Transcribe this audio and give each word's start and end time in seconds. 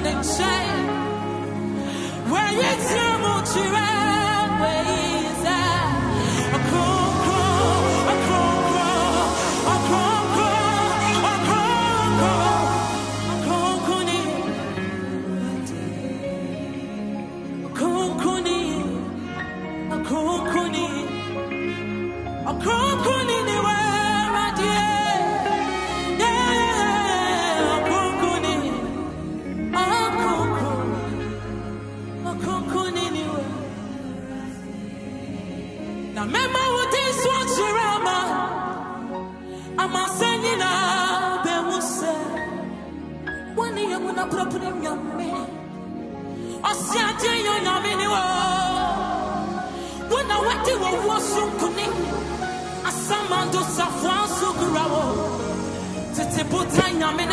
nothing. 0.00 0.22
When 2.30 2.54
you're 2.54 3.22
won't 3.22 4.01
But 56.52 56.68
I 56.84 56.92
know 56.92 57.12
me 57.12 57.24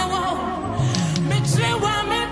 Make 1.27 1.41
Me 1.41 1.47
try 1.53 2.03
me 2.09 2.28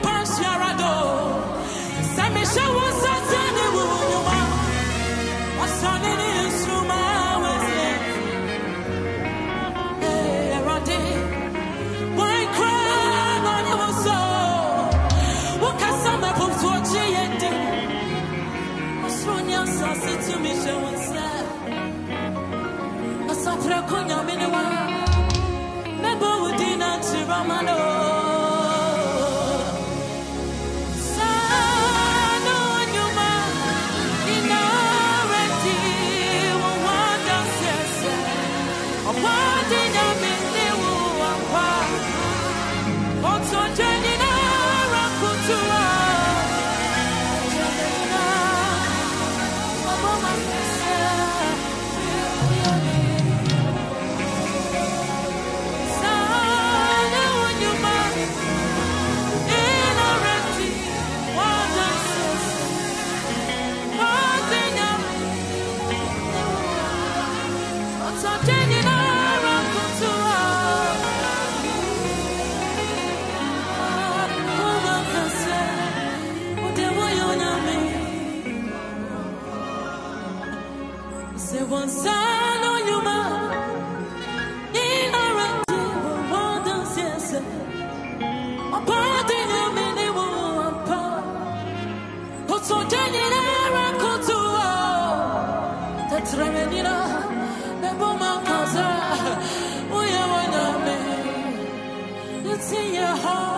see 102.67 102.95
your 102.95 103.05
heart. 103.05 103.56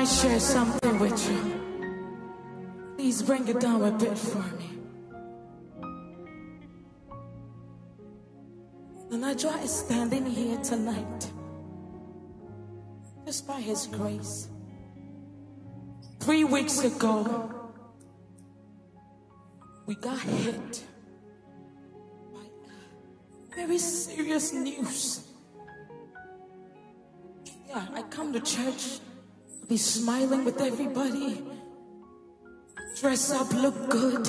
I 0.00 0.04
share 0.04 0.40
something 0.40 0.98
with 0.98 1.30
you, 1.30 1.60
please 2.96 3.20
bring 3.20 3.46
it 3.48 3.60
down 3.60 3.84
a 3.84 3.90
bit 3.90 4.16
for 4.16 4.38
me. 4.56 4.70
Nanajwa 9.10 9.62
is 9.62 9.70
standing 9.70 10.24
here 10.24 10.56
tonight 10.60 11.30
just 13.26 13.46
by 13.46 13.60
His 13.60 13.88
grace. 13.88 14.48
Three 16.20 16.44
weeks 16.44 16.82
ago, 16.82 17.70
we 19.84 19.96
got 19.96 20.18
hit 20.18 20.82
by 22.32 22.46
very 23.54 23.76
serious 23.76 24.54
news. 24.54 25.28
Yeah, 27.68 27.86
I 27.92 28.00
come 28.04 28.32
to 28.32 28.40
church 28.40 29.00
be 29.70 29.76
smiling 29.76 30.44
with 30.44 30.60
everybody, 30.60 31.44
dress 32.98 33.30
up, 33.30 33.52
look 33.52 33.88
good. 33.88 34.28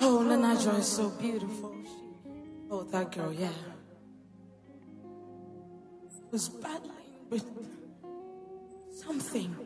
Oh, 0.00 0.22
Nana 0.22 0.54
Joy 0.62 0.76
is 0.76 0.86
so 0.86 1.10
beautiful. 1.10 1.74
Oh, 2.70 2.84
that 2.84 3.10
girl, 3.10 3.32
yeah. 3.32 3.48
Was 6.30 6.48
battling 6.48 7.26
with 7.28 7.44
something. 8.92 9.56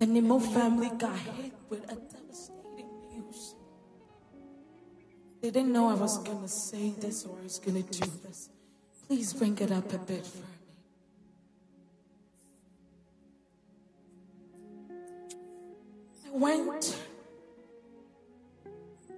The 0.00 0.06
Nemo 0.06 0.40
family 0.40 0.90
got 0.98 1.16
hit 1.16 1.52
with 1.68 1.84
a 1.84 1.94
devastating 1.94 2.90
news. 3.12 3.54
They 5.40 5.52
didn't 5.52 5.72
know 5.72 5.90
I 5.90 5.94
was 5.94 6.20
to 6.24 6.48
say 6.48 6.90
this 6.90 7.24
or 7.24 7.38
I 7.38 7.44
was 7.44 7.60
to 7.60 7.70
do 7.70 8.10
this. 8.24 8.48
Please 9.06 9.32
bring 9.32 9.56
it 9.58 9.70
up 9.70 9.92
a 9.92 9.98
bit 9.98 10.26
for 10.26 10.51
went, 16.40 16.96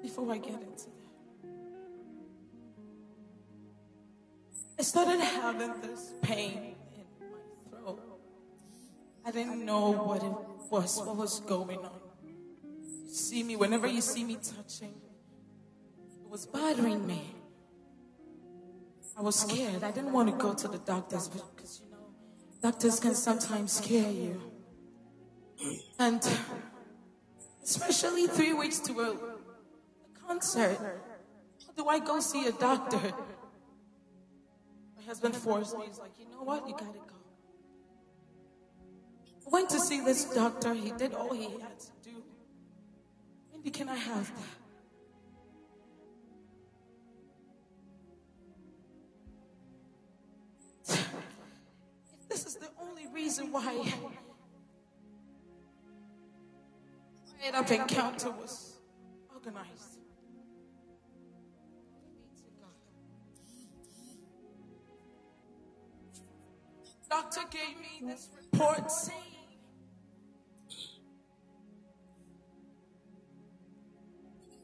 before 0.02 0.32
I 0.32 0.38
get 0.38 0.54
into 0.54 0.86
that, 0.86 1.50
I 4.78 4.82
started 4.82 5.20
having 5.20 5.80
this 5.80 6.12
pain 6.22 6.74
in 6.94 7.04
my 7.30 7.78
throat. 7.78 8.00
I 9.24 9.30
didn't 9.30 9.64
know 9.64 9.92
what 9.92 10.22
it 10.22 10.70
was, 10.70 10.98
what 10.98 11.16
was 11.16 11.40
going 11.40 11.78
on. 11.78 12.00
You 13.06 13.14
see 13.14 13.42
me, 13.42 13.56
whenever 13.56 13.86
you 13.86 14.00
see 14.00 14.24
me 14.24 14.36
touching, 14.36 14.94
it 16.24 16.28
was 16.28 16.46
bothering 16.46 17.06
me. 17.06 17.34
I 19.16 19.22
was 19.22 19.36
scared. 19.36 19.84
I 19.84 19.92
didn't 19.92 20.12
want 20.12 20.28
to 20.28 20.36
go 20.36 20.54
to 20.54 20.66
the 20.66 20.78
doctors 20.78 21.28
because, 21.28 21.80
you 21.84 21.90
know, 21.90 22.08
doctors 22.60 22.98
can 22.98 23.14
sometimes 23.14 23.72
scare 23.74 24.10
you. 24.10 24.40
And 26.00 26.20
especially 27.64 28.26
three 28.26 28.52
weeks 28.52 28.78
to 28.80 29.00
a, 29.00 29.10
a 29.12 29.16
concert. 30.28 30.78
do 31.76 31.88
I 31.88 31.98
go 31.98 32.20
see 32.20 32.46
a 32.46 32.52
doctor? 32.52 33.00
My 34.96 35.02
husband 35.06 35.34
forced 35.34 35.76
me. 35.78 35.86
He's 35.86 35.98
like, 35.98 36.12
you 36.18 36.26
know 36.30 36.42
what? 36.42 36.68
You 36.68 36.74
gotta 36.74 36.98
go. 36.98 37.00
I 39.46 39.50
went 39.50 39.70
to 39.70 39.80
see 39.80 40.00
this 40.00 40.24
doctor. 40.26 40.74
He 40.74 40.90
did 40.92 41.14
all 41.14 41.32
he 41.34 41.44
had 41.44 41.80
to 41.80 41.90
do. 42.02 42.22
Maybe 43.52 43.70
can 43.70 43.88
I 43.88 43.96
have 43.96 44.30
that? 44.36 44.58
This 52.28 52.46
is 52.46 52.56
the 52.56 52.68
only 52.82 53.06
reason 53.12 53.52
why 53.52 53.84
my 57.44 57.58
up 57.58 57.70
encounter 57.70 58.30
was 58.30 58.78
organized. 59.32 60.00
Doctor 67.10 67.40
gave 67.50 67.78
me 67.78 68.10
this 68.10 68.30
report 68.36 68.90
saying 68.90 69.20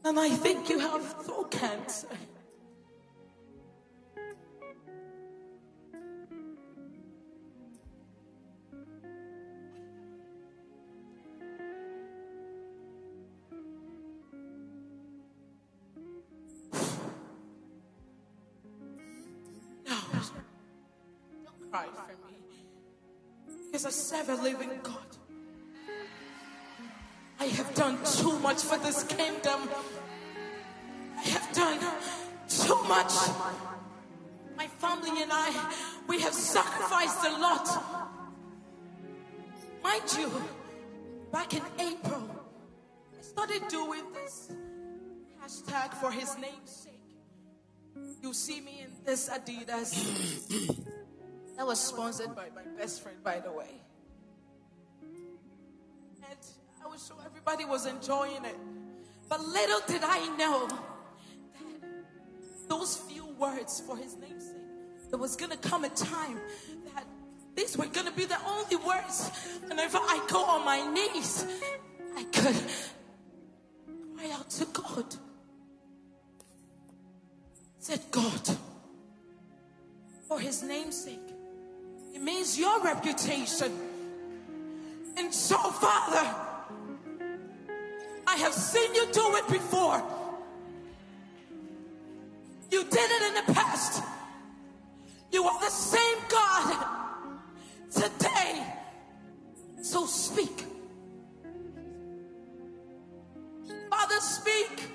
And 0.03 0.19
I 0.19 0.29
think 0.29 0.67
you 0.67 0.79
have 0.79 1.23
throat 1.23 1.51
cancer. 1.51 2.07
Because 23.81 24.11
I 24.11 24.17
serve 24.17 24.29
a 24.39 24.43
living 24.43 24.69
God. 24.83 25.17
I 27.39 27.45
have 27.45 27.73
done 27.73 27.97
too 28.05 28.37
much 28.37 28.61
for 28.61 28.77
this 28.77 29.03
kingdom. 29.05 29.69
I 31.17 31.21
have 31.21 31.51
done 31.51 31.79
too 32.47 32.83
much. 32.83 33.11
My 34.55 34.67
family 34.67 35.23
and 35.23 35.31
I, 35.33 35.73
we 36.07 36.19
have 36.21 36.33
sacrificed 36.33 37.25
a 37.25 37.31
lot. 37.39 37.83
Mind 39.81 40.03
you, 40.15 40.29
back 41.31 41.55
in 41.55 41.63
April, 41.79 42.29
I 43.17 43.23
started 43.23 43.67
doing 43.67 44.03
this 44.13 44.51
hashtag 45.43 45.95
for 45.95 46.11
his 46.11 46.35
namesake. 46.35 47.01
You 48.21 48.31
see 48.35 48.61
me 48.61 48.81
in 48.83 48.91
this 49.03 49.27
Adidas. 49.27 50.90
That 51.61 51.67
was 51.67 51.79
sponsored 51.79 52.35
by 52.35 52.47
my 52.55 52.63
best 52.75 53.03
friend, 53.03 53.23
by 53.23 53.39
the 53.39 53.51
way. 53.51 53.69
And 56.27 56.39
I 56.83 56.87
was 56.87 57.05
sure 57.05 57.17
everybody 57.23 57.65
was 57.65 57.85
enjoying 57.85 58.43
it. 58.43 58.57
But 59.29 59.41
little 59.41 59.79
did 59.85 60.01
I 60.03 60.25
know 60.37 60.67
that 60.67 60.79
those 62.67 62.97
few 62.97 63.27
words 63.37 63.79
for 63.85 63.95
his 63.95 64.17
namesake, 64.17 64.57
there 65.11 65.19
was 65.19 65.35
going 65.35 65.51
to 65.51 65.57
come 65.57 65.85
a 65.85 65.89
time 65.89 66.39
that 66.95 67.05
these 67.53 67.77
were 67.77 67.85
going 67.85 68.07
to 68.07 68.13
be 68.13 68.25
the 68.25 68.43
only 68.43 68.77
words. 68.77 69.29
Whenever 69.67 69.99
I 69.99 70.25
go 70.27 70.43
on 70.43 70.65
my 70.65 70.81
knees, 70.91 71.45
I 72.17 72.23
could 72.23 72.55
cry 74.17 74.31
out 74.31 74.49
to 74.49 74.65
God. 74.65 75.15
Said, 77.77 78.01
God, 78.09 78.57
for 80.27 80.39
his 80.39 80.63
namesake, 80.63 81.30
it 82.13 82.21
means 82.21 82.57
your 82.57 82.81
reputation. 82.81 83.71
And 85.17 85.33
so, 85.33 85.57
Father, 85.57 86.35
I 88.27 88.35
have 88.37 88.53
seen 88.53 88.93
you 88.95 89.07
do 89.11 89.35
it 89.35 89.47
before. 89.47 90.01
You 92.71 92.83
did 92.85 93.11
it 93.11 93.21
in 93.27 93.45
the 93.45 93.53
past. 93.53 94.01
You 95.31 95.43
are 95.43 95.59
the 95.59 95.69
same 95.69 96.17
God 96.29 96.85
today. 97.91 98.65
So 99.81 100.05
speak. 100.05 100.65
Father, 103.89 104.19
speak. 104.19 104.87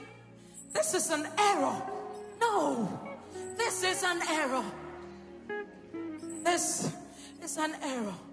This 0.72 0.94
is 0.94 1.10
an 1.10 1.26
error. 1.38 1.82
No, 2.40 2.88
this 3.56 3.82
is 3.82 4.02
an 4.02 4.20
error. 4.30 4.64
This 6.44 6.92
is 7.46 7.56
an 7.58 7.76
error. 7.80 8.25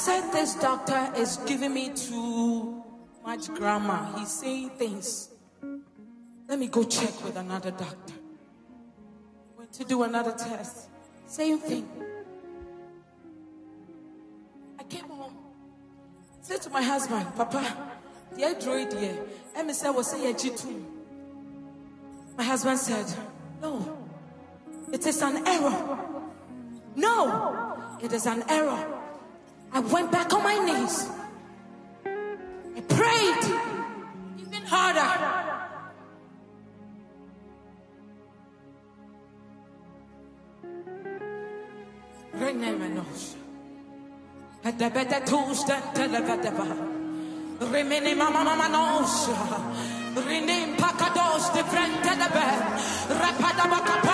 Said 0.00 0.32
this 0.32 0.54
doctor 0.54 1.12
is 1.16 1.36
giving 1.46 1.74
me 1.74 1.90
too 1.94 2.82
much 3.22 3.48
grammar. 3.48 4.08
He's 4.18 4.30
saying 4.30 4.70
things. 4.70 5.28
Let 6.48 6.58
me 6.58 6.68
go 6.68 6.84
check 6.84 7.22
with 7.22 7.36
another 7.36 7.70
doctor. 7.70 8.14
Went 9.58 9.72
to 9.74 9.84
do 9.84 10.02
another 10.02 10.32
test. 10.32 10.88
Same 11.26 11.58
thing. 11.58 11.86
I 14.78 14.84
came 14.84 15.04
home. 15.04 15.36
Said 16.40 16.62
to 16.62 16.70
my 16.70 16.82
husband, 16.82 17.26
Papa, 17.36 17.62
aduro 18.38 18.84
deɛ 18.90 19.10
ɛmi 19.58 19.72
sɛ 19.72 19.88
wɔ 19.94 20.02
sɛ 20.02 20.16
yɛgye 20.24 20.56
tom 20.56 20.86
my 22.38 22.44
husband 22.44 22.78
said 22.78 23.06
no 23.60 23.98
it 24.92 25.04
is 25.06 25.20
an 25.20 25.46
error 25.46 25.98
no 26.96 27.96
it 28.00 28.12
is 28.12 28.26
an 28.26 28.42
error 28.48 28.99
i 29.72 29.80
went 29.80 30.10
back 30.10 30.32
on 30.32 30.42
my 30.42 30.58
knees 30.66 31.08
i 32.76 32.80
prayed 32.80 33.44
even 34.38 34.62
harder 34.66 35.30
Renemenos. 42.40 43.36
Pedebede 44.62 45.20
tusten 45.20 45.82
televedeba. 45.94 46.66
Rimini 47.72 48.14
mama 48.14 48.44
mama 48.44 48.68
nos. 48.68 49.28
Rinim 50.26 50.76
pakados 50.76 51.52
de 51.54 51.62
frente 51.64 52.10
de 52.20 52.28
be. 52.34 52.48
Rapada 53.20 53.64
bakapa. 53.72 54.09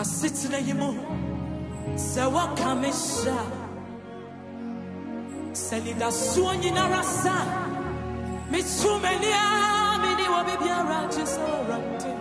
Asetena 0.00 0.58
yi 0.66 0.74
mu 0.80 0.90
sɛ 2.10 2.22
wɔka 2.34 2.68
me 2.80 2.90
hyɛ 3.02 3.38
sɛ 5.64 5.76
nidasoɔ 5.84 6.50
nyinara 6.62 7.02
sa 7.22 7.34
metu 8.50 8.90
m'ani 9.02 9.30
a 9.42 9.44
mene 10.02 10.24
wɔ 10.32 10.40
biribiara 10.46 10.98
gye 11.12 11.24
sɛ 11.34 11.42
ɔwurade 11.56 12.12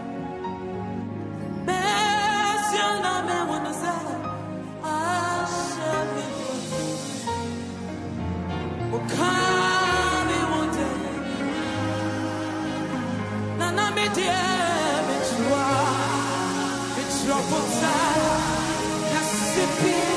na 1.66 3.38
no 3.66 3.72
sɛ 3.82 3.94
ahyɛ 4.94 5.92
me 6.14 6.26
woka 8.92 9.30
me 10.28 10.38
wo 10.52 10.62
de 10.76 10.88
na 13.60 13.68
na 13.78 13.86
metua 13.96 14.57
trouble 17.38 17.70
time, 17.80 19.14
gossiping. 19.14 20.17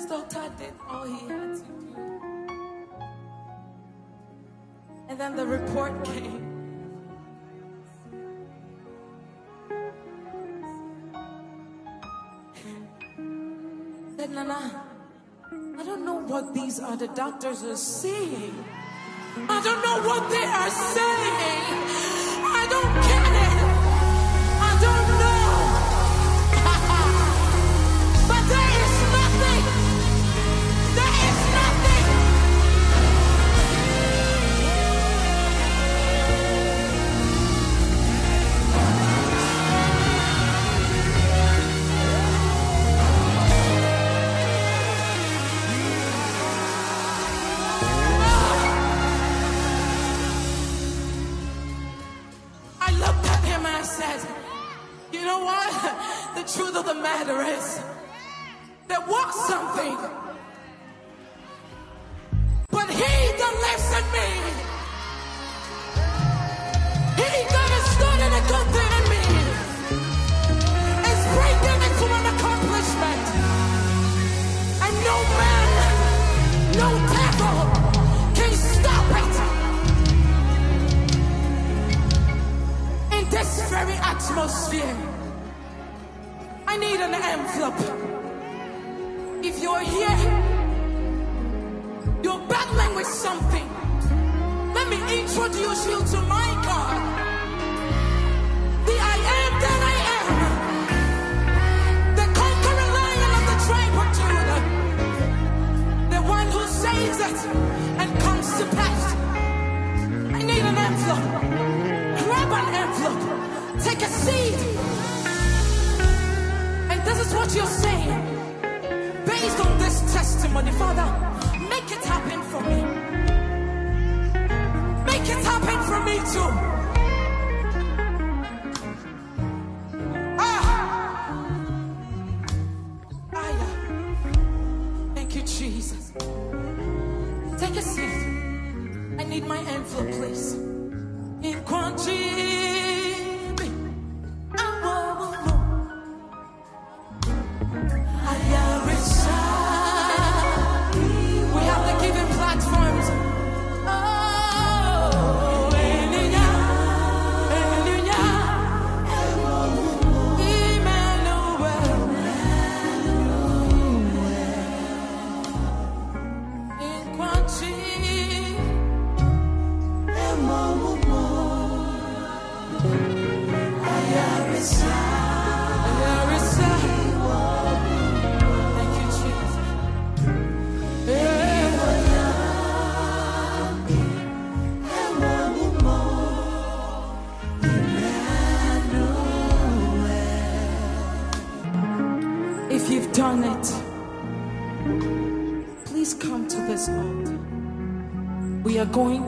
this 0.00 0.08
doctor 0.08 0.50
did 0.58 0.72
all 0.88 1.04
he 1.04 1.28
had 1.28 1.54
to 1.54 1.60
do. 1.60 1.96
And 5.08 5.18
then 5.18 5.36
the 5.36 5.46
report 5.46 6.04
came. 6.04 6.46
Said 14.16 14.30
Nana, 14.30 14.84
I 15.78 15.84
don't 15.84 16.04
know 16.04 16.20
what 16.20 16.54
these 16.54 16.80
other 16.80 17.08
doctors 17.08 17.62
are 17.64 17.76
saying. 17.76 18.64
I 19.48 19.60
don't 19.62 19.82
know 19.84 20.08
what 20.08 20.30
they 20.30 20.44
are 20.44 20.70
saying. 20.70 21.64
I 22.44 22.66
don't 22.70 23.04
care. 23.04 23.19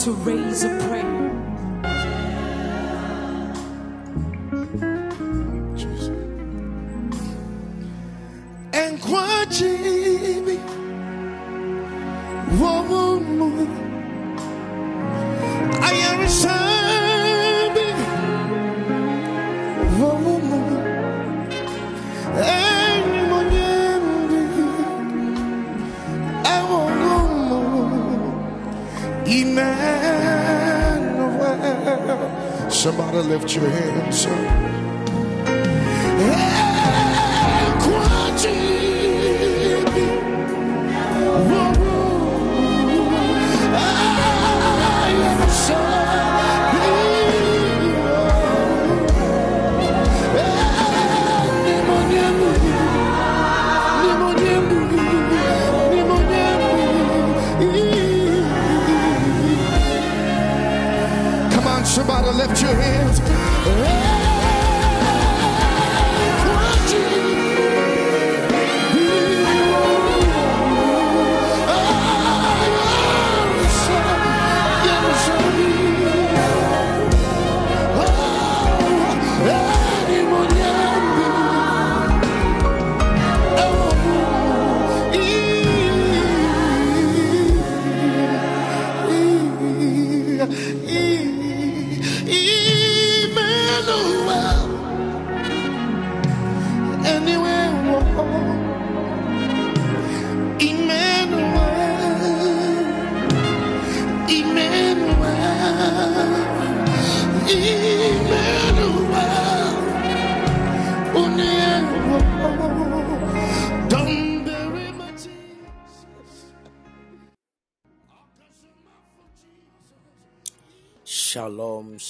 to 0.03 0.11
raise 0.11 0.65
a 0.65 0.82
Emmanuel. 29.27 30.71
Somebody 32.71 33.19
lift 33.19 33.55
your 33.55 33.69
hands 33.69 34.27
up. 34.27 34.33
Hey. 36.07 36.52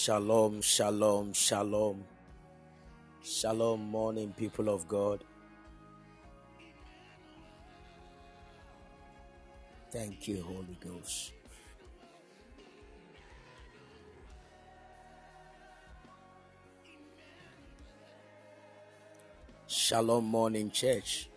Shalom, 0.03 0.61
shalom, 0.62 1.33
shalom, 1.33 2.03
shalom. 3.23 3.81
Morning, 3.88 4.35
people 4.37 4.69
of 4.69 4.88
God. 4.88 5.23
Thank 9.93 10.27
you, 10.27 10.43
Holy 10.43 10.77
Ghost. 10.81 11.31
Shalom, 19.69 20.25
morning, 20.25 20.73
church. 20.73 21.29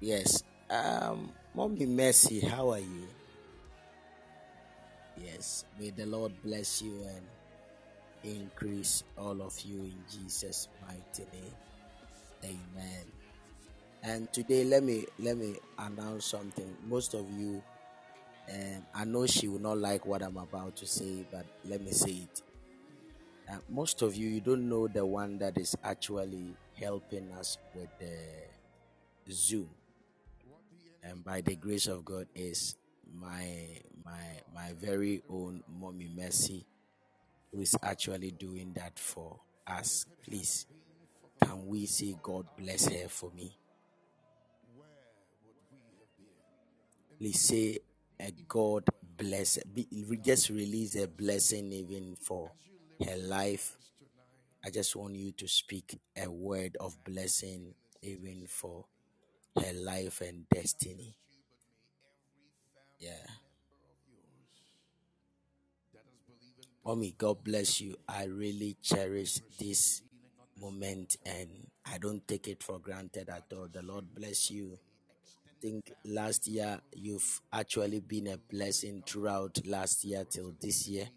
Yes, 0.00 0.42
um, 0.70 1.30
Mommy 1.54 1.86
Mercy, 1.86 2.40
how 2.40 2.70
are 2.72 2.80
you? 2.80 3.17
Yes, 5.24 5.64
may 5.78 5.90
the 5.90 6.06
Lord 6.06 6.32
bless 6.42 6.82
you 6.82 7.04
and 7.04 7.26
increase 8.24 9.04
all 9.16 9.42
of 9.42 9.58
you 9.60 9.80
in 9.80 9.96
Jesus' 10.10 10.68
mighty 10.86 11.26
name. 11.32 11.54
Amen. 12.44 13.04
And 14.02 14.32
today, 14.32 14.64
let 14.64 14.82
me 14.82 15.06
let 15.18 15.36
me 15.36 15.56
announce 15.78 16.26
something. 16.26 16.76
Most 16.86 17.14
of 17.14 17.26
you, 17.36 17.62
and 18.48 18.84
I 18.94 19.04
know 19.04 19.26
she 19.26 19.48
will 19.48 19.60
not 19.60 19.78
like 19.78 20.06
what 20.06 20.22
I'm 20.22 20.36
about 20.36 20.76
to 20.76 20.86
say, 20.86 21.26
but 21.30 21.46
let 21.64 21.80
me 21.80 21.90
say 21.90 22.10
it. 22.12 22.42
Uh, 23.50 23.56
most 23.68 24.02
of 24.02 24.14
you, 24.14 24.28
you 24.28 24.40
don't 24.40 24.68
know 24.68 24.86
the 24.86 25.04
one 25.04 25.38
that 25.38 25.58
is 25.58 25.74
actually 25.82 26.54
helping 26.78 27.32
us 27.32 27.58
with 27.74 27.88
the 27.98 29.32
Zoom, 29.32 29.68
and 31.02 31.24
by 31.24 31.40
the 31.40 31.56
grace 31.56 31.86
of 31.88 32.04
God, 32.04 32.28
is 32.34 32.76
my 33.12 33.46
my 34.08 34.62
my 34.62 34.72
very 34.74 35.22
own 35.28 35.62
mommy 35.80 36.08
Mercy, 36.16 36.66
who 37.52 37.60
is 37.60 37.76
actually 37.82 38.30
doing 38.32 38.72
that 38.74 38.98
for 38.98 39.40
us. 39.66 40.06
Please, 40.24 40.66
can 41.42 41.66
we 41.66 41.86
say 41.86 42.16
God 42.22 42.46
bless 42.56 42.88
her 42.88 43.08
for 43.08 43.30
me? 43.32 43.56
Please 47.18 47.40
say 47.40 47.78
a 48.20 48.32
God 48.48 48.84
bless. 49.16 49.58
We 49.74 50.16
just 50.18 50.50
release 50.50 50.96
a 50.96 51.08
blessing 51.08 51.72
even 51.72 52.16
for 52.20 52.52
her 53.06 53.16
life. 53.16 53.76
I 54.64 54.70
just 54.70 54.96
want 54.96 55.14
you 55.14 55.32
to 55.32 55.48
speak 55.48 55.98
a 56.16 56.30
word 56.30 56.76
of 56.80 57.02
blessing 57.04 57.74
even 58.02 58.46
for 58.46 58.84
her 59.56 59.72
life 59.74 60.20
and 60.20 60.48
destiny. 60.48 61.16
Yeah. 62.98 63.47
Mommy, 66.88 67.14
God 67.18 67.44
bless 67.44 67.82
you. 67.82 67.96
I 68.08 68.24
really 68.24 68.78
cherish 68.80 69.40
this 69.60 70.00
moment 70.58 71.18
and 71.26 71.50
I 71.84 71.98
don't 71.98 72.26
take 72.26 72.48
it 72.48 72.62
for 72.62 72.78
granted 72.78 73.28
at 73.28 73.44
all. 73.54 73.68
The 73.70 73.82
Lord 73.82 74.06
bless 74.14 74.50
you. 74.50 74.78
I 75.46 75.50
think 75.60 75.92
last 76.06 76.46
year 76.46 76.80
you've 76.94 77.42
actually 77.52 78.00
been 78.00 78.28
a 78.28 78.38
blessing 78.38 79.02
throughout 79.06 79.60
last 79.66 80.02
year 80.02 80.24
till 80.30 80.54
this 80.62 80.88
year. 80.88 81.10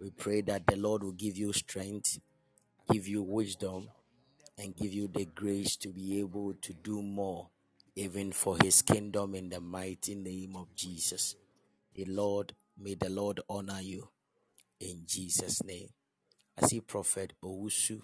We 0.00 0.10
pray 0.10 0.40
that 0.40 0.66
the 0.66 0.74
Lord 0.74 1.04
will 1.04 1.12
give 1.12 1.38
you 1.38 1.52
strength, 1.52 2.18
give 2.90 3.06
you 3.06 3.22
wisdom, 3.22 3.88
and 4.58 4.74
give 4.74 4.92
you 4.92 5.06
the 5.06 5.26
grace 5.26 5.76
to 5.76 5.90
be 5.90 6.18
able 6.18 6.54
to 6.54 6.72
do 6.72 7.00
more, 7.00 7.50
even 7.94 8.32
for 8.32 8.56
His 8.60 8.82
kingdom 8.82 9.36
in 9.36 9.48
the 9.48 9.60
mighty 9.60 10.16
name 10.16 10.56
of 10.56 10.74
Jesus. 10.74 11.36
The 11.94 12.06
Lord, 12.06 12.52
may 12.76 12.96
the 12.96 13.10
Lord 13.10 13.38
honor 13.48 13.80
you 13.80 14.08
in 14.82 15.02
Jesus' 15.06 15.62
name. 15.64 15.88
I 16.60 16.66
see 16.66 16.80
Prophet 16.80 17.32
Owusu. 17.42 18.00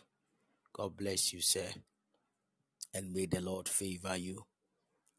God 0.73 0.97
bless 0.97 1.33
you, 1.33 1.41
sir. 1.41 1.69
And 2.95 3.13
may 3.13 3.27
the 3.27 3.41
Lord 3.41 3.69
favor 3.69 4.17
you 4.17 4.45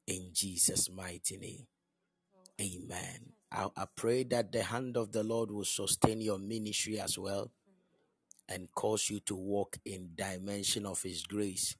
in 0.08 0.30
Jesus' 0.34 0.90
mighty 0.90 1.38
name. 1.38 1.68
Amen. 2.60 3.34
I, 3.52 3.68
I 3.76 3.86
pray 3.96 4.24
that 4.26 4.52
the 4.52 4.64
hand 4.64 4.98
of 4.98 5.12
the 5.12 5.24
Lord 5.24 5.52
will 5.52 5.66
sustain 5.66 6.22
your 6.22 6.40
ministry 6.40 7.00
as 7.00 7.18
well 7.18 7.52
and 8.48 8.68
cause 8.74 9.10
you 9.10 9.20
to 9.22 9.36
walk 9.36 9.78
in 9.86 10.12
dimension 10.16 10.86
of 10.86 11.02
his 11.04 11.24
grace 11.24 11.76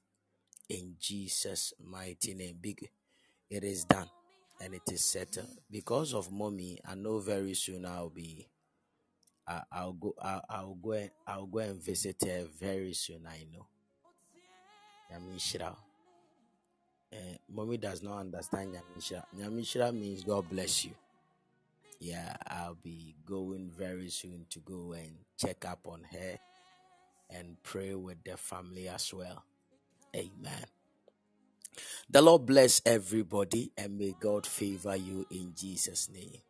in 0.68 0.94
Jesus' 1.00 1.72
mighty 1.84 2.34
name. 2.34 2.56
Big 2.60 2.88
it 3.50 3.64
is 3.64 3.84
done 3.84 4.08
and 4.60 4.74
it 4.74 4.82
is 4.92 5.10
settled. 5.10 5.48
Because 5.70 6.14
of 6.14 6.30
mommy, 6.30 6.78
I 6.88 6.94
know 6.94 7.18
very 7.18 7.54
soon 7.54 7.84
I'll 7.84 8.10
be 8.10 8.48
I, 9.50 9.62
I'll 9.72 9.92
go 9.92 10.14
I'll, 10.22 10.44
I'll 10.48 10.74
go 10.74 10.92
and 10.92 11.10
I'll 11.26 11.46
go 11.46 11.58
and 11.58 11.82
visit 11.82 12.22
her 12.22 12.46
very 12.58 12.92
soon, 12.92 13.26
I 13.26 13.44
know. 13.52 13.66
Nyamishra. 15.12 15.74
Uh, 17.12 17.16
mommy 17.52 17.76
does 17.76 18.00
not 18.02 18.18
understand 18.18 18.74
Nyamishra. 18.74 19.24
Nyamishra 19.36 19.92
means 19.92 20.22
God 20.22 20.48
bless 20.48 20.84
you. 20.84 20.92
Yeah, 21.98 22.34
I'll 22.46 22.76
be 22.76 23.16
going 23.26 23.70
very 23.76 24.08
soon 24.08 24.46
to 24.50 24.60
go 24.60 24.92
and 24.92 25.16
check 25.36 25.64
up 25.64 25.80
on 25.86 26.06
her 26.12 26.38
and 27.28 27.56
pray 27.62 27.94
with 27.94 28.22
the 28.24 28.36
family 28.36 28.88
as 28.88 29.12
well. 29.12 29.44
Amen. 30.14 30.64
The 32.08 32.22
Lord 32.22 32.46
bless 32.46 32.80
everybody 32.86 33.72
and 33.76 33.98
may 33.98 34.14
God 34.18 34.46
favor 34.46 34.96
you 34.96 35.26
in 35.30 35.54
Jesus' 35.56 36.08
name. 36.08 36.40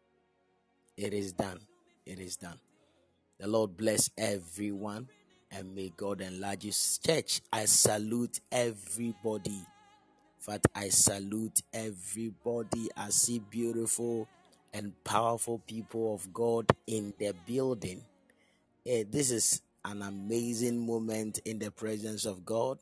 It 0.97 1.15
is 1.15 1.33
done. 1.33 1.61
It 2.07 2.19
is 2.19 2.37
done. 2.37 2.59
The 3.41 3.49
Lord 3.49 3.75
bless 3.79 4.11
everyone 4.19 5.09
and 5.51 5.75
may 5.75 5.91
God 5.97 6.21
enlarge 6.21 6.65
His 6.65 7.01
church. 7.05 7.41
I 7.51 7.65
salute 7.65 8.39
everybody. 8.53 9.57
In 9.57 9.65
fact, 10.39 10.67
I 10.75 10.91
salute 10.91 11.63
everybody. 11.73 12.91
I 12.95 13.09
see 13.09 13.39
beautiful 13.39 14.29
and 14.75 14.93
powerful 15.05 15.59
people 15.67 16.15
of 16.15 16.31
God 16.35 16.67
in 16.87 17.15
the 17.19 17.35
building. 17.47 18.03
Eh, 18.87 19.05
this 19.11 19.31
is 19.31 19.63
an 19.87 20.03
amazing 20.03 20.87
moment 20.87 21.39
in 21.47 21.59
the 21.59 21.71
presence 21.71 22.27
of 22.27 22.45
God. 22.45 22.79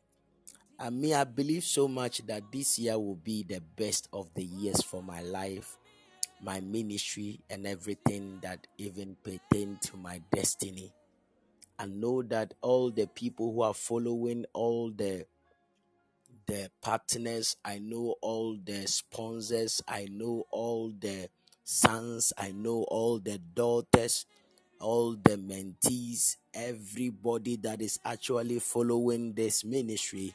I 0.77 0.91
me, 0.91 1.15
I 1.15 1.23
believe 1.23 1.63
so 1.63 1.87
much 1.87 2.19
that 2.27 2.51
this 2.51 2.81
year 2.81 2.99
will 2.99 3.15
be 3.17 3.45
the 3.45 3.61
best 3.77 4.09
of 4.13 4.35
the 4.35 4.45
years 4.45 4.83
for 4.83 5.05
my 5.05 5.23
life, 5.23 5.78
my 6.43 6.61
ministry, 6.61 7.41
and 7.51 7.67
everything 7.67 8.39
that 8.43 8.67
even 8.79 9.17
pertain 9.23 9.79
to 9.83 9.97
my 9.97 10.21
destiny. 10.35 10.93
I 11.79 11.87
know 11.87 12.23
that 12.23 12.55
all 12.61 12.91
the 12.91 13.07
people 13.07 13.53
who 13.53 13.63
are 13.63 13.75
following 13.75 14.47
all 14.53 14.91
the 14.91 15.27
the 16.47 16.71
partners, 16.81 17.57
I 17.65 17.79
know 17.79 18.17
all 18.23 18.57
the 18.65 18.87
sponsors, 18.87 19.83
I 19.87 20.09
know 20.11 20.47
all 20.51 20.93
the 20.99 21.29
sons, 21.65 22.33
I 22.39 22.53
know 22.53 22.85
all 22.89 23.19
the 23.19 23.39
daughters, 23.39 24.27
all 24.81 25.13
the 25.13 25.37
mentees, 25.37 26.37
everybody 26.55 27.57
that 27.57 27.83
is 27.83 28.01
actually 28.05 28.61
following 28.61 29.35
this 29.35 29.65
ministry 29.65 30.35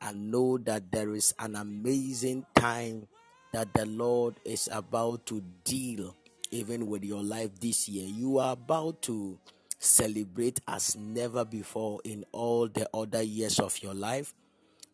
I 0.00 0.12
know 0.12 0.58
that 0.58 0.92
there 0.92 1.14
is 1.14 1.34
an 1.38 1.56
amazing 1.56 2.44
time 2.54 3.08
that 3.54 3.72
the 3.72 3.86
Lord 3.86 4.34
is 4.44 4.68
about 4.72 5.26
to 5.26 5.40
deal 5.62 6.16
even 6.50 6.88
with 6.88 7.04
your 7.04 7.22
life 7.22 7.50
this 7.60 7.88
year. 7.88 8.04
You 8.04 8.38
are 8.38 8.52
about 8.52 9.00
to 9.02 9.38
celebrate 9.78 10.58
as 10.66 10.96
never 10.96 11.44
before 11.44 12.00
in 12.02 12.24
all 12.32 12.66
the 12.66 12.88
other 12.92 13.22
years 13.22 13.60
of 13.60 13.80
your 13.80 13.94
life. 13.94 14.34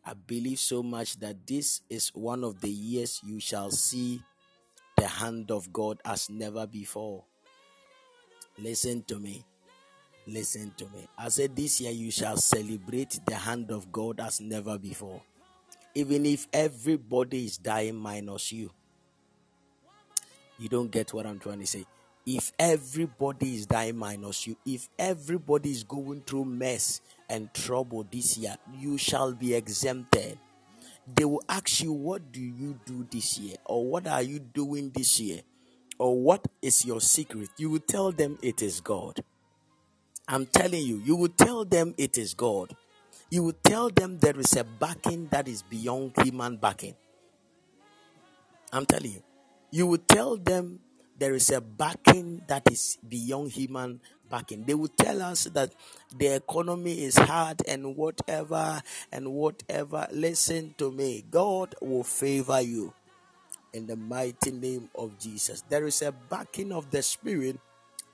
I 0.04 0.12
believe 0.12 0.58
so 0.58 0.82
much 0.82 1.18
that 1.20 1.46
this 1.46 1.80
is 1.88 2.10
one 2.10 2.44
of 2.44 2.60
the 2.60 2.68
years 2.68 3.22
you 3.24 3.40
shall 3.40 3.70
see 3.70 4.22
the 4.98 5.06
hand 5.06 5.50
of 5.50 5.72
God 5.72 5.98
as 6.04 6.28
never 6.28 6.66
before. 6.66 7.24
Listen 8.58 9.02
to 9.04 9.18
me. 9.18 9.42
Listen 10.26 10.70
to 10.76 10.84
me. 10.86 11.08
I 11.16 11.30
said 11.30 11.56
this 11.56 11.80
year 11.80 11.92
you 11.92 12.10
shall 12.10 12.36
celebrate 12.36 13.20
the 13.26 13.36
hand 13.36 13.70
of 13.70 13.90
God 13.90 14.20
as 14.20 14.38
never 14.38 14.76
before. 14.76 15.22
Even 15.94 16.26
if 16.26 16.46
everybody 16.52 17.44
is 17.44 17.58
dying 17.58 17.96
minus 17.96 18.52
you. 18.52 18.70
You 20.58 20.68
don't 20.68 20.90
get 20.90 21.12
what 21.12 21.26
I'm 21.26 21.38
trying 21.38 21.60
to 21.60 21.66
say. 21.66 21.86
If 22.26 22.52
everybody 22.58 23.54
is 23.54 23.66
dying 23.66 23.96
minus 23.96 24.46
you, 24.46 24.56
if 24.66 24.88
everybody 24.98 25.70
is 25.70 25.84
going 25.84 26.20
through 26.20 26.44
mess 26.44 27.00
and 27.28 27.52
trouble 27.54 28.06
this 28.10 28.36
year, 28.36 28.56
you 28.78 28.98
shall 28.98 29.32
be 29.32 29.54
exempted. 29.54 30.38
They 31.12 31.24
will 31.24 31.42
ask 31.48 31.82
you, 31.82 31.92
What 31.92 32.30
do 32.30 32.40
you 32.40 32.78
do 32.84 33.06
this 33.10 33.38
year? 33.38 33.56
Or 33.64 33.84
what 33.84 34.06
are 34.06 34.22
you 34.22 34.38
doing 34.38 34.90
this 34.90 35.18
year? 35.18 35.40
or 36.00 36.18
what 36.18 36.48
is 36.62 36.86
your 36.86 36.98
secret, 36.98 37.50
you 37.58 37.68
will 37.68 37.78
tell 37.78 38.10
them 38.10 38.38
it 38.42 38.62
is 38.62 38.80
God. 38.80 39.22
I'm 40.26 40.46
telling 40.46 40.82
you, 40.82 40.96
you 41.04 41.14
will 41.14 41.28
tell 41.28 41.66
them 41.66 41.94
it 41.98 42.16
is 42.16 42.32
God. 42.32 42.74
You 43.30 43.44
will 43.44 43.58
tell 43.62 43.90
them 43.90 44.18
there 44.18 44.38
is 44.40 44.56
a 44.56 44.64
backing 44.64 45.28
that 45.30 45.46
is 45.46 45.62
beyond 45.62 46.14
human 46.20 46.56
backing. 46.56 46.96
I'm 48.72 48.86
telling 48.86 49.12
you. 49.12 49.22
You 49.70 49.86
will 49.86 50.02
tell 50.08 50.36
them 50.36 50.80
there 51.16 51.34
is 51.34 51.50
a 51.50 51.60
backing 51.60 52.42
that 52.48 52.68
is 52.70 52.98
beyond 53.08 53.52
human 53.52 54.00
backing. 54.28 54.64
They 54.64 54.74
will 54.74 54.88
tell 54.88 55.22
us 55.22 55.44
that 55.44 55.72
the 56.18 56.34
economy 56.34 57.04
is 57.04 57.16
hard 57.16 57.62
and 57.68 57.96
whatever 57.96 58.82
and 59.12 59.32
whatever. 59.32 60.08
Listen 60.10 60.74
to 60.78 60.90
me. 60.90 61.24
God 61.30 61.76
will 61.80 62.02
favor 62.02 62.60
you 62.60 62.92
in 63.72 63.86
the 63.86 63.96
mighty 63.96 64.50
name 64.50 64.90
of 64.96 65.18
Jesus. 65.20 65.62
There 65.68 65.86
is 65.86 66.02
a 66.02 66.10
backing 66.10 66.72
of 66.72 66.90
the 66.90 67.02
Spirit 67.02 67.58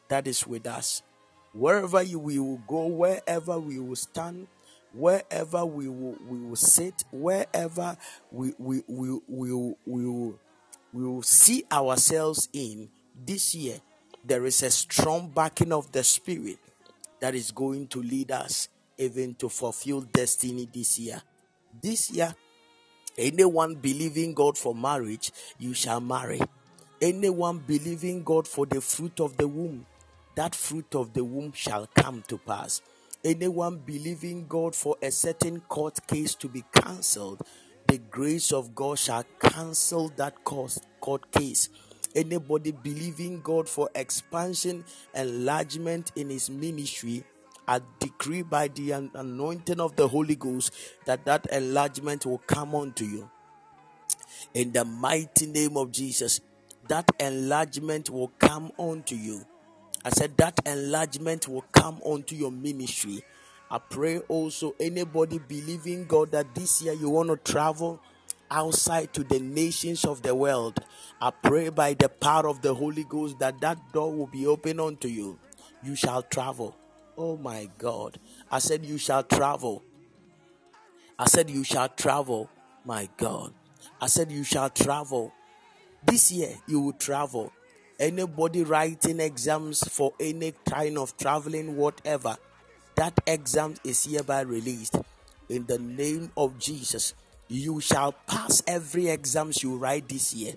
that 0.09 0.27
is 0.27 0.47
with 0.47 0.67
us. 0.67 1.03
Wherever 1.55 2.03
you, 2.03 2.19
we 2.19 2.39
will 2.39 2.61
go, 2.69 2.87
wherever 2.87 3.59
we 3.59 3.79
will 3.79 3.97
stand, 3.97 4.47
wherever 4.97 5.65
we 5.65 5.89
will, 5.89 6.17
we 6.27 6.39
will 6.39 6.57
sit, 6.57 7.05
wherever 7.13 7.97
we, 8.31 8.53
we, 8.59 8.83
we, 8.87 9.11
we, 9.29 9.51
we, 9.87 10.07
will, 10.07 10.39
we 10.93 11.05
will 11.05 11.23
see 11.23 11.65
ourselves 11.71 12.49
in 12.53 12.89
this 13.25 13.55
year, 13.55 13.79
there 14.25 14.45
is 14.47 14.63
a 14.63 14.71
strong 14.71 15.29
backing 15.29 15.73
of 15.73 15.93
the 15.93 16.03
Spirit 16.03 16.59
that 17.21 17.35
is 17.35 17.51
going 17.51 17.87
to 17.89 18.03
lead 18.03 18.31
us 18.31 18.69
even 18.99 19.35
to 19.35 19.49
fulfill 19.49 20.01
destiny 20.01 20.69
this 20.73 20.99
year. 20.99 21.23
This 21.83 22.11
year, 22.11 22.35
anyone 23.19 23.75
believing 23.75 24.35
God 24.35 24.57
for 24.57 24.75
marriage, 24.75 25.31
you 25.59 25.75
shall 25.75 26.01
marry. 26.01 26.41
Anyone 27.01 27.59
believing 27.59 28.23
God 28.23 28.49
for 28.49 28.65
the 28.65 28.81
fruit 28.81 29.21
of 29.21 29.37
the 29.37 29.47
womb, 29.47 29.87
that 30.35 30.55
fruit 30.55 30.95
of 30.95 31.13
the 31.13 31.25
womb 31.25 31.53
shall 31.53 31.87
come 31.95 32.25
to 32.29 32.39
pass. 32.39 32.81
Anyone 33.25 33.79
believing 33.79 34.47
God 34.47 34.75
for 34.75 34.97
a 35.03 35.11
certain 35.11 35.61
court 35.61 36.07
case 36.07 36.35
to 36.37 36.49
be 36.49 36.65
cancelled, 36.73 37.43
the 37.89 37.99
grace 37.99 38.53
of 38.53 38.75
God 38.75 38.99
shall 38.99 39.25
cancel 39.41 40.09
that 40.17 40.45
court 40.45 41.33
case. 41.33 41.69
Anybody 42.15 42.73
believing 42.73 43.41
God 43.43 43.69
for 43.69 43.91
expansion, 43.95 44.85
enlargement 45.15 46.13
in 46.17 46.31
his 46.31 46.49
ministry, 46.49 47.25
I 47.69 47.81
decree 47.99 48.43
by 48.43 48.69
the 48.69 48.93
anointing 48.93 49.81
of 49.81 49.97
the 49.97 50.07
Holy 50.07 50.37
Ghost 50.37 50.73
that 51.05 51.25
that 51.25 51.47
enlargement 51.53 52.25
will 52.25 52.39
come 52.39 52.75
unto 52.75 53.05
you. 53.05 53.31
In 54.55 54.73
the 54.73 54.85
mighty 54.85 55.47
name 55.47 55.77
of 55.77 55.91
Jesus, 55.91 56.41
that 56.89 57.11
enlargement 57.19 58.09
will 58.09 58.29
come 58.39 58.71
unto 58.79 59.17
you. 59.17 59.45
I 60.07 60.11
said 60.11 60.37
that 60.37 60.61
enlargement 60.65 61.49
will 61.49 61.65
come 61.73 62.01
onto 62.05 62.37
your 62.37 62.53
ministry. 62.53 63.25
I 63.69 63.79
pray 63.79 64.21
also 64.29 64.77
anybody 64.79 65.41
believing 65.41 66.05
God 66.05 66.31
that 66.31 66.55
this 66.55 66.81
year 66.81 66.93
you 66.93 67.11
want 67.11 67.29
to 67.29 67.53
travel 67.53 68.01
outside 68.49 69.13
to 69.15 69.25
the 69.25 69.41
nations 69.41 70.05
of 70.05 70.23
the 70.23 70.33
world. 70.33 70.79
I 71.21 71.33
pray 71.33 71.71
by 71.71 71.95
the 71.95 72.09
power 72.09 72.49
of 72.49 72.63
the 72.63 72.73
Holy 72.73 73.03
Ghost 73.03 73.41
that 73.41 73.61
that 73.63 73.79
door 73.93 74.13
will 74.13 74.29
be 74.29 74.47
open 74.47 74.79
unto 74.79 75.09
you. 75.09 75.41
You 75.83 75.97
shall 75.97 76.23
travel. 76.23 76.77
Oh 77.19 77.37
my 77.37 77.69
God. 77.77 78.21
I 78.49 78.61
said, 78.61 78.87
You 78.87 78.99
shall 78.99 79.25
travel. 79.25 79.83
I 81.19 81.27
said, 81.27 81.51
You 81.51 81.65
shall 81.65 81.89
travel. 81.89 82.49
My 82.85 83.09
God. 83.17 83.53
I 84.01 84.07
said, 84.07 84.31
You 84.31 84.45
shall 84.45 84.71
travel. 84.71 85.33
This 86.05 86.31
year, 86.31 86.55
you 86.69 86.79
will 86.81 86.93
travel. 86.93 87.53
Anybody 87.99 88.63
writing 88.63 89.21
exams 89.21 89.83
for 89.89 90.13
any 90.21 90.53
kind 90.69 90.99
of 90.99 91.17
traveling, 91.17 91.77
whatever, 91.77 92.37
that 92.95 93.19
exam 93.27 93.75
is 93.85 94.05
hereby 94.05 94.43
released 94.43 94.97
in 95.49 95.65
the 95.65 95.79
name 95.79 96.31
of 96.37 96.59
Jesus. 96.59 97.15
You 97.49 97.81
shall 97.81 98.13
pass 98.13 98.63
every 98.67 99.09
exams 99.09 99.63
you 99.63 99.77
write 99.77 100.11
this 100.11 100.35
year. 100.35 100.55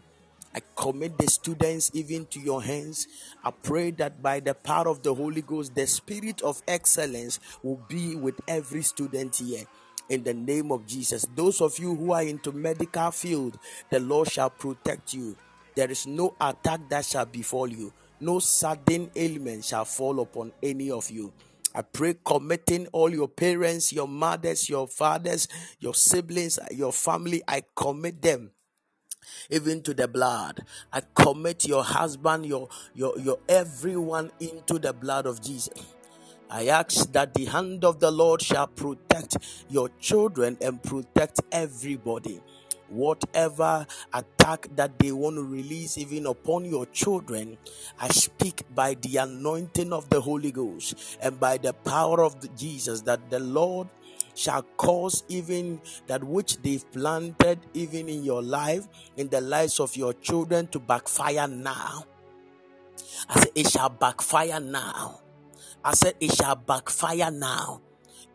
I 0.54 0.62
commit 0.76 1.18
the 1.18 1.28
students 1.28 1.92
even 1.94 2.26
to 2.26 2.42
your 2.42 2.62
hands. 2.62 3.08
I 3.42 3.52
pray 3.52 3.92
that 3.92 4.22
by 4.22 4.42
the 4.42 4.54
power 4.54 4.90
of 4.90 5.04
the 5.04 5.14
Holy 5.14 5.42
Ghost, 5.42 5.76
the 5.76 5.88
spirit 5.88 6.42
of 6.42 6.62
excellence 6.68 7.40
will 7.64 7.80
be 7.88 8.16
with 8.16 8.36
every 8.50 8.82
student 8.82 9.38
here. 9.38 9.64
In 10.10 10.24
the 10.24 10.34
name 10.34 10.74
of 10.74 10.88
Jesus, 10.88 11.26
those 11.36 11.62
of 11.62 11.78
you 11.78 11.96
who 11.96 12.12
are 12.12 12.24
into 12.24 12.52
medical 12.52 13.12
field, 13.12 13.60
the 13.92 14.00
Lord 14.00 14.30
shall 14.30 14.50
protect 14.50 15.14
you. 15.14 15.38
There 15.80 15.92
is 15.92 16.06
no 16.08 16.36
attack 16.42 16.90
that 16.90 17.06
shall 17.06 17.26
befall 17.26 17.70
you. 17.70 17.94
No 18.20 18.40
sudden 18.40 19.10
ailment 19.16 19.64
shall 19.64 19.86
fall 19.86 20.20
upon 20.20 20.52
any 20.62 20.92
of 20.92 21.10
you. 21.10 21.32
I 21.74 21.84
pray, 21.84 22.16
committing 22.26 22.88
all 22.88 23.10
your 23.10 23.30
parents, 23.30 23.94
your 23.94 24.06
mothers, 24.06 24.68
your 24.68 24.90
fathers, 24.90 25.48
your 25.80 25.94
siblings, 25.94 26.60
your 26.72 26.92
family, 26.92 27.42
I 27.48 27.64
commit 27.78 28.22
them 28.22 28.52
even 29.50 29.82
to 29.84 29.94
the 29.94 30.10
blood. 30.10 30.66
I 30.92 31.02
commit 31.16 31.66
your 31.66 31.86
husband, 31.86 32.46
your 32.46 32.68
your 32.94 33.18
your 33.18 33.40
everyone 33.48 34.32
into 34.42 34.80
the 34.80 34.92
blood 34.92 35.26
of 35.28 35.42
Jesus. 35.42 35.82
I 36.50 36.68
ask 36.68 37.10
that 37.14 37.34
the 37.34 37.46
hand 37.46 37.86
of 37.86 38.02
the 38.02 38.12
Lord 38.12 38.42
shall 38.42 38.68
protect 38.68 39.38
your 39.70 39.88
children 40.02 40.58
and 40.60 40.84
protect 40.84 41.40
everybody 41.54 42.42
whatever 42.90 43.86
attack 44.14 44.68
that 44.76 44.98
they 45.00 45.12
want 45.12 45.36
to 45.36 45.44
release 45.44 45.98
even 45.98 46.26
upon 46.26 46.66
your 46.66 46.86
children, 46.88 47.58
I 48.00 48.10
speak 48.10 48.64
by 48.74 48.96
the 48.96 49.18
anointing 49.18 49.94
of 49.94 50.10
the 50.10 50.22
Holy 50.22 50.52
Ghost 50.52 51.18
and 51.22 51.40
by 51.40 51.58
the 51.58 51.74
power 51.74 52.24
of 52.24 52.36
Jesus 52.56 53.02
that 53.02 53.30
the 53.30 53.40
Lord 53.40 53.88
shall 54.36 54.64
cause 54.78 55.24
even 55.28 55.82
that 56.08 56.24
which 56.24 56.62
they've 56.62 56.90
planted 56.92 57.60
even 57.74 58.08
in 58.10 58.24
your 58.24 58.42
life, 58.42 58.88
in 59.18 59.30
the 59.30 59.42
lives 59.42 59.80
of 59.80 59.96
your 59.96 60.14
children 60.14 60.68
to 60.68 60.80
backfire 60.80 61.48
now. 61.48 62.06
I 63.28 63.40
said, 63.40 63.52
it 63.56 63.70
shall 63.70 63.90
backfire 63.90 64.60
now. 64.60 65.22
I 65.84 65.94
said, 65.94 66.16
it 66.20 66.32
shall 66.34 66.56
backfire 66.56 67.32
now 67.32 67.82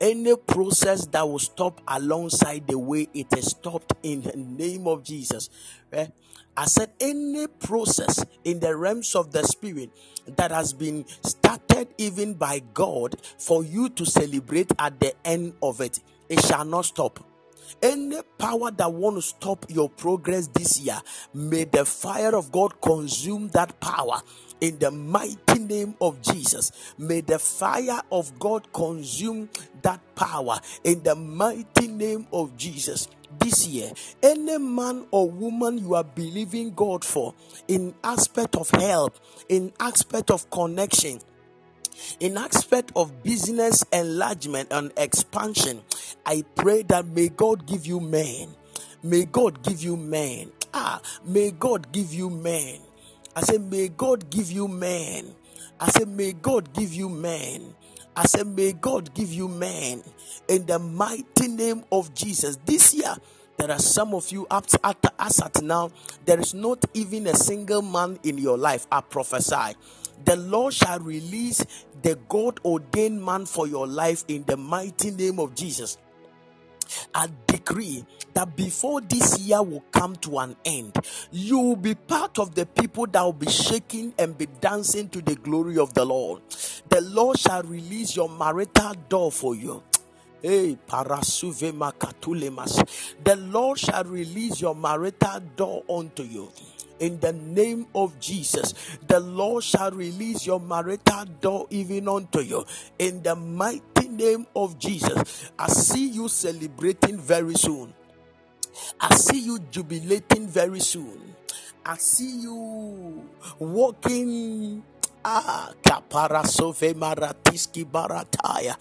any 0.01 0.37
process 0.37 1.07
that 1.07 1.29
will 1.29 1.39
stop 1.39 1.81
alongside 1.89 2.67
the 2.67 2.79
way 2.79 3.09
it 3.15 3.27
is 3.37 3.51
stopped 3.51 3.93
in 4.03 4.23
the 4.23 4.37
name 4.37 4.87
of 4.87 5.03
Jesus. 5.03 5.51
Eh? 5.93 6.07
I 6.57 6.67
said, 6.67 6.93
any 7.01 7.47
process 7.49 8.25
in 8.45 8.61
the 8.61 8.77
realms 8.77 9.15
of 9.15 9.33
the 9.33 9.43
spirit 9.43 9.91
that 10.27 10.53
has 10.53 10.73
been 10.73 11.05
started 11.23 11.89
even 11.99 12.35
by 12.35 12.61
God 12.73 13.17
for 13.39 13.65
you 13.65 13.89
to 13.91 14.07
celebrate 14.07 14.71
at 14.79 15.01
the 15.01 15.15
end 15.25 15.55
of 15.63 15.81
it, 15.81 16.01
it 16.29 16.41
shall 16.45 16.65
not 16.65 16.85
stop. 16.85 17.25
Any 17.83 18.21
power 18.39 18.71
that 18.71 18.93
want 18.93 19.17
to 19.17 19.23
stop 19.23 19.67
your 19.69 19.89
progress 19.89 20.47
this 20.47 20.79
year, 20.81 21.01
may 21.33 21.65
the 21.65 21.85
fire 21.85 22.37
of 22.37 22.53
God 22.53 22.81
consume 22.81 23.49
that 23.49 23.81
power 23.81 24.23
in 24.61 24.79
the 24.79 24.91
mighty 24.91 25.59
name 25.59 25.95
of 26.01 26.23
Jesus. 26.23 26.73
May 26.99 27.21
the 27.21 27.39
fire 27.39 28.01
of 28.11 28.39
God 28.39 28.73
consume 28.73 29.49
that 29.83 30.01
power 30.15 30.59
in 30.83 31.03
the 31.03 31.15
mighty 31.15 31.89
name 31.89 32.27
of 32.33 32.57
Jesus. 32.57 33.09
This 33.39 33.67
year 33.67 33.91
any 34.23 34.59
man 34.59 35.07
or 35.11 35.29
woman 35.29 35.79
you 35.79 35.95
are 35.95 36.05
believing 36.05 36.73
god 36.73 37.05
for 37.05 37.35
in 37.67 37.93
aspect 38.05 38.55
of 38.55 38.71
help 38.71 39.19
in 39.49 39.73
aspect 39.81 40.31
of 40.31 40.49
connection 40.51 41.19
in 42.21 42.37
aspect 42.37 42.93
of 42.95 43.25
business 43.25 43.83
enlargement 43.93 44.69
and 44.73 44.93
expansion 44.97 45.83
i 46.25 46.45
pray 46.55 46.83
that 46.83 47.05
may 47.07 47.29
god 47.29 47.67
give 47.67 47.87
you 47.87 47.99
men. 47.99 48.55
May 49.03 49.27
god 49.27 49.63
give 49.63 49.83
you 49.83 49.99
men. 49.99 50.51
Ah 50.73 51.01
may 51.25 51.51
god 51.51 51.93
give 51.93 52.15
you 52.15 52.31
men 52.31 52.81
i 53.37 53.41
say 53.41 53.59
may 53.59 53.89
god 53.89 54.29
give 54.31 54.51
you 54.51 54.69
men 54.69 55.35
i 55.81 55.91
say 55.91 56.05
may 56.05 56.33
god 56.33 56.73
give 56.73 56.93
you 56.93 57.09
men 57.09 57.75
I 58.17 58.27
say, 58.27 58.45
may 58.45 58.73
God 58.73 59.13
give 59.15 59.33
you 59.33 59.49
men 59.49 60.03
in 60.49 60.67
the 60.67 60.79
mighty 60.79 61.49
name 61.49 61.85
of 61.91 62.15
Jesus. 62.15 62.57
This 62.65 62.95
year, 62.95 63.13
there 63.57 63.71
are 63.71 63.79
some 63.79 64.15
of 64.15 64.31
you 64.31 64.47
up 64.51 64.67
at, 64.85 64.99
as 65.19 65.41
at 65.41 65.63
now, 65.63 65.91
there 66.25 66.39
is 66.39 66.55
not 66.55 66.85
even 66.95 67.27
a 67.27 67.35
single 67.35 67.83
man 67.83 68.19
in 68.23 68.39
your 68.39 68.57
life. 68.57 68.87
I 68.91 69.01
prophesy. 69.01 69.75
The 70.25 70.37
Lord 70.37 70.75
shall 70.75 71.01
release 71.01 71.65
the 72.03 72.17
God 72.29 72.61
ordained 72.65 73.25
man 73.25 73.47
for 73.47 73.67
your 73.67 73.87
life 73.87 74.25
in 74.29 74.45
the 74.45 74.57
mighty 74.57 75.11
name 75.11 75.41
of 75.41 75.55
Jesus. 75.57 75.99
I 77.15 77.29
decree 77.47 78.05
that 78.35 78.57
before 78.57 79.01
this 79.01 79.39
year 79.39 79.63
will 79.63 79.85
come 79.93 80.17
to 80.17 80.39
an 80.39 80.57
end, 80.65 80.97
you 81.31 81.59
will 81.59 81.77
be 81.77 81.95
part 81.95 82.39
of 82.39 82.55
the 82.55 82.67
people 82.67 83.07
that 83.07 83.23
will 83.23 83.33
be 83.33 83.51
shaking 83.51 84.15
and 84.19 84.37
be 84.37 84.47
dancing 84.61 85.09
to 85.11 85.23
the 85.23 85.37
glory 85.37 85.79
of 85.79 85.95
the 85.95 86.05
Lord. 86.05 86.43
The 86.89 87.01
Lord 87.01 87.39
shall 87.39 87.63
release 87.63 88.17
your 88.17 88.29
marital 88.29 88.95
door 89.09 89.33
for 89.33 89.55
you 89.55 89.83
Hey. 90.45 90.77
The 93.25 93.37
Lord 93.39 93.79
shall 93.79 94.05
release 94.05 94.61
your 94.61 94.75
marital 94.75 95.41
door 95.57 95.85
unto 95.89 96.23
you. 96.23 96.53
In 97.01 97.19
the 97.19 97.33
name 97.33 97.87
of 97.95 98.21
Jesus, 98.21 98.75
the 99.07 99.21
Lord 99.21 99.65
shall 99.65 99.91
release 99.91 100.47
your 100.47 100.61
marital 100.61 101.25
door 101.41 101.67
even 101.71 102.09
unto 102.09 102.41
you. 102.41 102.67
In 102.99 103.23
the 103.23 103.35
mighty 103.35 103.94
name 104.17 104.47
of 104.57 104.79
Jesus, 104.79 105.51
I 105.59 105.69
see 105.69 106.09
you 106.09 106.29
celebrating 106.29 107.19
very 107.19 107.55
soon. 107.55 107.95
I 109.01 109.15
see 109.17 109.41
you 109.41 109.59
jubilating 109.71 110.49
very 110.49 110.81
soon. 110.81 111.37
I 111.87 111.97
see 111.97 112.43
you 112.43 113.25
walking 113.59 114.83
Ah, 115.25 115.73
kapara 115.83 116.45
sove 116.45 116.95
maratiski 116.95 117.85
barataya. 117.85 118.77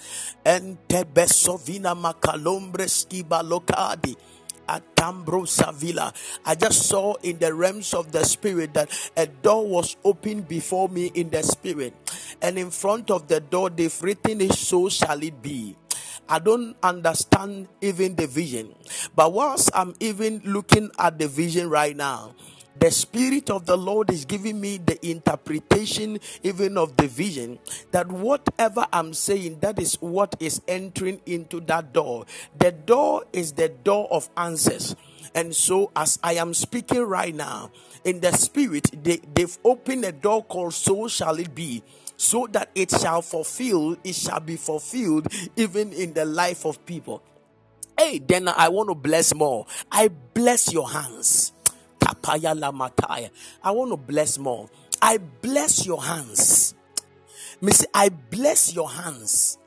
Ente 0.45 1.05
besovina 1.05 1.95
makalombreski 1.95 3.23
balokadi. 3.23 4.15
Atambro 4.67 5.45
Savila. 5.47 6.13
I 6.45 6.55
just 6.55 6.87
saw 6.89 7.15
in 7.23 7.39
the 7.39 7.53
realms 7.53 7.93
of 7.93 8.11
the 8.11 8.23
spirit 8.25 8.73
that 8.75 8.89
a 9.17 9.27
door 9.27 9.67
was 9.67 9.97
opened 10.05 10.47
before 10.47 10.89
me 10.89 11.07
in 11.15 11.29
the 11.29 11.43
spirit, 11.43 11.93
and 12.41 12.57
in 12.57 12.71
front 12.71 13.11
of 13.11 13.27
the 13.27 13.39
door 13.39 13.69
they've 13.69 14.01
written 14.01 14.41
it, 14.41 14.53
so 14.53 14.89
shall 14.89 15.21
it 15.21 15.41
be. 15.41 15.75
I 16.27 16.39
don't 16.39 16.75
understand 16.81 17.67
even 17.81 18.15
the 18.15 18.27
vision, 18.27 18.73
but 19.15 19.33
whilst 19.33 19.69
I'm 19.73 19.93
even 19.99 20.41
looking 20.45 20.89
at 20.97 21.19
the 21.19 21.27
vision 21.27 21.69
right 21.69 21.95
now, 21.95 22.33
the 22.79 22.89
spirit 22.89 23.49
of 23.49 23.65
the 23.65 23.77
lord 23.77 24.09
is 24.09 24.25
giving 24.25 24.59
me 24.59 24.77
the 24.77 24.97
interpretation 25.07 26.19
even 26.41 26.77
of 26.77 26.97
the 26.97 27.07
vision 27.07 27.59
that 27.91 28.11
whatever 28.11 28.85
i'm 28.91 29.13
saying 29.13 29.59
that 29.59 29.79
is 29.79 29.95
what 30.01 30.35
is 30.39 30.61
entering 30.67 31.21
into 31.25 31.59
that 31.61 31.93
door. 31.93 32.25
The 32.57 32.71
door 32.71 33.25
is 33.31 33.53
the 33.53 33.69
door 33.69 34.07
of 34.11 34.29
answers. 34.35 34.95
And 35.35 35.55
so 35.55 35.91
as 35.95 36.19
i 36.23 36.33
am 36.33 36.53
speaking 36.53 37.03
right 37.03 37.33
now 37.33 37.71
in 38.03 38.19
the 38.19 38.31
spirit 38.31 38.89
they, 39.03 39.17
they've 39.33 39.57
opened 39.63 40.05
a 40.05 40.11
door 40.11 40.43
called 40.43 40.73
so 40.73 41.07
shall 41.07 41.39
it 41.39 41.53
be 41.53 41.83
so 42.23 42.47
that 42.51 42.69
it 42.73 42.89
shall 42.89 43.21
fulfill 43.21 43.97
it 44.03 44.15
shall 44.15 44.39
be 44.39 44.55
fulfilled 44.55 45.27
even 45.55 45.91
in 45.93 46.13
the 46.13 46.25
life 46.25 46.65
of 46.65 46.83
people 46.85 47.21
hey 47.99 48.19
then 48.19 48.47
i 48.47 48.67
want 48.69 48.89
to 48.89 48.95
bless 48.95 49.33
more 49.35 49.65
i 49.91 50.07
bless 50.33 50.71
your 50.73 50.89
hands 50.89 51.53
Kapaya 52.03 52.53
Lamataya. 52.53 53.29
I 53.63 53.71
want 53.71 53.91
to 53.91 53.97
bless 53.97 54.37
more. 54.37 54.69
I 55.01 55.17
bless 55.17 55.85
your 55.85 56.03
hands. 56.03 56.73
Miss, 57.61 57.85
I 57.93 58.09
bless 58.09 58.73
your 58.73 58.89
hands. 58.89 59.57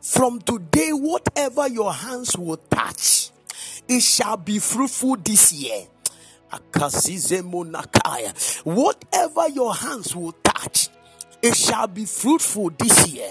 From 0.00 0.40
today, 0.40 0.90
whatever 0.92 1.68
your 1.68 1.92
hands 1.92 2.36
will 2.36 2.56
touch, 2.56 3.30
it 3.88 4.00
shall 4.00 4.36
be 4.36 4.58
fruitful 4.58 5.16
this 5.16 5.52
year. 5.52 5.86
Whatever 8.64 9.48
your 9.48 9.74
hands 9.74 10.16
will 10.16 10.32
touch, 10.44 10.88
it 11.42 11.56
shall 11.56 11.86
be 11.88 12.04
fruitful 12.04 12.70
this 12.78 13.08
year. 13.12 13.30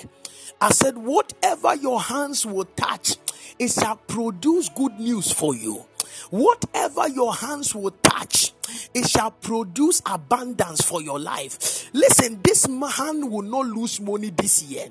I 0.60 0.70
said, 0.70 0.98
whatever 0.98 1.76
your 1.76 2.00
hands 2.02 2.46
will 2.46 2.66
touch, 2.66 3.16
it 3.58 3.72
shall 3.72 3.96
produce 3.96 4.70
good 4.70 5.00
news 5.00 5.32
for 5.32 5.56
you. 5.56 5.86
Whatever 6.30 7.08
your 7.08 7.34
hands 7.34 7.74
will 7.74 7.92
touch, 8.04 8.54
it 8.94 9.08
shall 9.08 9.32
produce 9.32 10.02
abundance 10.06 10.82
for 10.82 11.02
your 11.02 11.20
life. 11.20 11.90
Listen, 11.94 12.40
this 12.44 12.66
hand 12.66 13.32
will 13.32 13.42
not 13.42 13.66
lose 13.66 14.00
money 14.00 14.30
this 14.30 14.64
year, 14.64 14.88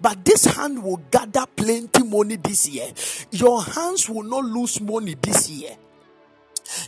but 0.00 0.24
this 0.24 0.44
hand 0.44 0.82
will 0.82 1.00
gather 1.10 1.44
plenty 1.56 2.02
money 2.02 2.36
this 2.36 2.68
year. 2.68 2.88
Your 3.30 3.62
hands 3.62 4.08
will 4.08 4.24
not 4.24 4.44
lose 4.44 4.80
money 4.80 5.14
this 5.14 5.48
year 5.48 5.76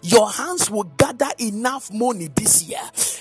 your 0.02 0.30
hands 0.30 0.70
will 0.70 0.84
gather 0.84 1.30
enough 1.38 1.92
money 1.92 2.28
this 2.34 2.64
year, 2.64 2.80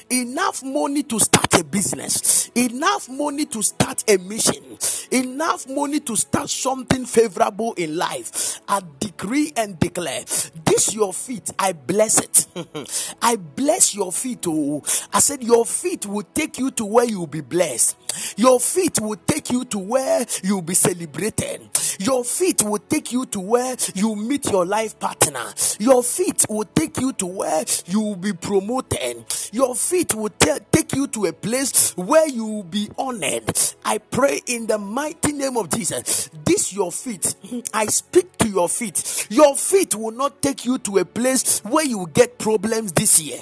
enough 0.09 0.63
money 0.63 1.03
to 1.03 1.19
start 1.19 1.53
a 1.59 1.63
business, 1.63 2.49
enough 2.55 3.09
money 3.09 3.45
to 3.45 3.61
start 3.61 4.03
a 4.09 4.17
mission, 4.17 4.77
enough 5.11 5.67
money 5.67 5.99
to 6.01 6.15
start 6.15 6.49
something 6.49 7.05
favorable 7.05 7.73
in 7.73 7.97
life. 7.97 8.61
I 8.67 8.81
decree 8.99 9.53
and 9.55 9.79
declare 9.79 10.23
this 10.65 10.93
your 10.93 11.13
feet, 11.13 11.49
I 11.57 11.73
bless 11.73 12.19
it. 12.19 12.47
I 13.21 13.35
bless 13.35 13.95
your 13.95 14.11
feet. 14.11 14.45
Oh, 14.47 14.83
I 15.13 15.19
said, 15.19 15.43
Your 15.43 15.65
feet 15.65 16.05
will 16.05 16.23
take 16.33 16.57
you 16.57 16.71
to 16.71 16.85
where 16.85 17.05
you'll 17.05 17.27
be 17.27 17.41
blessed. 17.41 17.97
Your 18.37 18.59
feet 18.59 18.99
will 18.99 19.17
take 19.25 19.49
you 19.49 19.65
to 19.65 19.79
where 19.79 20.25
you'll 20.43 20.61
be 20.61 20.75
celebrated. 20.75 21.61
Your 21.99 22.23
feet 22.23 22.61
will 22.61 22.79
take 22.79 23.11
you 23.11 23.25
to 23.27 23.39
where 23.39 23.75
you 23.95 24.15
meet 24.15 24.51
your 24.51 24.65
life 24.65 24.99
partner. 24.99 25.45
Your 25.79 26.03
feet 26.03 26.45
will 26.53 26.69
take 26.75 26.97
you 26.99 27.13
to 27.13 27.25
where 27.25 27.65
you 27.87 28.01
will 28.01 28.15
be 28.15 28.33
promoted. 28.33 29.25
Your 29.51 29.75
feet 29.75 30.13
will 30.15 30.29
t- 30.29 30.51
take 30.71 30.93
you 30.93 31.07
to 31.07 31.25
a 31.25 31.33
place 31.33 31.95
where 31.97 32.27
you 32.27 32.45
will 32.45 32.63
be 32.63 32.89
honored. 32.97 33.43
I 33.83 33.97
pray 33.97 34.41
in 34.47 34.67
the 34.67 34.77
mighty 34.77 35.33
name 35.33 35.57
of 35.57 35.69
Jesus. 35.69 36.29
This 36.45 36.73
your 36.73 36.91
feet. 36.91 37.35
I 37.73 37.87
speak 37.87 38.37
to 38.37 38.47
your 38.49 38.69
feet. 38.69 39.27
Your 39.29 39.55
feet 39.55 39.95
will 39.95 40.11
not 40.11 40.41
take 40.41 40.65
you 40.65 40.77
to 40.79 40.99
a 40.99 41.05
place 41.05 41.59
where 41.59 41.85
you 41.85 41.99
will 41.99 42.05
get 42.07 42.37
problems 42.37 42.93
this 42.93 43.19
year. 43.19 43.39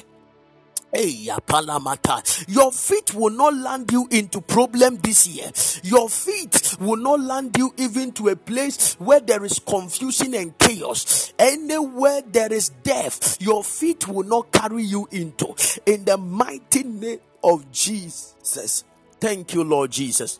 Your 0.93 2.71
feet 2.71 3.13
will 3.13 3.29
not 3.29 3.53
land 3.55 3.91
you 3.91 4.07
into 4.11 4.41
problem 4.41 4.97
this 4.97 5.27
year. 5.27 5.51
Your 5.83 6.09
feet 6.09 6.75
will 6.79 6.97
not 6.97 7.21
land 7.21 7.57
you 7.57 7.73
even 7.77 8.11
to 8.13 8.29
a 8.29 8.35
place 8.35 8.95
where 8.95 9.19
there 9.19 9.45
is 9.45 9.59
confusion 9.59 10.33
and 10.33 10.57
chaos. 10.57 11.33
Anywhere 11.39 12.21
there 12.27 12.51
is 12.51 12.69
death, 12.69 13.37
your 13.41 13.63
feet 13.63 14.07
will 14.07 14.23
not 14.25 14.51
carry 14.51 14.83
you 14.83 15.07
into. 15.11 15.55
In 15.85 16.05
the 16.05 16.17
mighty 16.17 16.83
name 16.83 17.19
of 17.43 17.71
Jesus. 17.71 18.83
Thank 19.19 19.53
you, 19.53 19.63
Lord 19.63 19.91
Jesus. 19.91 20.39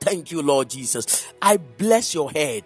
Thank 0.00 0.32
you, 0.32 0.42
Lord 0.42 0.68
Jesus. 0.68 1.32
I 1.40 1.56
bless 1.56 2.12
your 2.14 2.30
head. 2.30 2.64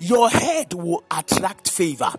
Your 0.00 0.28
head 0.28 0.74
will 0.74 1.04
attract 1.10 1.70
favor. 1.70 2.12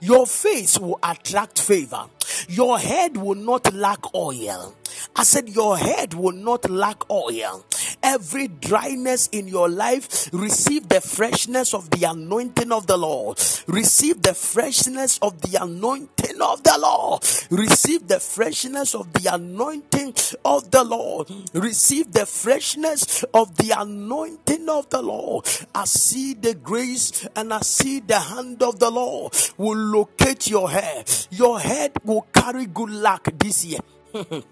Your 0.00 0.26
face 0.26 0.78
will 0.78 0.98
attract 1.02 1.60
favor. 1.60 2.06
Your 2.48 2.78
head 2.78 3.16
will 3.16 3.36
not 3.36 3.72
lack 3.72 4.14
oil. 4.14 4.74
I 5.16 5.24
said, 5.24 5.48
Your 5.48 5.76
head 5.76 6.14
will 6.14 6.32
not 6.32 6.68
lack 6.70 7.08
oil. 7.10 7.64
Every 8.02 8.48
dryness 8.48 9.28
in 9.28 9.48
your 9.48 9.68
life, 9.68 10.30
receive 10.32 10.88
the 10.88 11.00
freshness 11.00 11.74
of 11.74 11.90
the 11.90 12.04
anointing 12.04 12.72
of 12.72 12.86
the 12.86 12.96
Lord. 12.96 13.38
Receive 13.66 14.22
the 14.22 14.34
freshness 14.34 15.18
of 15.18 15.40
the 15.42 15.62
anointing 15.62 16.40
of 16.40 16.62
the 16.62 16.78
Lord. 16.78 17.22
Receive 17.50 18.08
the 18.08 18.20
freshness 18.20 18.94
of 18.94 19.12
the 19.12 19.32
anointing 19.32 20.14
of 20.44 20.70
the 20.70 20.84
Lord. 20.84 21.30
Receive 21.52 22.12
the 22.12 22.26
freshness 22.26 23.24
of 23.34 23.56
the 23.56 23.74
anointing 23.76 24.68
of 24.68 24.88
the 24.90 25.02
Lord. 25.02 25.46
I 25.74 25.84
see 25.84 26.34
the 26.34 26.54
grace 26.54 27.26
and 27.36 27.52
I 27.52 27.60
see 27.60 28.00
the 28.00 28.18
hand 28.18 28.62
of 28.62 28.78
the 28.78 28.90
Lord 28.90 29.34
will 29.56 29.76
locate 29.76 30.48
your 30.48 30.70
hair. 30.70 31.04
Your 31.30 31.60
head 31.60 31.92
will 32.04 32.19
carry 32.32 32.66
good 32.66 32.90
luck 32.90 33.28
this 33.38 33.64
year. 33.64 33.80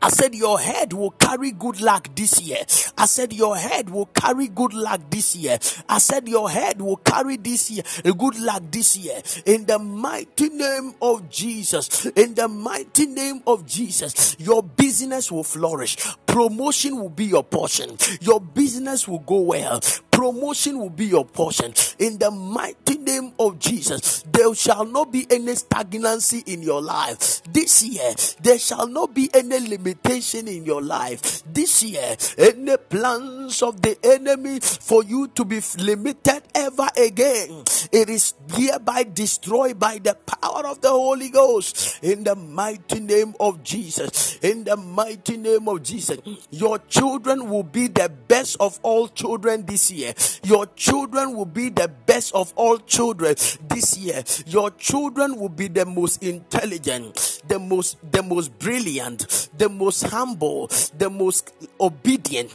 I 0.00 0.10
said, 0.10 0.34
Your 0.34 0.58
head 0.58 0.92
will 0.92 1.10
carry 1.10 1.52
good 1.52 1.80
luck 1.80 2.08
this 2.14 2.40
year. 2.40 2.58
I 2.96 3.06
said, 3.06 3.32
Your 3.32 3.56
head 3.56 3.90
will 3.90 4.06
carry 4.06 4.48
good 4.48 4.72
luck 4.72 5.00
this 5.10 5.36
year. 5.36 5.58
I 5.88 5.98
said, 5.98 6.28
Your 6.28 6.50
head 6.50 6.80
will 6.80 6.96
carry 6.96 7.36
this 7.36 7.70
year, 7.70 7.82
a 8.04 8.12
good 8.12 8.38
luck 8.38 8.62
this 8.70 8.96
year. 8.96 9.20
In 9.46 9.66
the 9.66 9.78
mighty 9.78 10.48
name 10.48 10.94
of 11.02 11.28
Jesus. 11.28 12.06
In 12.06 12.34
the 12.34 12.48
mighty 12.48 13.06
name 13.06 13.42
of 13.46 13.66
Jesus. 13.66 14.36
Your 14.38 14.62
business 14.62 15.30
will 15.30 15.44
flourish. 15.44 15.96
Promotion 16.26 16.96
will 17.00 17.10
be 17.10 17.26
your 17.26 17.44
portion. 17.44 17.96
Your 18.20 18.40
business 18.40 19.06
will 19.06 19.20
go 19.20 19.40
well 19.40 19.80
promotion 20.18 20.80
will 20.80 20.90
be 20.90 21.06
your 21.06 21.24
portion 21.24 21.72
in 22.00 22.18
the 22.18 22.28
mighty 22.28 22.98
name 22.98 23.32
of 23.38 23.56
Jesus. 23.60 24.24
There 24.26 24.52
shall 24.52 24.84
not 24.84 25.12
be 25.12 25.24
any 25.30 25.54
stagnancy 25.54 26.42
in 26.44 26.60
your 26.60 26.82
life 26.82 27.40
this 27.44 27.84
year. 27.84 28.12
There 28.42 28.58
shall 28.58 28.88
not 28.88 29.14
be 29.14 29.30
any 29.32 29.60
limitation 29.60 30.48
in 30.48 30.64
your 30.64 30.82
life 30.82 31.44
this 31.46 31.84
year. 31.84 32.16
Any 32.36 32.76
plans 32.78 33.62
of 33.62 33.80
the 33.80 33.96
enemy 34.02 34.58
for 34.58 35.04
you 35.04 35.28
to 35.28 35.44
be 35.44 35.60
limited 35.78 36.42
ever 36.52 36.88
again, 36.96 37.62
it 37.92 38.10
is 38.10 38.34
hereby 38.52 39.04
destroyed 39.04 39.78
by 39.78 39.98
the 39.98 40.14
power 40.14 40.66
of 40.66 40.80
the 40.80 40.90
Holy 40.90 41.28
Ghost 41.28 42.02
in 42.02 42.24
the 42.24 42.34
mighty 42.34 42.98
name 42.98 43.34
of 43.38 43.62
Jesus. 43.62 44.36
In 44.38 44.64
the 44.64 44.76
mighty 44.76 45.36
name 45.36 45.68
of 45.68 45.84
Jesus, 45.84 46.18
your 46.50 46.80
children 46.88 47.48
will 47.48 47.62
be 47.62 47.86
the 47.86 48.08
best 48.08 48.56
of 48.58 48.80
all 48.82 49.06
children 49.06 49.64
this 49.64 49.92
year 49.92 50.07
year. 50.08 50.14
Your 50.44 50.66
children 50.76 51.36
will 51.36 51.46
be 51.46 51.68
the 51.68 51.88
best 52.06 52.34
of 52.34 52.52
all 52.56 52.78
children 52.78 53.34
this 53.68 53.96
year. 53.96 54.22
Your 54.46 54.70
children 54.72 55.38
will 55.38 55.48
be 55.48 55.68
the 55.68 55.84
most 55.86 56.22
intelligent, 56.22 57.42
the 57.46 57.58
most 57.58 57.96
the 58.12 58.22
most 58.22 58.58
brilliant, 58.58 59.48
the 59.56 59.68
most 59.68 60.04
humble, 60.04 60.68
the 60.96 61.10
most 61.10 61.52
obedient 61.80 62.54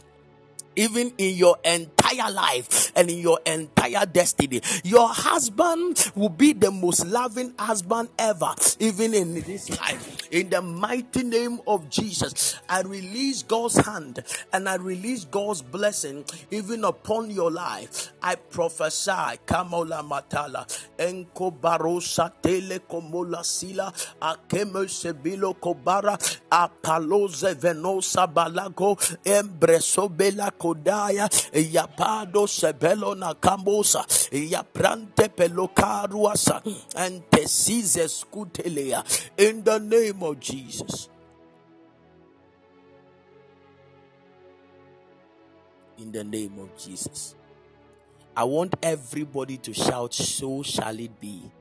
even 0.76 1.12
in 1.18 1.36
your 1.36 1.58
entire 1.64 2.32
life 2.32 2.92
and 2.96 3.10
in 3.10 3.18
your 3.18 3.40
entire 3.46 4.06
destiny. 4.06 4.62
Your 4.84 5.10
husband 5.10 6.12
will 6.16 6.30
be 6.30 6.54
the 6.54 6.72
most 6.72 7.06
loving 7.08 7.54
husband 7.58 8.10
ever, 8.18 8.54
even 8.80 9.14
in 9.14 9.34
this 9.36 9.70
life. 9.80 10.28
In 10.32 10.50
the 10.50 10.62
mighty 10.62 11.24
name 11.24 11.60
of 11.68 11.90
Jesus, 11.90 12.56
I 12.68 12.82
release 12.82 13.44
God's 13.44 13.78
hand 13.86 14.24
and 14.52 14.68
I 14.68 14.76
release 14.76 15.26
God's 15.26 15.62
blessing 15.62 16.26
even 16.52 16.84
upon 16.84 17.30
your 17.32 17.52
life. 17.52 18.12
I 18.22 18.36
prophesy, 18.36 19.12
Kamola 19.46 20.08
Matala, 20.08 20.66
Enko 20.98 21.54
Barosa 21.60 22.32
Tele 22.42 22.80
Komola 22.80 23.44
Sila, 23.46 23.92
Akeme 24.22 24.86
Sebilo 24.88 25.56
Kobara, 25.56 26.18
Apaloze 26.52 27.56
Venosa 27.56 28.32
Balago, 28.32 28.98
Embreso 29.26 30.10
Bela 30.10 30.52
Kodaya, 30.64 31.28
Yapado 31.52 32.48
Sebelo 32.48 33.16
Nakambosa, 33.16 34.06
Yaprante 34.32 35.28
Pelokaruasa, 35.28 36.64
and 36.96 37.30
Tesize 37.30 38.08
Skutelea, 38.08 39.04
in 39.38 39.62
the 39.64 39.78
name 39.80 40.24
of 40.24 40.40
Jesus. 40.40 41.10
In 45.98 46.12
the 46.12 46.24
name 46.24 46.58
of 46.60 46.78
Jesus. 46.78 47.36
I 48.36 48.46
want 48.46 48.76
everybody 48.82 49.58
to 49.58 49.74
shout, 49.74 50.14
So 50.14 50.64
shall 50.64 50.98
it 51.00 51.20
be. 51.20 51.52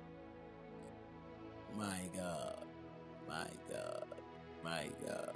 My 1.76 2.00
God, 2.16 2.64
my 3.28 3.46
God, 3.70 4.04
my 4.64 4.88
God. 5.06 5.31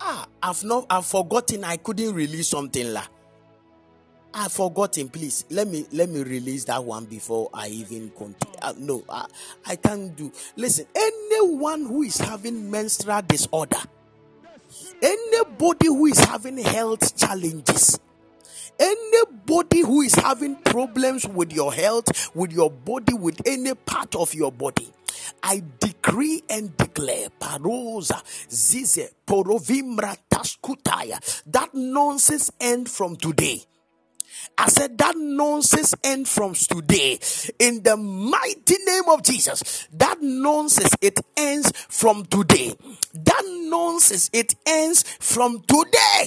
Ah, 0.00 0.26
I've 0.42 0.62
not, 0.64 0.86
I've 0.90 1.06
forgotten. 1.06 1.64
I 1.64 1.76
couldn't 1.76 2.14
release 2.14 2.48
something 2.48 2.92
like. 2.92 3.08
I've 4.34 4.52
forgotten. 4.52 5.08
Please 5.08 5.46
let 5.50 5.66
me 5.66 5.86
let 5.92 6.10
me 6.10 6.22
release 6.22 6.64
that 6.64 6.84
one 6.84 7.06
before 7.06 7.48
I 7.54 7.68
even 7.68 8.10
continue. 8.10 8.58
Uh, 8.60 8.74
no, 8.78 9.02
I, 9.08 9.26
I 9.66 9.76
can't 9.76 10.14
do. 10.14 10.30
Listen, 10.56 10.86
anyone 10.94 11.86
who 11.86 12.02
is 12.02 12.18
having 12.18 12.70
menstrual 12.70 13.22
disorder, 13.22 13.78
anybody 15.00 15.86
who 15.86 16.06
is 16.06 16.18
having 16.18 16.58
health 16.58 17.16
challenges, 17.16 17.98
anybody 18.78 19.80
who 19.80 20.02
is 20.02 20.14
having 20.14 20.56
problems 20.56 21.26
with 21.26 21.52
your 21.52 21.72
health, 21.72 22.34
with 22.34 22.52
your 22.52 22.70
body, 22.70 23.14
with 23.14 23.40
any 23.46 23.74
part 23.74 24.14
of 24.14 24.34
your 24.34 24.52
body, 24.52 24.92
I 25.42 25.62
decree 25.80 26.42
and 26.48 26.76
declare, 26.76 27.28
Parosa, 27.40 28.22
Zize, 28.48 29.10
Porovimra 29.26 30.16
Taskutaya, 30.30 31.42
that 31.46 31.70
nonsense 31.74 32.50
end 32.60 32.88
from 32.90 33.16
today. 33.16 33.62
I 34.58 34.68
said 34.68 34.96
that 34.98 35.14
nonsense 35.16 35.94
end 36.02 36.28
from 36.28 36.54
today. 36.54 37.18
In 37.58 37.82
the 37.82 37.96
mighty 37.96 38.76
name 38.86 39.08
of 39.08 39.22
Jesus, 39.22 39.88
that 39.92 40.18
nonsense 40.22 40.94
it 41.00 41.20
ends 41.36 41.72
from 41.88 42.24
today. 42.24 42.74
That 43.14 43.42
nonsense 43.68 44.30
it 44.32 44.54
ends 44.66 45.02
from 45.02 45.62
today. 45.62 46.26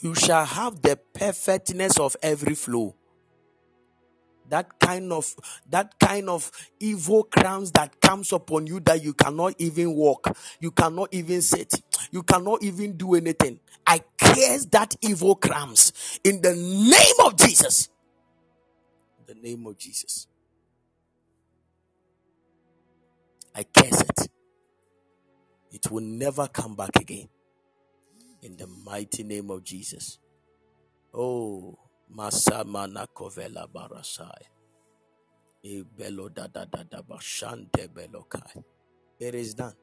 You 0.00 0.14
shall 0.14 0.44
have 0.44 0.82
the 0.82 0.96
perfectness 1.14 1.98
of 1.98 2.16
every 2.22 2.54
flow. 2.54 2.94
That 4.48 4.78
kind 4.78 5.12
of 5.12 5.34
that 5.70 5.98
kind 5.98 6.28
of 6.28 6.50
evil 6.78 7.24
crowns 7.24 7.72
that 7.72 8.00
comes 8.00 8.32
upon 8.32 8.66
you 8.68 8.78
that 8.80 9.02
you 9.02 9.12
cannot 9.12 9.54
even 9.58 9.92
walk 9.94 10.36
you 10.60 10.70
cannot 10.70 11.08
even 11.12 11.42
sit 11.42 11.72
you 12.12 12.22
cannot 12.22 12.62
even 12.62 12.96
do 12.96 13.14
anything. 13.16 13.58
I 13.84 14.02
curse 14.16 14.66
that 14.66 14.94
evil 15.00 15.34
crowns 15.34 16.20
in 16.22 16.42
the 16.42 16.54
name 16.54 17.26
of 17.26 17.36
jesus. 17.36 17.88
The 19.26 19.34
name 19.34 19.66
of 19.66 19.76
jesus. 19.76 20.28
I 23.52 23.64
curse 23.64 24.00
it 24.00 24.28
it 25.76 25.90
will 25.90 26.02
never 26.02 26.48
come 26.48 26.74
back 26.74 26.96
again 26.96 27.28
in 28.42 28.56
the 28.56 28.66
mighty 28.66 29.22
name 29.22 29.50
of 29.50 29.62
jesus 29.62 30.18
oh 31.14 31.78
Masamana 32.14 33.06
kovela 33.12 33.66
barasai. 33.66 34.46
Bashante. 37.08 37.88
It 39.18 39.34
is 39.34 39.54
done. 39.54 39.74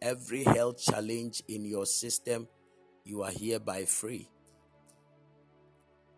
Every 0.00 0.44
health 0.44 0.80
challenge 0.82 1.42
in 1.48 1.64
your 1.64 1.86
system, 1.86 2.46
you 3.04 3.22
are 3.22 3.32
hereby 3.32 3.84
free. 3.84 4.28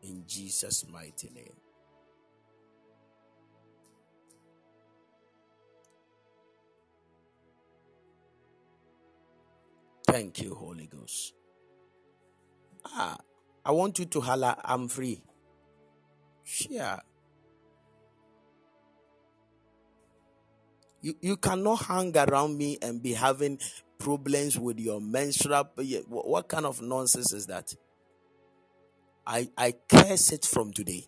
In 0.03 0.25
Jesus' 0.27 0.85
mighty 0.87 1.31
name. 1.31 1.62
Thank 10.13 10.43
you, 10.43 10.55
Holy 10.55 10.87
Ghost. 10.89 11.33
Ah, 12.85 13.17
I 13.65 13.71
want 13.71 13.99
you 13.99 14.05
to 14.05 14.21
holler, 14.21 14.55
I'm 14.63 14.87
free. 14.87 15.23
Share. 16.45 17.01
You, 21.01 21.15
you 21.23 21.39
cannot 21.39 21.87
hang 21.87 22.15
around 22.15 22.59
me 22.59 22.77
and 22.83 23.03
be 23.03 23.15
having 23.15 23.59
problems 23.99 24.59
with 24.59 24.79
your 24.79 25.01
menstrual. 25.01 25.71
What 26.09 26.47
kind 26.47 26.67
of 26.67 26.83
nonsense 26.83 27.33
is 27.33 27.47
that? 27.47 27.75
I, 29.27 29.49
I 29.57 29.73
curse 29.89 30.31
it 30.31 30.45
from 30.45 30.75
today. 30.75 31.07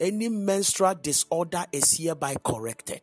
Any 0.00 0.28
menstrual 0.28 0.96
disorder 0.96 1.66
is 1.70 1.98
hereby 1.98 2.34
corrected. 2.44 3.00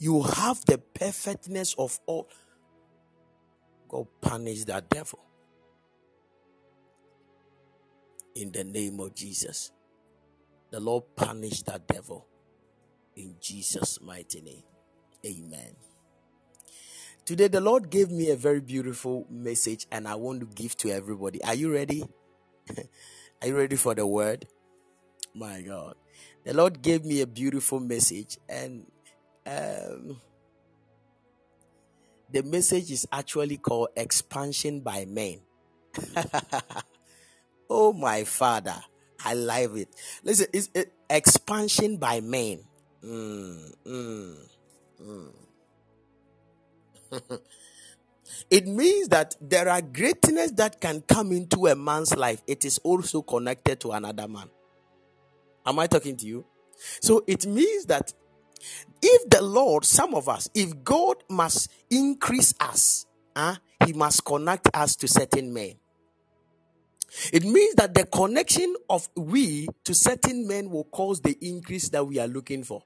You 0.00 0.22
have 0.22 0.64
the 0.64 0.78
perfectness 0.78 1.74
of 1.78 2.00
all. 2.06 2.26
God 3.86 4.06
punish 4.22 4.64
that 4.64 4.88
devil 4.88 5.18
in 8.34 8.50
the 8.50 8.64
name 8.64 8.98
of 8.98 9.14
Jesus. 9.14 9.72
The 10.70 10.80
Lord 10.80 11.04
punish 11.16 11.62
that 11.64 11.86
devil 11.86 12.26
in 13.14 13.36
Jesus' 13.40 14.00
mighty 14.00 14.40
name. 14.40 14.62
Amen. 15.26 15.76
Today, 17.26 17.48
the 17.48 17.60
Lord 17.60 17.90
gave 17.90 18.10
me 18.10 18.30
a 18.30 18.36
very 18.36 18.60
beautiful 18.60 19.26
message, 19.28 19.86
and 19.92 20.08
I 20.08 20.14
want 20.14 20.40
to 20.40 20.46
give 20.46 20.78
to 20.78 20.90
everybody. 20.90 21.44
Are 21.44 21.54
you 21.54 21.70
ready? 21.72 22.04
Are 23.42 23.48
you 23.48 23.56
ready 23.56 23.76
for 23.76 23.94
the 23.94 24.06
word? 24.06 24.46
My 25.34 25.60
God. 25.60 25.96
The 26.44 26.54
Lord 26.54 26.80
gave 26.80 27.04
me 27.04 27.20
a 27.20 27.26
beautiful 27.26 27.80
message, 27.80 28.38
and 28.48 28.86
um, 29.50 30.20
the 32.30 32.42
message 32.42 32.90
is 32.92 33.06
actually 33.10 33.56
called 33.56 33.88
Expansion 33.96 34.80
by 34.80 35.04
Men. 35.04 35.40
Oh, 37.70 37.92
my 37.92 38.24
Father. 38.24 38.74
I 39.24 39.34
love 39.34 39.76
it. 39.76 39.88
Listen, 40.24 40.48
it's 40.52 40.70
it, 40.74 40.92
expansion 41.08 41.98
by 41.98 42.20
men. 42.20 42.64
Mm, 43.04 43.74
mm, 43.86 44.36
mm. 45.00 45.32
it 48.50 48.66
means 48.66 49.08
that 49.08 49.36
there 49.40 49.68
are 49.68 49.82
greatness 49.82 50.50
that 50.52 50.80
can 50.80 51.02
come 51.02 51.30
into 51.32 51.66
a 51.68 51.76
man's 51.76 52.16
life. 52.16 52.42
It 52.46 52.64
is 52.64 52.78
also 52.78 53.22
connected 53.22 53.78
to 53.80 53.92
another 53.92 54.26
man. 54.26 54.48
Am 55.64 55.78
I 55.78 55.86
talking 55.86 56.16
to 56.16 56.26
you? 56.26 56.44
So 57.00 57.22
it 57.26 57.46
means 57.46 57.84
that 57.86 58.12
if 59.02 59.30
the 59.30 59.42
Lord, 59.42 59.84
some 59.84 60.14
of 60.14 60.28
us, 60.28 60.48
if 60.54 60.82
God 60.84 61.16
must 61.30 61.70
increase 61.90 62.54
us, 62.60 63.06
uh, 63.36 63.56
He 63.86 63.92
must 63.92 64.24
connect 64.24 64.68
us 64.74 64.96
to 64.96 65.08
certain 65.08 65.52
men. 65.52 65.74
It 67.32 67.44
means 67.44 67.74
that 67.76 67.94
the 67.94 68.06
connection 68.06 68.74
of 68.88 69.08
we 69.16 69.68
to 69.84 69.94
certain 69.94 70.46
men 70.46 70.70
will 70.70 70.84
cause 70.84 71.20
the 71.20 71.36
increase 71.40 71.88
that 71.90 72.06
we 72.06 72.18
are 72.18 72.28
looking 72.28 72.64
for. 72.64 72.82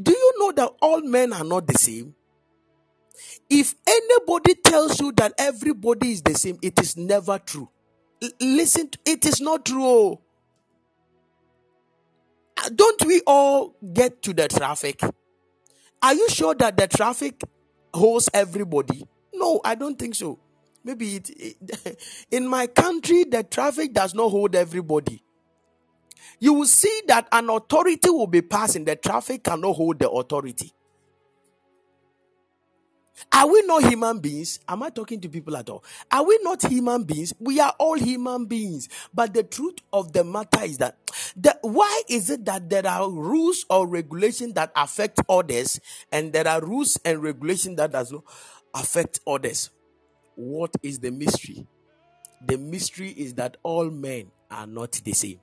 Do 0.00 0.12
you 0.12 0.32
know 0.38 0.52
that 0.52 0.72
all 0.82 1.00
men 1.02 1.32
are 1.32 1.44
not 1.44 1.66
the 1.66 1.78
same? 1.78 2.14
If 3.50 3.74
anybody 3.86 4.54
tells 4.56 5.00
you 5.00 5.12
that 5.12 5.34
everybody 5.38 6.12
is 6.12 6.22
the 6.22 6.34
same, 6.34 6.58
it 6.62 6.80
is 6.80 6.96
never 6.96 7.38
true. 7.38 7.68
L- 8.22 8.30
listen, 8.40 8.90
it 9.06 9.24
is 9.24 9.40
not 9.40 9.66
true. 9.66 10.18
Don't 12.74 13.04
we 13.06 13.22
all 13.26 13.76
get 13.92 14.22
to 14.22 14.32
the 14.32 14.48
traffic? 14.48 15.00
Are 16.02 16.14
you 16.14 16.28
sure 16.28 16.54
that 16.56 16.76
the 16.76 16.86
traffic 16.88 17.40
holds 17.92 18.28
everybody? 18.32 19.06
No, 19.34 19.60
I 19.64 19.74
don't 19.74 19.98
think 19.98 20.14
so. 20.14 20.38
Maybe 20.84 21.16
it, 21.16 21.30
it 21.30 21.98
in 22.30 22.46
my 22.48 22.66
country 22.66 23.24
the 23.24 23.42
traffic 23.42 23.92
does 23.92 24.14
not 24.14 24.30
hold 24.30 24.54
everybody. 24.54 25.22
You 26.40 26.54
will 26.54 26.66
see 26.66 27.02
that 27.08 27.28
an 27.32 27.50
authority 27.50 28.10
will 28.10 28.26
be 28.28 28.42
passing, 28.42 28.84
the 28.84 28.96
traffic 28.96 29.44
cannot 29.44 29.74
hold 29.74 29.98
the 29.98 30.08
authority. 30.08 30.72
Are 33.32 33.50
we 33.50 33.62
not 33.62 33.84
human 33.84 34.18
beings? 34.20 34.60
Am 34.68 34.82
I 34.82 34.90
talking 34.90 35.20
to 35.20 35.28
people 35.28 35.56
at 35.56 35.68
all? 35.68 35.84
Are 36.10 36.24
we 36.24 36.38
not 36.42 36.62
human 36.62 37.04
beings? 37.04 37.32
We 37.38 37.60
are 37.60 37.74
all 37.78 37.98
human 37.98 38.46
beings. 38.46 38.88
But 39.12 39.34
the 39.34 39.42
truth 39.42 39.78
of 39.92 40.12
the 40.12 40.24
matter 40.24 40.62
is 40.64 40.78
that 40.78 40.96
why 41.62 42.02
is 42.08 42.30
it 42.30 42.44
that 42.46 42.70
there 42.70 42.86
are 42.86 43.10
rules 43.10 43.64
or 43.68 43.86
regulations 43.86 44.54
that 44.54 44.72
affect 44.74 45.20
others 45.28 45.80
and 46.12 46.32
there 46.32 46.48
are 46.48 46.60
rules 46.60 46.98
and 47.04 47.22
regulations 47.22 47.76
that 47.76 47.92
does 47.92 48.12
not 48.12 48.24
affect 48.74 49.20
others? 49.26 49.70
What 50.34 50.74
is 50.82 51.00
the 51.00 51.10
mystery? 51.10 51.66
The 52.46 52.56
mystery 52.56 53.10
is 53.10 53.34
that 53.34 53.56
all 53.62 53.90
men 53.90 54.30
are 54.50 54.66
not 54.66 54.92
the 54.92 55.12
same. 55.12 55.40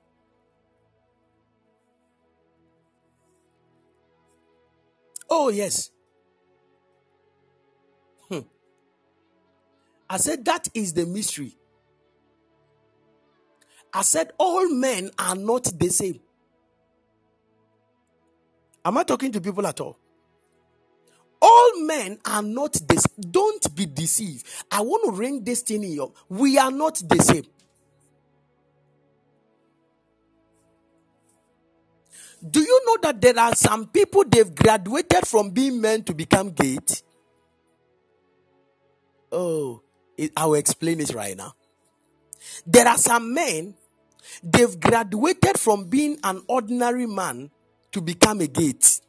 Oh, 5.28 5.50
yes. 5.50 5.90
I 10.08 10.18
said, 10.18 10.44
that 10.44 10.68
is 10.74 10.92
the 10.92 11.06
mystery. 11.06 11.56
I 13.92 14.02
said, 14.02 14.32
all 14.38 14.68
men 14.68 15.10
are 15.18 15.34
not 15.34 15.64
the 15.64 15.88
same. 15.88 16.20
Am 18.84 18.98
I 18.98 19.02
talking 19.02 19.32
to 19.32 19.40
people 19.40 19.66
at 19.66 19.80
all? 19.80 19.98
All 21.40 21.72
men 21.86 22.18
are 22.24 22.42
not 22.42 22.74
this. 22.88 23.02
Don't 23.18 23.74
be 23.74 23.86
deceived. 23.86 24.46
I 24.70 24.80
want 24.80 25.04
to 25.04 25.10
ring 25.18 25.42
this 25.44 25.62
thing 25.62 25.82
in 25.82 25.92
your. 25.92 26.12
We 26.28 26.58
are 26.58 26.70
not 26.70 27.02
the 27.06 27.20
same. 27.22 27.44
Do 32.48 32.60
you 32.60 32.80
know 32.86 32.98
that 33.02 33.20
there 33.20 33.38
are 33.38 33.54
some 33.54 33.86
people 33.88 34.24
they've 34.24 34.54
graduated 34.54 35.26
from 35.26 35.50
being 35.50 35.80
men 35.80 36.04
to 36.04 36.14
become 36.14 36.50
gate? 36.50 37.02
Oh, 39.32 39.82
I 40.36 40.46
will 40.46 40.54
explain 40.54 41.00
it 41.00 41.14
right 41.14 41.36
now. 41.36 41.54
There 42.66 42.86
are 42.86 42.98
some 42.98 43.34
men, 43.34 43.74
they've 44.42 44.78
graduated 44.78 45.58
from 45.58 45.84
being 45.84 46.18
an 46.22 46.42
ordinary 46.48 47.06
man 47.06 47.50
to 47.92 48.00
become 48.00 48.40
a 48.40 48.46
gate. 48.46 49.00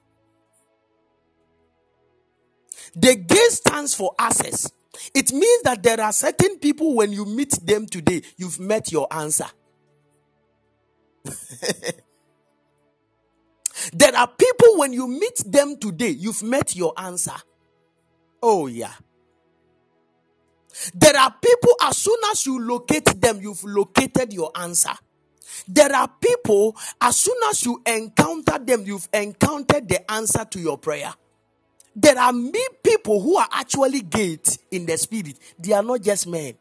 The 2.96 3.16
gate 3.16 3.52
stands 3.52 3.94
for 3.94 4.14
access. 4.18 4.72
It 5.14 5.32
means 5.32 5.64
that 5.64 5.84
there 5.84 6.02
are 6.02 6.12
certain 6.12 6.58
people 6.60 6.96
when 6.96 7.12
you 7.12 7.26
meet 7.26 7.52
them 7.64 7.86
today, 7.86 8.22
you've 8.38 8.60
met 8.60 8.92
your 8.92 9.08
answer. 9.12 9.46
there 13.94 14.16
are 14.16 14.28
people 14.28 14.78
when 14.78 14.94
you 14.94 15.08
meet 15.08 15.44
them 15.46 15.78
today, 15.78 16.10
you've 16.10 16.42
met 16.44 16.76
your 16.76 16.94
answer. 16.98 17.36
Oh, 18.42 18.68
yeah. 18.68 18.94
There 20.94 21.16
are 21.18 21.34
people, 21.42 21.74
as 21.82 21.98
soon 21.98 22.20
as 22.32 22.46
you 22.46 22.60
locate 22.62 23.20
them, 23.20 23.40
you've 23.42 23.64
located 23.64 24.34
your 24.34 24.52
answer. 24.56 24.94
There 25.68 25.94
are 25.94 26.08
people, 26.08 26.76
as 27.02 27.18
soon 27.18 27.38
as 27.50 27.66
you 27.66 27.82
encounter 27.86 28.60
them, 28.60 28.84
you've 28.86 29.08
encountered 29.14 29.88
the 29.88 30.10
answer 30.12 30.46
to 30.46 30.60
your 30.60 30.78
prayer. 30.78 31.14
There 31.96 32.18
are 32.18 32.32
me 32.32 32.64
people 32.84 33.22
who 33.22 33.38
are 33.38 33.50
actually 33.52 34.02
gates 34.02 34.60
in 34.70 34.86
the 34.86 34.98
spirit. 34.98 35.40
They 35.58 35.74
are 35.74 35.82
not 35.82 36.02
just 36.02 36.28
men. 36.28 36.54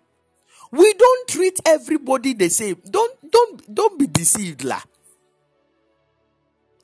We 0.70 0.92
don't 0.94 1.28
treat 1.28 1.60
everybody 1.66 2.32
the 2.32 2.48
same. 2.48 2.80
Don't 2.88 3.30
don't 3.30 3.74
don't 3.74 3.98
be 3.98 4.06
deceived, 4.06 4.64
lah. 4.64 4.80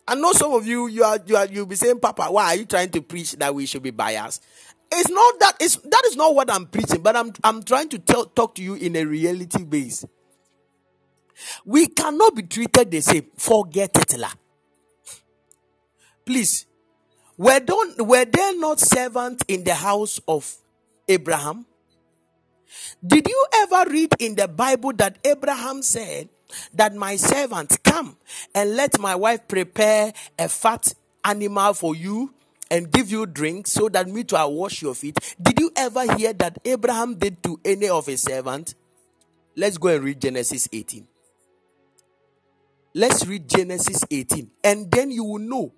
I 0.07 0.14
know 0.14 0.33
some 0.33 0.53
of 0.53 0.66
you 0.66 0.87
you 0.89 1.03
are 1.03 1.18
you 1.24 1.37
are 1.37 1.47
you'll 1.47 1.66
be 1.66 1.76
saying, 1.76 1.99
Papa, 1.99 2.26
why 2.30 2.45
are 2.53 2.57
you 2.57 2.66
trying 2.66 2.91
to 2.91 3.01
preach 3.01 3.33
that 3.33 3.55
we 3.55 3.66
should 3.66 3.83
be 3.83 3.91
biased? 3.91 4.45
It's 4.95 5.09
not 5.09 5.40
that 5.40 5.57
it's 5.59 5.76
that 5.76 6.03
is 6.07 6.16
not 6.16 6.34
what 6.34 6.53
I'm 6.53 6.66
preaching, 6.66 7.01
but 7.01 7.16
I'm 7.16 7.32
I'm 7.43 7.62
trying 7.62 7.88
to 7.90 7.99
tell 7.99 8.26
talk 8.26 8.55
to 8.57 8.62
you 8.62 8.74
in 8.74 8.95
a 8.95 9.05
reality 9.05 9.64
base. 9.64 10.05
We 11.64 11.86
cannot 11.86 12.36
be 12.36 12.43
treated 12.43 12.90
the 12.90 13.01
same. 13.01 13.26
Forget 13.36 13.97
it, 13.97 14.18
la. 14.18 14.28
Please, 16.26 16.66
were 17.38 17.59
don't 17.61 18.07
were 18.07 18.26
there 18.26 18.57
not 18.59 18.80
servants 18.80 19.45
in 19.49 19.64
the 19.64 19.74
house 19.74 20.20
of 20.28 20.55
Abraham? 21.09 21.64
Did 23.05 23.28
you 23.28 23.47
ever 23.55 23.90
read 23.90 24.14
in 24.18 24.34
the 24.34 24.49
Bible 24.49 24.93
that 24.95 25.18
Abraham 25.24 25.82
said 25.82 26.28
that 26.74 26.95
my 26.95 27.16
servants 27.16 27.78
come 27.78 28.16
and 28.55 28.76
let 28.76 28.99
my 29.01 29.14
wife 29.14 29.49
prepare 29.49 30.12
a 30.38 30.49
fat 30.49 30.93
animal 31.24 31.72
for 31.72 31.97
you 31.97 32.34
and 32.73 32.91
give 32.91 33.11
you 33.11 33.27
drink 33.27 33.66
so 33.66 33.91
that 33.91 34.09
me 34.09 34.25
too 34.25 34.35
wash 34.49 34.81
your 34.81 34.95
feet. 34.95 35.18
Did 35.41 35.61
you 35.61 35.70
ever 35.77 36.16
hear 36.16 36.33
that 36.33 36.59
Abraham 36.64 37.16
did 37.16 37.43
to 37.43 37.61
any 37.62 37.91
of 37.91 38.07
his 38.07 38.23
servants? 38.23 38.75
Let's 39.55 39.77
go 39.77 39.89
and 39.89 40.03
read 40.03 40.23
Genesis 40.23 40.70
18. 40.73 41.07
Let's 42.95 43.27
read 43.27 43.47
Genesis 43.49 44.03
18, 44.11 44.51
and 44.64 44.91
then 44.91 45.11
you 45.11 45.25
will 45.25 45.39
know 45.39 45.73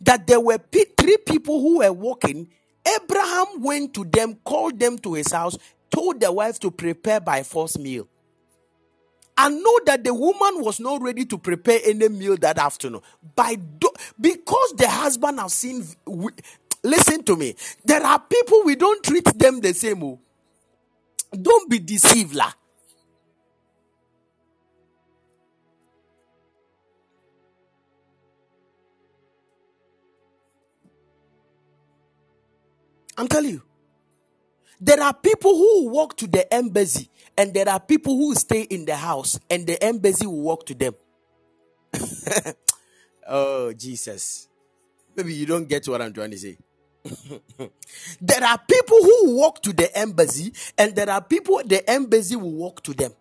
that 0.00 0.26
there 0.26 0.40
were 0.40 0.58
three 0.58 1.16
people 1.26 1.60
who 1.60 1.78
were 1.78 1.92
walking. 1.92 2.48
Abraham 2.86 3.62
went 3.62 3.94
to 3.94 4.04
them, 4.04 4.36
called 4.44 4.78
them 4.78 4.98
to 4.98 5.14
his 5.14 5.32
house, 5.32 5.58
told 5.90 6.20
the 6.20 6.30
wife 6.30 6.60
to 6.60 6.70
prepare 6.70 7.20
by 7.20 7.42
force 7.42 7.76
meal 7.76 8.08
and 9.36 9.62
know 9.62 9.80
that 9.86 10.04
the 10.04 10.14
woman 10.14 10.62
was 10.62 10.78
not 10.80 11.02
ready 11.02 11.24
to 11.26 11.38
prepare 11.38 11.80
any 11.84 12.08
meal 12.08 12.36
that 12.38 12.58
afternoon. 12.58 13.00
By 13.34 13.56
do, 13.56 13.90
because 14.20 14.74
the 14.76 14.88
husband 14.88 15.40
has 15.40 15.54
seen. 15.54 15.86
We- 16.06 16.32
Listen 16.86 17.22
to 17.24 17.34
me. 17.34 17.56
There 17.86 18.02
are 18.04 18.18
people 18.20 18.62
we 18.64 18.76
don't 18.76 19.02
treat 19.02 19.24
them 19.38 19.60
the 19.62 19.72
same. 19.72 20.02
Oh. 20.02 20.20
Don't 21.32 21.68
be 21.70 21.78
deceived, 21.78 22.34
lah. 22.34 22.52
I'm 33.16 33.28
telling 33.28 33.50
you. 33.50 33.62
There 34.84 35.00
are 35.00 35.14
people 35.14 35.56
who 35.56 35.88
walk 35.88 36.14
to 36.18 36.26
the 36.26 36.52
embassy 36.52 37.08
and 37.38 37.54
there 37.54 37.66
are 37.70 37.80
people 37.80 38.18
who 38.18 38.34
stay 38.34 38.64
in 38.64 38.84
the 38.84 38.94
house 38.94 39.40
and 39.48 39.66
the 39.66 39.82
embassy 39.82 40.26
will 40.26 40.42
walk 40.42 40.66
to 40.66 40.74
them. 40.74 40.94
oh, 43.26 43.72
Jesus. 43.72 44.46
Maybe 45.16 45.32
you 45.32 45.46
don't 45.46 45.66
get 45.66 45.88
what 45.88 46.02
I'm 46.02 46.12
trying 46.12 46.32
to 46.32 46.38
say. 46.38 46.58
there 48.20 48.44
are 48.44 48.58
people 48.58 48.98
who 49.02 49.36
walk 49.36 49.62
to 49.62 49.72
the 49.72 49.96
embassy 49.96 50.52
and 50.76 50.94
there 50.94 51.08
are 51.08 51.22
people 51.22 51.62
the 51.64 51.88
embassy 51.88 52.36
will 52.36 52.52
walk 52.52 52.82
to 52.82 52.92
them. 52.92 53.12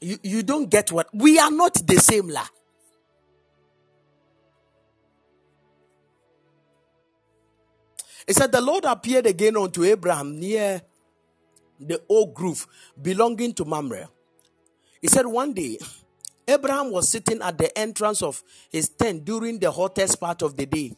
You, 0.00 0.16
you 0.22 0.42
don't 0.42 0.70
get 0.70 0.90
what 0.90 1.08
we 1.12 1.38
are 1.38 1.50
not 1.50 1.74
the 1.86 1.96
same 1.96 2.30
la. 2.30 2.46
It 8.26 8.36
said, 8.36 8.52
The 8.52 8.60
Lord 8.60 8.84
appeared 8.84 9.26
again 9.26 9.56
unto 9.56 9.84
Abraham 9.84 10.38
near 10.38 10.82
the 11.78 12.00
oak 12.08 12.34
grove 12.34 12.66
belonging 13.00 13.52
to 13.54 13.64
Mamre. 13.64 14.08
He 15.00 15.08
said, 15.08 15.26
One 15.26 15.52
day, 15.52 15.78
Abraham 16.46 16.90
was 16.90 17.10
sitting 17.10 17.40
at 17.42 17.58
the 17.58 17.76
entrance 17.76 18.22
of 18.22 18.42
his 18.70 18.88
tent 18.88 19.24
during 19.24 19.58
the 19.58 19.70
hottest 19.70 20.20
part 20.20 20.42
of 20.42 20.56
the 20.56 20.66
day. 20.66 20.92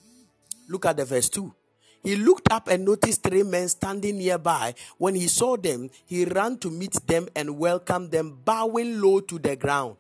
Look 0.69 0.87
at 0.87 0.97
the 0.97 1.05
verse 1.05 1.29
2. 1.29 1.55
He 2.03 2.15
looked 2.15 2.53
up 2.53 2.69
and 2.69 2.85
noticed 2.85 3.23
three 3.23 3.43
men 3.43 3.69
standing 3.69 4.19
nearby. 4.19 4.75
When 4.97 5.17
he 5.17 5.27
saw 5.27 5.57
them, 5.57 5.91
he 6.05 6.25
ran 6.25 6.59
to 6.59 6.71
meet 6.71 6.95
them 7.07 7.29
and 7.35 7.59
welcomed 7.59 8.13
them, 8.13 8.39
bowing 8.45 9.01
low 9.01 9.21
to 9.21 9.39
the 9.39 9.57
ground. 9.57 9.97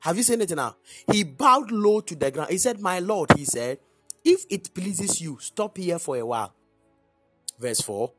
Have 0.00 0.16
you 0.16 0.22
seen 0.22 0.40
it 0.40 0.50
now? 0.50 0.76
He 1.10 1.24
bowed 1.24 1.70
low 1.70 2.00
to 2.00 2.14
the 2.14 2.30
ground. 2.30 2.50
He 2.50 2.58
said, 2.58 2.80
My 2.80 2.98
Lord, 3.00 3.30
he 3.36 3.44
said, 3.44 3.78
if 4.24 4.44
it 4.50 4.74
pleases 4.74 5.20
you, 5.20 5.38
stop 5.40 5.76
here 5.76 5.98
for 5.98 6.16
a 6.16 6.24
while. 6.24 6.54
Verse 7.58 7.80
4 7.80 8.12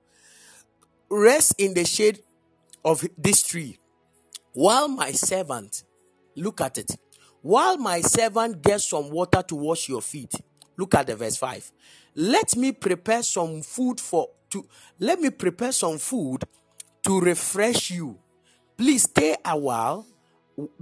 Rest 1.09 1.55
in 1.57 1.73
the 1.73 1.85
shade 1.85 2.19
of 2.83 3.05
this 3.17 3.43
tree 3.43 3.77
while 4.53 4.87
my 4.87 5.11
servant, 5.11 5.83
look 6.35 6.61
at 6.61 6.77
it, 6.77 6.95
while 7.41 7.77
my 7.77 8.01
servant 8.01 8.61
gets 8.61 8.89
some 8.89 9.09
water 9.09 9.41
to 9.41 9.55
wash 9.55 9.89
your 9.89 10.01
feet. 10.01 10.33
Look 10.77 10.95
at 10.95 11.07
the 11.07 11.15
verse 11.15 11.37
5. 11.37 11.71
Let 12.15 12.55
me 12.55 12.71
prepare 12.71 13.23
some 13.23 13.61
food 13.61 13.99
for 13.99 14.29
to 14.51 14.67
let 14.99 15.19
me 15.19 15.31
prepare 15.31 15.71
some 15.71 15.97
food 15.97 16.43
to 17.03 17.19
refresh 17.19 17.91
you. 17.91 18.19
Please 18.77 19.03
stay 19.03 19.35
a 19.43 19.57
while 19.57 20.05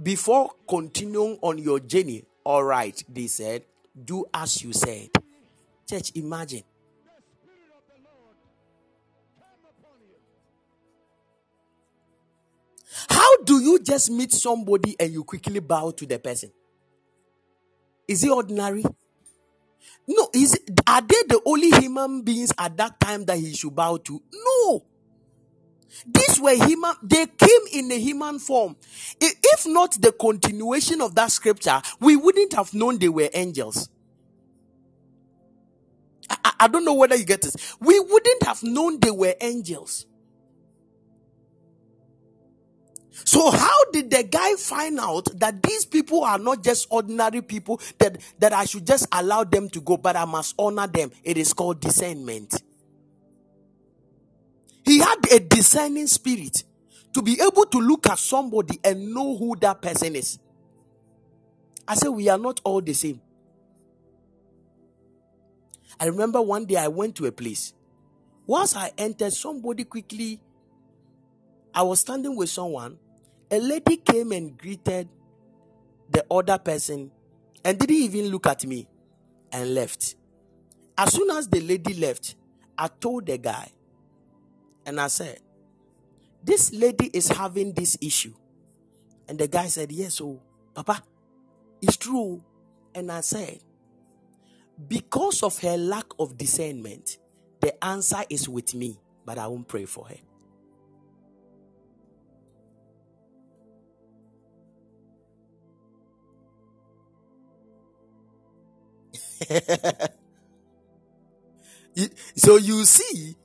before 0.02 0.50
continuing 0.68 1.38
on 1.40 1.58
your 1.58 1.80
journey. 1.80 2.24
All 2.44 2.64
right, 2.64 3.02
they 3.08 3.26
said 3.26 3.64
do 3.94 4.24
as 4.32 4.62
you 4.62 4.72
said. 4.72 5.08
Church, 5.88 6.12
imagine. 6.14 6.62
How 13.08 13.36
do 13.44 13.60
you 13.60 13.78
just 13.80 14.10
meet 14.10 14.32
somebody 14.32 14.96
and 14.98 15.12
you 15.12 15.24
quickly 15.24 15.60
bow 15.60 15.90
to 15.92 16.06
the 16.06 16.18
person? 16.18 16.50
Is 18.06 18.24
it 18.24 18.30
ordinary? 18.30 18.84
No, 20.06 20.28
is 20.34 20.58
are 20.86 21.00
they 21.00 21.22
the 21.28 21.40
only 21.46 21.70
human 21.70 22.22
beings 22.22 22.52
at 22.58 22.76
that 22.76 22.98
time 23.00 23.24
that 23.26 23.38
he 23.38 23.54
should 23.54 23.74
bow 23.74 23.96
to? 23.98 24.22
No. 24.32 24.84
These 26.06 26.40
were 26.40 26.54
human, 26.54 26.94
they 27.02 27.26
came 27.26 27.60
in 27.72 27.92
a 27.92 27.98
human 27.98 28.38
form. 28.38 28.76
If 29.20 29.66
not 29.66 30.00
the 30.00 30.12
continuation 30.12 31.00
of 31.00 31.14
that 31.14 31.30
scripture, 31.30 31.80
we 32.00 32.16
wouldn't 32.16 32.52
have 32.54 32.74
known 32.74 32.98
they 32.98 33.08
were 33.08 33.30
angels. 33.32 33.88
I, 36.30 36.52
I 36.60 36.68
don't 36.68 36.84
know 36.84 36.94
whether 36.94 37.16
you 37.16 37.24
get 37.24 37.42
this. 37.42 37.56
We 37.80 37.98
wouldn't 38.00 38.42
have 38.44 38.62
known 38.62 39.00
they 39.00 39.10
were 39.10 39.34
angels. 39.40 40.06
So 43.24 43.50
how 43.50 43.90
did 43.92 44.10
the 44.10 44.24
guy 44.24 44.54
find 44.56 44.98
out 44.98 45.28
that 45.38 45.62
these 45.62 45.84
people 45.84 46.24
are 46.24 46.38
not 46.38 46.64
just 46.64 46.86
ordinary 46.90 47.42
people 47.42 47.80
that, 47.98 48.18
that 48.38 48.52
I 48.52 48.64
should 48.64 48.86
just 48.86 49.06
allow 49.12 49.44
them 49.44 49.68
to 49.70 49.80
go, 49.80 49.96
but 49.96 50.16
I 50.16 50.24
must 50.24 50.54
honor 50.58 50.86
them? 50.86 51.12
It 51.22 51.36
is 51.36 51.52
called 51.52 51.80
discernment. 51.80 52.62
He 54.84 54.98
had 54.98 55.16
a 55.32 55.40
discerning 55.40 56.06
spirit 56.06 56.64
to 57.12 57.22
be 57.22 57.40
able 57.40 57.66
to 57.66 57.78
look 57.78 58.08
at 58.08 58.18
somebody 58.18 58.80
and 58.82 59.12
know 59.14 59.36
who 59.36 59.56
that 59.60 59.80
person 59.82 60.16
is. 60.16 60.38
I 61.86 61.94
said, 61.94 62.08
we 62.08 62.28
are 62.28 62.38
not 62.38 62.60
all 62.64 62.80
the 62.80 62.94
same. 62.94 63.20
I 66.00 66.06
remember 66.06 66.40
one 66.40 66.64
day 66.64 66.76
I 66.76 66.88
went 66.88 67.16
to 67.16 67.26
a 67.26 67.32
place. 67.32 67.74
Once 68.46 68.74
I 68.74 68.92
entered, 68.98 69.32
somebody 69.32 69.84
quickly, 69.84 70.40
I 71.74 71.82
was 71.82 72.00
standing 72.00 72.34
with 72.36 72.50
someone. 72.50 72.98
A 73.50 73.60
lady 73.60 73.98
came 73.98 74.32
and 74.32 74.56
greeted 74.56 75.08
the 76.10 76.24
other 76.30 76.58
person 76.58 77.10
and 77.64 77.78
didn't 77.78 77.94
even 77.94 78.28
look 78.30 78.46
at 78.46 78.64
me 78.66 78.88
and 79.52 79.74
left. 79.74 80.16
As 80.98 81.12
soon 81.12 81.30
as 81.30 81.48
the 81.48 81.60
lady 81.60 81.94
left, 81.94 82.34
I 82.76 82.88
told 82.88 83.26
the 83.26 83.38
guy, 83.38 83.70
and 84.86 85.00
I 85.00 85.08
said, 85.08 85.38
This 86.42 86.72
lady 86.72 87.06
is 87.12 87.28
having 87.28 87.72
this 87.72 87.96
issue. 88.00 88.34
And 89.28 89.38
the 89.38 89.48
guy 89.48 89.66
said, 89.66 89.92
Yes, 89.92 90.20
oh, 90.20 90.40
Papa, 90.74 91.02
it's 91.80 91.96
true. 91.96 92.42
And 92.94 93.10
I 93.10 93.20
said, 93.20 93.60
Because 94.88 95.42
of 95.42 95.58
her 95.60 95.76
lack 95.76 96.06
of 96.18 96.36
discernment, 96.36 97.18
the 97.60 97.82
answer 97.84 98.22
is 98.28 98.48
with 98.48 98.74
me, 98.74 98.98
but 99.24 99.38
I 99.38 99.46
won't 99.46 99.68
pray 99.68 99.84
for 99.84 100.08
her. 100.08 100.16
so 112.36 112.56
you 112.56 112.84
see 112.84 113.36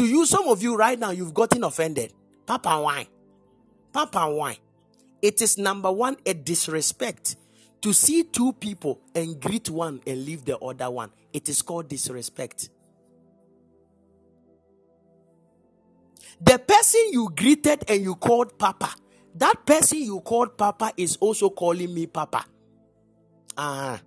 to 0.00 0.06
you, 0.06 0.24
some 0.24 0.48
of 0.48 0.62
you 0.62 0.76
right 0.76 0.98
now, 0.98 1.10
you've 1.10 1.34
gotten 1.34 1.62
offended. 1.62 2.14
Papa, 2.46 2.80
why? 2.80 3.06
Papa, 3.92 4.32
why? 4.32 4.58
It 5.20 5.42
is 5.42 5.58
number 5.58 5.92
one, 5.92 6.16
a 6.24 6.32
disrespect 6.32 7.36
to 7.82 7.92
see 7.92 8.22
two 8.22 8.54
people 8.54 8.98
and 9.14 9.38
greet 9.38 9.68
one 9.68 10.00
and 10.06 10.24
leave 10.24 10.46
the 10.46 10.56
other 10.58 10.90
one. 10.90 11.10
It 11.34 11.50
is 11.50 11.60
called 11.60 11.88
disrespect. 11.88 12.70
The 16.40 16.58
person 16.58 17.02
you 17.10 17.28
greeted 17.36 17.84
and 17.86 18.02
you 18.02 18.14
called 18.14 18.58
Papa, 18.58 18.94
that 19.34 19.66
person 19.66 19.98
you 19.98 20.20
called 20.20 20.56
Papa 20.56 20.92
is 20.96 21.18
also 21.18 21.50
calling 21.50 21.92
me 21.92 22.06
Papa. 22.06 22.46
Ah. 23.58 23.94
Uh, 23.94 23.98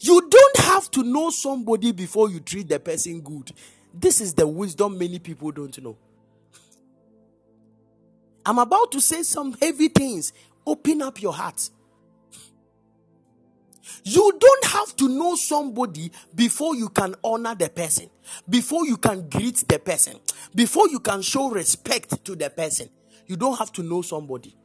You 0.00 0.28
don't 0.28 0.56
have 0.58 0.90
to 0.92 1.02
know 1.02 1.30
somebody 1.30 1.92
before 1.92 2.30
you 2.30 2.40
treat 2.40 2.68
the 2.68 2.78
person 2.78 3.20
good. 3.20 3.52
This 3.92 4.20
is 4.20 4.34
the 4.34 4.46
wisdom 4.46 4.98
many 4.98 5.18
people 5.18 5.50
don't 5.50 5.76
know. 5.82 5.96
I'm 8.46 8.58
about 8.58 8.92
to 8.92 9.00
say 9.00 9.22
some 9.24 9.52
heavy 9.60 9.88
things. 9.88 10.32
Open 10.66 11.02
up 11.02 11.20
your 11.20 11.32
heart. 11.32 11.68
You 14.04 14.32
don't 14.38 14.64
have 14.66 14.96
to 14.96 15.08
know 15.08 15.34
somebody 15.34 16.12
before 16.34 16.74
you 16.76 16.88
can 16.88 17.14
honor 17.24 17.54
the 17.54 17.68
person, 17.68 18.08
before 18.48 18.86
you 18.86 18.96
can 18.96 19.28
greet 19.28 19.64
the 19.68 19.78
person, 19.78 20.18
before 20.54 20.88
you 20.88 21.00
can 21.00 21.22
show 21.22 21.50
respect 21.50 22.24
to 22.24 22.36
the 22.36 22.50
person. 22.50 22.88
You 23.26 23.36
don't 23.36 23.58
have 23.58 23.72
to 23.72 23.82
know 23.82 24.02
somebody. 24.02 24.56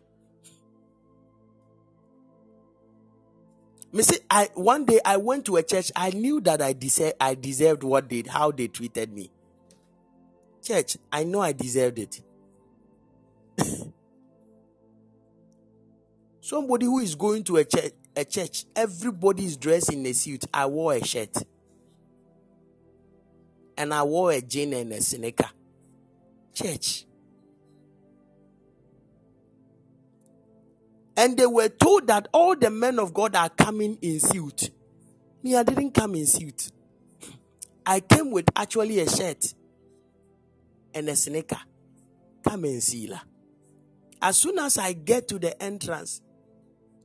Me 3.93 4.03
I 4.29 4.49
one 4.55 4.85
day 4.85 4.99
I 5.05 5.17
went 5.17 5.45
to 5.45 5.55
a 5.57 5.63
church. 5.63 5.91
I 5.95 6.09
knew 6.09 6.41
that 6.41 6.63
I 6.63 6.73
deserved 6.73 7.13
I 7.21 7.35
deserved 7.35 7.83
what 7.83 8.09
they 8.09 8.23
how 8.27 8.49
they 8.49 8.67
treated 8.67 9.13
me. 9.13 9.29
Church, 10.63 10.97
I 11.11 11.23
know 11.23 11.41
I 11.41 11.51
deserved 11.51 11.99
it. 11.99 12.21
Somebody 16.41 16.87
who 16.87 16.99
is 16.99 17.13
going 17.13 17.43
to 17.43 17.57
a 17.57 17.65
church, 17.65 17.91
a 18.15 18.25
church, 18.25 18.65
everybody 18.75 19.45
is 19.45 19.57
dressed 19.57 19.93
in 19.93 20.03
a 20.07 20.13
suit. 20.13 20.45
I 20.51 20.65
wore 20.65 20.93
a 20.95 21.05
shirt. 21.05 21.37
And 23.77 23.93
I 23.93 24.01
wore 24.03 24.31
a 24.31 24.41
jean 24.41 24.73
and 24.73 24.91
a 24.91 25.01
sneaker. 25.01 25.49
Church. 26.53 27.05
And 31.16 31.38
they 31.38 31.45
were 31.45 31.70
told 31.70 32.07
that 32.07 32.28
all 32.34 32.55
the 32.55 32.70
men 32.70 32.99
of 32.99 33.14
God 33.14 33.36
are 33.36 33.49
coming 33.49 33.97
in 34.01 34.20
suit. 34.20 34.72
Me, 35.43 35.55
I 35.55 35.64
didn't 35.64 35.91
come 35.91 36.16
in 36.16 36.26
suit. 36.26 36.72
I 37.86 37.99
came 37.99 38.32
with 38.32 38.45
actually 38.55 38.99
a 38.99 39.09
shirt 39.09 39.53
and 40.93 41.09
a 41.09 41.16
sneaker. 41.16 41.59
Come 42.43 42.64
and 42.66 42.82
see. 42.82 43.07
La. 43.07 43.20
As 44.22 44.38
soon 44.38 44.57
as 44.59 44.78
I 44.78 44.93
get 44.93 45.28
to 45.30 45.39
the 45.39 45.61
entrance, 45.61 46.22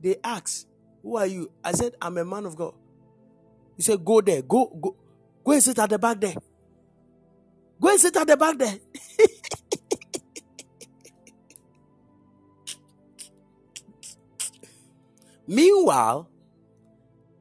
they 0.01 0.15
ask, 0.23 0.65
Who 1.03 1.17
are 1.17 1.25
you? 1.27 1.51
I 1.63 1.73
said, 1.73 1.95
I'm 2.01 2.17
a 2.17 2.25
man 2.25 2.45
of 2.45 2.55
God. 2.55 2.73
He 3.75 3.83
said, 3.83 4.03
Go 4.03 4.21
there. 4.21 4.41
Go, 4.41 4.67
go, 4.81 4.95
go 5.43 5.51
and 5.51 5.61
sit 5.61 5.77
at 5.77 5.89
the 5.89 5.99
back 5.99 6.19
there. 6.19 6.35
Go 7.79 7.89
and 7.89 7.99
sit 7.99 8.15
at 8.15 8.27
the 8.27 8.37
back 8.37 8.57
there. 8.57 8.75
Meanwhile, 15.49 16.29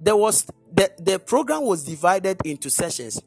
there 0.00 0.16
was 0.16 0.46
the, 0.72 0.90
the 0.98 1.18
program 1.18 1.64
was 1.64 1.84
divided 1.84 2.40
into 2.42 2.70
sessions. 2.70 3.20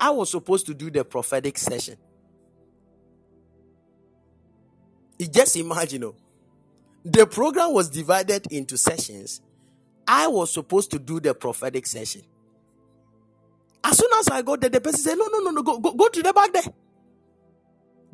I 0.00 0.10
was 0.10 0.32
supposed 0.32 0.66
to 0.66 0.74
do 0.74 0.90
the 0.90 1.04
prophetic 1.04 1.56
session. 1.56 1.96
You 5.16 5.28
just 5.28 5.54
imagine, 5.56 6.02
oh, 6.04 6.16
the 7.04 7.24
program 7.28 7.72
was 7.72 7.88
divided 7.88 8.50
into 8.50 8.76
sessions. 8.76 9.42
I 10.08 10.26
was 10.26 10.52
supposed 10.52 10.90
to 10.90 10.98
do 10.98 11.20
the 11.20 11.32
prophetic 11.32 11.86
session. 11.86 12.22
As 13.84 13.96
soon 13.96 14.10
as 14.18 14.26
I 14.26 14.42
got 14.42 14.60
there, 14.60 14.70
the 14.70 14.80
person 14.80 15.00
said, 15.02 15.14
No, 15.14 15.28
no, 15.28 15.38
no, 15.38 15.50
no, 15.52 15.62
go, 15.62 15.78
go, 15.78 15.92
go 15.92 16.08
to 16.08 16.20
the 16.20 16.32
back 16.32 16.52
there. 16.52 16.64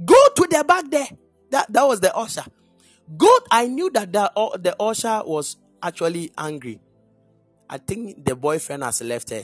Go 0.04 0.28
to 0.36 0.46
the 0.50 0.62
back 0.62 0.90
there. 0.90 1.08
That, 1.50 1.72
that 1.72 1.84
was 1.84 2.00
the 2.00 2.14
usher. 2.14 2.44
Go, 3.16 3.34
I 3.50 3.66
knew 3.68 3.88
that 3.92 4.12
the, 4.12 4.30
uh, 4.36 4.58
the 4.58 4.76
usher 4.78 5.22
was 5.24 5.56
actually 5.82 6.30
angry. 6.36 6.80
I 7.68 7.78
think 7.78 8.24
the 8.24 8.36
boyfriend 8.36 8.82
has 8.82 9.00
left 9.02 9.30
her. 9.30 9.42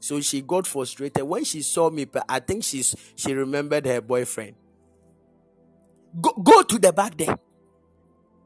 So 0.00 0.20
she 0.20 0.42
got 0.42 0.66
frustrated. 0.66 1.22
When 1.22 1.44
she 1.44 1.62
saw 1.62 1.90
me, 1.90 2.06
I 2.28 2.40
think 2.40 2.64
she's 2.64 2.94
she 3.16 3.32
remembered 3.32 3.86
her 3.86 4.00
boyfriend. 4.00 4.54
Go, 6.20 6.32
go 6.32 6.62
to 6.62 6.78
the 6.78 6.92
back 6.92 7.16
there. 7.16 7.36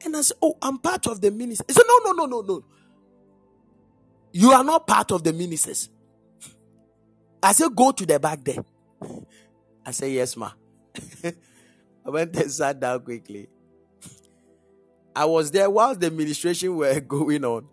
And 0.04 0.16
I 0.16 0.22
said, 0.22 0.36
Oh, 0.40 0.56
I'm 0.62 0.78
part 0.78 1.06
of 1.06 1.20
the 1.20 1.30
ministry. 1.30 1.66
He 1.68 1.74
said, 1.74 1.84
No, 1.86 2.12
no, 2.12 2.12
no, 2.12 2.26
no, 2.26 2.40
no. 2.40 2.64
You 4.32 4.52
are 4.52 4.64
not 4.64 4.86
part 4.86 5.10
of 5.12 5.24
the 5.24 5.32
ministers. 5.32 5.90
I 7.42 7.52
said, 7.52 7.74
Go 7.74 7.92
to 7.92 8.06
the 8.06 8.18
back 8.18 8.44
there. 8.44 8.64
I 9.84 9.90
said, 9.90 10.12
Yes, 10.12 10.36
ma. 10.36 10.52
I 11.24 12.10
went 12.10 12.34
and 12.36 12.50
sat 12.50 12.80
down 12.80 13.00
quickly. 13.00 13.48
I 15.20 15.26
was 15.26 15.50
there 15.50 15.68
while 15.68 15.94
the 15.94 16.06
administration 16.06 16.74
were 16.76 16.98
going 17.16 17.44
on. 17.44 17.68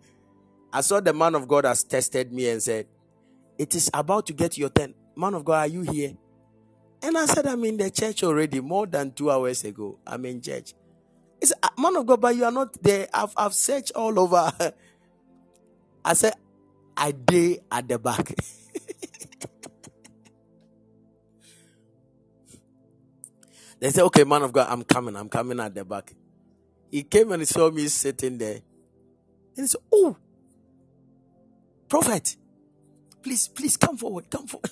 I 0.73 0.81
saw 0.81 0.99
the 0.99 1.13
man 1.13 1.33
of 1.33 1.47
God 1.47 1.63
has 1.63 1.81
tested 1.81 2.33
me 2.33 2.49
and 2.49 2.61
said, 2.61 2.87
It 3.57 3.73
is 3.73 3.89
about 3.93 4.25
to 4.25 4.33
get 4.33 4.57
your 4.57 4.67
turn. 4.67 4.93
Man 5.15 5.33
of 5.33 5.45
God, 5.45 5.53
are 5.59 5.67
you 5.67 5.83
here? 5.83 6.11
And 7.01 7.17
I 7.17 7.25
said, 7.25 7.47
I'm 7.47 7.63
in 7.63 7.77
the 7.77 7.89
church 7.89 8.21
already 8.25 8.59
more 8.59 8.85
than 8.85 9.13
two 9.13 9.31
hours 9.31 9.63
ago. 9.63 9.97
I'm 10.05 10.25
in 10.25 10.41
church. 10.41 10.73
Said, 11.41 11.55
"Ah, 11.63 11.71
Man 11.77 11.95
of 11.95 12.05
God, 12.05 12.19
but 12.19 12.35
you 12.35 12.43
are 12.43 12.51
not 12.51 12.73
there. 12.83 13.07
I've, 13.13 13.31
I've 13.37 13.53
searched 13.53 13.93
all 13.95 14.19
over. 14.19 14.51
I 16.03 16.13
said, 16.15 16.33
I 16.97 17.11
day 17.13 17.59
at 17.71 17.87
the 17.87 17.97
back. 17.97 18.27
they 23.79 23.89
said, 23.89 24.03
Okay, 24.03 24.25
man 24.25 24.41
of 24.41 24.51
God, 24.51 24.67
I'm 24.69 24.83
coming. 24.83 25.15
I'm 25.15 25.29
coming 25.29 25.61
at 25.61 25.73
the 25.73 25.85
back. 25.85 26.13
He 26.89 27.03
came 27.03 27.31
and 27.31 27.47
saw 27.47 27.69
me 27.69 27.87
sitting 27.87 28.37
there. 28.37 28.61
And 29.55 29.63
he 29.63 29.67
said, 29.67 29.81
Oh, 29.91 30.17
prophet, 31.89 32.35
please, 33.21 33.47
please 33.47 33.77
come 33.77 33.97
forward, 33.97 34.29
come 34.29 34.47
forward. 34.47 34.71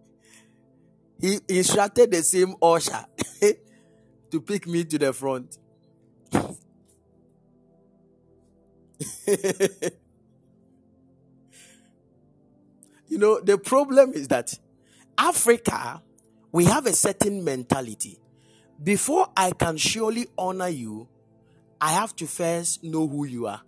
he 1.20 1.38
instructed 1.48 2.10
the 2.10 2.22
same 2.22 2.54
usher 2.60 3.06
to 4.30 4.40
pick 4.40 4.66
me 4.66 4.84
to 4.84 4.98
the 4.98 5.12
front. 5.12 5.56
you 13.08 13.18
know, 13.18 13.40
the 13.40 13.58
problem 13.58 14.12
is 14.12 14.28
that 14.28 14.54
Africa, 15.18 16.02
we 16.52 16.64
have 16.64 16.86
a 16.86 16.92
certain 16.92 17.42
mentality. 17.44 18.20
Before 18.82 19.28
I 19.36 19.52
can 19.52 19.76
surely 19.76 20.26
honor 20.36 20.68
you, 20.68 21.08
I 21.80 21.92
have 21.92 22.14
to 22.16 22.26
first 22.26 22.84
know 22.84 23.06
who 23.06 23.24
you 23.24 23.46
are. 23.46 23.62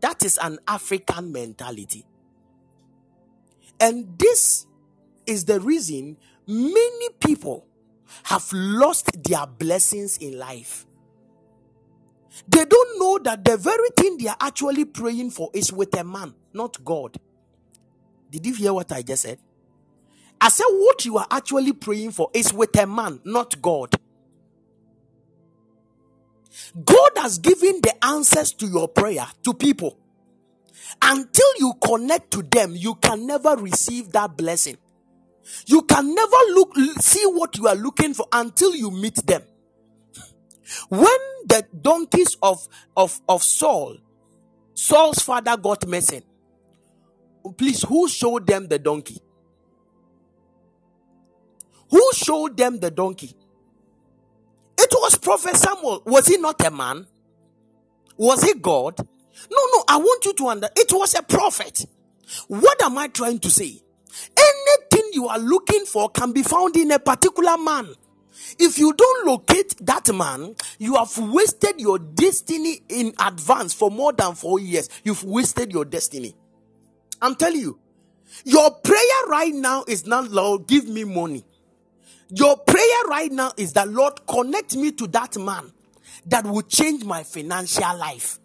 That 0.00 0.24
is 0.24 0.38
an 0.38 0.58
African 0.66 1.32
mentality. 1.32 2.06
And 3.80 4.18
this 4.18 4.66
is 5.26 5.44
the 5.44 5.60
reason 5.60 6.16
many 6.46 7.08
people 7.20 7.66
have 8.24 8.50
lost 8.52 9.22
their 9.22 9.46
blessings 9.46 10.18
in 10.18 10.38
life. 10.38 10.86
They 12.46 12.64
don't 12.64 12.98
know 12.98 13.18
that 13.24 13.44
the 13.44 13.56
very 13.56 13.88
thing 13.96 14.18
they 14.18 14.28
are 14.28 14.36
actually 14.40 14.84
praying 14.84 15.30
for 15.30 15.50
is 15.52 15.72
with 15.72 15.98
a 15.98 16.04
man, 16.04 16.34
not 16.52 16.82
God. 16.84 17.16
Did 18.30 18.46
you 18.46 18.54
hear 18.54 18.72
what 18.72 18.92
I 18.92 19.02
just 19.02 19.22
said? 19.22 19.38
I 20.40 20.48
said, 20.50 20.66
what 20.68 21.04
you 21.04 21.18
are 21.18 21.26
actually 21.30 21.72
praying 21.72 22.12
for 22.12 22.30
is 22.32 22.52
with 22.52 22.78
a 22.78 22.86
man, 22.86 23.20
not 23.24 23.60
God. 23.60 23.94
God 26.84 27.10
has 27.16 27.38
given 27.38 27.80
the 27.82 27.94
answers 28.04 28.52
to 28.54 28.66
your 28.66 28.88
prayer 28.88 29.26
to 29.44 29.54
people. 29.54 29.98
Until 31.02 31.46
you 31.58 31.74
connect 31.82 32.32
to 32.32 32.42
them, 32.42 32.74
you 32.76 32.94
can 32.96 33.26
never 33.26 33.56
receive 33.56 34.12
that 34.12 34.36
blessing. 34.36 34.76
You 35.66 35.82
can 35.82 36.14
never 36.14 36.36
look 36.54 36.74
see 37.00 37.24
what 37.26 37.56
you 37.58 37.68
are 37.68 37.76
looking 37.76 38.14
for 38.14 38.26
until 38.32 38.74
you 38.76 38.90
meet 38.90 39.16
them. 39.26 39.42
When 40.88 41.18
the 41.46 41.66
donkeys 41.80 42.36
of 42.42 42.68
of 42.96 43.20
of 43.28 43.42
Saul, 43.42 43.96
Saul's 44.74 45.20
father 45.20 45.56
got 45.56 45.86
missing. 45.86 46.22
Please, 47.56 47.82
who 47.82 48.08
showed 48.08 48.46
them 48.46 48.68
the 48.68 48.78
donkey? 48.78 49.20
Who 51.90 52.10
showed 52.14 52.56
them 52.56 52.80
the 52.80 52.90
donkey? 52.90 53.34
It 54.78 54.90
was 54.92 55.16
Prophet 55.18 55.56
Samuel. 55.56 56.02
Was 56.06 56.28
he 56.28 56.38
not 56.38 56.64
a 56.66 56.70
man? 56.70 57.06
Was 58.18 58.42
he 58.44 58.54
God? 58.54 58.98
No, 58.98 59.58
no, 59.74 59.84
I 59.88 59.98
want 59.98 60.24
you 60.26 60.34
to 60.34 60.48
understand. 60.48 60.78
It 60.78 60.92
was 60.92 61.14
a 61.14 61.22
prophet. 61.22 61.86
What 62.48 62.82
am 62.82 62.98
I 62.98 63.08
trying 63.08 63.40
to 63.40 63.50
say? 63.50 63.82
Anything 64.38 65.10
you 65.14 65.28
are 65.28 65.38
looking 65.38 65.84
for 65.86 66.10
can 66.10 66.32
be 66.32 66.42
found 66.42 66.76
in 66.76 66.92
a 66.92 66.98
particular 66.98 67.58
man. 67.58 67.88
If 68.58 68.78
you 68.78 68.92
don't 68.94 69.26
locate 69.26 69.74
that 69.86 70.12
man, 70.14 70.56
you 70.78 70.96
have 70.96 71.16
wasted 71.18 71.80
your 71.80 71.98
destiny 71.98 72.82
in 72.88 73.14
advance 73.20 73.74
for 73.74 73.90
more 73.90 74.12
than 74.12 74.34
four 74.34 74.60
years. 74.60 74.88
You've 75.04 75.24
wasted 75.24 75.72
your 75.72 75.84
destiny. 75.84 76.36
I'm 77.22 77.36
telling 77.36 77.60
you. 77.60 77.80
Your 78.44 78.70
prayer 78.72 79.26
right 79.28 79.54
now 79.54 79.84
is 79.88 80.06
not, 80.06 80.30
Lord, 80.30 80.66
give 80.68 80.88
me 80.88 81.04
money. 81.04 81.44
Your 82.30 82.56
prayer 82.58 83.04
right 83.08 83.32
now 83.32 83.52
is 83.56 83.72
that, 83.72 83.88
Lord, 83.88 84.26
connect 84.26 84.76
me 84.76 84.92
to 84.92 85.06
that 85.08 85.36
man 85.38 85.72
that 86.26 86.44
will 86.44 86.62
change 86.62 87.04
my 87.04 87.22
financial 87.22 87.96
life. 87.96 88.38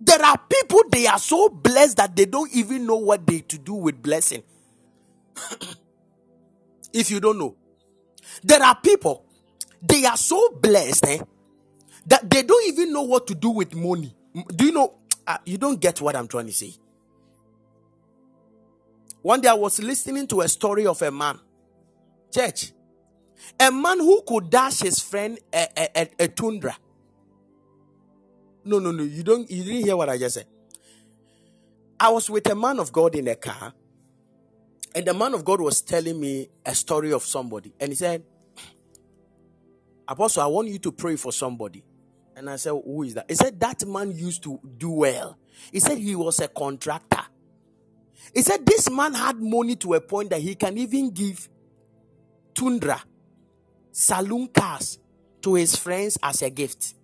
There 0.00 0.22
are 0.24 0.38
people, 0.38 0.82
they 0.90 1.06
are 1.06 1.18
so 1.18 1.48
blessed 1.48 1.96
that 1.98 2.14
they 2.16 2.24
don't 2.24 2.52
even 2.54 2.86
know 2.86 2.96
what 2.96 3.26
they 3.26 3.40
to 3.40 3.58
do 3.58 3.74
with 3.74 4.02
blessing. 4.02 4.42
if 6.92 7.10
you 7.10 7.20
don't 7.20 7.38
know, 7.38 7.56
there 8.42 8.62
are 8.62 8.76
people, 8.76 9.24
they 9.82 10.04
are 10.04 10.16
so 10.16 10.50
blessed 10.60 11.06
eh, 11.06 11.18
that 12.06 12.28
they 12.28 12.42
don't 12.42 12.68
even 12.68 12.92
know 12.92 13.02
what 13.02 13.26
to 13.26 13.34
do 13.34 13.50
with 13.50 13.74
money. 13.74 14.14
Do 14.54 14.66
you 14.66 14.72
know? 14.72 14.94
Uh, 15.26 15.38
you 15.44 15.58
don't 15.58 15.80
get 15.80 16.00
what 16.00 16.16
I'm 16.16 16.28
trying 16.28 16.46
to 16.46 16.52
say. 16.52 16.74
One 19.22 19.40
day 19.40 19.48
I 19.48 19.54
was 19.54 19.80
listening 19.80 20.26
to 20.28 20.40
a 20.42 20.48
story 20.48 20.86
of 20.86 21.02
a 21.02 21.10
man, 21.10 21.38
church, 22.32 22.72
a 23.58 23.70
man 23.70 23.98
who 23.98 24.22
could 24.26 24.50
dash 24.50 24.80
his 24.80 25.00
friend 25.00 25.38
a, 25.52 25.66
a, 25.76 25.88
a, 25.96 26.24
a 26.24 26.28
tundra. 26.28 26.76
No, 28.64 28.78
no, 28.78 28.90
no. 28.90 29.02
You 29.02 29.22
don't. 29.22 29.50
You 29.50 29.64
didn't 29.64 29.84
hear 29.84 29.96
what 29.96 30.08
I 30.08 30.18
just 30.18 30.34
said. 30.34 30.46
I 31.98 32.10
was 32.10 32.28
with 32.28 32.48
a 32.50 32.54
man 32.54 32.78
of 32.78 32.92
God 32.92 33.14
in 33.14 33.26
a 33.28 33.34
car, 33.34 33.72
and 34.94 35.06
the 35.06 35.14
man 35.14 35.34
of 35.34 35.44
God 35.44 35.60
was 35.60 35.80
telling 35.80 36.20
me 36.20 36.48
a 36.64 36.74
story 36.74 37.12
of 37.12 37.24
somebody, 37.24 37.72
and 37.80 37.90
he 37.90 37.96
said, 37.96 38.22
"Apostle, 40.06 40.42
I 40.42 40.46
want 40.46 40.68
you 40.68 40.78
to 40.80 40.92
pray 40.92 41.16
for 41.16 41.32
somebody." 41.32 41.84
And 42.36 42.48
I 42.48 42.56
said, 42.56 42.70
"Who 42.70 43.02
is 43.02 43.14
that?" 43.14 43.26
He 43.28 43.34
said, 43.34 43.58
"That 43.58 43.86
man 43.86 44.12
used 44.12 44.42
to 44.44 44.60
do 44.76 44.90
well." 44.90 45.38
He 45.72 45.80
said 45.80 45.98
he 45.98 46.14
was 46.14 46.38
a 46.40 46.48
contractor. 46.48 47.24
He 48.34 48.42
said 48.42 48.64
this 48.66 48.90
man 48.90 49.14
had 49.14 49.40
money 49.40 49.74
to 49.76 49.94
a 49.94 50.00
point 50.00 50.30
that 50.30 50.40
he 50.40 50.54
can 50.54 50.76
even 50.78 51.10
give 51.10 51.48
Tundra 52.54 53.02
saloon 53.98 54.46
cars 54.46 54.98
to 55.42 55.54
his 55.54 55.74
friends 55.74 56.16
as 56.22 56.42
a 56.42 56.50
gift. 56.50 56.94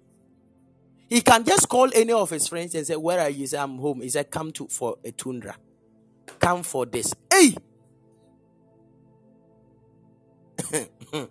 He 1.08 1.20
can 1.20 1.44
just 1.44 1.68
call 1.68 1.90
any 1.92 2.12
of 2.12 2.30
his 2.30 2.46
friends 2.46 2.74
and 2.76 2.86
say, 2.86 2.94
Where 2.94 3.20
are 3.20 3.28
you? 3.28 3.38
He 3.40 3.46
said, 3.48 3.60
I'm 3.60 3.78
home. 3.78 4.00
He 4.00 4.08
said, 4.08 4.30
Come 4.30 4.52
to 4.52 4.68
for 4.68 4.96
a 5.04 5.10
tundra. 5.10 5.56
Come 6.38 6.62
for 6.62 6.86
this. 6.86 7.12
Hey! 7.30 7.56
and 11.12 11.28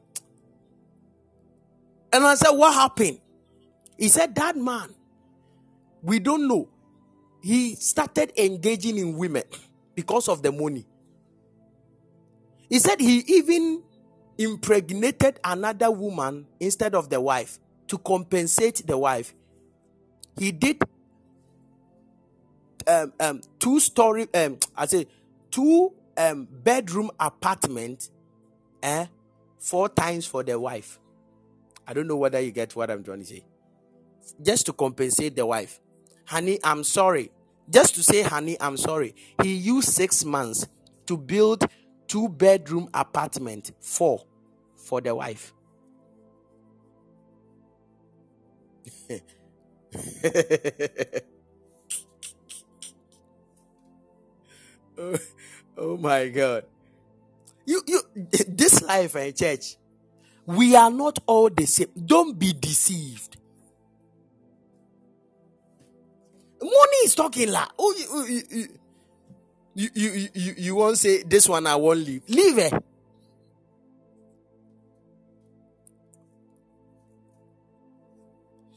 I 2.13 2.35
said, 2.35 2.51
What 2.51 2.73
happened? 2.73 3.19
He 3.97 4.09
said, 4.09 4.35
That 4.35 4.57
man, 4.57 4.93
we 6.01 6.19
don't 6.19 6.45
know. 6.47 6.67
He 7.41 7.75
started 7.75 8.33
engaging 8.37 8.97
in 8.97 9.17
women 9.17 9.43
because 9.95 10.27
of 10.27 10.43
the 10.43 10.51
money. 10.51 10.85
He 12.69 12.79
said 12.79 12.99
he 12.99 13.19
even 13.27 13.83
impregnated 14.37 15.39
another 15.43 15.91
woman 15.91 16.47
instead 16.59 16.95
of 16.95 17.09
the 17.09 17.21
wife 17.21 17.59
to 17.87 17.97
compensate 17.97 18.85
the 18.85 18.97
wife. 18.97 19.33
He 20.37 20.51
did 20.51 20.81
um, 22.87 23.13
um, 23.19 23.41
two 23.59 23.79
story, 23.79 24.27
um, 24.33 24.57
I 24.75 24.85
say 24.85 25.07
two 25.51 25.93
um, 26.17 26.47
bedroom 26.51 27.11
apartment, 27.19 28.09
eh, 28.81 29.05
four 29.59 29.89
times 29.89 30.25
for 30.25 30.43
the 30.43 30.59
wife. 30.59 30.99
I 31.87 31.93
don't 31.93 32.07
know 32.07 32.17
whether 32.17 32.39
you 32.39 32.51
get 32.51 32.75
what 32.75 32.89
I'm 32.89 33.03
trying 33.03 33.19
to 33.19 33.25
say. 33.25 33.43
Just 34.41 34.65
to 34.67 34.73
compensate 34.73 35.35
the 35.35 35.45
wife. 35.45 35.79
Honey, 36.25 36.59
I'm 36.63 36.83
sorry. 36.83 37.31
Just 37.69 37.95
to 37.95 38.03
say, 38.03 38.23
honey, 38.23 38.57
I'm 38.59 38.77
sorry. 38.77 39.15
He 39.41 39.53
used 39.53 39.89
six 39.89 40.23
months 40.25 40.65
to 41.05 41.17
build 41.17 41.65
two 42.13 42.29
bedroom 42.29 42.87
apartment, 42.93 43.71
four 43.79 44.23
for 44.75 45.01
the 45.01 45.15
wife. 45.15 45.51
oh, 54.99 55.17
oh 55.75 55.97
my 55.97 56.27
God. 56.27 56.65
You, 57.65 57.81
you, 57.87 58.03
this 58.47 58.83
life 58.83 59.15
in 59.15 59.33
church, 59.33 59.77
we 60.45 60.75
are 60.75 60.91
not 60.91 61.17
all 61.25 61.49
the 61.49 61.65
same. 61.65 61.87
Don't 62.05 62.37
be 62.37 62.53
deceived. 62.53 63.37
Money 66.61 66.97
is 67.05 67.15
talking 67.15 67.49
la. 67.49 67.65
Oh, 67.79 67.95
you, 67.97 68.67
you, 69.75 69.89
you, 69.93 70.29
you, 70.33 70.53
you, 70.57 70.75
won't 70.75 70.97
say 70.97 71.23
this 71.23 71.49
one 71.49 71.65
I 71.65 71.75
won't 71.75 71.99
leave. 71.99 72.21
Leave 72.27 72.57
it. 72.59 72.73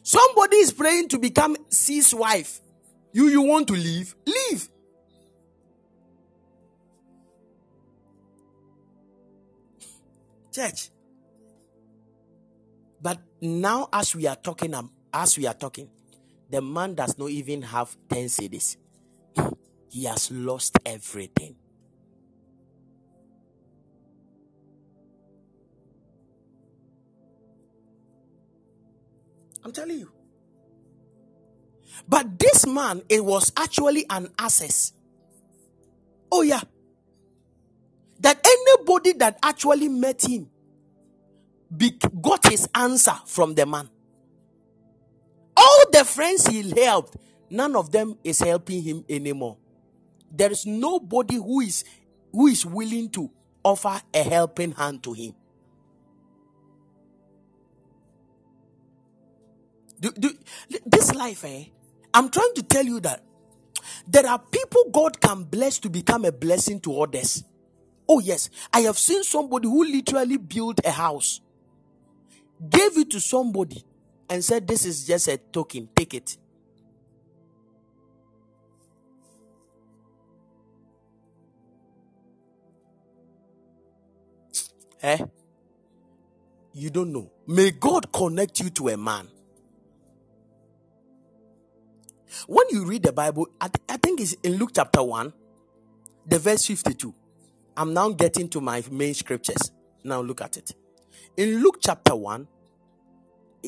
Somebody 0.03 0.57
is 0.59 0.73
praying 0.73 1.09
to 1.09 1.19
become 1.19 1.57
C's 1.69 2.15
wife. 2.15 2.61
You 3.13 3.29
you 3.29 3.43
want 3.43 3.67
to 3.69 3.75
leave? 3.75 4.15
Leave. 4.25 4.69
Church. 10.53 10.91
But 13.03 13.19
now, 13.41 13.89
as 13.93 14.15
we 14.15 14.27
are 14.27 14.37
talking 14.37 14.75
um, 14.75 14.91
as 15.13 15.37
we 15.37 15.47
are 15.47 15.55
talking, 15.55 15.91
the 16.49 16.63
man 16.63 16.95
does 16.95 17.19
not 17.19 17.31
even 17.31 17.63
have 17.63 17.95
10 18.09 18.27
cedis. 18.27 18.77
He 19.89 20.05
has 20.05 20.31
lost 20.31 20.79
everything. 20.85 21.57
I'm 29.65 29.73
telling 29.73 29.99
you. 29.99 30.13
But 32.09 32.39
this 32.39 32.67
man, 32.67 33.03
it 33.09 33.25
was 33.25 33.53
actually 33.57 34.07
an 34.09 34.29
access. 34.39 34.93
Oh, 36.31 36.43
yeah. 36.43 36.61
That 38.21 38.47
anybody 38.47 39.13
that 39.15 39.39
actually 39.43 39.89
met 39.89 40.25
him 40.25 40.49
got 42.21 42.47
his 42.47 42.69
answer 42.75 43.15
from 43.27 43.55
the 43.55 43.67
man. 43.67 43.91
All 45.57 45.85
the 45.91 46.05
friends 46.05 46.47
he 46.47 46.71
helped, 46.71 47.17
none 47.51 47.75
of 47.75 47.91
them 47.91 48.19
is 48.23 48.39
helping 48.39 48.83
him 48.83 49.05
anymore. 49.09 49.57
There 50.31 50.51
is 50.51 50.67
nobody 50.67 51.37
who 51.37 51.61
is 51.61 51.85
who 52.33 52.47
is 52.47 52.67
willing 52.67 53.11
to 53.11 53.31
offer 53.65 54.01
a 54.13 54.23
helping 54.23 54.73
hand 54.73 55.03
to 55.05 55.13
him. 55.13 55.35
Do, 59.99 60.13
do, 60.13 60.31
this 60.85 61.15
life, 61.15 61.45
eh? 61.45 61.65
I'm 62.13 62.29
trying 62.29 62.53
to 62.55 62.63
tell 62.63 62.85
you 62.85 63.01
that 63.01 63.23
there 64.07 64.27
are 64.27 64.39
people 64.39 64.91
God 64.91 65.21
can 65.21 65.45
bless 65.45 65.79
to 65.81 65.91
become 65.91 66.25
a 66.25 66.33
blessing 66.33 66.81
to 66.81 67.01
others. 67.01 67.45
Oh, 68.09 68.21
yes. 68.21 68.51
I 68.73 68.81
have 68.81 68.99
seen 68.99 69.23
somebody 69.25 69.69
who 69.69 69.85
literally 69.85 70.37
built 70.37 70.81
a 70.85 70.91
house, 70.91 71.41
gave 72.69 72.97
it 72.99 73.11
to 73.11 73.21
somebody, 73.21 73.83
and 74.29 74.45
said, 74.45 74.69
This 74.69 74.85
is 74.85 75.07
just 75.07 75.29
a 75.29 75.39
token, 75.39 75.89
take 75.95 76.15
it. 76.15 76.37
Eh? 85.07 85.19
You 86.75 86.91
don't 86.91 87.13
know. 87.13 87.33
May 87.47 87.73
God 87.73 88.13
connect 88.13 88.61
you 88.61 88.71
to 88.71 88.89
a 88.91 88.99
man 88.99 89.29
When 92.47 92.67
you 92.71 92.85
read 92.87 93.03
the 93.03 93.13
Bible, 93.13 93.49
I, 93.61 93.69
th- 93.69 93.83
I 93.89 93.97
think 93.97 94.21
it's 94.21 94.35
in 94.43 94.57
Luke 94.57 94.73
chapter 94.75 95.03
1, 95.03 95.33
the 96.27 96.39
verse 96.39 96.67
52. 96.67 97.15
I'm 97.77 97.95
now 97.95 98.11
getting 98.11 98.49
to 98.51 98.61
my 98.61 98.83
main 98.91 99.15
scriptures. 99.15 99.73
Now 100.05 100.21
look 100.21 100.41
at 100.43 100.57
it. 100.57 100.75
In 101.37 101.63
Luke 101.63 101.79
chapter 101.81 102.15
1, 102.15 102.47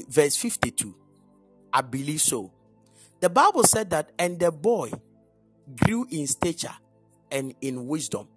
verse 0.08 0.36
52, 0.36 0.94
I 1.72 1.80
believe 1.82 2.20
so. 2.20 2.52
The 3.20 3.30
Bible 3.30 3.64
said 3.64 3.90
that, 3.90 4.12
and 4.18 4.38
the 4.38 4.52
boy 4.52 4.92
grew 5.76 6.06
in 6.10 6.26
stature 6.26 6.74
and 7.30 7.54
in 7.60 7.86
wisdom, 7.86 8.28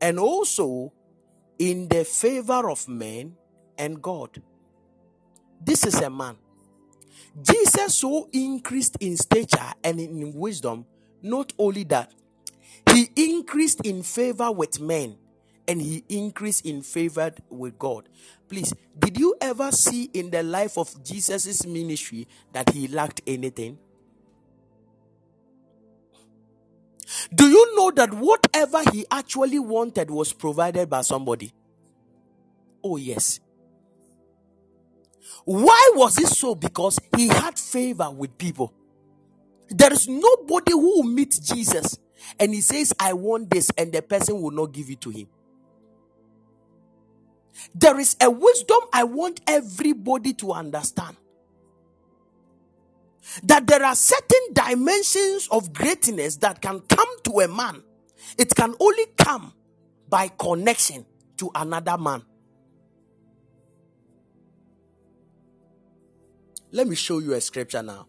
and 0.00 0.18
also 0.18 0.92
in 1.58 1.88
the 1.88 2.04
favor 2.04 2.70
of 2.70 2.86
men 2.88 3.36
and 3.76 4.00
God. 4.00 4.42
This 5.64 5.84
is 5.84 6.00
a 6.00 6.10
man 6.10 6.36
Jesus 7.42 7.96
so 7.96 8.28
increased 8.32 8.96
in 9.00 9.16
stature 9.16 9.72
and 9.84 10.00
in 10.00 10.32
wisdom, 10.34 10.86
not 11.22 11.52
only 11.58 11.84
that, 11.84 12.12
he 12.90 13.10
increased 13.16 13.80
in 13.84 14.02
favor 14.02 14.50
with 14.50 14.80
men 14.80 15.16
and 15.66 15.80
he 15.80 16.04
increased 16.08 16.64
in 16.64 16.82
favor 16.82 17.32
with 17.50 17.78
God. 17.78 18.08
Please, 18.48 18.72
did 18.98 19.18
you 19.18 19.36
ever 19.40 19.70
see 19.70 20.04
in 20.14 20.30
the 20.30 20.42
life 20.42 20.78
of 20.78 21.02
Jesus' 21.04 21.66
ministry 21.66 22.26
that 22.52 22.70
he 22.70 22.88
lacked 22.88 23.20
anything? 23.26 23.78
Do 27.34 27.48
you 27.48 27.76
know 27.76 27.90
that 27.92 28.14
whatever 28.14 28.82
he 28.92 29.06
actually 29.10 29.58
wanted 29.60 30.10
was 30.10 30.32
provided 30.32 30.90
by 30.90 31.02
somebody? 31.02 31.52
Oh, 32.84 32.96
yes. 32.96 33.40
Why 35.44 35.92
was 35.96 36.18
it 36.18 36.28
so? 36.28 36.54
Because 36.54 36.98
he 37.16 37.28
had 37.28 37.58
favor 37.58 38.10
with 38.10 38.38
people. 38.38 38.74
There 39.70 39.92
is 39.92 40.08
nobody 40.08 40.72
who 40.72 41.02
will 41.02 41.10
meet 41.10 41.38
Jesus 41.42 41.98
and 42.40 42.54
he 42.54 42.60
says, 42.62 42.94
I 43.00 43.14
want 43.14 43.50
this, 43.50 43.70
and 43.78 43.92
the 43.92 44.02
person 44.02 44.40
will 44.42 44.52
not 44.52 44.72
give 44.72 44.90
it 44.90 45.00
to 45.02 45.10
him. 45.10 45.28
There 47.74 47.98
is 48.00 48.16
a 48.20 48.30
wisdom 48.30 48.80
I 48.92 49.04
want 49.04 49.40
everybody 49.48 50.34
to 50.34 50.52
understand 50.52 51.16
that 53.44 53.66
there 53.66 53.84
are 53.84 53.94
certain 53.94 54.52
dimensions 54.52 55.48
of 55.50 55.72
greatness 55.72 56.36
that 56.36 56.60
can 56.60 56.80
come 56.80 57.08
to 57.24 57.40
a 57.40 57.48
man. 57.48 57.82
It 58.38 58.54
can 58.54 58.74
only 58.80 59.06
come 59.16 59.52
by 60.08 60.28
connection 60.28 61.04
to 61.38 61.50
another 61.54 61.96
man. 61.98 62.22
Let 66.70 66.86
me 66.86 66.96
show 66.96 67.18
you 67.18 67.32
a 67.32 67.40
scripture 67.40 67.82
now. 67.82 68.06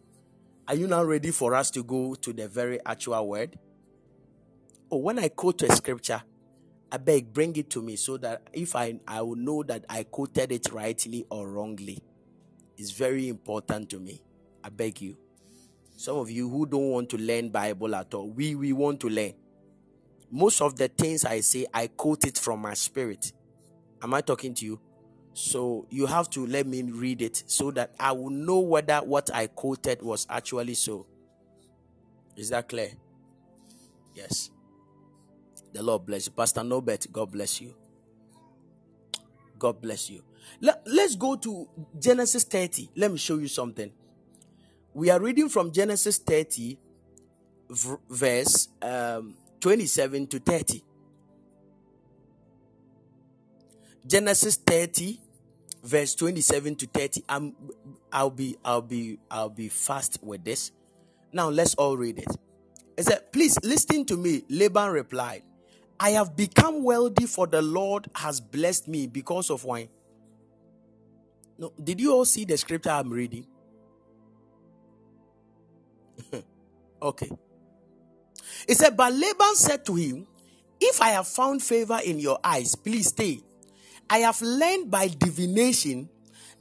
Are 0.67 0.75
you 0.75 0.87
now 0.87 1.03
ready 1.03 1.31
for 1.31 1.55
us 1.55 1.71
to 1.71 1.83
go 1.83 2.15
to 2.15 2.33
the 2.33 2.47
very 2.47 2.79
actual 2.85 3.27
word? 3.27 3.57
Oh, 4.91 4.97
when 4.97 5.17
I 5.17 5.29
quote 5.29 5.61
a 5.63 5.75
scripture, 5.75 6.21
I 6.91 6.97
beg 6.97 7.33
bring 7.33 7.55
it 7.55 7.69
to 7.71 7.81
me 7.81 7.95
so 7.95 8.17
that 8.17 8.47
if 8.51 8.75
I 8.75 8.99
I 9.07 9.21
will 9.21 9.35
know 9.35 9.63
that 9.63 9.85
I 9.87 10.03
quoted 10.03 10.51
it 10.51 10.71
rightly 10.71 11.25
or 11.29 11.47
wrongly. 11.47 12.03
It's 12.77 12.91
very 12.91 13.27
important 13.27 13.89
to 13.91 13.99
me. 13.99 14.21
I 14.63 14.69
beg 14.69 15.01
you. 15.01 15.17
Some 15.95 16.17
of 16.17 16.29
you 16.29 16.49
who 16.49 16.65
don't 16.65 16.89
want 16.91 17.09
to 17.09 17.17
learn 17.17 17.49
Bible 17.49 17.93
at 17.95 18.13
all, 18.13 18.29
we 18.29 18.55
we 18.55 18.73
want 18.73 18.99
to 19.01 19.09
learn. 19.09 19.33
Most 20.31 20.61
of 20.61 20.77
the 20.77 20.87
things 20.87 21.25
I 21.25 21.39
say, 21.41 21.65
I 21.73 21.87
quote 21.87 22.25
it 22.25 22.37
from 22.37 22.61
my 22.61 22.73
spirit. 22.73 23.33
Am 24.01 24.13
I 24.13 24.21
talking 24.21 24.53
to 24.55 24.65
you? 24.65 24.79
So 25.33 25.87
you 25.89 26.05
have 26.05 26.29
to 26.31 26.45
let 26.45 26.67
me 26.67 26.83
read 26.83 27.21
it 27.21 27.43
so 27.47 27.71
that 27.71 27.95
I 27.99 28.11
will 28.11 28.29
know 28.29 28.59
whether 28.59 28.97
what 28.97 29.33
I 29.33 29.47
quoted 29.47 30.01
was 30.01 30.27
actually 30.29 30.75
so. 30.75 31.05
Is 32.35 32.49
that 32.49 32.69
clear? 32.69 32.91
Yes. 34.13 34.51
The 35.73 35.83
Lord 35.83 36.05
bless 36.05 36.27
you. 36.27 36.33
Pastor 36.33 36.61
Nobet, 36.61 37.11
God 37.11 37.31
bless 37.31 37.61
you. 37.61 37.73
God 39.57 39.81
bless 39.81 40.09
you. 40.09 40.23
Let, 40.61 40.81
let's 40.85 41.15
go 41.15 41.35
to 41.35 41.67
Genesis 41.99 42.43
30. 42.43 42.89
Let 42.95 43.11
me 43.11 43.17
show 43.17 43.37
you 43.37 43.47
something. 43.47 43.91
We 44.93 45.09
are 45.11 45.19
reading 45.19 45.49
from 45.49 45.71
Genesis 45.71 46.17
30, 46.17 46.77
verse 48.09 48.69
um, 48.81 49.35
27 49.59 50.27
to 50.27 50.39
30. 50.39 50.83
Genesis 54.07 54.55
30, 54.55 55.19
verse 55.83 56.15
27 56.15 56.75
to 56.75 56.87
30 56.87 57.23
i'm 57.29 57.55
i'll 58.11 58.29
be 58.29 58.57
i'll 58.65 58.81
be 58.81 59.17
i'll 59.31 59.49
be 59.49 59.69
fast 59.69 60.19
with 60.21 60.43
this. 60.43 60.71
Now 61.31 61.49
let's 61.49 61.75
all 61.75 61.95
read 61.95 62.19
it. 62.19 62.27
It 62.97 63.03
said 63.03 63.31
please 63.31 63.57
listen 63.63 64.05
to 64.05 64.17
me 64.17 64.43
laban 64.49 64.91
replied. 64.91 65.43
I 65.99 66.11
have 66.11 66.35
become 66.35 66.83
wealthy 66.83 67.27
for 67.27 67.45
the 67.47 67.61
lord 67.61 68.07
has 68.15 68.41
blessed 68.41 68.87
me 68.87 69.07
because 69.07 69.49
of 69.49 69.63
wine. 69.63 69.89
No 71.57 71.71
did 71.81 72.01
you 72.01 72.13
all 72.13 72.25
see 72.25 72.45
the 72.45 72.57
scripture 72.57 72.89
i'm 72.89 73.09
reading 73.09 73.45
okay 77.01 77.29
He 78.67 78.73
said 78.73 78.95
but 78.97 79.13
laban 79.13 79.55
said 79.55 79.85
to 79.85 79.95
him 79.95 80.27
if 80.79 81.01
i 81.01 81.09
have 81.09 81.27
found 81.27 81.61
favor 81.61 81.99
in 82.03 82.19
your 82.19 82.39
eyes 82.43 82.75
please 82.75 83.07
stay 83.09 83.41
I 84.09 84.19
have 84.19 84.41
learned 84.41 84.89
by 84.89 85.07
divination 85.07 86.09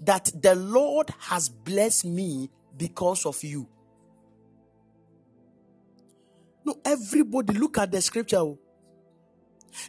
that 0.00 0.30
the 0.40 0.54
Lord 0.54 1.08
has 1.18 1.48
blessed 1.48 2.04
me 2.04 2.50
because 2.76 3.24
of 3.24 3.42
you. 3.42 3.66
No, 6.64 6.78
everybody 6.84 7.54
look 7.54 7.78
at 7.78 7.90
the 7.90 8.02
scripture. 8.02 8.36
Oh. 8.36 8.58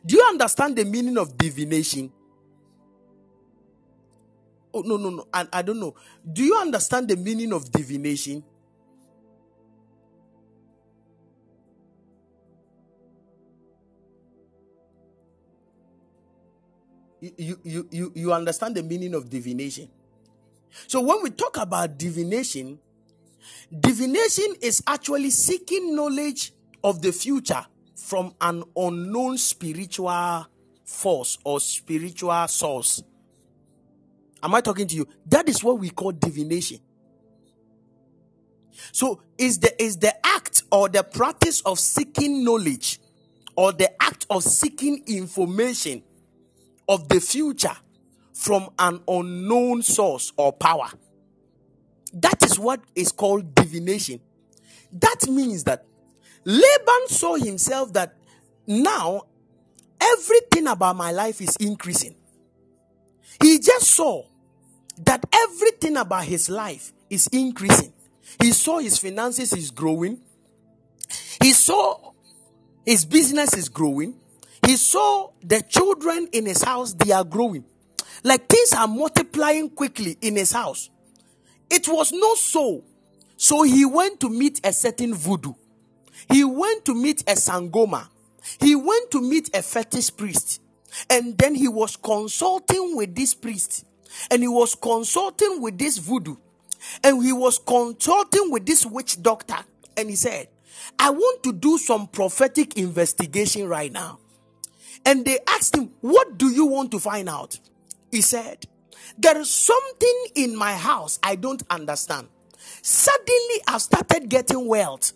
Do 0.06 0.16
you 0.16 0.24
understand 0.24 0.78
the 0.78 0.86
meaning 0.86 1.18
of 1.18 1.38
divination? 1.38 2.12
Oh, 4.74 4.82
no, 4.82 4.96
no, 4.96 5.10
no. 5.10 5.28
I, 5.34 5.48
I 5.52 5.62
don't 5.62 5.80
know. 5.80 5.96
Do 6.32 6.44
you 6.44 6.56
understand 6.58 7.10
the 7.10 7.18
meaning 7.18 7.52
of 7.52 7.70
divination? 7.72 8.44
You, 17.22 17.60
you, 17.64 17.88
you, 17.92 18.12
you 18.16 18.34
understand 18.34 18.76
the 18.76 18.84
meaning 18.84 19.14
of 19.14 19.30
divination. 19.30 19.90
So 20.88 21.02
when 21.02 21.24
we 21.24 21.32
talk 21.32 21.58
about 21.58 21.98
divination, 21.98 22.80
divination 23.78 24.56
is 24.62 24.84
actually 24.88 25.32
seeking 25.32 25.96
knowledge 25.96 26.54
of 26.84 27.02
the 27.02 27.12
future 27.12 27.66
from 27.96 28.34
an 28.42 28.64
unknown 28.76 29.38
spiritual 29.38 30.46
force 30.86 31.38
or 31.44 31.60
spiritual 31.60 32.48
source. 32.48 33.04
Am 34.42 34.56
I 34.56 34.62
talking 34.62 34.88
to 34.88 34.96
you? 34.96 35.08
That 35.26 35.50
is 35.50 35.64
what 35.64 35.80
we 35.80 35.90
call 35.90 36.12
divination. 36.14 36.80
So 38.94 39.22
is 39.38 39.60
the 39.60 39.82
is 39.82 39.98
the 39.98 40.14
act 40.26 40.64
or 40.72 40.88
the 40.88 41.04
practice 41.04 41.62
of 41.62 41.80
seeking 41.80 42.46
knowledge 42.46 43.02
or 43.58 43.74
the 43.74 44.02
act 44.02 44.26
of 44.30 44.44
seeking 44.44 45.04
information 45.06 46.02
of 46.90 47.08
the 47.08 47.22
future 47.22 47.78
from 48.34 48.70
an 48.80 49.00
unknown 49.08 49.84
source 49.84 50.34
or 50.36 50.52
power. 50.52 50.90
That 52.14 52.44
is 52.44 52.58
what 52.58 52.82
is 52.96 53.12
called 53.12 53.54
divination. 53.54 54.20
That 54.92 55.28
means 55.30 55.66
that 55.66 55.86
Laban 56.44 57.08
saw 57.08 57.36
himself 57.36 57.94
that 57.94 58.16
now 58.66 59.24
everything 60.02 60.68
about 60.68 60.96
my 60.96 61.12
life 61.12 61.40
is 61.42 61.56
increasing. 61.58 62.16
He 63.42 63.60
just 63.60 63.92
saw 63.92 64.26
that 65.06 65.24
everything 65.32 65.96
about 65.98 66.24
his 66.24 66.50
life 66.50 66.92
is 67.10 67.28
increasing. 67.28 67.94
He 68.42 68.52
saw 68.52 68.80
his 68.80 68.98
finances 68.98 69.54
is 69.54 69.70
growing. 69.70 70.20
He 71.42 71.54
saw 71.54 72.14
his 72.86 73.06
business 73.06 73.56
is 73.56 73.70
growing. 73.70 74.19
He 74.66 74.76
saw 74.78 75.32
the 75.42 75.62
children 75.62 76.28
in 76.32 76.46
his 76.46 76.64
house, 76.64 76.94
they 76.94 77.12
are 77.12 77.24
growing. 77.24 77.66
Like 78.24 78.48
things 78.48 78.74
are 78.74 78.88
multiplying 78.88 79.70
quickly 79.70 80.18
in 80.22 80.36
his 80.36 80.52
house. 80.52 80.90
It 81.70 81.88
was 81.88 82.12
not 82.12 82.38
so. 82.38 82.84
So 83.38 83.64
he 83.64 83.86
went 83.86 84.20
to 84.22 84.30
meet 84.30 84.60
a 84.66 84.74
certain 84.74 85.14
voodoo. 85.14 85.54
He 86.30 86.44
went 86.44 86.86
to 86.86 86.94
meet 86.94 87.22
a 87.22 87.36
sangoma. 87.36 88.08
He 88.60 88.76
went 88.76 89.12
to 89.12 89.22
meet 89.22 89.56
a 89.56 89.62
fetish 89.62 90.16
priest. 90.18 90.62
And 91.10 91.38
then 91.38 91.56
he 91.56 91.68
was 91.68 91.96
consulting 91.96 92.96
with 92.96 93.16
this 93.16 93.34
priest. 93.34 93.86
And 94.30 94.42
he 94.42 94.48
was 94.48 94.76
consulting 94.76 95.62
with 95.62 95.78
this 95.78 95.98
voodoo. 95.98 96.36
And 97.04 97.24
he 97.24 97.32
was 97.32 97.60
consulting 97.60 98.52
with 98.52 98.66
this 98.66 98.86
witch 98.86 99.22
doctor. 99.22 99.58
And 99.96 100.10
he 100.10 100.16
said, 100.16 100.48
I 100.98 101.12
want 101.12 101.44
to 101.44 101.54
do 101.54 101.78
some 101.78 102.08
prophetic 102.08 102.78
investigation 102.78 103.68
right 103.68 103.92
now. 103.92 104.20
And 105.06 105.26
they 105.26 105.40
asked 105.48 105.76
him, 105.76 105.92
What 106.02 106.38
do 106.38 106.50
you 106.50 106.66
want 106.66 106.92
to 106.92 107.00
find 107.00 107.30
out? 107.30 107.60
He 108.12 108.22
said, 108.22 108.66
There 109.18 109.38
is 109.38 109.52
something 109.52 110.26
in 110.36 110.56
my 110.56 110.74
house 110.74 111.20
I 111.24 111.36
don't 111.36 111.64
understand. 111.70 112.28
Suddenly, 112.82 113.62
I've 113.68 113.82
started 113.82 114.30
getting 114.30 114.68
wealth. 114.68 115.14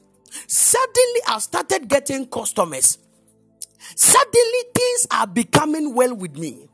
Suddenly, 0.48 1.20
I've 1.28 1.44
started 1.44 1.88
getting 1.88 2.28
customers. 2.28 2.98
Suddenly, 3.96 4.60
things 4.74 5.08
are 5.12 5.28
becoming 5.28 5.94
well 5.94 6.16
with 6.16 6.38
me. 6.38 6.68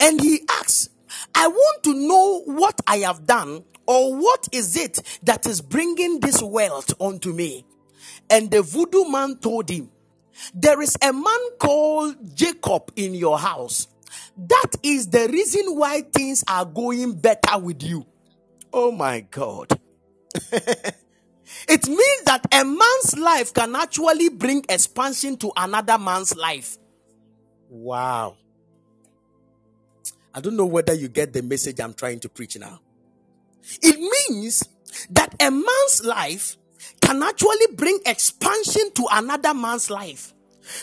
And 0.00 0.20
he 0.20 0.40
asks, 0.48 0.90
I 1.34 1.48
want 1.48 1.82
to 1.84 1.94
know 1.94 2.42
what 2.44 2.80
I 2.86 2.98
have 2.98 3.26
done 3.26 3.64
or 3.86 4.16
what 4.16 4.48
is 4.52 4.76
it 4.76 4.98
that 5.22 5.46
is 5.46 5.60
bringing 5.60 6.20
this 6.20 6.42
wealth 6.42 6.92
onto 6.98 7.32
me. 7.32 7.64
And 8.30 8.50
the 8.50 8.62
voodoo 8.62 9.08
man 9.08 9.38
told 9.38 9.70
him, 9.70 9.90
There 10.54 10.80
is 10.80 10.96
a 11.02 11.12
man 11.12 11.40
called 11.58 12.34
Jacob 12.34 12.92
in 12.96 13.14
your 13.14 13.38
house. 13.38 13.88
That 14.36 14.72
is 14.82 15.08
the 15.08 15.28
reason 15.28 15.76
why 15.76 16.02
things 16.02 16.44
are 16.48 16.64
going 16.64 17.14
better 17.14 17.58
with 17.58 17.82
you. 17.82 18.06
Oh 18.72 18.92
my 18.92 19.20
God. 19.20 19.78
it 20.52 21.88
means 21.88 22.22
that 22.24 22.46
a 22.52 22.64
man's 22.64 23.18
life 23.18 23.52
can 23.52 23.74
actually 23.74 24.28
bring 24.28 24.64
expansion 24.68 25.36
to 25.38 25.52
another 25.56 25.98
man's 25.98 26.36
life. 26.36 26.78
Wow. 27.68 28.36
I 30.34 30.40
don't 30.40 30.56
know 30.56 30.66
whether 30.66 30.94
you 30.94 31.08
get 31.08 31.32
the 31.32 31.42
message 31.42 31.80
I'm 31.80 31.94
trying 31.94 32.20
to 32.20 32.28
preach 32.28 32.56
now. 32.58 32.80
It 33.82 33.98
means 33.98 34.62
that 35.10 35.34
a 35.40 35.50
man's 35.50 36.04
life 36.04 36.56
can 37.00 37.22
actually 37.22 37.74
bring 37.74 37.98
expansion 38.06 38.90
to 38.94 39.06
another 39.12 39.54
man's 39.54 39.90
life. 39.90 40.32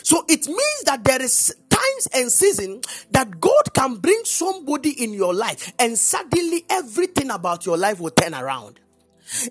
So 0.02 0.24
it 0.28 0.46
means 0.46 0.82
that 0.84 1.04
there 1.04 1.22
is 1.22 1.54
times 1.70 2.08
and 2.14 2.30
season 2.30 2.80
that 3.12 3.40
God 3.40 3.72
can 3.74 3.96
bring 3.96 4.20
somebody 4.24 5.02
in 5.02 5.12
your 5.12 5.34
life 5.34 5.72
and 5.78 5.96
suddenly 5.96 6.64
everything 6.68 7.30
about 7.30 7.66
your 7.66 7.76
life 7.76 8.00
will 8.00 8.10
turn 8.10 8.34
around. 8.34 8.80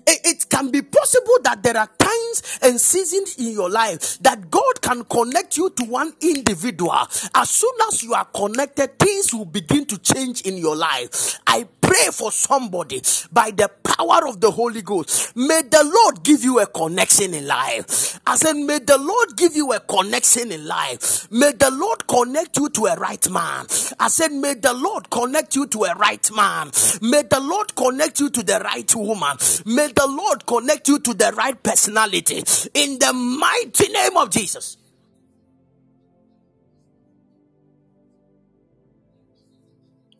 It, 0.06 0.48
can 0.48 0.70
be 0.70 0.80
possible 0.80 1.38
that 1.42 1.62
there 1.62 1.76
are 1.76 1.88
times 1.98 2.58
and 2.62 2.80
seasons 2.80 3.36
in 3.36 3.52
your 3.52 3.68
life 3.68 4.18
that 4.20 4.50
God 4.50 4.80
can 4.80 5.04
connect 5.04 5.58
you 5.58 5.68
to 5.70 5.84
one 5.84 6.14
individual. 6.22 6.96
As 7.34 7.50
soon 7.50 7.74
as 7.88 8.02
you 8.02 8.14
are 8.14 8.24
connected, 8.24 8.98
things 8.98 9.34
will 9.34 9.44
begin 9.44 9.84
to 9.86 9.98
change 9.98 10.42
in 10.42 10.56
your 10.56 10.76
life. 10.76 11.38
I 11.46 11.68
pray 11.96 12.10
for 12.12 12.30
somebody 12.32 13.00
by 13.32 13.50
the 13.50 13.68
power 13.82 14.28
of 14.28 14.40
the 14.40 14.50
Holy 14.50 14.82
Ghost. 14.82 15.34
May 15.36 15.62
the 15.62 15.82
Lord 15.84 16.22
give 16.22 16.42
you 16.42 16.60
a 16.60 16.66
connection 16.66 17.34
in 17.34 17.46
life. 17.46 18.20
I 18.26 18.36
said, 18.36 18.54
may 18.54 18.78
the 18.80 18.98
Lord 18.98 19.36
give 19.36 19.56
you 19.56 19.72
a 19.72 19.80
connection 19.80 20.52
in 20.52 20.66
life. 20.66 21.30
May 21.30 21.52
the 21.52 21.70
Lord 21.70 22.06
connect 22.06 22.56
you 22.56 22.68
to 22.70 22.86
a 22.86 22.96
right 22.96 23.30
man. 23.30 23.66
I 23.98 24.08
said, 24.08 24.32
may 24.32 24.54
the 24.54 24.74
Lord 24.74 25.10
connect 25.10 25.56
you 25.56 25.66
to 25.68 25.84
a 25.84 25.94
right 25.94 26.30
man. 26.34 26.70
May 27.00 27.22
the 27.22 27.40
Lord 27.40 27.74
connect 27.74 28.20
you 28.20 28.30
to 28.30 28.42
the 28.42 28.60
right 28.60 28.94
woman. 28.94 29.36
May 29.64 29.88
the 29.88 30.06
Lord 30.06 30.44
connect 30.46 30.88
you 30.88 30.98
to 30.98 31.14
the 31.14 31.32
right 31.32 31.60
personality 31.62 32.42
in 32.74 32.98
the 32.98 33.12
mighty 33.12 33.88
name 33.88 34.16
of 34.16 34.30
Jesus. 34.30 34.76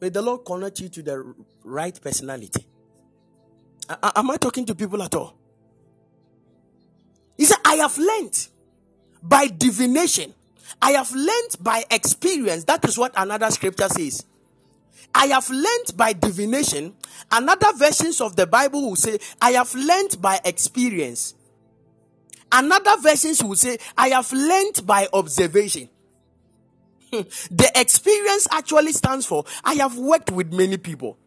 May 0.01 0.11
the 0.11 0.21
Lord 0.21 0.45
connect 0.45 0.81
you 0.81 0.89
to 0.91 1.03
the 1.03 1.35
right 1.67 2.01
personality. 2.01 2.65
am 4.17 4.31
I 4.31 4.37
talking 4.37 4.65
to 4.67 4.75
people 4.75 5.03
at 5.03 5.15
all? 5.15 5.37
He 7.37 7.45
said, 7.45 7.59
I 7.65 7.75
have 7.75 7.99
learned 7.99 8.49
by 9.23 9.49
divination. 9.49 10.33
I 10.81 10.93
have 10.93 11.13
learned 11.13 11.57
by 11.61 11.85
experience. 11.91 12.65
That 12.65 12.85
is 12.85 12.97
what 12.97 13.13
another 13.17 13.51
scripture 13.51 13.89
says. 13.89 14.25
I 15.15 15.27
have 15.27 15.49
learned 15.51 15.97
by 15.97 16.13
divination. 16.13 16.95
Another 17.31 17.73
versions 17.77 18.21
of 18.21 18.37
the 18.37 18.47
Bible 18.47 18.83
will 18.89 18.97
say, 18.97 19.19
I 19.41 19.53
have 19.53 19.75
learned 19.75 20.21
by 20.21 20.41
experience. 20.45 21.35
Another 22.53 22.97
versions 23.01 23.43
will 23.43 23.57
say, 23.57 23.79
I 23.99 24.09
have 24.11 24.33
learned 24.33 24.87
by 24.87 25.09
observation. 25.13 25.89
the 27.11 27.71
experience 27.75 28.47
actually 28.51 28.93
stands 28.93 29.27
for, 29.27 29.45
I 29.65 29.75
have 29.75 29.97
worked 29.99 30.31
with 30.31 30.53
many 30.53 30.77
people. 30.77 31.19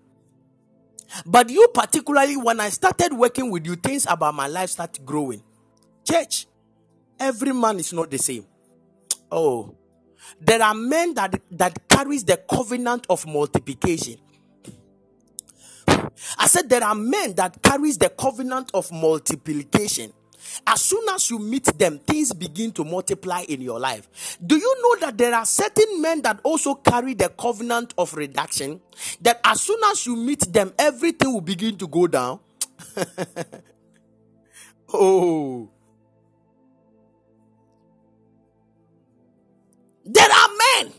But 1.26 1.50
you, 1.50 1.68
particularly, 1.74 2.38
when 2.38 2.60
I 2.60 2.70
started 2.70 3.14
working 3.14 3.50
with 3.50 3.66
you, 3.66 3.76
things 3.76 4.06
about 4.10 4.36
my 4.36 4.48
life 4.48 4.70
started 4.70 5.06
growing. 5.06 5.44
Church, 6.10 6.48
every 7.20 7.54
man 7.54 7.80
is 7.80 7.94
not 7.94 8.10
the 8.12 8.18
same. 8.18 8.46
Oh, 9.32 9.76
there 10.40 10.62
are 10.62 10.74
men 10.74 11.14
that, 11.16 11.42
that 11.52 11.88
carries 11.90 12.24
the 12.24 12.38
covenant 12.38 13.06
of 13.10 13.26
multiplication. 13.26 14.18
I 16.38 16.48
said 16.48 16.70
there 16.70 16.84
are 16.84 16.96
men 16.96 17.36
that 17.36 17.62
carries 17.62 17.98
the 17.98 18.10
covenant 18.10 18.72
of 18.74 18.92
multiplication. 18.92 20.14
As 20.66 20.82
soon 20.82 21.08
as 21.10 21.30
you 21.30 21.40
meet 21.40 21.66
them, 21.78 22.00
things 22.00 22.34
begin 22.34 22.72
to 22.74 22.84
multiply 22.84 23.42
in 23.42 23.62
your 23.62 23.80
life. 23.80 24.38
Do 24.46 24.58
you 24.58 24.76
know 24.82 25.06
that 25.06 25.18
there 25.18 25.34
are 25.34 25.46
certain 25.46 26.02
men 26.02 26.22
that 26.24 26.40
also 26.44 26.76
carry 26.76 27.14
the 27.14 27.30
covenant 27.30 27.94
of 27.98 28.14
reduction? 28.14 28.82
That 29.22 29.40
as 29.44 29.62
soon 29.62 29.80
as 29.92 30.06
you 30.06 30.16
meet 30.16 30.52
them, 30.52 30.74
everything 30.78 31.34
will 31.34 31.42
begin 31.42 31.78
to 31.78 31.88
go 31.88 32.08
down. 32.08 32.40
oh. 34.94 35.70
There 40.06 40.28
are 40.28 40.50
men 40.82 40.94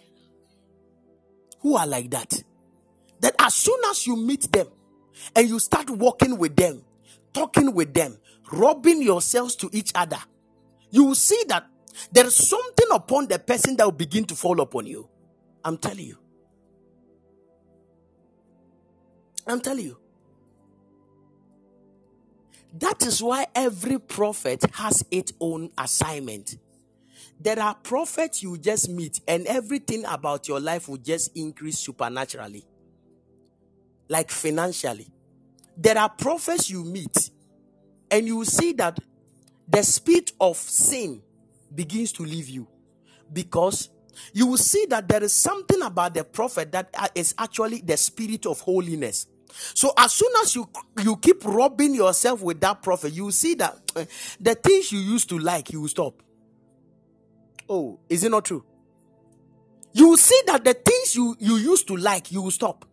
who 1.61 1.77
are 1.77 1.87
like 1.87 2.11
that. 2.11 2.43
That 3.21 3.35
as 3.39 3.55
soon 3.55 3.81
as 3.91 4.07
you 4.07 4.17
meet 4.17 4.51
them 4.53 4.69
and 5.35 5.49
you 5.49 5.59
start 5.59 5.91
walking 5.91 6.39
with 6.39 6.57
them, 6.57 6.83
talking 7.33 7.75
with 7.75 7.93
them, 7.93 8.17
rubbing 8.53 9.03
yourselves 9.03 9.57
to 9.57 9.71
each 9.73 9.93
other, 9.95 10.19
you 10.91 11.05
will 11.05 11.15
see 11.15 11.43
that 11.49 11.67
there 12.13 12.27
is 12.27 12.35
something 12.35 12.87
upon 12.93 13.29
the 13.29 13.39
person 13.39 13.77
that 13.77 13.85
will 13.85 13.93
begin 13.93 14.25
to 14.25 14.35
fall 14.35 14.61
upon 14.61 14.87
you. 14.87 15.09
I'm 15.65 15.77
telling 15.77 16.07
you. 16.07 16.19
I'm 19.47 19.61
telling 19.61 19.85
you. 19.85 19.97
That 22.75 23.03
is 23.03 23.23
why 23.23 23.47
every 23.55 23.99
prophet 23.99 24.65
has 24.75 25.05
its 25.11 25.33
own 25.41 25.71
assignment. 25.77 26.57
There 27.41 27.59
are 27.59 27.75
prophets 27.75 28.43
you 28.43 28.59
just 28.59 28.89
meet, 28.89 29.21
and 29.27 29.47
everything 29.47 30.05
about 30.05 30.47
your 30.47 30.61
life 30.61 30.89
will 30.89 30.99
just 30.99 31.37
increase 31.37 31.79
supernaturally, 31.79 32.65
like 34.09 34.31
financially. 34.31 35.09
There 35.77 35.99
are 35.99 36.11
prophets 36.11 36.71
you 36.71 36.85
meet, 36.85 37.31
and 38.11 38.27
you 38.27 38.37
will 38.37 38.45
see 38.45 38.73
that 38.75 38.99
the 39.69 39.83
spirit 39.83 40.33
of 40.41 40.57
sin 40.57 41.23
begins 41.75 42.13
to 42.13 42.25
leave 42.25 42.49
you 42.49 42.67
because 43.33 43.91
you 44.33 44.47
will 44.47 44.57
see 44.57 44.87
that 44.91 45.09
there 45.09 45.23
is 45.23 45.33
something 45.33 45.81
about 45.83 46.15
the 46.15 46.25
prophet 46.25 46.73
that 46.73 47.13
is 47.15 47.35
actually 47.39 47.81
the 47.81 47.97
spirit 47.97 48.47
of 48.47 48.61
holiness. 48.61 49.27
So 49.75 49.93
as 49.97 50.13
soon 50.13 50.33
as 50.43 50.55
you 50.55 50.69
you 51.03 51.17
keep 51.17 51.45
rubbing 51.45 51.95
yourself 51.95 52.43
with 52.43 52.61
that 52.61 52.83
prophet, 52.83 53.13
you 53.13 53.25
will 53.25 53.33
see 53.33 53.55
that 53.55 53.79
the 54.41 54.55
things 54.55 54.93
you 54.93 54.99
used 55.01 55.29
to 55.31 55.39
like, 55.39 55.73
you 55.73 55.81
will 55.81 55.89
stop. 55.89 56.23
Oh, 57.69 58.01
is 58.09 58.25
it 58.25 58.31
not 58.31 58.45
true? 58.45 58.65
You 59.93 60.11
will 60.11 60.17
see 60.17 60.41
that 60.47 60.65
the 60.65 60.75
things 60.75 61.15
you, 61.17 61.37
you 61.39 61.57
used 61.57 61.89
to 61.89 61.97
like, 61.97 62.31
you 62.31 62.43
will 62.43 62.51
stop. 62.51 62.85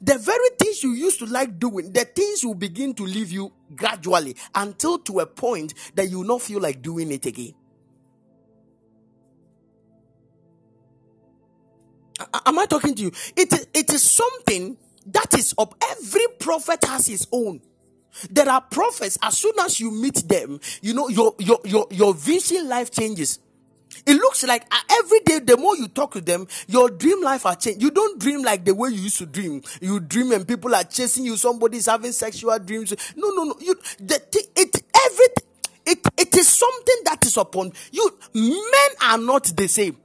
The 0.00 0.18
very 0.18 0.50
things 0.58 0.82
you 0.82 0.92
used 0.92 1.18
to 1.20 1.26
like 1.26 1.58
doing, 1.58 1.92
the 1.92 2.04
things 2.04 2.44
will 2.44 2.54
begin 2.54 2.94
to 2.94 3.04
leave 3.04 3.32
you 3.32 3.52
gradually 3.74 4.36
until 4.54 4.98
to 5.00 5.20
a 5.20 5.26
point 5.26 5.74
that 5.94 6.08
you 6.10 6.18
will 6.18 6.26
not 6.26 6.42
feel 6.42 6.60
like 6.60 6.82
doing 6.82 7.12
it 7.12 7.26
again. 7.26 7.54
Am 12.46 12.58
I 12.58 12.66
talking 12.66 12.94
to 12.94 13.02
you? 13.02 13.12
It 13.36 13.52
is, 13.52 13.66
it 13.74 13.92
is 13.92 14.10
something 14.10 14.76
that 15.06 15.34
is 15.34 15.54
up. 15.58 15.74
Every 15.90 16.26
prophet 16.38 16.84
has 16.84 17.06
his 17.06 17.26
own. 17.32 17.60
There 18.30 18.48
are 18.48 18.60
prophets, 18.60 19.18
as 19.22 19.38
soon 19.38 19.54
as 19.60 19.80
you 19.80 19.90
meet 19.90 20.28
them, 20.28 20.60
you 20.82 20.94
know, 20.94 21.08
your, 21.08 21.34
your, 21.38 21.60
your, 21.64 21.86
your 21.90 22.14
vision 22.14 22.68
life 22.68 22.90
changes. 22.90 23.40
It 24.06 24.14
looks 24.14 24.42
like 24.44 24.64
uh, 24.70 24.80
every 24.90 25.20
day, 25.20 25.38
the 25.40 25.56
more 25.56 25.76
you 25.76 25.88
talk 25.88 26.12
to 26.12 26.20
them, 26.20 26.46
your 26.66 26.90
dream 26.90 27.22
life 27.22 27.46
are 27.46 27.54
changed. 27.56 27.82
You 27.82 27.90
don't 27.90 28.20
dream 28.20 28.42
like 28.42 28.64
the 28.64 28.74
way 28.74 28.90
you 28.90 29.02
used 29.02 29.18
to 29.18 29.26
dream. 29.26 29.62
You 29.80 30.00
dream 30.00 30.32
and 30.32 30.46
people 30.46 30.74
are 30.74 30.84
chasing 30.84 31.24
you. 31.24 31.36
Somebody's 31.36 31.86
having 31.86 32.12
sexual 32.12 32.58
dreams. 32.58 32.94
No, 33.16 33.30
no, 33.30 33.44
no. 33.44 33.54
You, 33.60 33.74
the, 34.00 34.20
it, 34.56 34.82
everything, 35.06 35.44
it, 35.86 35.98
it 36.18 36.36
is 36.36 36.48
something 36.48 36.96
that 37.04 37.24
is 37.24 37.36
upon 37.36 37.72
you. 37.92 38.18
Men 38.34 38.96
are 39.02 39.18
not 39.18 39.44
the 39.56 39.68
same. 39.68 39.96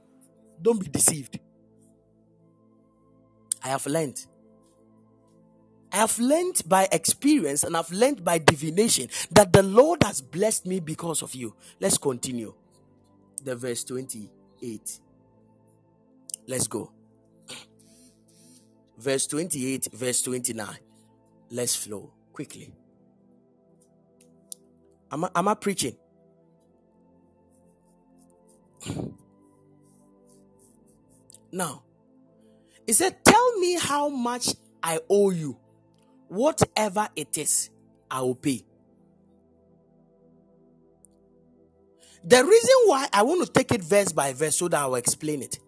Don't 0.60 0.78
be 0.80 0.86
deceived. 0.88 1.38
I 3.62 3.68
have 3.68 3.86
learned. 3.86 4.24
I 5.92 5.96
have 5.96 6.18
learned 6.18 6.62
by 6.66 6.88
experience 6.92 7.64
and 7.64 7.76
I've 7.76 7.90
learned 7.90 8.24
by 8.24 8.38
divination 8.38 9.08
that 9.32 9.52
the 9.52 9.62
Lord 9.62 10.04
has 10.04 10.20
blessed 10.20 10.66
me 10.66 10.80
because 10.80 11.22
of 11.22 11.34
you. 11.34 11.54
Let's 11.80 11.98
continue. 11.98 12.54
The 13.42 13.56
verse 13.56 13.84
28. 13.84 15.00
Let's 16.46 16.66
go. 16.66 16.92
Verse 18.98 19.26
28, 19.26 19.88
verse 19.92 20.22
29. 20.22 20.76
Let's 21.50 21.74
flow 21.76 22.12
quickly. 22.32 22.72
Am 25.10 25.24
I, 25.24 25.30
am 25.34 25.48
I 25.48 25.54
preaching? 25.54 25.96
Now, 31.52 31.82
he 32.86 32.92
said, 32.92 33.24
Tell 33.24 33.58
me 33.58 33.78
how 33.78 34.08
much 34.08 34.54
I 34.82 35.00
owe 35.08 35.30
you. 35.30 35.56
Whatever 36.28 37.08
it 37.16 37.36
is, 37.38 37.70
I 38.10 38.20
will 38.20 38.36
pay. 38.36 38.64
The 42.24 42.44
reason 42.44 42.76
why 42.86 43.08
I 43.12 43.22
want 43.22 43.46
to 43.46 43.52
take 43.52 43.72
it 43.72 43.82
verse 43.82 44.12
by 44.12 44.32
verse 44.32 44.56
so 44.56 44.68
that 44.68 44.80
I 44.80 44.86
will 44.86 44.96
explain 44.96 45.42
it. 45.42 45.58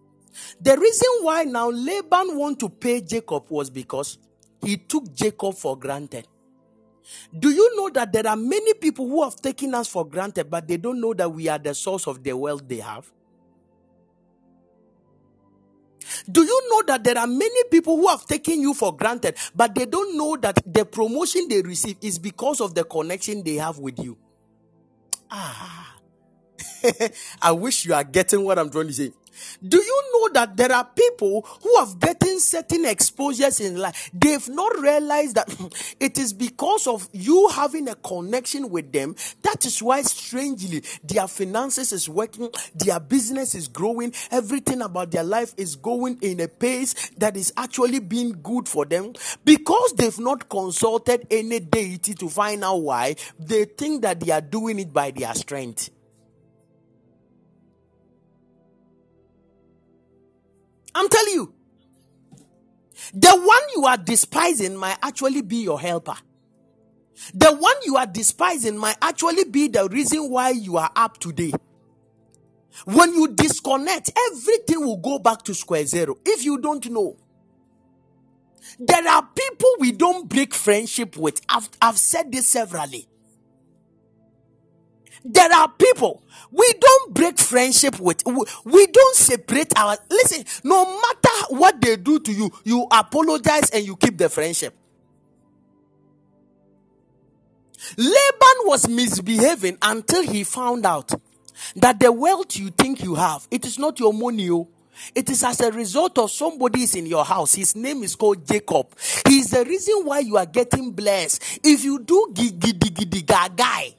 The 0.61 0.77
reason 0.77 1.09
why 1.21 1.43
now 1.43 1.69
Laban 1.69 2.37
want 2.37 2.59
to 2.59 2.69
pay 2.69 3.01
Jacob 3.01 3.45
was 3.49 3.69
because 3.69 4.17
he 4.63 4.77
took 4.77 5.13
Jacob 5.13 5.55
for 5.55 5.77
granted. 5.77 6.27
Do 7.37 7.49
you 7.49 7.75
know 7.75 7.89
that 7.89 8.13
there 8.13 8.27
are 8.27 8.35
many 8.37 8.73
people 8.75 9.07
who 9.07 9.23
have 9.23 9.35
taken 9.35 9.73
us 9.75 9.87
for 9.87 10.07
granted, 10.07 10.49
but 10.49 10.67
they 10.67 10.77
don't 10.77 11.01
know 11.01 11.13
that 11.13 11.31
we 11.31 11.47
are 11.49 11.59
the 11.59 11.73
source 11.75 12.07
of 12.07 12.23
the 12.23 12.35
wealth 12.35 12.67
they 12.67 12.77
have? 12.77 13.11
Do 16.31 16.43
you 16.43 16.69
know 16.69 16.83
that 16.87 17.03
there 17.03 17.17
are 17.17 17.27
many 17.27 17.63
people 17.71 17.97
who 17.97 18.07
have 18.07 18.25
taken 18.25 18.61
you 18.61 18.73
for 18.73 18.95
granted, 18.95 19.35
but 19.55 19.75
they 19.75 19.85
don't 19.85 20.17
know 20.17 20.37
that 20.37 20.57
the 20.65 20.85
promotion 20.85 21.47
they 21.49 21.61
receive 21.61 21.97
is 22.01 22.19
because 22.19 22.61
of 22.61 22.75
the 22.75 22.83
connection 22.83 23.43
they 23.43 23.55
have 23.55 23.79
with 23.79 23.99
you? 23.99 24.17
Ah. 25.31 25.92
I 27.41 27.51
wish 27.51 27.85
you 27.85 27.93
are 27.93 28.03
getting 28.03 28.43
what 28.43 28.59
I'm 28.59 28.69
trying 28.69 28.87
to 28.87 28.93
say. 28.93 29.11
Do 29.65 29.77
you 29.77 30.03
know 30.13 30.29
that 30.33 30.57
there 30.57 30.71
are 30.71 30.85
people 30.85 31.41
who 31.61 31.75
have 31.79 31.99
getting 31.99 32.39
certain 32.39 32.85
exposures 32.85 33.59
in 33.59 33.77
life? 33.77 34.09
They've 34.13 34.47
not 34.49 34.77
realized 34.79 35.35
that 35.35 35.53
it 35.99 36.17
is 36.17 36.33
because 36.33 36.87
of 36.87 37.07
you 37.11 37.49
having 37.49 37.87
a 37.87 37.95
connection 37.95 38.69
with 38.69 38.91
them. 38.91 39.15
That 39.41 39.65
is 39.65 39.81
why, 39.81 40.01
strangely, 40.03 40.83
their 41.03 41.27
finances 41.27 41.91
is 41.91 42.09
working, 42.09 42.49
their 42.75 42.99
business 42.99 43.55
is 43.55 43.67
growing, 43.67 44.13
everything 44.31 44.81
about 44.81 45.11
their 45.11 45.23
life 45.23 45.53
is 45.57 45.75
going 45.75 46.19
in 46.21 46.39
a 46.39 46.47
pace 46.47 47.09
that 47.17 47.37
is 47.37 47.53
actually 47.57 47.99
being 47.99 48.39
good 48.43 48.67
for 48.67 48.85
them. 48.85 49.13
Because 49.43 49.93
they've 49.93 50.19
not 50.19 50.49
consulted 50.49 51.27
any 51.31 51.59
deity 51.59 52.13
to 52.15 52.29
find 52.29 52.63
out 52.63 52.77
why, 52.77 53.15
they 53.39 53.65
think 53.65 54.01
that 54.03 54.19
they 54.19 54.31
are 54.31 54.41
doing 54.41 54.79
it 54.79 54.93
by 54.93 55.11
their 55.11 55.33
strength. 55.33 55.89
I'm 60.95 61.09
telling 61.09 61.33
you. 61.33 61.53
The 63.13 63.35
one 63.35 63.61
you 63.75 63.85
are 63.85 63.97
despising 63.97 64.75
might 64.75 64.97
actually 65.01 65.41
be 65.41 65.57
your 65.57 65.79
helper. 65.79 66.15
The 67.33 67.53
one 67.53 67.75
you 67.83 67.97
are 67.97 68.05
despising 68.05 68.77
might 68.77 68.97
actually 69.01 69.45
be 69.45 69.67
the 69.67 69.87
reason 69.89 70.29
why 70.29 70.51
you 70.51 70.77
are 70.77 70.91
up 70.95 71.17
today. 71.19 71.51
When 72.85 73.13
you 73.13 73.27
disconnect, 73.27 74.11
everything 74.31 74.81
will 74.81 74.97
go 74.97 75.19
back 75.19 75.43
to 75.43 75.53
square 75.53 75.85
zero. 75.85 76.17
If 76.25 76.43
you 76.43 76.59
don't 76.59 76.89
know, 76.89 77.17
there 78.79 79.07
are 79.07 79.27
people 79.35 79.75
we 79.79 79.91
don't 79.91 80.27
break 80.27 80.53
friendship 80.53 81.15
with. 81.17 81.41
I've, 81.47 81.69
I've 81.81 81.97
said 81.99 82.31
this 82.31 82.47
severally. 82.47 83.07
There 85.25 85.51
are 85.53 85.69
people 85.69 86.23
we 86.51 86.71
don't 86.79 87.13
break 87.13 87.39
friendship 87.39 87.99
with. 87.99 88.23
We 88.25 88.87
don't 88.87 89.15
separate 89.15 89.73
our. 89.77 89.97
Listen, 90.09 90.45
no 90.63 90.85
matter 90.85 91.45
what 91.49 91.81
they 91.81 91.95
do 91.95 92.19
to 92.19 92.31
you, 92.31 92.51
you 92.63 92.87
apologize 92.91 93.69
and 93.71 93.83
you 93.85 93.95
keep 93.95 94.17
the 94.17 94.29
friendship. 94.29 94.75
Laban 97.97 98.57
was 98.65 98.87
misbehaving 98.87 99.77
until 99.81 100.23
he 100.23 100.43
found 100.43 100.85
out 100.85 101.11
that 101.75 101.99
the 101.99 102.11
wealth 102.11 102.55
you 102.55 102.69
think 102.69 103.03
you 103.03 103.15
have, 103.15 103.47
it 103.49 103.65
is 103.65 103.79
not 103.79 103.99
your 103.99 104.13
money. 104.13 104.49
Oh. 104.49 104.67
It 105.15 105.29
is 105.29 105.43
as 105.43 105.59
a 105.59 105.71
result 105.71 106.19
of 106.19 106.29
somebody 106.29 106.83
is 106.83 106.95
in 106.95 107.07
your 107.07 107.25
house. 107.25 107.55
His 107.55 107.75
name 107.75 108.03
is 108.03 108.15
called 108.15 108.45
Jacob. 108.47 108.87
He 109.27 109.39
is 109.39 109.49
the 109.49 109.65
reason 109.65 110.05
why 110.05 110.19
you 110.19 110.37
are 110.37 110.45
getting 110.45 110.91
blessed. 110.91 111.61
If 111.63 111.83
you 111.83 111.99
do 111.99 112.29
gigi 112.31 112.73
gigi 112.73 113.21
guy, 113.23 113.95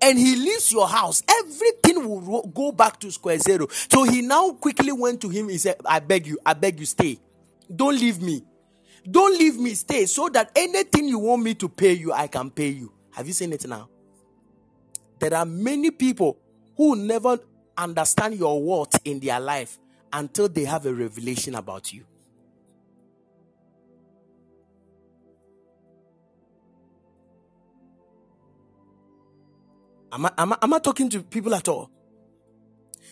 and 0.00 0.18
he 0.18 0.36
leaves 0.36 0.72
your 0.72 0.88
house, 0.88 1.22
everything 1.28 2.08
will 2.08 2.46
go 2.46 2.72
back 2.72 3.00
to 3.00 3.10
square 3.10 3.38
zero. 3.38 3.68
So 3.90 4.04
he 4.04 4.22
now 4.22 4.50
quickly 4.52 4.92
went 4.92 5.20
to 5.22 5.28
him. 5.28 5.48
He 5.48 5.58
said, 5.58 5.76
I 5.84 6.00
beg 6.00 6.26
you, 6.26 6.38
I 6.44 6.54
beg 6.54 6.78
you, 6.80 6.86
stay. 6.86 7.18
Don't 7.74 7.98
leave 7.98 8.20
me. 8.20 8.44
Don't 9.10 9.38
leave 9.38 9.58
me, 9.58 9.74
stay. 9.74 10.06
So 10.06 10.28
that 10.30 10.50
anything 10.54 11.08
you 11.08 11.18
want 11.18 11.42
me 11.42 11.54
to 11.54 11.68
pay 11.68 11.92
you, 11.92 12.12
I 12.12 12.26
can 12.26 12.50
pay 12.50 12.68
you. 12.68 12.92
Have 13.12 13.26
you 13.26 13.32
seen 13.32 13.52
it 13.52 13.66
now? 13.66 13.88
There 15.18 15.34
are 15.34 15.46
many 15.46 15.90
people 15.90 16.38
who 16.76 16.94
never 16.94 17.38
understand 17.76 18.36
your 18.36 18.62
worth 18.62 19.00
in 19.04 19.20
their 19.20 19.40
life 19.40 19.78
until 20.12 20.48
they 20.48 20.64
have 20.64 20.86
a 20.86 20.94
revelation 20.94 21.54
about 21.54 21.92
you. 21.92 22.04
Am 30.12 30.26
I, 30.26 30.32
am, 30.38 30.52
I, 30.52 30.58
am 30.62 30.74
I 30.74 30.78
talking 30.78 31.08
to 31.10 31.22
people 31.22 31.54
at 31.54 31.68
all? 31.68 31.90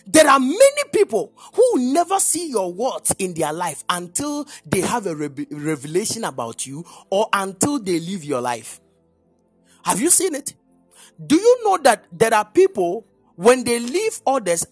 There 0.05 0.27
are 0.27 0.39
many 0.39 0.83
people 0.93 1.33
who 1.53 1.91
never 1.93 2.19
see 2.19 2.49
your 2.49 2.71
worth 2.71 3.13
in 3.19 3.33
their 3.33 3.51
life 3.51 3.83
until 3.89 4.45
they 4.65 4.81
have 4.81 5.05
a 5.05 5.15
re- 5.15 5.47
revelation 5.51 6.23
about 6.23 6.65
you 6.65 6.85
or 7.09 7.27
until 7.33 7.79
they 7.79 7.99
live 7.99 8.23
your 8.23 8.39
life. 8.39 8.79
Have 9.83 9.99
you 10.01 10.09
seen 10.09 10.33
it? 10.35 10.53
Do 11.25 11.35
you 11.35 11.59
know 11.65 11.77
that 11.79 12.05
there 12.11 12.33
are 12.33 12.45
people 12.45 13.05
when 13.37 13.63
they 13.63 13.79
leave 13.79 14.19
others, 14.25 14.65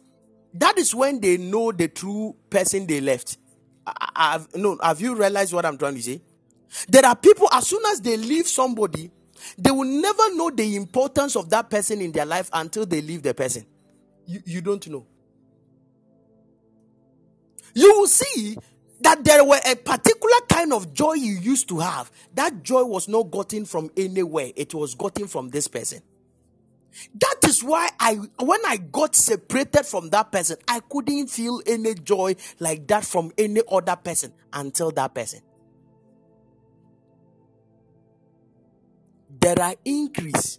that 0.55 0.77
is 0.79 0.93
when 0.93 1.19
they 1.21 1.37
know 1.37 1.71
the 1.71 1.87
true 1.87 2.35
person 2.49 2.87
they 2.87 2.99
left. 2.99 3.37
I, 3.85 4.31
have 4.33 4.55
no, 4.55 4.77
have 4.81 4.99
you 4.99 5.15
realized 5.15 5.53
what 5.53 5.65
I'm 5.65 5.77
trying 5.77 5.93
to 5.95 6.01
say? 6.01 6.19
There 6.89 7.05
are 7.05 7.15
people 7.15 7.47
as 7.51 7.67
soon 7.67 7.83
as 7.91 8.01
they 8.01 8.17
leave 8.17 8.47
somebody, 8.47 9.11
they 9.57 9.71
will 9.71 9.85
never 9.85 10.35
know 10.35 10.49
the 10.49 10.75
importance 10.75 11.35
of 11.35 11.49
that 11.49 11.69
person 11.69 12.01
in 12.01 12.11
their 12.11 12.25
life 12.25 12.49
until 12.53 12.85
they 12.85 13.01
leave 13.01 13.23
the 13.23 13.33
person. 13.33 13.65
You, 14.25 14.41
you 14.45 14.61
don't 14.61 14.85
know. 14.87 15.05
You 17.73 17.99
will 17.99 18.07
see 18.07 18.57
that 19.01 19.23
there 19.23 19.43
were 19.43 19.59
a 19.65 19.75
particular 19.75 20.37
kind 20.49 20.73
of 20.73 20.93
joy 20.93 21.13
you 21.13 21.33
used 21.33 21.67
to 21.69 21.79
have. 21.79 22.09
That 22.33 22.63
joy 22.63 22.83
was 22.83 23.07
not 23.07 23.29
gotten 23.31 23.65
from 23.65 23.91
anywhere, 23.97 24.51
it 24.55 24.73
was 24.73 24.95
gotten 24.95 25.27
from 25.27 25.49
this 25.49 25.67
person. 25.67 26.01
That 27.15 27.35
is 27.45 27.61
why 27.61 27.89
I 27.99 28.13
when 28.39 28.65
I 28.65 28.77
got 28.77 29.15
separated 29.15 29.85
from 29.85 30.09
that 30.11 30.31
person, 30.31 30.55
I 30.65 30.79
couldn't 30.79 31.27
feel 31.27 31.61
any 31.65 31.93
joy 31.93 32.35
like 32.59 32.87
that 32.87 33.03
from 33.03 33.33
any 33.37 33.61
other 33.69 33.97
person 33.97 34.31
until 34.53 34.91
that 34.91 35.13
person. 35.13 35.41
There 39.45 39.61
are 39.61 39.75
increase 39.85 40.57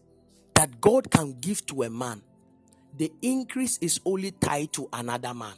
that 0.54 0.80
God 0.80 1.10
can 1.10 1.36
give 1.40 1.66
to 1.66 1.82
a 1.82 1.90
man. 1.90 2.22
The 2.96 3.12
increase 3.20 3.78
is 3.78 3.98
only 4.04 4.30
tied 4.30 4.72
to 4.74 4.88
another 4.92 5.34
man. 5.34 5.54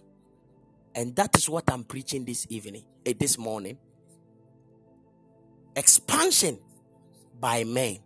And 0.95 1.15
that 1.17 1.37
is 1.37 1.47
what 1.47 1.65
I'm 1.71 1.85
preaching 1.85 2.25
this 2.25 2.47
evening, 2.49 2.85
eh, 3.05 3.13
this 3.19 3.37
morning. 3.37 3.77
Expansion 5.77 6.59
by 7.39 7.65
men. 7.65 7.99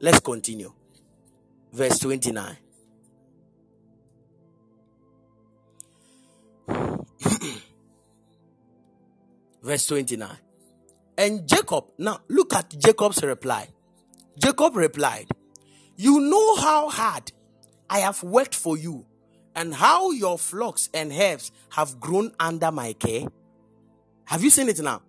Let's 0.00 0.20
continue. 0.20 0.72
Verse 1.74 1.98
29. 1.98 2.56
Verse 9.62 9.86
29. 9.86 10.28
And 11.18 11.46
Jacob, 11.46 11.84
now 11.98 12.20
look 12.28 12.54
at 12.54 12.70
Jacob's 12.78 13.22
reply. 13.22 13.68
Jacob 14.38 14.76
replied, 14.76 15.26
You 15.96 16.20
know 16.20 16.56
how 16.56 16.88
hard 16.88 17.30
I 17.88 17.98
have 18.00 18.22
worked 18.22 18.54
for 18.54 18.78
you, 18.78 19.04
and 19.54 19.74
how 19.74 20.12
your 20.12 20.38
flocks 20.38 20.88
and 20.94 21.12
herds 21.12 21.52
have 21.70 22.00
grown 22.00 22.32
under 22.40 22.70
my 22.72 22.94
care. 22.94 23.26
Have 24.24 24.42
you 24.42 24.50
seen 24.50 24.68
it 24.68 24.80
now? 24.80 25.02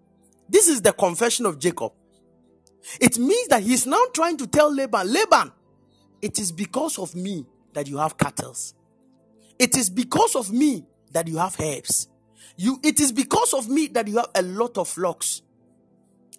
This 0.50 0.68
is 0.68 0.82
the 0.82 0.92
confession 0.92 1.46
of 1.46 1.60
Jacob. 1.60 1.94
It 3.00 3.18
means 3.18 3.48
that 3.50 3.64
he's 3.64 3.86
now 3.86 4.04
trying 4.14 4.38
to 4.38 4.48
tell 4.48 4.74
Laban, 4.74 5.14
Laban, 5.14 5.52
it 6.22 6.40
is 6.40 6.52
because 6.52 7.00
of 7.00 7.16
me 7.16 7.46
that 7.74 7.88
you 7.88 7.98
have 7.98 8.18
cattle. 8.18 8.56
It 9.58 9.78
is 9.78 9.90
because 9.90 10.36
of 10.36 10.52
me 10.52 10.86
that 11.12 11.28
you 11.28 11.38
have 11.38 11.56
herbs. 11.60 12.08
You, 12.62 12.80
it 12.84 13.00
is 13.00 13.12
because 13.12 13.56
of 13.56 13.70
me 13.70 13.88
that 13.88 14.08
you 14.08 14.18
have 14.18 14.30
a 14.36 14.44
lot 14.44 14.78
of 14.78 14.88
flocks. 14.88 15.42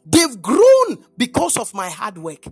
They've 0.07 0.41
grown 0.41 1.05
because 1.17 1.57
of 1.57 1.75
my 1.75 1.91
hard 1.91 2.17
work. 2.17 2.45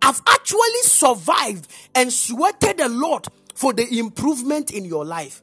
I've 0.00 0.22
actually 0.26 0.80
survived 0.80 1.70
and 1.94 2.10
sweated 2.10 2.80
a 2.80 2.88
lot 2.88 3.28
for 3.54 3.74
the 3.74 3.98
improvement 3.98 4.70
in 4.70 4.86
your 4.86 5.04
life. 5.04 5.42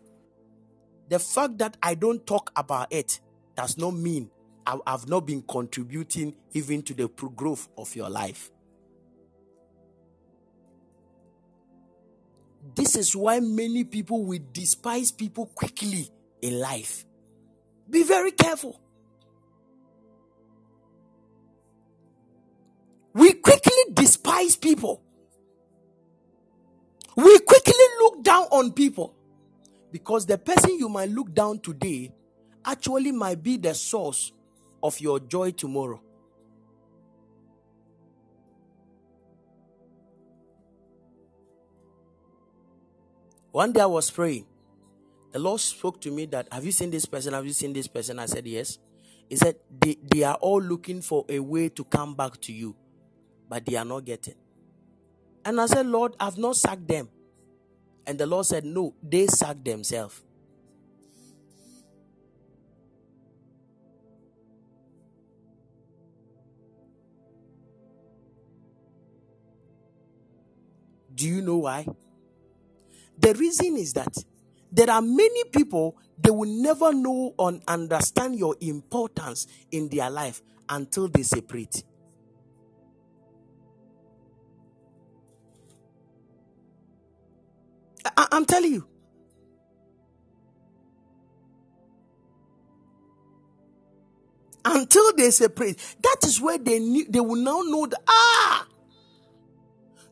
The 1.10 1.20
fact 1.20 1.60
that 1.60 1.78
I 1.84 1.94
don't 1.94 2.26
talk 2.26 2.52
about 2.56 2.92
it 2.92 3.20
does 3.56 3.78
not 3.78 3.94
mean 3.94 4.32
I've 4.66 5.08
not 5.08 5.28
been 5.28 5.44
contributing 5.44 6.34
even 6.54 6.82
to 6.82 6.96
the 6.96 7.10
growth 7.10 7.70
of 7.78 7.96
your 7.96 8.10
life. 8.10 8.50
This 12.74 12.96
is 12.96 13.16
why 13.16 13.40
many 13.40 13.84
people 13.84 14.26
will 14.26 14.42
despise 14.52 15.12
people 15.12 15.46
quickly 15.46 16.10
in 16.42 16.60
life. 16.60 17.06
Be 17.90 18.04
very 18.04 18.32
careful. 18.32 18.80
We 23.14 23.34
quickly 23.34 23.94
despise 23.94 24.56
people. 24.56 25.02
We 27.16 27.40
quickly 27.40 27.74
look 28.00 28.24
down 28.24 28.44
on 28.52 28.72
people 28.72 29.16
because 29.92 30.26
the 30.26 30.38
person 30.38 30.78
you 30.78 30.88
might 30.90 31.10
look 31.10 31.34
down 31.34 31.60
today 31.60 32.14
actually 32.64 33.12
might 33.12 33.42
be 33.42 33.58
the 33.58 33.74
source 33.74 34.32
of 34.84 35.00
your 35.02 35.20
joy 35.20 35.52
tomorrow. 35.52 36.02
One 43.52 43.74
day 43.74 43.82
I 43.82 43.88
was 43.88 44.12
praying. 44.12 44.46
The 45.32 45.40
Lord 45.40 45.60
spoke 45.62 46.02
to 46.02 46.12
me 46.12 46.26
that, 46.28 46.48
Have 46.52 46.66
you 46.66 46.72
seen 46.72 46.92
this 46.92 47.06
person? 47.06 47.34
Have 47.34 47.46
you 47.46 47.54
seen 47.54 47.74
this 47.74 47.88
person? 47.88 48.20
I 48.20 48.26
said, 48.26 48.48
Yes. 48.48 48.80
He 49.30 49.36
said, 49.36 49.58
They, 49.80 49.98
they 50.02 50.24
are 50.24 50.36
all 50.36 50.62
looking 50.62 51.02
for 51.02 51.26
a 51.30 51.40
way 51.40 51.70
to 51.70 51.84
come 51.84 52.16
back 52.16 52.40
to 52.42 52.54
you, 52.54 52.76
but 53.48 53.66
they 53.66 53.76
are 53.76 53.86
not 53.86 54.06
getting. 54.06 54.36
And 55.46 55.62
I 55.62 55.68
said, 55.68 55.86
Lord, 55.86 56.16
I've 56.20 56.38
not 56.38 56.56
sacked 56.56 56.88
them. 56.88 57.10
And 58.08 58.20
the 58.20 58.26
Lord 58.26 58.46
said, 58.46 58.66
No, 58.66 58.96
they 59.04 59.28
sacked 59.28 59.66
themselves. 59.66 60.24
Do 71.14 71.28
you 71.28 71.42
know 71.42 71.58
why? 71.58 71.86
The 73.18 73.34
reason 73.34 73.76
is 73.76 73.94
that 73.94 74.16
there 74.72 74.90
are 74.90 75.02
many 75.02 75.44
people 75.46 75.98
they 76.22 76.32
will 76.32 76.50
never 76.50 76.94
know 76.94 77.34
or 77.38 77.60
understand 77.68 78.38
your 78.38 78.56
importance 78.62 79.48
in 79.72 79.90
their 79.90 80.10
life 80.10 80.42
until 80.68 81.08
they 81.08 81.24
separate. 81.24 81.84
I, 88.18 88.28
am 88.32 88.46
telling 88.46 88.74
you. 88.74 88.88
Until 94.66 95.14
they 95.16 95.32
separate, 95.32 95.78
that 96.02 96.18
is 96.26 96.40
where 96.40 96.58
they 96.58 96.80
knew, 96.80 97.06
they 97.10 97.22
will 97.22 97.38
now 97.38 97.62
know 97.62 97.88
that 97.88 98.00
ah, 98.08 98.68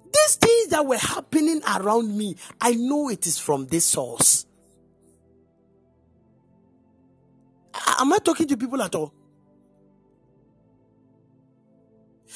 these 0.05 0.35
things 0.37 0.69
that 0.69 0.85
were 0.85 0.97
happening 0.97 1.61
around 1.63 2.17
me, 2.17 2.37
I 2.59 2.71
know 2.71 3.09
it 3.09 3.27
is 3.27 3.37
from 3.37 3.67
this 3.67 3.85
source. 3.85 4.46
Am 7.99 8.13
I 8.13 8.17
talking 8.19 8.47
to 8.47 8.57
people 8.57 8.81
at 8.81 8.95
all? 8.95 9.13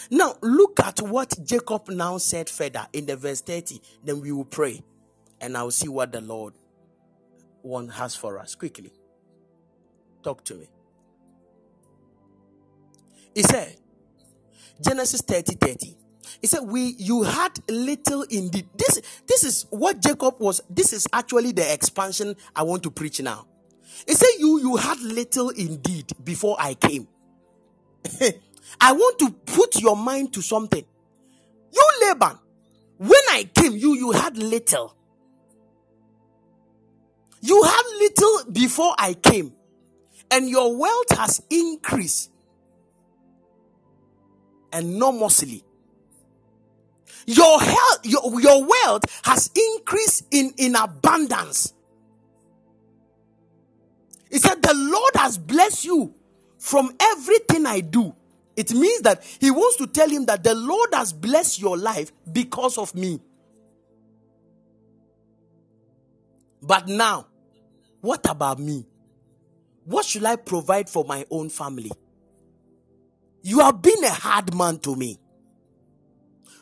Now, 0.10 0.36
look 0.42 0.80
at 0.80 1.02
what 1.02 1.34
Jacob 1.44 1.90
now 1.90 2.18
said 2.18 2.50
further 2.50 2.88
in 2.94 3.06
the 3.06 3.16
verse 3.16 3.42
30. 3.42 3.82
Then 4.04 4.22
we 4.22 4.32
will 4.32 4.46
pray 4.46 4.84
and 5.42 5.58
I'll 5.58 5.72
see 5.72 5.90
what 5.90 6.12
the 6.12 6.22
Lord 6.22 6.54
one 7.62 7.90
has 7.90 8.16
for 8.16 8.40
us. 8.40 8.56
Quickly. 8.56 8.92
Talk 10.24 10.44
to 10.46 10.56
me. 10.56 10.68
He 13.36 13.44
said, 13.44 13.76
Genesis 14.84 15.22
30 15.22 15.56
30. 15.56 15.98
He 16.42 16.48
said, 16.48 16.62
We 16.62 16.96
you 16.98 17.24
had 17.24 17.60
little 17.70 18.24
indeed. 18.24 18.68
This 18.76 19.02
this 19.28 19.44
is 19.44 19.66
what 19.70 20.02
Jacob 20.02 20.36
was. 20.40 20.62
This 20.70 20.94
is 20.94 21.08
actually 21.14 21.52
the 21.52 21.72
expansion 21.74 22.36
I 22.56 22.64
want 22.64 22.84
to 22.84 22.92
preach 22.92 23.22
now. 23.22 23.48
He 24.08 24.14
said, 24.14 24.30
You 24.40 24.60
you 24.60 24.76
had 24.78 25.00
little 25.02 25.50
indeed 25.50 26.12
before 26.24 26.56
I 26.60 26.74
came. 26.74 27.08
I 28.82 28.94
want 28.94 29.20
to 29.20 29.32
put 29.32 29.82
your 29.82 29.96
mind 29.96 30.34
to 30.34 30.42
something. 30.42 30.84
You 31.74 31.92
Laban, 32.04 32.38
when 32.98 33.22
I 33.30 33.50
came, 33.54 33.74
you 33.74 33.96
you 33.96 34.12
had 34.12 34.38
little. 34.38 34.96
You 37.42 37.62
had 37.64 37.82
little 38.00 38.52
before 38.52 38.94
I 38.98 39.14
came, 39.16 39.54
and 40.30 40.48
your 40.50 40.76
wealth 40.78 41.18
has 41.18 41.42
increased 41.50 42.32
enormously. 44.72 45.64
Your 47.26 47.60
health, 47.60 48.00
your, 48.04 48.42
your 48.42 48.64
wealth 48.66 49.04
has 49.24 49.50
increased 49.56 50.26
in, 50.32 50.54
in 50.58 50.76
abundance. 50.76 51.74
He 54.32 54.40
said, 54.40 54.62
The 54.62 54.74
Lord 54.74 55.16
has 55.16 55.38
blessed 55.38 55.86
you 55.86 56.16
from 56.58 56.96
everything 57.00 57.66
I 57.66 57.82
do. 57.82 58.16
It 58.56 58.74
means 58.74 59.02
that 59.02 59.24
he 59.40 59.52
wants 59.52 59.78
to 59.78 59.88
tell 59.88 60.10
him 60.10 60.26
that 60.26 60.44
the 60.44 60.56
Lord 60.56 60.90
has 60.94 61.14
blessed 61.14 61.62
your 61.62 61.78
life 61.78 62.12
because 62.32 62.78
of 62.78 62.96
me. 62.96 63.20
But 66.62 66.88
now, 66.88 67.28
what 68.02 68.30
about 68.30 68.60
me? 68.60 68.86
What 69.86 70.06
should 70.06 70.26
I 70.26 70.36
provide 70.36 70.90
for 70.90 71.04
my 71.04 71.26
own 71.30 71.50
family? 71.50 71.92
You 73.42 73.60
have 73.60 73.82
been 73.82 74.04
a 74.04 74.12
hard 74.12 74.56
man 74.56 74.78
to 74.80 74.96
me. 74.96 75.18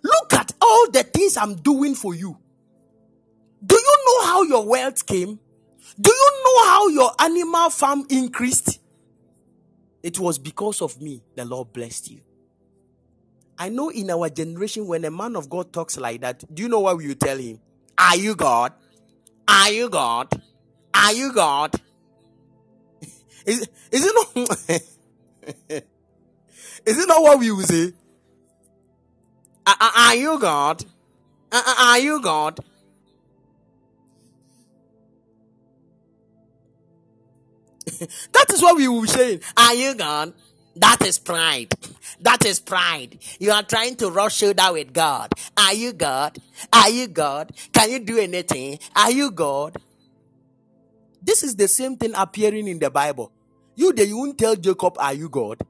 Look 0.01 0.33
at 0.33 0.53
all 0.61 0.89
the 0.91 1.03
things 1.03 1.35
I'm 1.35 1.55
doing 1.55 1.95
for 1.95 2.15
you. 2.15 2.37
Do 3.65 3.75
you 3.75 3.97
know 4.05 4.25
how 4.25 4.43
your 4.43 4.65
wealth 4.65 5.05
came? 5.05 5.39
Do 5.99 6.11
you 6.11 6.43
know 6.43 6.65
how 6.65 6.87
your 6.87 7.11
animal 7.19 7.69
farm 7.69 8.05
increased? 8.09 8.79
It 10.01 10.17
was 10.19 10.39
because 10.39 10.81
of 10.81 11.01
me 11.01 11.21
the 11.35 11.45
Lord 11.45 11.73
blessed 11.73 12.11
you. 12.11 12.21
I 13.57 13.67
know 13.69 13.89
in 13.89 14.09
our 14.09 14.29
generation, 14.29 14.87
when 14.87 15.03
a 15.03 15.11
man 15.11 15.35
of 15.35 15.49
God 15.49 15.73
talks 15.73 15.97
like 15.97 16.21
that, 16.21 16.43
do 16.53 16.63
you 16.63 16.69
know 16.69 16.79
what 16.79 16.97
we 16.97 17.13
tell 17.15 17.37
him? 17.37 17.59
Are 17.97 18.15
you 18.15 18.33
God? 18.35 18.71
Are 19.45 19.69
you 19.69 19.89
God? 19.89 20.41
Are 20.93 21.11
you 21.11 21.33
God? 21.33 21.75
is, 23.45 23.67
is 23.91 24.05
it 24.05 24.15
not? 24.15 24.49
is 26.85 26.97
it 26.97 27.07
not 27.07 27.21
what 27.21 27.39
we 27.39 27.51
will 27.51 27.63
say? 27.63 27.93
Are, 29.65 30.15
you 30.15 30.39
God? 30.39 30.83
Are 31.51 31.99
you 31.99 32.21
God? 32.21 32.59
that 38.33 38.45
is 38.53 38.61
what 38.61 38.77
we 38.77 38.87
will 38.87 39.01
be 39.01 39.07
saying. 39.07 39.41
Are 39.57 39.73
you 39.73 39.95
gone? 39.95 40.33
That 40.75 41.01
is 41.05 41.19
pride. 41.19 41.73
That 42.21 42.45
is 42.45 42.59
pride. 42.59 43.19
You 43.39 43.51
are 43.51 43.63
trying 43.63 43.95
to 43.97 44.09
rush 44.09 44.37
shoulder 44.37 44.71
with 44.71 44.93
God. 44.93 45.31
Are 45.57 45.73
you 45.73 45.93
God? 45.93 46.37
Are 46.71 46.89
you 46.89 47.07
God? 47.07 47.51
Can 47.73 47.89
you 47.91 47.99
do 47.99 48.17
anything? 48.17 48.79
Are 48.95 49.11
you 49.11 49.31
God? 49.31 49.77
This 51.21 51.43
is 51.43 51.55
the 51.55 51.67
same 51.67 51.97
thing 51.97 52.13
appearing 52.15 52.67
in 52.67 52.79
the 52.79 52.89
Bible. 52.89 53.31
You, 53.75 53.93
they 53.93 54.11
won't 54.11 54.37
tell 54.37 54.55
Jacob, 54.55 54.95
Are 54.99 55.13
you 55.13 55.29
God? 55.29 55.61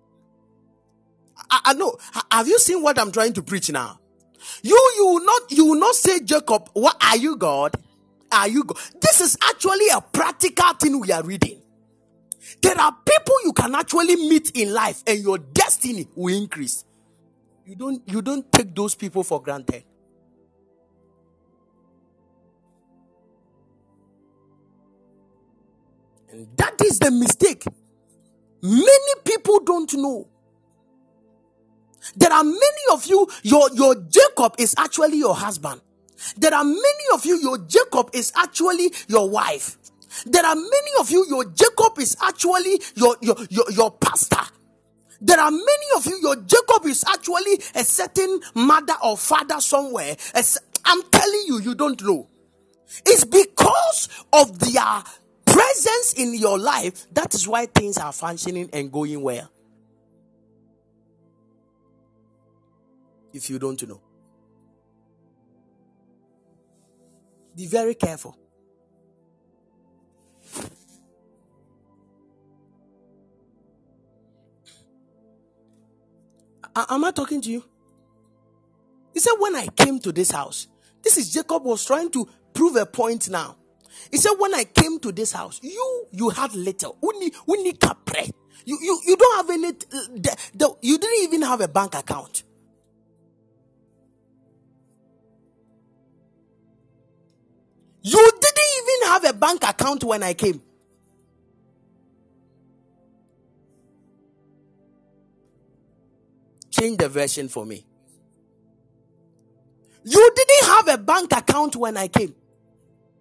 I, 1.50 1.60
I 1.66 1.74
know. 1.74 1.98
Have 2.32 2.48
you 2.48 2.60
seen 2.60 2.84
what 2.84 3.00
I'm 3.00 3.12
trying 3.12 3.34
to 3.34 3.42
preach 3.42 3.72
now? 3.72 4.00
You, 4.62 4.76
you 4.98 5.06
will 5.06 5.26
not, 5.26 5.52
you 5.52 5.66
will 5.66 5.80
not 5.80 5.96
say, 5.96 6.20
Jacob, 6.22 6.70
what 6.74 6.96
are 7.04 7.18
you 7.18 7.36
God? 7.36 7.76
Are 8.32 8.48
you 8.48 8.64
God? 8.64 8.78
This 9.02 9.22
is 9.22 9.38
actually 9.44 9.90
a 9.94 10.02
practical 10.02 10.74
thing 10.74 11.00
we 11.00 11.12
are 11.12 11.24
reading. 11.24 11.59
There 12.62 12.80
are 12.80 12.92
people 13.06 13.36
you 13.46 13.54
can 13.54 13.76
actually 13.76 14.16
meet 14.16 14.52
in 14.56 14.74
life 14.74 15.04
and 15.06 15.20
your 15.20 15.38
destiny 15.38 16.08
will 16.16 16.36
increase. 16.36 16.86
You 17.66 17.76
don't, 17.76 18.02
you 18.08 18.22
don't 18.22 18.52
take 18.52 18.76
those 18.76 18.96
people 18.96 19.24
for 19.24 19.42
granted. 19.42 19.84
And 26.32 26.48
that 26.58 26.82
is 26.84 27.00
the 27.00 27.12
mistake. 27.12 27.64
Many 28.62 29.14
people 29.24 29.60
don't 29.62 29.92
know. 29.96 30.28
There 32.16 32.32
are 32.32 32.44
many 32.44 32.84
of 32.92 33.06
you, 33.06 33.28
your, 33.44 33.70
your 33.74 33.96
Jacob 33.96 34.56
is 34.58 34.74
actually 34.78 35.18
your 35.18 35.36
husband. 35.36 35.82
There 36.38 36.54
are 36.54 36.64
many 36.64 37.06
of 37.14 37.26
you, 37.26 37.38
your 37.40 37.58
Jacob 37.60 38.10
is 38.14 38.32
actually 38.36 38.92
your 39.08 39.30
wife. 39.30 39.78
There 40.26 40.46
are 40.46 40.56
many 40.56 40.92
of 41.00 41.10
you, 41.12 41.26
your 41.28 41.46
Jacob 41.46 41.98
is 42.00 42.18
actually 42.22 42.82
your, 42.96 43.18
your, 43.22 43.36
your, 43.50 43.72
your 43.72 43.92
pastor. 43.92 44.42
There 45.22 45.40
are 45.40 45.52
many 45.52 45.88
of 45.98 46.06
you, 46.06 46.20
your 46.22 46.36
Jacob 46.38 46.86
is 46.86 47.04
actually 47.08 47.56
a 47.76 47.84
certain 47.84 48.40
mother 48.56 48.96
or 49.04 49.18
father 49.18 49.60
somewhere. 49.60 50.16
I'm 50.86 51.04
telling 51.12 51.44
you, 51.48 51.60
you 51.60 51.76
don't 51.76 52.02
know. 52.02 52.28
It's 53.06 53.26
because 53.26 54.10
of 54.34 54.58
their 54.60 55.04
presence 55.46 56.14
in 56.14 56.34
your 56.36 56.58
life 56.58 57.08
that 57.14 57.34
is 57.34 57.48
why 57.48 57.66
things 57.66 57.98
are 57.98 58.14
functioning 58.14 58.70
and 58.74 58.92
going 58.92 59.22
well. 59.22 59.52
If 63.34 63.50
you 63.50 63.60
don't 63.60 63.88
know, 63.88 64.02
be 67.56 67.68
very 67.68 67.94
careful. 67.94 68.38
Am 76.90 77.04
I 77.04 77.12
talking 77.12 77.42
to 77.42 77.50
you? 77.50 77.64
He 79.14 79.20
said, 79.20 79.34
When 79.40 79.56
I 79.56 79.68
came 79.68 80.00
to 80.00 80.12
this 80.12 80.32
house, 80.32 80.68
this 81.04 81.18
is 81.18 81.34
Jacob 81.34 81.64
was 81.64 81.86
trying 81.86 82.12
to 82.12 82.28
prove 82.54 82.76
a 82.76 82.86
point 82.86 83.30
now. 83.30 83.56
He 84.12 84.18
said, 84.18 84.32
When 84.38 84.54
I 84.54 84.64
came 84.64 85.00
to 85.00 85.12
this 85.12 85.32
house, 85.32 85.60
you 85.64 86.08
you 86.12 86.30
had 86.30 86.54
little. 86.54 86.98
Uni, 87.02 87.32
uni 87.48 87.74
capre. 87.74 88.32
You, 88.66 88.78
you, 88.82 89.00
you 89.08 89.16
don't 89.18 89.38
have 89.38 89.50
any, 89.50 89.72
the, 89.72 90.38
the, 90.54 90.76
you 90.82 90.98
didn't 90.98 91.24
even 91.24 91.42
have 91.44 91.62
a 91.62 91.68
bank 91.68 91.96
account. 91.96 92.44
You 98.02 98.32
didn't 98.42 98.60
even 98.84 99.08
have 99.10 99.26
a 99.26 99.34
bank 99.34 99.64
account 99.64 100.04
when 100.04 100.24
I 100.24 100.34
came. 100.34 100.62
Change 106.80 106.98
the 106.98 107.10
version 107.10 107.50
for 107.50 107.66
me. 107.66 107.86
You 110.06 110.32
didn't 110.36 110.68
have 110.70 110.88
a 110.88 110.98
bank 110.98 111.32
account 111.34 111.76
when 111.76 111.98
I 111.98 112.08
came. 112.08 112.34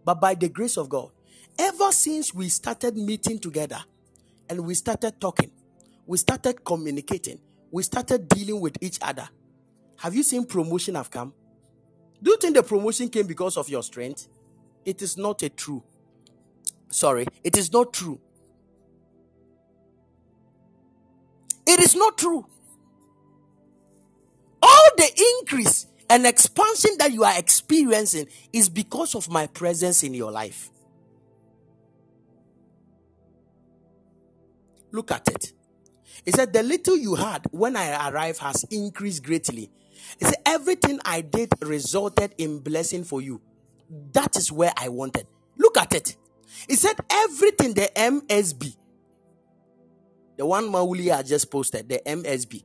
But 0.04 0.20
by 0.20 0.34
the 0.34 0.48
grace 0.48 0.76
of 0.76 0.88
God, 0.88 1.10
ever 1.58 1.92
since 1.92 2.32
we 2.32 2.48
started 2.48 2.96
meeting 2.96 3.38
together 3.38 3.78
and 4.48 4.60
we 4.60 4.74
started 4.74 5.20
talking, 5.20 5.50
we 6.06 6.16
started 6.18 6.64
communicating, 6.64 7.40
we 7.70 7.82
started 7.82 8.28
dealing 8.28 8.60
with 8.60 8.76
each 8.80 8.98
other. 9.02 9.28
Have 9.98 10.14
you 10.14 10.22
seen 10.22 10.46
promotion 10.46 10.94
have 10.94 11.10
come? 11.10 11.34
Do 12.22 12.30
you 12.30 12.36
think 12.38 12.54
the 12.54 12.62
promotion 12.62 13.08
came 13.08 13.26
because 13.26 13.56
of 13.56 13.68
your 13.68 13.82
strength? 13.82 14.28
It 14.84 15.02
is 15.02 15.16
not 15.16 15.42
a 15.42 15.48
true. 15.48 15.82
Sorry, 16.88 17.26
it 17.44 17.58
is 17.58 17.72
not 17.72 17.92
true. 17.92 18.20
It 21.66 21.80
is 21.80 21.94
not 21.94 22.16
true. 22.16 22.46
The 24.98 25.38
increase 25.40 25.86
and 26.10 26.26
expansion 26.26 26.90
that 26.98 27.12
you 27.12 27.22
are 27.22 27.38
experiencing 27.38 28.26
is 28.52 28.68
because 28.68 29.14
of 29.14 29.30
my 29.30 29.46
presence 29.46 30.02
in 30.02 30.12
your 30.12 30.32
life. 30.32 30.70
Look 34.90 35.12
at 35.12 35.28
it. 35.28 35.52
He 36.24 36.32
said, 36.32 36.52
The 36.52 36.64
little 36.64 36.96
you 36.96 37.14
had 37.14 37.46
when 37.52 37.76
I 37.76 38.10
arrived 38.10 38.40
has 38.40 38.64
increased 38.72 39.22
greatly. 39.22 39.70
He 40.18 40.24
said, 40.24 40.42
Everything 40.44 40.98
I 41.04 41.20
did 41.20 41.50
resulted 41.60 42.34
in 42.36 42.58
blessing 42.58 43.04
for 43.04 43.22
you. 43.22 43.40
That 44.12 44.34
is 44.36 44.50
where 44.50 44.72
I 44.76 44.88
wanted. 44.88 45.28
Look 45.56 45.78
at 45.78 45.94
it. 45.94 46.16
He 46.68 46.74
said, 46.74 46.96
Everything, 47.08 47.72
the 47.72 47.88
MSB, 47.94 48.76
the 50.36 50.44
one 50.44 50.68
Mauli 50.68 51.12
I 51.12 51.22
just 51.22 51.48
posted, 51.52 51.88
the 51.88 52.00
MSB. 52.04 52.64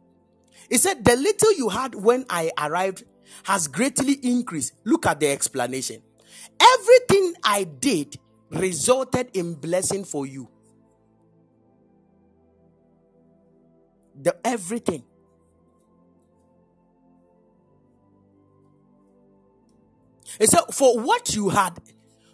He 0.74 0.80
said, 0.80 1.06
The 1.06 1.16
little 1.16 1.54
you 1.54 1.70
had 1.70 1.94
when 1.94 2.26
I 2.32 2.50
arrived 2.58 3.04
has 3.44 3.68
greatly 3.68 4.14
increased. 4.24 4.74
Look 4.84 5.06
at 5.06 5.20
the 5.20 5.28
explanation. 5.28 6.02
Everything 6.60 7.36
I 7.44 7.66
did 7.66 8.18
resulted 8.50 9.30
in 9.36 9.54
blessing 9.54 10.04
for 10.04 10.26
you. 10.26 10.50
The 14.20 14.36
everything. 14.44 15.04
He 20.40 20.48
said, 20.48 20.62
For 20.72 21.00
what 21.00 21.36
you 21.36 21.50
had, 21.50 21.78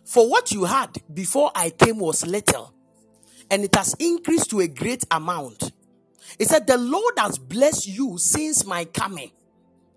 for 0.05 0.29
what 0.29 0.53
you 0.53 0.63
had 0.63 0.95
before 1.13 1.51
I 1.53 1.71
came 1.71 1.99
was 1.99 2.25
little, 2.25 2.73
and 3.51 3.65
it 3.65 3.75
has 3.75 3.97
increased 3.99 4.49
to 4.51 4.61
a 4.61 4.67
great 4.69 5.03
amount. 5.11 5.68
He 6.37 6.45
said, 6.45 6.67
The 6.67 6.77
Lord 6.77 7.13
has 7.17 7.37
blessed 7.37 7.87
you 7.87 8.17
since 8.17 8.65
my 8.65 8.85
coming. 8.85 9.31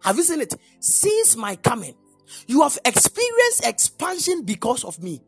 Have 0.02 0.16
you 0.16 0.22
seen 0.22 0.40
it? 0.40 0.54
Since 0.80 1.36
my 1.36 1.56
coming, 1.56 1.94
you 2.46 2.62
have 2.62 2.78
experienced 2.84 3.64
expansion 3.66 4.44
because 4.44 4.84
of 4.84 5.02
me. 5.02 5.22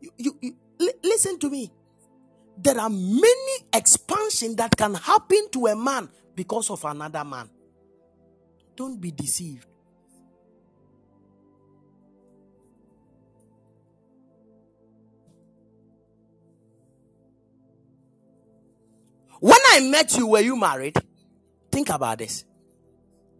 You, 0.00 0.10
you, 0.16 0.38
you 0.40 0.56
l- 0.80 0.88
listen 1.02 1.38
to 1.40 1.50
me. 1.50 1.72
There 2.58 2.78
are 2.78 2.90
many 2.90 3.58
expansion 3.72 4.56
that 4.56 4.76
can 4.76 4.94
happen 4.94 5.48
to 5.52 5.66
a 5.68 5.76
man 5.76 6.08
because 6.34 6.70
of 6.70 6.84
another 6.84 7.24
man. 7.24 7.50
Don't 8.76 9.00
be 9.00 9.10
deceived. 9.10 9.66
When 19.42 19.58
I 19.72 19.80
met 19.80 20.16
you, 20.16 20.28
were 20.28 20.40
you 20.40 20.54
married? 20.56 20.96
Think 21.72 21.88
about 21.88 22.18
this. 22.18 22.44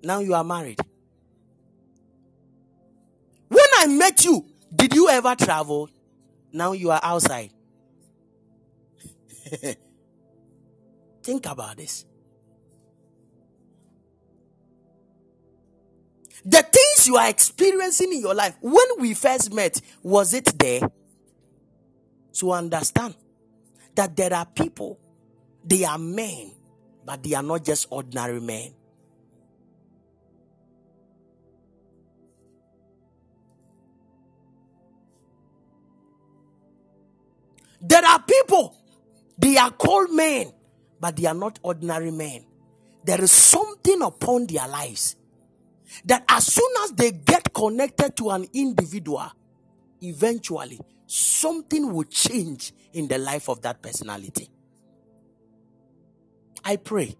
Now 0.02 0.18
you 0.18 0.34
are 0.34 0.42
married. 0.42 0.80
When 3.46 3.66
I 3.76 3.86
met 3.86 4.24
you, 4.24 4.44
did 4.74 4.96
you 4.96 5.08
ever 5.08 5.36
travel? 5.36 5.88
Now 6.52 6.72
you 6.72 6.90
are 6.90 6.98
outside. 7.00 7.50
Think 11.22 11.46
about 11.46 11.76
this. 11.76 12.04
The 16.44 16.62
things 16.62 17.06
you 17.06 17.14
are 17.14 17.28
experiencing 17.28 18.12
in 18.12 18.22
your 18.22 18.34
life, 18.34 18.56
when 18.60 18.86
we 18.98 19.14
first 19.14 19.54
met, 19.54 19.80
was 20.02 20.34
it 20.34 20.46
there? 20.58 20.80
To 22.40 22.50
understand 22.50 23.14
that 23.94 24.16
there 24.16 24.34
are 24.34 24.46
people, 24.46 24.98
they 25.64 25.84
are 25.84 25.98
men, 25.98 26.52
but 27.04 27.22
they 27.22 27.34
are 27.34 27.42
not 27.42 27.64
just 27.64 27.86
ordinary 27.90 28.40
men. 28.40 28.74
There 37.80 38.04
are 38.04 38.22
people, 38.22 38.76
they 39.36 39.56
are 39.56 39.72
called 39.72 40.12
men, 40.12 40.52
but 41.00 41.16
they 41.16 41.26
are 41.26 41.34
not 41.34 41.58
ordinary 41.62 42.12
men. 42.12 42.46
There 43.04 43.20
is 43.20 43.32
something 43.32 44.02
upon 44.02 44.46
their 44.46 44.68
lives 44.68 45.16
that 46.04 46.24
as 46.28 46.46
soon 46.46 46.70
as 46.84 46.92
they 46.92 47.10
get 47.10 47.52
connected 47.52 48.16
to 48.18 48.30
an 48.30 48.46
individual, 48.54 49.30
eventually 50.00 50.80
something 51.06 51.92
will 51.92 52.04
change 52.04 52.72
in 52.92 53.08
the 53.08 53.18
life 53.18 53.48
of 53.48 53.60
that 53.62 53.82
personality. 53.82 54.48
I 56.64 56.76
pray. 56.76 57.16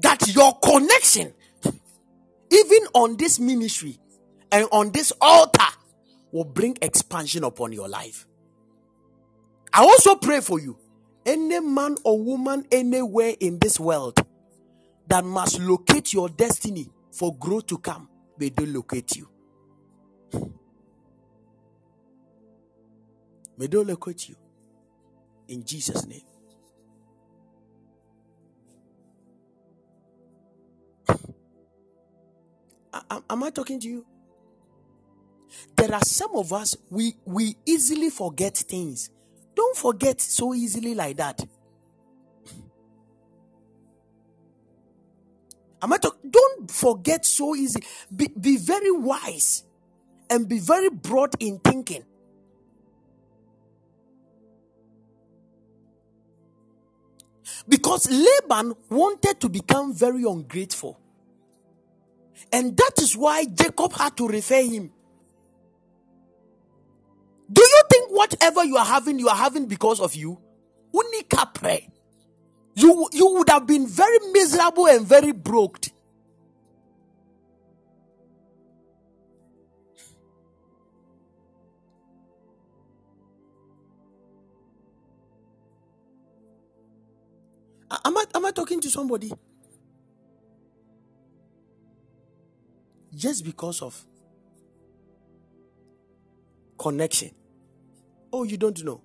That 0.00 0.32
your 0.32 0.56
connection, 0.60 1.34
even 1.64 2.86
on 2.94 3.16
this 3.16 3.40
ministry 3.40 3.98
and 4.52 4.68
on 4.70 4.92
this 4.92 5.12
altar, 5.20 5.64
will 6.30 6.44
bring 6.44 6.78
expansion 6.82 7.42
upon 7.42 7.72
your 7.72 7.88
life. 7.88 8.26
I 9.72 9.82
also 9.82 10.14
pray 10.14 10.40
for 10.40 10.60
you. 10.60 10.78
Any 11.26 11.60
man 11.60 11.96
or 12.04 12.22
woman 12.22 12.64
anywhere 12.70 13.34
in 13.40 13.58
this 13.58 13.78
world 13.78 14.24
that 15.08 15.24
must 15.24 15.58
locate 15.60 16.12
your 16.12 16.28
destiny 16.28 16.88
for 17.12 17.34
growth 17.36 17.66
to 17.66 17.78
come, 17.78 18.08
may 18.38 18.50
they 18.50 18.66
locate 18.66 19.16
you. 19.16 19.28
May 23.58 23.66
they 23.66 23.78
locate 23.78 24.28
you. 24.28 24.36
In 25.48 25.64
Jesus' 25.64 26.06
name. 26.06 26.22
Am 33.30 33.42
I 33.42 33.50
talking 33.50 33.80
to 33.80 33.88
you? 33.88 34.06
There 35.76 35.92
are 35.94 36.02
some 36.04 36.30
of 36.34 36.52
us 36.52 36.76
we 36.90 37.14
we 37.24 37.56
easily 37.66 38.10
forget 38.10 38.56
things. 38.56 39.10
Don't 39.54 39.76
forget 39.76 40.20
so 40.20 40.54
easily 40.54 40.94
like 40.94 41.16
that. 41.16 41.40
Am 45.80 45.92
I 45.92 45.96
talk, 45.98 46.18
don't 46.28 46.70
forget 46.70 47.24
so 47.24 47.54
easy. 47.54 47.80
Be, 48.14 48.28
be 48.40 48.56
very 48.56 48.90
wise 48.90 49.64
and 50.28 50.48
be 50.48 50.58
very 50.58 50.90
broad 50.90 51.34
in 51.40 51.58
thinking. 51.60 52.04
Because 57.66 58.10
Laban 58.10 58.74
wanted 58.90 59.40
to 59.40 59.48
become 59.48 59.94
very 59.94 60.24
ungrateful. 60.24 61.00
And 62.52 62.76
that 62.76 62.92
is 62.98 63.16
why 63.16 63.44
Jacob 63.44 63.92
had 63.92 64.16
to 64.18 64.28
refer 64.28 64.62
him. 64.62 64.92
Do 67.50 67.62
you 67.62 67.82
think 67.90 68.10
whatever 68.10 68.64
you 68.64 68.76
are 68.76 68.84
having, 68.84 69.18
you 69.18 69.28
are 69.28 69.36
having 69.36 69.66
because 69.66 70.00
of 70.00 70.14
you? 70.14 70.38
Unika 70.94 71.52
pray. 71.52 71.88
You, 72.74 73.08
you 73.12 73.34
would 73.34 73.48
have 73.48 73.66
been 73.66 73.86
very 73.86 74.18
miserable 74.32 74.86
and 74.86 75.06
very 75.06 75.32
broke. 75.32 75.86
Am 87.90 88.16
I, 88.16 88.24
am 88.34 88.44
I 88.44 88.50
talking 88.50 88.80
to 88.82 88.90
somebody? 88.90 89.32
Just 93.14 93.44
because 93.44 93.82
of 93.82 94.04
connection. 96.78 97.30
Oh, 98.32 98.42
you 98.44 98.56
don't 98.56 98.84
know. 98.84 99.00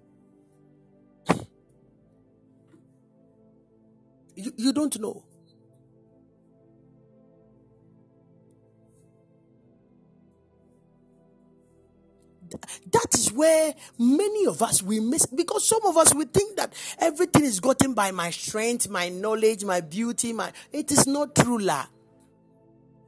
You, 4.35 4.51
you 4.57 4.73
don't 4.73 4.99
know. 4.99 5.23
That 12.91 13.07
is 13.13 13.31
where 13.31 13.73
many 13.97 14.45
of 14.45 14.61
us 14.61 14.81
we 14.81 14.99
miss 14.99 15.25
because 15.25 15.67
some 15.67 15.85
of 15.85 15.97
us 15.97 16.13
we 16.13 16.25
think 16.25 16.57
that 16.57 16.73
everything 16.99 17.45
is 17.45 17.59
gotten 17.59 17.93
by 17.93 18.11
my 18.11 18.29
strength 18.29 18.89
my 18.89 19.09
knowledge 19.09 19.63
my 19.63 19.81
beauty 19.81 20.33
my 20.33 20.51
it 20.71 20.91
is 20.91 21.07
not 21.07 21.35
true 21.35 21.59
la 21.59 21.85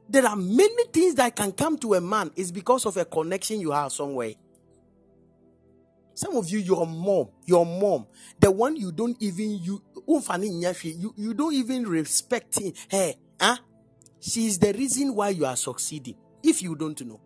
there 0.08 0.26
are 0.26 0.36
many 0.36 0.84
things 0.92 1.14
that 1.16 1.34
can 1.34 1.52
come 1.52 1.76
to 1.78 1.94
a 1.94 2.00
man 2.00 2.30
is 2.36 2.52
because 2.52 2.86
of 2.86 2.96
a 2.96 3.04
connection 3.04 3.60
you 3.60 3.70
have 3.72 3.92
somewhere 3.92 4.32
some 6.16 6.34
of 6.36 6.48
you, 6.48 6.60
your 6.60 6.86
mom, 6.86 7.28
your 7.44 7.66
mom, 7.66 8.06
the 8.40 8.50
one 8.50 8.74
you 8.74 8.90
don't 8.90 9.18
even 9.20 9.50
you 9.62 9.82
you, 10.06 11.14
you 11.14 11.34
don't 11.34 11.52
even 11.52 11.86
respect 11.86 12.58
her. 12.58 12.72
Huh? 12.90 13.12
Ah? 13.38 13.58
She 14.18 14.46
is 14.46 14.58
the 14.58 14.72
reason 14.72 15.14
why 15.14 15.28
you 15.28 15.44
are 15.44 15.56
succeeding. 15.56 16.16
If 16.42 16.62
you 16.62 16.74
don't 16.74 16.98
know. 17.04 17.20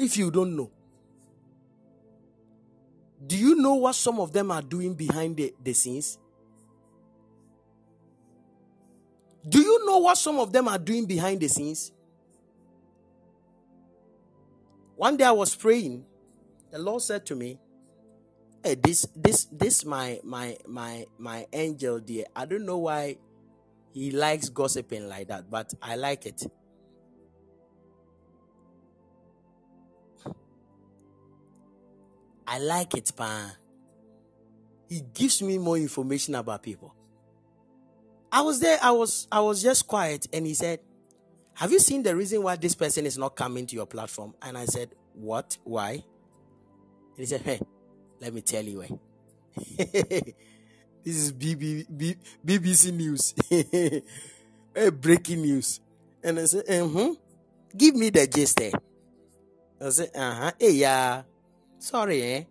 If 0.00 0.16
you 0.16 0.30
don't 0.30 0.56
know. 0.56 0.70
Do 3.26 3.36
you 3.36 3.54
know 3.56 3.74
what 3.74 3.94
some 3.94 4.18
of 4.18 4.32
them 4.32 4.50
are 4.50 4.62
doing 4.62 4.94
behind 4.94 5.36
the, 5.36 5.52
the 5.62 5.74
scenes? 5.74 6.18
Do 9.46 9.60
you 9.60 9.84
know 9.84 9.98
what 9.98 10.16
some 10.16 10.38
of 10.38 10.54
them 10.54 10.68
are 10.68 10.78
doing 10.78 11.04
behind 11.04 11.40
the 11.40 11.48
scenes? 11.48 11.92
One 14.96 15.18
day 15.18 15.24
I 15.24 15.32
was 15.32 15.54
praying, 15.54 16.06
the 16.70 16.78
Lord 16.78 17.02
said 17.02 17.26
to 17.26 17.36
me, 17.36 17.58
Hey, 18.64 18.76
this 18.76 19.06
this 19.14 19.48
this 19.52 19.84
my 19.84 20.20
my 20.24 20.56
my 20.66 21.04
my 21.18 21.46
angel 21.52 21.98
dear. 21.98 22.24
I 22.34 22.46
don't 22.46 22.64
know 22.64 22.78
why 22.78 23.16
he 23.92 24.10
likes 24.10 24.48
gossiping 24.48 25.08
like 25.08 25.28
that, 25.28 25.50
but 25.50 25.72
I 25.82 25.96
like 25.96 26.24
it. 26.24 26.42
I 32.50 32.58
like 32.58 32.94
it, 32.94 33.12
pa. 33.16 33.52
He 34.88 35.02
gives 35.14 35.40
me 35.40 35.56
more 35.56 35.76
information 35.78 36.34
about 36.34 36.64
people. 36.64 36.92
I 38.32 38.42
was 38.42 38.58
there, 38.58 38.76
I 38.82 38.90
was 38.90 39.28
I 39.30 39.38
was 39.38 39.62
just 39.62 39.86
quiet, 39.86 40.26
and 40.32 40.44
he 40.44 40.54
said, 40.54 40.80
Have 41.54 41.70
you 41.70 41.78
seen 41.78 42.02
the 42.02 42.16
reason 42.16 42.42
why 42.42 42.56
this 42.56 42.74
person 42.74 43.06
is 43.06 43.16
not 43.16 43.36
coming 43.36 43.66
to 43.66 43.76
your 43.76 43.86
platform? 43.86 44.34
And 44.42 44.58
I 44.58 44.64
said, 44.64 44.90
What? 45.14 45.58
Why? 45.62 45.92
And 45.92 46.02
he 47.18 47.26
said, 47.26 47.42
Hey, 47.42 47.60
let 48.20 48.34
me 48.34 48.40
tell 48.40 48.64
you 48.64 48.80
why. 48.80 48.90
this 49.76 50.34
is 51.04 51.32
BB, 51.32 52.16
BBC 52.44 52.92
News. 52.92 53.32
hey, 53.48 54.02
breaking 54.90 55.42
news. 55.42 55.80
And 56.22 56.38
I 56.38 56.44
said, 56.44 56.68
uh-huh. 56.68 57.14
Give 57.76 57.94
me 57.94 58.10
the 58.10 58.26
gist 58.26 58.58
there. 58.58 58.72
I 59.80 59.90
said, 59.90 60.10
uh-huh. 60.14 60.52
Hey, 60.58 60.72
yeah. 60.72 61.22
Sorry, 61.80 62.22
eh? 62.22 62.44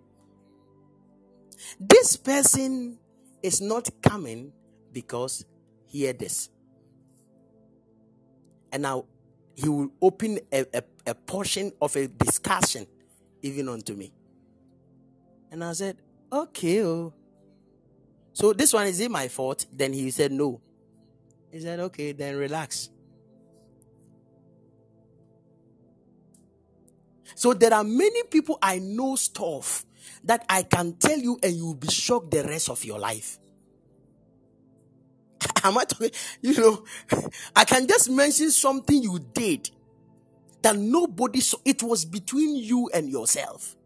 This 1.80 2.18
person 2.18 2.98
is 3.44 3.62
not 3.62 3.90
coming 4.02 4.52
because 4.92 5.46
hear 5.86 6.14
this. 6.14 6.50
And 8.72 8.84
now 8.84 9.06
he 9.56 9.70
will 9.70 9.92
open 10.02 10.40
a, 10.52 10.66
a, 10.74 10.84
a 11.06 11.14
portion 11.14 11.72
of 11.80 11.96
a 11.96 12.08
discussion 12.08 12.88
even 13.44 13.70
unto 13.70 13.94
me. 13.94 14.12
And 15.52 15.64
I 15.64 15.74
said, 15.74 15.98
okay. 16.32 16.84
Oh. 16.84 17.14
So 18.34 18.52
this 18.54 18.74
one 18.74 18.88
is 18.88 19.00
it 19.00 19.12
my 19.12 19.28
fault? 19.28 19.68
Then 19.72 19.94
he 19.94 20.10
said, 20.10 20.32
no. 20.32 20.60
He 21.52 21.60
said, 21.60 21.80
okay, 21.80 22.14
then 22.14 22.36
relax. 22.36 22.90
So 27.40 27.54
there 27.54 27.74
are 27.74 27.86
many 27.86 28.24
people 28.24 28.60
I 28.62 28.80
know 28.80 29.16
stuff 29.16 29.86
that 30.26 30.44
I 30.50 30.64
can 30.64 30.92
tell 30.98 31.18
you 31.18 31.40
and 31.42 31.56
you'll 31.56 31.74
be 31.74 31.88
shocked 31.88 32.32
the 32.32 32.44
rest 32.44 32.68
of 32.68 32.84
your 32.84 33.00
life. 33.00 33.40
Am 35.64 35.78
I 35.78 35.86
talking? 35.86 36.12
You 36.42 36.54
know, 36.56 36.84
I 37.56 37.64
can 37.64 37.88
just 37.88 38.10
mention 38.10 38.52
something 38.52 39.02
you 39.02 39.20
did 39.32 39.70
that 40.64 40.76
nobody 40.76 41.40
saw. 41.40 41.56
It 41.64 41.82
was 41.82 42.04
between 42.04 42.58
you 42.58 42.90
and 42.94 43.10
yourself. 43.10 43.78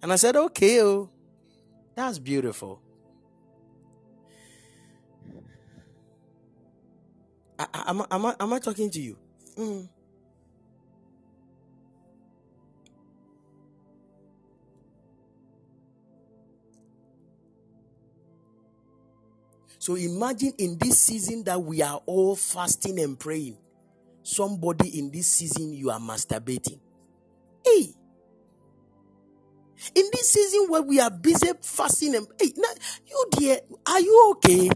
And 0.00 0.10
I 0.10 0.16
said, 0.16 0.34
okay, 0.34 0.80
oh, 0.80 1.10
that's 1.94 2.18
beautiful. 2.18 2.80
Am, 7.58 8.02
am, 8.10 8.26
I, 8.26 8.36
am 8.40 8.52
I 8.52 8.58
talking 8.58 8.90
to 8.90 9.00
you? 9.00 9.16
Mm. 9.58 9.88
So 19.78 19.94
imagine 19.94 20.52
in 20.58 20.78
this 20.78 21.00
season 21.00 21.44
that 21.44 21.62
we 21.62 21.82
are 21.82 22.02
all 22.06 22.36
fasting 22.36 22.98
and 23.00 23.18
praying. 23.18 23.56
somebody 24.26 24.98
in 24.98 25.10
this 25.10 25.28
season 25.28 25.72
you 25.72 25.90
are 25.90 26.00
masturbating. 26.00 26.80
Hey, 27.64 27.94
in 29.94 30.04
this 30.12 30.30
season 30.30 30.66
where 30.68 30.82
we 30.82 31.00
are 31.00 31.10
busy 31.10 31.48
fasting 31.62 32.16
and 32.16 32.26
hey, 32.40 32.52
now, 32.56 32.68
you 33.06 33.26
dear, 33.32 33.58
are 33.86 34.00
you 34.00 34.34
okay? 34.36 34.70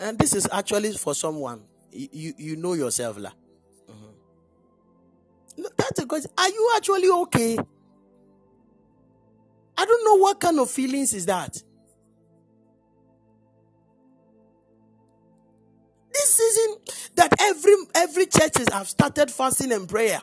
And 0.00 0.18
this 0.18 0.34
is 0.34 0.48
actually 0.50 0.92
for 0.94 1.14
someone 1.14 1.62
you 1.92 2.08
you, 2.12 2.34
you 2.38 2.56
know 2.56 2.72
yourself, 2.72 3.18
lah. 3.18 3.32
Mm-hmm. 3.90 5.62
No, 5.62 5.68
that's 5.76 6.00
a 6.00 6.06
question. 6.06 6.30
Are 6.38 6.48
you 6.48 6.72
actually 6.76 7.08
okay? 7.10 7.58
I 9.76 9.84
don't 9.84 10.04
know 10.04 10.16
what 10.16 10.40
kind 10.40 10.58
of 10.58 10.70
feelings 10.70 11.12
is 11.14 11.26
that. 11.26 11.62
This 16.12 16.34
season 16.34 16.76
that 17.16 17.32
every 17.40 17.74
every 17.94 18.26
churches 18.26 18.68
have 18.72 18.88
started 18.88 19.30
fasting 19.30 19.72
and 19.72 19.88
prayer. 19.88 20.20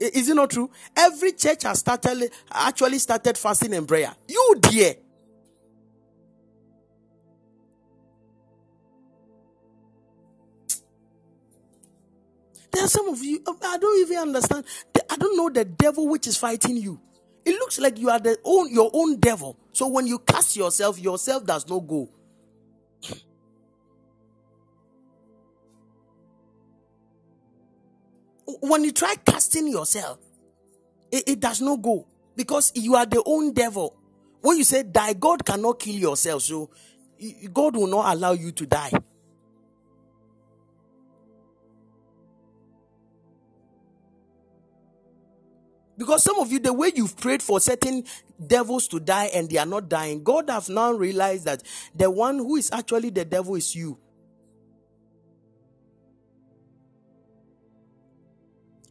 Is 0.00 0.28
it 0.28 0.34
not 0.34 0.50
true? 0.50 0.70
Every 0.96 1.32
church 1.32 1.62
has 1.62 1.78
started 1.78 2.30
actually 2.50 2.98
started 2.98 3.38
fasting 3.38 3.74
and 3.74 3.86
prayer. 3.88 4.14
You 4.28 4.56
dear. 4.60 4.94
There 12.74 12.84
are 12.84 12.88
some 12.88 13.08
of 13.08 13.22
you, 13.22 13.40
um, 13.46 13.56
I 13.62 13.78
don't 13.78 14.00
even 14.00 14.18
understand. 14.18 14.64
I 15.08 15.16
don't 15.16 15.36
know 15.36 15.48
the 15.48 15.64
devil 15.64 16.08
which 16.08 16.26
is 16.26 16.36
fighting 16.36 16.76
you. 16.76 17.00
It 17.44 17.52
looks 17.52 17.78
like 17.78 17.98
you 18.00 18.10
are 18.10 18.18
the 18.18 18.36
own 18.44 18.72
your 18.72 18.90
own 18.92 19.20
devil. 19.20 19.56
So 19.72 19.86
when 19.86 20.08
you 20.08 20.18
cast 20.18 20.56
yourself, 20.56 20.98
yourself 20.98 21.46
does 21.46 21.68
not 21.68 21.86
go. 21.86 22.08
When 28.60 28.82
you 28.82 28.92
try 28.92 29.14
casting 29.24 29.68
yourself, 29.68 30.18
it, 31.12 31.28
it 31.28 31.40
does 31.40 31.60
not 31.60 31.80
go 31.80 32.06
because 32.34 32.72
you 32.74 32.96
are 32.96 33.06
the 33.06 33.22
own 33.24 33.52
devil. 33.52 33.96
When 34.40 34.56
you 34.58 34.64
say 34.64 34.82
die, 34.82 35.12
God 35.12 35.44
cannot 35.44 35.78
kill 35.78 35.94
yourself, 35.94 36.42
so 36.42 36.70
God 37.52 37.76
will 37.76 37.86
not 37.86 38.14
allow 38.14 38.32
you 38.32 38.50
to 38.52 38.66
die. 38.66 38.90
Because 45.96 46.24
some 46.24 46.38
of 46.38 46.50
you, 46.50 46.58
the 46.58 46.72
way 46.72 46.92
you've 46.94 47.16
prayed 47.16 47.42
for 47.42 47.60
certain 47.60 48.04
devils 48.44 48.88
to 48.88 48.98
die 49.00 49.30
and 49.34 49.48
they 49.48 49.58
are 49.58 49.66
not 49.66 49.88
dying, 49.88 50.24
God 50.24 50.50
have 50.50 50.68
now 50.68 50.92
realized 50.92 51.44
that 51.44 51.62
the 51.94 52.10
one 52.10 52.38
who 52.38 52.56
is 52.56 52.70
actually 52.72 53.10
the 53.10 53.24
devil 53.24 53.54
is 53.54 53.74
you. 53.74 53.98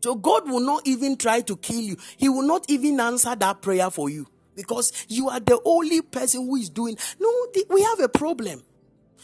So 0.02 0.16
God 0.16 0.50
will 0.50 0.60
not 0.60 0.86
even 0.86 1.16
try 1.16 1.42
to 1.42 1.56
kill 1.56 1.80
you. 1.80 1.98
He 2.18 2.28
will 2.28 2.46
not 2.46 2.66
even 2.70 3.00
answer 3.00 3.36
that 3.36 3.62
prayer 3.62 3.90
for 3.90 4.10
you 4.10 4.28
because 4.56 4.92
you 5.08 5.30
are 5.30 5.40
the 5.40 5.60
only 5.64 6.02
person 6.02 6.46
who 6.46 6.58
is 6.58 6.70
doing. 6.70 6.98
No, 7.20 7.48
we 7.70 7.82
have 7.84 8.00
a 8.02 8.10
problem. 8.10 8.64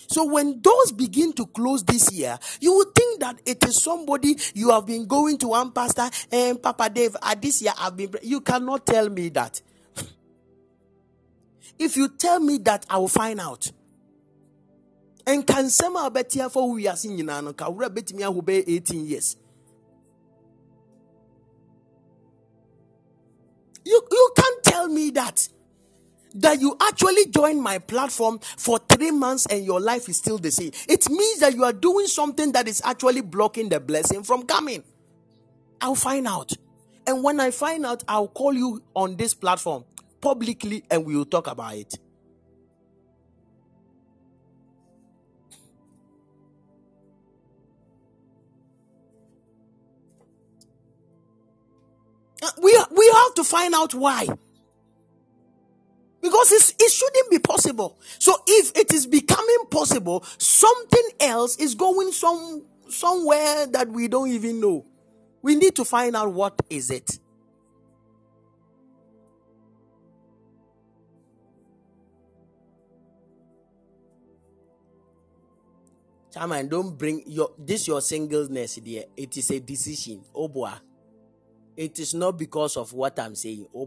So 0.08 0.26
when 0.26 0.62
doors 0.62 0.92
begin 0.92 1.34
to 1.34 1.46
close 1.48 1.84
this 1.84 2.12
year, 2.12 2.38
you 2.60 2.76
would 2.76 2.94
think 2.96 3.20
that 3.22 3.40
it 3.46 3.64
is 3.68 3.82
somebody 3.82 4.36
you 4.54 4.72
have 4.72 4.86
been 4.86 5.06
going 5.06 5.38
to 5.40 5.50
one 5.50 5.72
pastor 5.72 6.10
and 6.32 6.62
Papa 6.62 6.90
Dave. 6.90 7.16
Uh, 7.22 7.36
this 7.40 7.62
year 7.62 7.74
I've 7.78 7.96
been. 7.96 8.14
You 8.24 8.42
cannot 8.42 8.86
tell 8.86 9.10
me 9.10 9.30
that. 9.30 9.62
If 11.80 11.96
you 11.96 12.10
tell 12.10 12.40
me 12.40 12.58
that, 12.60 12.86
I 12.90 12.98
will 12.98 13.08
find 13.08 13.40
out. 13.40 13.72
And 15.26 15.46
can 15.46 15.70
some 15.70 15.96
betia 16.12 16.52
for 16.52 16.72
we 16.72 16.88
are 16.88 16.96
seeing 16.96 17.20
in 17.20 17.30
an 17.30 17.54
bet 17.54 18.14
me 18.14 18.24
who 18.24 18.42
be 18.42 18.76
18 18.76 19.06
years. 19.06 19.38
You 23.86 24.02
you 24.12 24.32
can't 24.36 24.64
tell 24.64 24.88
me 24.88 25.12
that 25.12 25.48
that 26.36 26.62
you 26.62 26.78
actually 26.82 27.26
joined 27.28 27.62
my 27.62 27.80
platform 27.80 28.40
for 28.40 28.80
three 28.80 29.12
months 29.12 29.46
and 29.48 29.66
your 29.66 29.80
life 29.80 30.08
is 30.10 30.18
still 30.18 30.38
the 30.38 30.52
same. 30.52 30.72
It 30.88 31.10
means 31.10 31.40
that 31.40 31.56
you 31.56 31.64
are 31.64 31.74
doing 31.74 32.08
something 32.08 32.52
that 32.54 32.68
is 32.68 32.82
actually 32.86 33.22
blocking 33.22 33.70
the 33.70 33.80
blessing 33.80 34.24
from 34.24 34.44
coming. 34.46 34.84
I'll 35.82 35.96
find 35.96 36.28
out. 36.28 36.54
And 37.08 37.24
when 37.24 37.40
I 37.40 37.52
find 37.52 37.86
out, 37.86 38.04
I'll 38.08 38.28
call 38.28 38.54
you 38.54 38.84
on 38.96 39.16
this 39.16 39.34
platform 39.34 39.86
publicly 40.22 40.84
and 40.92 41.06
we 41.06 41.16
will 41.16 41.26
talk 41.26 41.48
about 41.48 41.76
it. 41.76 41.98
Uh, 52.42 52.52
We, 52.62 52.78
we 52.92 53.12
have 53.14 53.34
to 53.36 53.44
find 53.44 53.74
out 53.74 53.94
why. 53.94 54.28
Because 56.22 56.52
it 56.52 56.92
shouldn't 56.92 57.30
be 57.32 57.40
possible. 57.40 57.98
So 58.20 58.36
if 58.46 58.76
it 58.78 58.94
is 58.94 59.08
becoming 59.08 59.66
possible, 59.72 60.24
something 60.38 61.10
else 61.20 61.56
is 61.58 61.76
going 61.76 62.12
some 62.12 62.66
somewhere 62.90 63.68
that 63.68 63.88
we 63.88 64.08
don't 64.08 64.30
even 64.30 64.60
know. 64.60 64.86
We 65.42 65.56
need 65.56 65.76
to 65.76 65.86
find 65.86 66.16
out 66.16 66.34
what 66.34 66.60
is 66.70 66.92
it. 66.92 67.20
Chairman, 76.34 76.68
don't 76.68 76.98
bring 76.98 77.24
your 77.26 77.52
this 77.58 77.88
your 77.88 78.02
singleness 78.02 78.76
there. 78.84 79.06
It 79.16 79.38
is 79.38 79.50
a 79.52 79.60
decision. 79.60 80.24
Boy. 80.34 80.72
It 81.78 81.98
is 81.98 82.14
not 82.14 82.38
because 82.38 82.76
of 82.76 82.92
what 82.92 83.18
I'm 83.20 83.36
saying. 83.36 83.68
Oh 83.74 83.86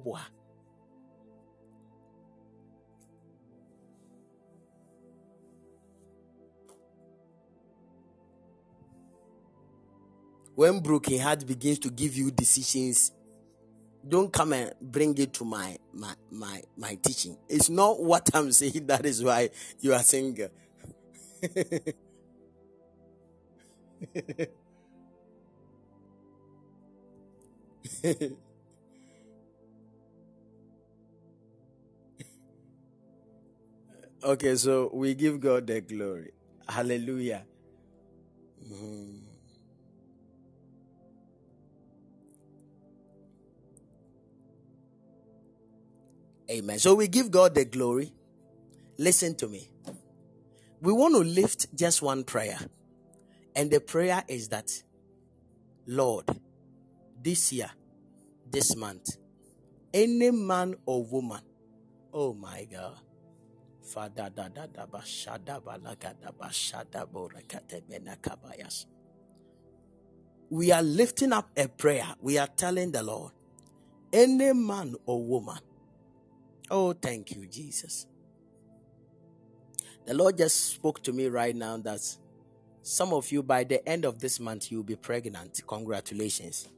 when 10.54 10.80
broken 10.80 11.18
heart 11.18 11.46
begins 11.46 11.78
to 11.80 11.90
give 11.90 12.16
you 12.16 12.30
decisions 12.30 13.12
don't 14.06 14.32
come 14.32 14.52
and 14.52 14.72
bring 14.80 15.16
it 15.18 15.32
to 15.34 15.44
my 15.44 15.76
my 15.92 16.14
my 16.30 16.62
my 16.76 16.98
teaching. 17.02 17.36
It's 17.48 17.70
not 17.70 18.02
what 18.02 18.28
i'm 18.34 18.50
saying 18.60 18.86
that 18.86 19.06
is 19.06 19.22
why 19.22 19.50
you 19.80 19.92
are 19.94 20.02
single. 20.02 20.48
Okay 34.22 34.56
so 34.56 34.90
we 34.94 35.14
give 35.14 35.40
god 35.40 35.66
the 35.66 35.80
glory. 35.80 36.30
Hallelujah. 36.68 37.44
Mhm. 38.60 39.21
Amen. 46.50 46.78
So 46.78 46.94
we 46.94 47.08
give 47.08 47.30
God 47.30 47.54
the 47.54 47.64
glory. 47.64 48.12
Listen 48.98 49.34
to 49.36 49.48
me. 49.48 49.68
We 50.80 50.92
want 50.92 51.14
to 51.14 51.20
lift 51.20 51.74
just 51.74 52.02
one 52.02 52.24
prayer. 52.24 52.58
And 53.54 53.70
the 53.70 53.80
prayer 53.80 54.22
is 54.28 54.48
that, 54.48 54.70
Lord, 55.86 56.26
this 57.22 57.52
year, 57.52 57.70
this 58.50 58.74
month, 58.76 59.16
any 59.94 60.30
man 60.30 60.74
or 60.86 61.04
woman, 61.04 61.42
oh 62.12 62.34
my 62.34 62.66
God. 62.70 62.96
Father. 63.82 64.30
We 70.50 70.72
are 70.72 70.82
lifting 70.82 71.32
up 71.32 71.50
a 71.56 71.68
prayer. 71.68 72.14
We 72.20 72.38
are 72.38 72.46
telling 72.46 72.92
the 72.92 73.02
Lord, 73.02 73.32
any 74.12 74.52
man 74.52 74.94
or 75.06 75.24
woman 75.24 75.58
Oh, 76.74 76.94
thank 76.94 77.32
you, 77.32 77.46
Jesus. 77.46 78.06
The 80.06 80.14
Lord 80.14 80.38
just 80.38 80.72
spoke 80.72 81.02
to 81.02 81.12
me 81.12 81.26
right 81.26 81.54
now 81.54 81.76
that 81.76 82.00
some 82.80 83.12
of 83.12 83.30
you, 83.30 83.42
by 83.42 83.64
the 83.64 83.86
end 83.86 84.06
of 84.06 84.20
this 84.20 84.40
month, 84.40 84.72
you'll 84.72 84.82
be 84.82 84.96
pregnant. 84.96 85.60
Congratulations. 85.66 86.70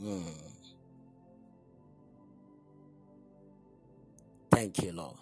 Hmm. 0.00 0.22
Thank 4.50 4.82
you, 4.82 4.90
Lord. 4.90 5.14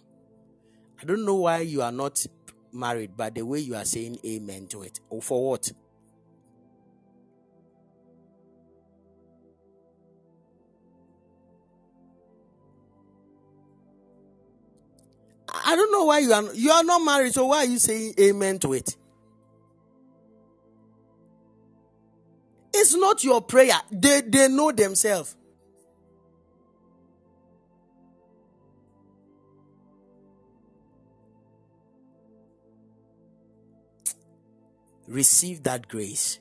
I 0.99 1.05
don't 1.05 1.27
know 1.27 1.35
why 1.35 1.59
you 1.59 1.83
are 1.83 1.93
not 1.93 2.25
married, 2.73 3.11
but 3.15 3.35
the 3.35 3.43
way 3.43 3.59
you 3.59 3.75
are 3.75 3.85
saying 3.85 4.19
amen 4.25 4.69
to 4.69 4.85
it. 4.85 5.01
Or 5.11 5.21
for 5.21 5.51
what? 5.51 5.71
I 15.69 15.75
don't 15.75 15.91
know 15.91 16.05
why 16.05 16.21
you 16.21 16.33
are 16.33 16.55
you 16.55 16.71
are 16.71 16.85
not 16.85 17.01
married, 17.01 17.35
so 17.35 17.47
why 17.47 17.59
are 17.59 17.65
you 17.65 17.81
saying 17.81 18.15
amen 18.21 18.61
to 18.61 18.73
it? 18.73 18.97
It's 22.73 22.95
not 22.95 23.25
your 23.25 23.41
prayer. 23.41 23.81
They, 23.91 24.21
they 24.21 24.47
know 24.47 24.71
themselves. 24.71 25.35
Receive 35.09 35.65
that 35.65 35.89
grace. 35.89 36.39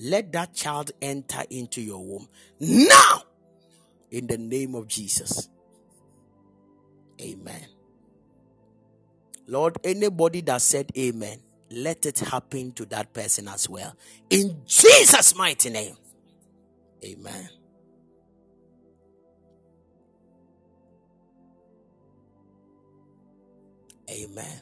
Let 0.00 0.32
that 0.32 0.54
child 0.54 0.90
enter 1.00 1.44
into 1.50 1.80
your 1.80 2.04
womb 2.04 2.28
now 2.58 3.22
in 4.10 4.26
the 4.26 4.38
name 4.38 4.74
of 4.74 4.88
Jesus. 4.88 5.48
Amen. 7.20 7.66
Lord, 9.46 9.78
anybody 9.84 10.40
that 10.42 10.62
said 10.62 10.90
amen, 10.98 11.40
let 11.70 12.06
it 12.06 12.18
happen 12.20 12.72
to 12.72 12.86
that 12.86 13.12
person 13.12 13.48
as 13.48 13.68
well. 13.68 13.94
In 14.30 14.62
Jesus' 14.66 15.34
mighty 15.36 15.70
name. 15.70 15.96
Amen. 17.04 17.50
Amen. 24.10 24.60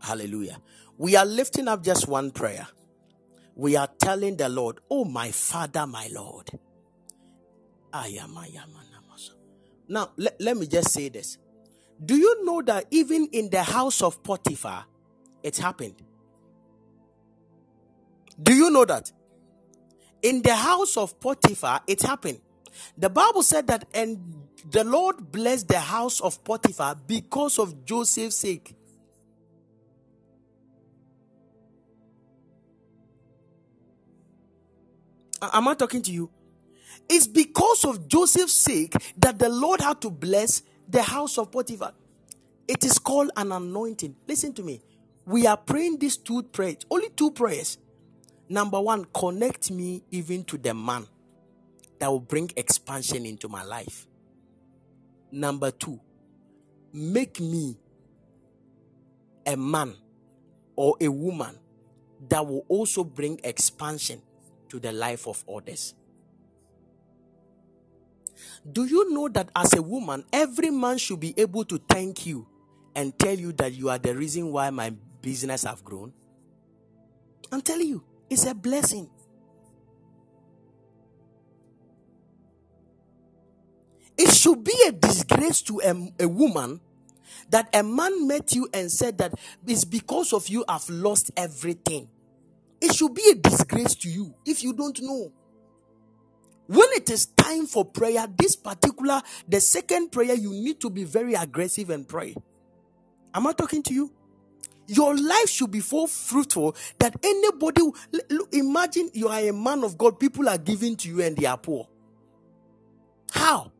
Hallelujah. 0.00 0.60
We 0.98 1.16
are 1.16 1.26
lifting 1.26 1.68
up 1.68 1.84
just 1.84 2.08
one 2.08 2.30
prayer. 2.30 2.66
We 3.56 3.76
are 3.76 3.88
telling 4.00 4.36
the 4.36 4.48
Lord, 4.48 4.80
Oh, 4.90 5.04
my 5.04 5.30
Father, 5.30 5.86
my 5.86 6.08
Lord. 6.12 6.50
Now, 9.88 10.12
let, 10.16 10.40
let 10.40 10.56
me 10.56 10.66
just 10.66 10.90
say 10.90 11.08
this. 11.08 11.38
Do 12.02 12.16
you 12.16 12.44
know 12.44 12.62
that 12.62 12.86
even 12.90 13.26
in 13.32 13.50
the 13.50 13.62
house 13.62 14.02
of 14.02 14.22
Potiphar, 14.22 14.84
it 15.42 15.56
happened? 15.58 16.00
Do 18.42 18.54
you 18.54 18.70
know 18.70 18.84
that? 18.84 19.10
In 20.22 20.42
the 20.42 20.54
house 20.54 20.96
of 20.96 21.18
Potiphar, 21.20 21.80
it 21.86 22.02
happened. 22.02 22.40
The 22.96 23.10
Bible 23.10 23.42
said 23.42 23.66
that, 23.66 23.86
and 23.92 24.46
the 24.70 24.84
Lord 24.84 25.32
blessed 25.32 25.68
the 25.68 25.80
house 25.80 26.20
of 26.20 26.42
Potiphar 26.44 26.94
because 27.06 27.58
of 27.58 27.84
Joseph's 27.84 28.36
sake. 28.36 28.74
Am 35.42 35.68
I 35.68 35.74
talking 35.74 36.02
to 36.02 36.12
you? 36.12 36.30
It's 37.12 37.26
because 37.26 37.84
of 37.84 38.06
Joseph's 38.06 38.52
sake 38.52 38.94
that 39.16 39.36
the 39.36 39.48
Lord 39.48 39.80
had 39.80 40.00
to 40.02 40.10
bless 40.10 40.62
the 40.88 41.02
house 41.02 41.38
of 41.38 41.50
Potiphar. 41.50 41.92
It 42.68 42.84
is 42.84 43.00
called 43.00 43.32
an 43.36 43.50
anointing. 43.50 44.14
Listen 44.28 44.52
to 44.54 44.62
me. 44.62 44.80
We 45.26 45.44
are 45.48 45.56
praying 45.56 45.98
these 45.98 46.16
two 46.16 46.44
prayers, 46.44 46.76
only 46.88 47.08
two 47.08 47.32
prayers. 47.32 47.78
Number 48.48 48.80
one, 48.80 49.06
connect 49.12 49.72
me 49.72 50.04
even 50.12 50.44
to 50.44 50.56
the 50.56 50.72
man 50.72 51.04
that 51.98 52.08
will 52.08 52.20
bring 52.20 52.48
expansion 52.56 53.26
into 53.26 53.48
my 53.48 53.64
life. 53.64 54.06
Number 55.32 55.72
two, 55.72 55.98
make 56.92 57.40
me 57.40 57.76
a 59.46 59.56
man 59.56 59.94
or 60.76 60.96
a 61.00 61.08
woman 61.08 61.58
that 62.28 62.46
will 62.46 62.64
also 62.68 63.02
bring 63.02 63.40
expansion 63.42 64.22
to 64.68 64.78
the 64.78 64.92
life 64.92 65.26
of 65.26 65.42
others. 65.52 65.94
Do 68.70 68.84
you 68.84 69.12
know 69.12 69.28
that 69.28 69.50
as 69.54 69.74
a 69.74 69.82
woman, 69.82 70.24
every 70.32 70.70
man 70.70 70.98
should 70.98 71.20
be 71.20 71.34
able 71.36 71.64
to 71.64 71.78
thank 71.78 72.26
you 72.26 72.46
and 72.94 73.16
tell 73.18 73.34
you 73.34 73.52
that 73.52 73.72
you 73.72 73.88
are 73.88 73.98
the 73.98 74.16
reason 74.16 74.52
why 74.52 74.70
my 74.70 74.90
business 75.22 75.64
have 75.64 75.84
grown? 75.84 76.12
I'm 77.52 77.62
telling 77.62 77.88
you, 77.88 78.04
it's 78.28 78.46
a 78.46 78.54
blessing. 78.54 79.10
It 84.16 84.34
should 84.34 84.62
be 84.62 84.74
a 84.86 84.92
disgrace 84.92 85.62
to 85.62 85.80
a, 85.80 86.24
a 86.24 86.28
woman 86.28 86.80
that 87.48 87.74
a 87.74 87.82
man 87.82 88.28
met 88.28 88.54
you 88.54 88.68
and 88.72 88.90
said 88.92 89.18
that 89.18 89.34
it's 89.66 89.84
because 89.84 90.32
of 90.32 90.48
you 90.48 90.64
I've 90.68 90.88
lost 90.90 91.30
everything. 91.36 92.08
It 92.80 92.94
should 92.94 93.14
be 93.14 93.22
a 93.30 93.34
disgrace 93.34 93.94
to 93.96 94.08
you 94.10 94.34
if 94.44 94.62
you 94.62 94.72
don't 94.72 95.00
know. 95.02 95.32
When 96.70 96.86
it 96.92 97.10
is 97.10 97.26
time 97.26 97.66
for 97.66 97.84
prayer, 97.84 98.28
this 98.38 98.54
particular, 98.54 99.20
the 99.48 99.60
second 99.60 100.12
prayer, 100.12 100.34
you 100.34 100.50
need 100.50 100.80
to 100.82 100.88
be 100.88 101.02
very 101.02 101.34
aggressive 101.34 101.90
and 101.90 102.06
pray. 102.06 102.36
Am 103.34 103.48
I 103.48 103.52
talking 103.54 103.82
to 103.82 103.92
you? 103.92 104.12
Your 104.86 105.16
life 105.16 105.48
should 105.48 105.72
be 105.72 105.80
so 105.80 106.06
fruitful 106.06 106.76
that 107.00 107.16
anybody, 107.24 107.82
imagine 108.52 109.10
you 109.14 109.26
are 109.26 109.40
a 109.40 109.52
man 109.52 109.82
of 109.82 109.98
God, 109.98 110.20
people 110.20 110.48
are 110.48 110.58
giving 110.58 110.94
to 110.98 111.08
you 111.08 111.20
and 111.22 111.36
they 111.36 111.46
are 111.46 111.58
poor. 111.58 111.88
How? 113.32 113.72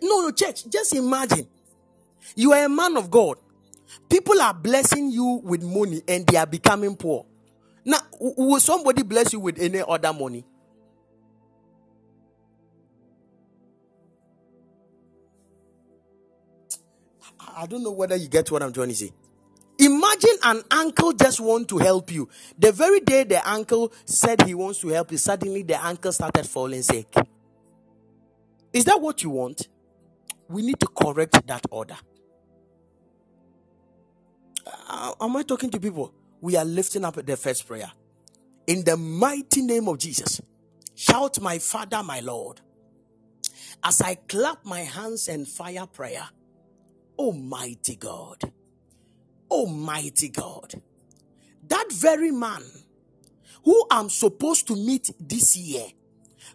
No, 0.00 0.22
no, 0.22 0.30
church, 0.30 0.70
just 0.70 0.94
imagine. 0.94 1.46
You 2.34 2.54
are 2.54 2.64
a 2.64 2.68
man 2.70 2.96
of 2.96 3.10
God. 3.10 3.36
People 4.08 4.40
are 4.40 4.54
blessing 4.54 5.10
you 5.10 5.42
with 5.44 5.62
money 5.62 6.00
and 6.08 6.26
they 6.26 6.38
are 6.38 6.46
becoming 6.46 6.96
poor. 6.96 7.26
Now, 7.84 7.98
will 8.20 8.60
somebody 8.60 9.02
bless 9.02 9.32
you 9.32 9.40
with 9.40 9.58
any 9.58 9.82
other 9.86 10.12
money? 10.12 10.44
I 17.56 17.66
don't 17.66 17.82
know 17.82 17.90
whether 17.92 18.16
you 18.16 18.28
get 18.28 18.50
what 18.50 18.62
I'm 18.62 18.72
trying 18.72 18.88
to 18.88 18.94
say. 18.94 19.12
Imagine 19.78 20.36
an 20.44 20.62
uncle 20.70 21.12
just 21.12 21.40
want 21.40 21.68
to 21.68 21.78
help 21.78 22.12
you. 22.12 22.28
The 22.58 22.72
very 22.72 23.00
day 23.00 23.24
the 23.24 23.48
uncle 23.48 23.92
said 24.04 24.42
he 24.42 24.54
wants 24.54 24.80
to 24.80 24.88
help 24.88 25.10
you, 25.10 25.18
suddenly 25.18 25.62
the 25.62 25.84
uncle 25.84 26.12
started 26.12 26.46
falling 26.46 26.82
sick. 26.82 27.12
Is 28.72 28.84
that 28.84 29.00
what 29.00 29.22
you 29.22 29.30
want? 29.30 29.68
We 30.48 30.62
need 30.62 30.78
to 30.80 30.86
correct 30.86 31.46
that 31.46 31.66
order. 31.70 31.96
Uh, 34.88 35.14
am 35.20 35.36
I 35.36 35.42
talking 35.42 35.70
to 35.70 35.80
people? 35.80 36.14
We 36.42 36.56
are 36.56 36.64
lifting 36.64 37.04
up 37.04 37.14
the 37.24 37.36
first 37.36 37.68
prayer. 37.68 37.90
In 38.66 38.82
the 38.82 38.96
mighty 38.96 39.62
name 39.62 39.86
of 39.86 39.98
Jesus, 39.98 40.40
shout, 40.96 41.40
My 41.40 41.60
Father, 41.60 42.02
my 42.02 42.18
Lord. 42.18 42.60
As 43.84 44.00
I 44.00 44.16
clap 44.16 44.64
my 44.64 44.80
hands 44.80 45.28
and 45.28 45.46
fire 45.46 45.86
prayer, 45.86 46.28
Almighty 47.16 47.94
God, 47.94 48.38
Almighty 49.48 50.30
God, 50.30 50.74
that 51.68 51.92
very 51.92 52.32
man 52.32 52.64
who 53.64 53.86
I'm 53.88 54.10
supposed 54.10 54.66
to 54.66 54.74
meet 54.74 55.12
this 55.20 55.56
year 55.56 55.86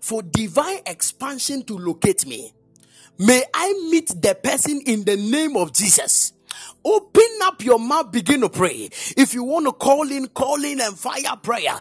for 0.02 0.22
divine 0.22 0.80
expansion 0.86 1.64
to 1.64 1.78
locate 1.78 2.26
me, 2.26 2.52
may 3.18 3.42
I 3.54 3.72
meet 3.90 4.22
the 4.22 4.36
person 4.36 4.82
in 4.86 5.06
the 5.06 5.16
name 5.16 5.56
of 5.56 5.72
Jesus. 5.72 6.34
Open 6.84 7.40
up 7.44 7.64
your 7.64 7.80
mouth, 7.80 8.12
begin 8.12 8.42
to 8.42 8.50
pray. 8.50 8.90
If 9.18 9.34
you 9.34 9.44
want 9.44 9.66
to 9.66 9.74
call 9.74 10.10
in, 10.12 10.28
call 10.28 10.64
in 10.64 10.82
and 10.82 10.98
fire 10.98 11.38
prayer. 11.42 11.80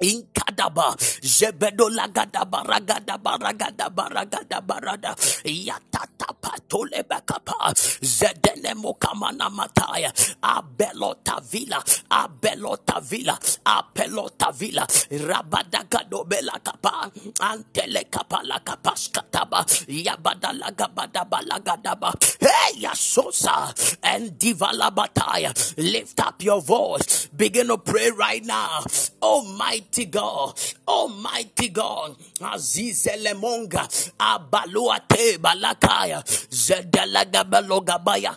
Inkadaba 0.00 0.96
Jebedo 1.22 1.88
Lagadaba 1.90 2.64
Ragadaba 2.64 3.38
Ragadaba 3.38 4.04
Ragadaba 4.10 4.76
Rada 4.82 5.14
Yatata 5.44 6.34
Patole 6.40 7.02
Bakapa 7.08 7.72
Zedene 8.02 8.74
Mokamana 8.74 9.48
Mataya 9.50 10.12
Abelota 10.42 11.40
Villa 11.50 11.82
Abelota 12.10 13.00
Villa 13.02 13.38
Apelota 13.66 14.52
Villa 14.54 14.86
Rabadagado 15.10 16.28
Bela 16.28 16.58
Kapa 16.64 17.10
Antele 17.40 18.04
Kapa 18.10 18.24
Kapala 18.42 18.60
Kapaskataba 18.64 19.64
Yabada 19.88 20.52
Lagabada 20.58 21.24
Balagadaba 21.28 22.12
Hey 22.40 22.82
Yasosa 22.82 23.96
and 24.02 24.32
Divala 24.38 24.90
Bataya 24.94 25.52
Lift 25.78 26.20
up 26.20 26.42
your 26.42 26.60
voice. 26.60 27.26
Begin 27.36 27.68
to 27.68 27.78
pray 27.78 28.10
right 28.10 28.44
now. 28.44 28.80
Almighty 29.22 29.89
Almighty 29.90 30.06
God, 30.06 30.54
Almighty 30.86 31.68
God, 31.70 32.16
Aziz 32.42 33.06
Elemonga, 33.06 33.88
Abaluate 34.18 35.38
Balakaya, 35.38 36.22
Zedalaga 36.50 37.44
Belogabaya. 37.44 38.36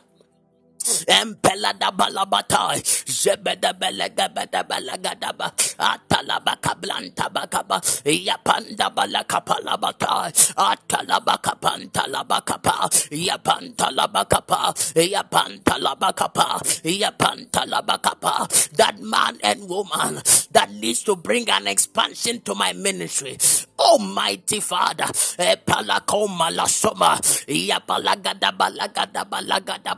Empelada 1.08 1.92
balabata, 1.92 2.76
Zebeda 3.08 3.74
belega 3.74 4.28
beda 4.34 4.64
belagadaba, 4.64 5.52
Atalabaka 5.80 6.76
blanta 6.80 7.30
bakaba, 7.30 7.80
Yapanda 8.06 8.90
balakapalabata, 8.94 10.32
Atalabakapanta 10.56 12.08
labakapa, 12.08 12.90
Yapanta 13.12 13.90
labakapa, 13.92 14.74
Yapanta 14.96 15.78
labakapa, 15.80 16.62
Yapanta 16.84 17.66
labakapa. 17.68 18.70
That 18.78 19.00
man 19.02 19.38
and 19.44 19.68
woman 19.70 20.22
that 20.52 20.72
needs 20.72 21.04
to 21.04 21.16
bring 21.16 21.50
an 21.50 21.68
expansion 21.68 22.42
to 22.42 22.56
my 22.56 22.74
ministry. 22.74 23.38
Almighty 23.80 24.60
Father, 24.60 25.08
eh, 25.38 25.56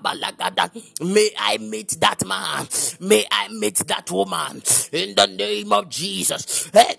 balagada. 0.02 0.70
May 1.02 1.32
I 1.38 1.58
meet 1.58 2.00
that 2.00 2.26
man. 2.26 2.68
May 3.00 3.26
I 3.32 3.48
meet 3.50 3.86
that 3.88 4.10
woman 4.12 4.62
in 4.92 5.16
the 5.16 5.28
name 5.28 5.72
of 5.74 5.90
Jesus. 5.90 6.70
Eh, 6.74 6.96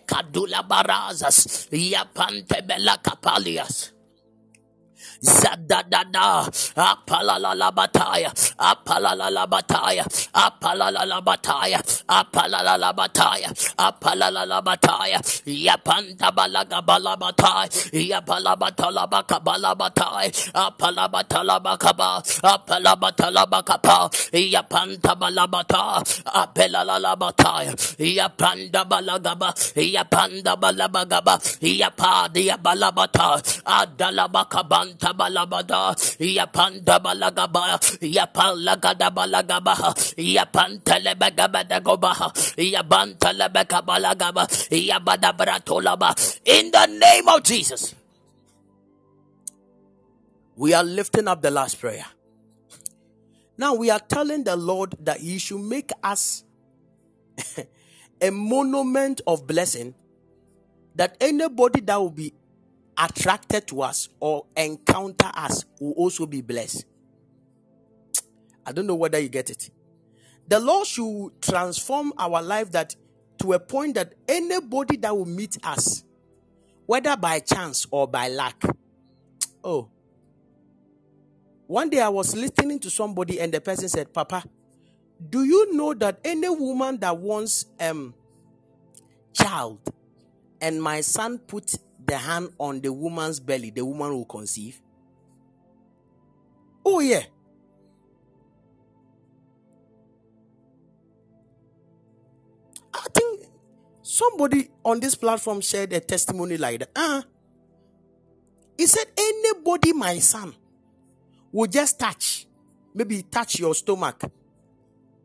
Zadadada, 5.22 6.46
Apalala 6.76 7.72
Bataya, 7.72 8.30
Apalala 8.58 9.46
Bataya, 9.48 10.04
Apalala 10.34 11.20
Bataya, 11.22 11.80
Apalala 12.08 12.92
Bataya, 12.94 13.50
Apalala 13.78 14.62
Bataya, 14.62 15.20
Yapanta 15.46 16.30
Balaga 16.32 16.80
Balabatai, 16.82 17.68
Yapalabatala 17.92 19.06
Bakabalabatai, 19.08 20.28
Apalabatala 20.54 21.60
Bakaba, 21.62 22.22
Apalabatala 22.42 23.46
Bakapa, 23.46 24.10
Yapanta 24.32 25.14
Balabata, 25.18 26.02
Apelala 26.26 27.16
Bataya, 27.16 27.72
Yapanda 27.98 28.84
Balagaba, 28.88 29.52
Yapanda 29.76 30.56
Balabagaba, 30.56 31.38
Yapadia 31.60 32.56
Balabata, 32.58 33.40
Adalabakabanta 33.64 35.05
balabada 35.14 35.94
yapanda 36.18 36.98
balagaba 36.98 37.78
yapalagada 38.00 39.10
balagaba 39.10 39.94
yapanta 40.16 40.98
lebagaba 40.98 41.80
goba 41.80 42.12
yapanta 42.56 43.32
lebeka 43.32 43.82
balagaba 43.82 44.46
yabada 44.70 45.32
bratolaba 45.36 46.14
in 46.44 46.70
the 46.70 46.86
name 46.86 47.28
of 47.28 47.42
Jesus. 47.42 47.94
We 50.56 50.72
are 50.72 50.84
lifting 50.84 51.28
up 51.28 51.42
the 51.42 51.50
last 51.50 51.78
prayer. 51.78 52.06
Now 53.58 53.74
we 53.74 53.90
are 53.90 54.00
telling 54.00 54.44
the 54.44 54.56
Lord 54.56 54.94
that 55.00 55.20
He 55.20 55.38
should 55.38 55.60
make 55.60 55.90
us 56.02 56.44
a 58.20 58.30
monument 58.30 59.20
of 59.26 59.46
blessing 59.46 59.94
that 60.94 61.16
anybody 61.20 61.80
that 61.80 61.96
will 61.96 62.10
be 62.10 62.32
attracted 62.98 63.66
to 63.68 63.82
us 63.82 64.08
or 64.20 64.46
encounter 64.56 65.30
us 65.34 65.64
will 65.80 65.92
also 65.92 66.26
be 66.26 66.40
blessed. 66.40 66.84
I 68.64 68.72
don't 68.72 68.86
know 68.86 68.94
whether 68.94 69.18
you 69.18 69.28
get 69.28 69.50
it. 69.50 69.70
The 70.48 70.60
Lord 70.60 70.86
should 70.86 71.30
transform 71.40 72.12
our 72.18 72.42
life 72.42 72.72
that 72.72 72.96
to 73.38 73.52
a 73.52 73.58
point 73.60 73.94
that 73.94 74.14
anybody 74.28 74.96
that 74.98 75.16
will 75.16 75.26
meet 75.26 75.56
us, 75.64 76.04
whether 76.86 77.16
by 77.16 77.40
chance 77.40 77.86
or 77.90 78.08
by 78.08 78.28
luck, 78.28 78.62
oh. 79.64 79.90
One 81.66 81.90
day 81.90 82.00
I 82.00 82.08
was 82.08 82.36
listening 82.36 82.78
to 82.80 82.90
somebody 82.90 83.40
and 83.40 83.52
the 83.52 83.60
person 83.60 83.88
said, 83.88 84.12
Papa, 84.12 84.44
do 85.30 85.44
you 85.44 85.74
know 85.74 85.94
that 85.94 86.20
any 86.24 86.48
woman 86.48 86.98
that 87.00 87.16
wants 87.16 87.66
um 87.80 88.14
child 89.32 89.80
and 90.60 90.82
my 90.82 91.00
son 91.00 91.38
put 91.38 91.74
the 92.06 92.16
hand 92.16 92.50
on 92.58 92.80
the 92.80 92.92
woman's 92.92 93.40
belly, 93.40 93.70
the 93.70 93.84
woman 93.84 94.12
will 94.12 94.24
conceive? 94.24 94.80
Oh, 96.84 97.00
yeah. 97.00 97.24
I 102.94 103.06
think 103.12 103.42
somebody 104.02 104.70
on 104.84 105.00
this 105.00 105.14
platform 105.14 105.60
shared 105.60 105.92
a 105.92 106.00
testimony 106.00 106.56
like 106.56 106.80
that. 106.80 106.90
Uh, 106.94 107.22
he 108.78 108.86
said, 108.86 109.06
Anybody, 109.16 109.92
my 109.92 110.18
son, 110.18 110.54
will 111.52 111.66
just 111.66 111.98
touch, 111.98 112.46
maybe 112.94 113.22
touch 113.22 113.58
your 113.58 113.74
stomach. 113.74 114.22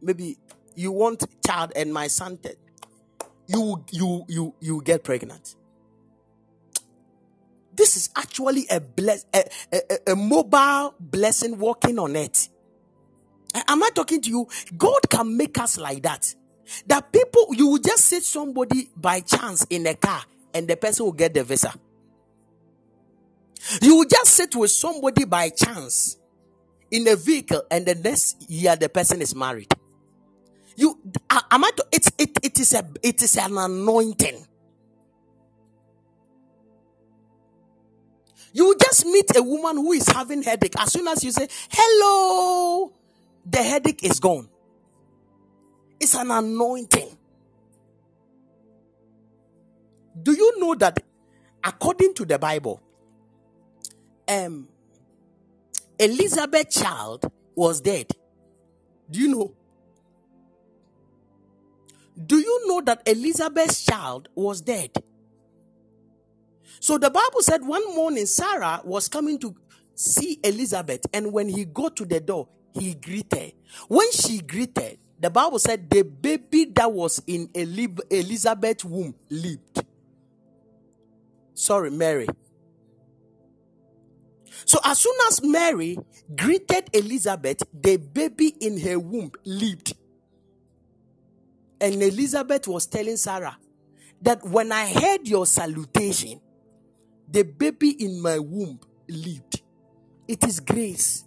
Maybe 0.01 0.37
you 0.75 0.91
want 0.91 1.23
child, 1.45 1.73
and 1.75 1.93
my 1.93 2.07
son, 2.07 2.39
you 3.47 3.83
you 3.91 4.25
you 4.27 4.53
you 4.59 4.81
get 4.83 5.03
pregnant. 5.03 5.55
This 7.75 7.97
is 7.97 8.09
actually 8.15 8.65
a 8.69 8.79
bless 8.79 9.25
a, 9.33 9.43
a, 9.73 10.13
a 10.13 10.15
mobile 10.15 10.95
blessing 10.99 11.57
walking 11.57 11.99
on 11.99 12.15
it. 12.15 12.49
Am 13.67 13.83
I 13.83 13.89
talking 13.93 14.21
to 14.21 14.29
you? 14.29 14.47
God 14.77 15.09
can 15.09 15.35
make 15.37 15.57
us 15.57 15.77
like 15.77 16.03
that. 16.03 16.33
That 16.87 17.11
people 17.11 17.47
you 17.53 17.67
will 17.67 17.79
just 17.79 18.05
see 18.05 18.21
somebody 18.21 18.89
by 18.95 19.21
chance 19.21 19.65
in 19.69 19.87
a 19.87 19.95
car 19.95 20.23
and 20.53 20.67
the 20.67 20.77
person 20.77 21.05
will 21.05 21.13
get 21.13 21.33
the 21.33 21.43
visa. 21.43 21.73
You 23.81 23.97
will 23.97 24.05
just 24.05 24.27
sit 24.27 24.55
with 24.55 24.71
somebody 24.71 25.25
by 25.25 25.49
chance 25.49 26.17
in 26.91 27.07
a 27.07 27.15
vehicle 27.15 27.63
and 27.71 27.85
the 27.85 27.95
next 27.95 28.49
year 28.49 28.75
the 28.75 28.89
person 28.89 29.21
is 29.21 29.35
married. 29.35 29.73
You 30.75 30.99
am 31.29 31.63
I? 31.63 31.71
It's 31.91 32.11
it, 32.17 32.31
it 32.43 32.59
is 32.59 32.73
a 32.73 32.85
it 33.03 33.21
is 33.21 33.37
an 33.37 33.57
anointing. 33.57 34.45
You 38.53 38.75
just 38.81 39.05
meet 39.05 39.35
a 39.35 39.41
woman 39.43 39.77
who 39.77 39.93
is 39.93 40.07
having 40.07 40.43
headache. 40.43 40.73
As 40.77 40.91
soon 40.93 41.07
as 41.07 41.23
you 41.23 41.31
say, 41.31 41.47
hello, 41.69 42.93
the 43.45 43.59
headache 43.63 44.03
is 44.03 44.19
gone. 44.19 44.49
It's 45.99 46.15
an 46.15 46.31
anointing. 46.31 47.17
Do 50.21 50.33
you 50.33 50.59
know 50.59 50.75
that 50.75 50.99
according 51.63 52.13
to 52.15 52.25
the 52.25 52.37
Bible, 52.37 52.81
um, 54.27 54.67
Elizabeth 55.99 56.69
child 56.71 57.31
was 57.55 57.81
dead? 57.81 58.07
Do 59.09 59.19
you 59.19 59.27
know? 59.29 59.53
Do 62.25 62.37
you 62.37 62.67
know 62.67 62.81
that 62.81 63.03
Elizabeth's 63.07 63.85
child 63.85 64.29
was 64.35 64.61
dead? 64.61 64.91
So 66.81 66.97
the 66.97 67.11
Bible 67.11 67.41
said 67.41 67.63
one 67.63 67.95
morning 67.95 68.25
Sarah 68.25 68.81
was 68.83 69.07
coming 69.07 69.37
to 69.39 69.55
see 69.93 70.39
Elizabeth, 70.43 71.01
and 71.13 71.31
when 71.31 71.47
he 71.47 71.63
got 71.63 71.95
to 71.97 72.05
the 72.05 72.19
door, 72.19 72.47
he 72.73 72.95
greeted. 72.95 73.53
When 73.87 74.11
she 74.11 74.39
greeted, 74.39 74.97
the 75.19 75.29
Bible 75.29 75.59
said 75.59 75.87
the 75.91 76.01
baby 76.01 76.65
that 76.73 76.91
was 76.91 77.21
in 77.27 77.49
Elizabeth's 77.53 78.83
womb 78.83 79.13
lived. 79.29 79.85
Sorry, 81.53 81.91
Mary. 81.91 82.27
So 84.65 84.79
as 84.83 84.97
soon 84.97 85.15
as 85.27 85.43
Mary 85.43 85.99
greeted 86.35 86.89
Elizabeth, 86.93 87.61
the 87.79 87.97
baby 87.97 88.55
in 88.59 88.79
her 88.79 88.97
womb 88.97 89.31
lived. 89.45 89.95
And 91.79 92.01
Elizabeth 92.01 92.67
was 92.67 92.87
telling 92.87 93.17
Sarah 93.17 93.59
that 94.23 94.43
when 94.43 94.71
I 94.71 94.91
heard 94.91 95.27
your 95.27 95.45
salutation, 95.45 96.41
the 97.31 97.43
baby 97.43 97.91
in 98.05 98.21
my 98.21 98.39
womb 98.39 98.79
lived. 99.09 99.61
It 100.27 100.43
is 100.45 100.59
grace. 100.61 101.25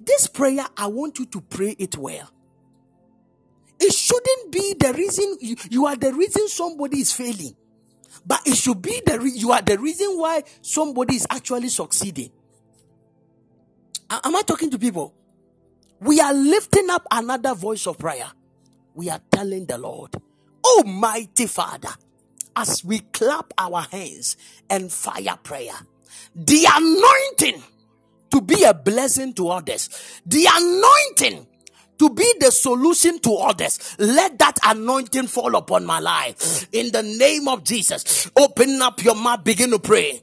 This 0.00 0.28
prayer, 0.28 0.66
I 0.76 0.86
want 0.88 1.18
you 1.18 1.26
to 1.26 1.40
pray 1.42 1.76
it 1.78 1.96
well. 1.98 2.30
It 3.80 3.92
shouldn't 3.94 4.52
be 4.52 4.74
the 4.78 4.94
reason 4.94 5.38
you, 5.40 5.56
you 5.70 5.86
are 5.86 5.96
the 5.96 6.12
reason 6.14 6.48
somebody 6.48 7.00
is 7.00 7.12
failing, 7.12 7.56
but 8.26 8.40
it 8.46 8.56
should 8.56 8.82
be 8.82 9.02
the 9.06 9.20
re- 9.20 9.32
you 9.34 9.52
are 9.52 9.62
the 9.62 9.78
reason 9.78 10.18
why 10.18 10.44
somebody 10.62 11.16
is 11.16 11.26
actually 11.30 11.68
succeeding. 11.68 12.30
Am 14.10 14.36
I 14.36 14.42
talking 14.42 14.70
to 14.70 14.78
people? 14.78 15.14
We 16.00 16.20
are 16.20 16.34
lifting 16.34 16.90
up 16.90 17.06
another 17.10 17.54
voice 17.54 17.86
of 17.86 17.98
prayer. 17.98 18.30
We 18.94 19.10
are 19.10 19.20
telling 19.30 19.66
the 19.66 19.78
Lord, 19.78 20.14
Almighty 20.78 21.46
Father, 21.46 21.90
as 22.56 22.84
we 22.84 23.00
clap 23.00 23.52
our 23.58 23.82
hands 23.82 24.36
and 24.68 24.92
fire 24.92 25.38
prayer, 25.42 25.74
the 26.34 26.66
anointing 26.74 27.62
to 28.30 28.40
be 28.40 28.62
a 28.64 28.74
blessing 28.74 29.32
to 29.34 29.48
others, 29.48 29.88
the 30.26 30.46
anointing 30.50 31.46
to 31.98 32.08
be 32.10 32.34
the 32.40 32.50
solution 32.50 33.18
to 33.18 33.34
others. 33.34 33.96
Let 33.98 34.38
that 34.38 34.58
anointing 34.64 35.26
fall 35.26 35.54
upon 35.54 35.84
my 35.84 35.98
life. 35.98 36.66
In 36.72 36.90
the 36.92 37.02
name 37.02 37.46
of 37.46 37.62
Jesus, 37.62 38.30
open 38.36 38.80
up 38.80 39.02
your 39.04 39.14
mouth, 39.14 39.44
begin 39.44 39.70
to 39.70 39.78
pray. 39.78 40.22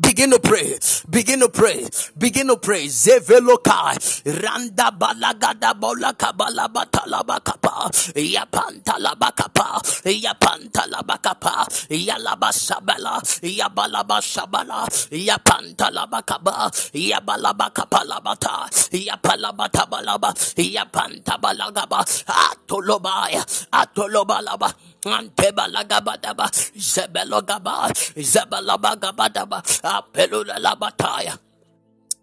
Begin 0.00 0.30
to 0.32 0.40
pray. 0.40 0.78
Begin 1.10 1.40
to 1.40 1.48
pray. 1.48 1.86
Begin 2.18 2.48
to 2.48 2.56
pray. 2.58 2.86
Zeveloka. 2.88 3.96
Randa 4.26 4.90
balagada 4.92 5.72
bolaka 5.74 6.32
balabata 6.36 7.06
labakapa. 7.08 7.88
Yapanta 8.16 8.98
labakapa. 9.00 9.80
Yapanta 10.04 10.84
labakapa. 10.90 11.66
Yalaba 11.90 12.52
sabala. 12.52 13.20
Yabalaba 13.42 14.20
sabala. 14.20 14.84
Yapanta 15.12 15.90
labakaba. 15.90 16.70
Yabalaba 16.92 17.70
kapalabata. 17.72 18.68
Yapalabata 18.92 19.88
balaba. 19.88 20.34
Yapanta 20.58 21.38
balagaba. 21.40 22.04
Atolobaya. 22.28 23.44
Atolobalaba. 23.72 24.74
Antebalagabadaba, 25.06 26.50
Zebelogaba, 26.76 27.90
Zebalabagabadaba, 28.18 29.62
Apelula 29.84 30.58
Labataya. 30.60 31.38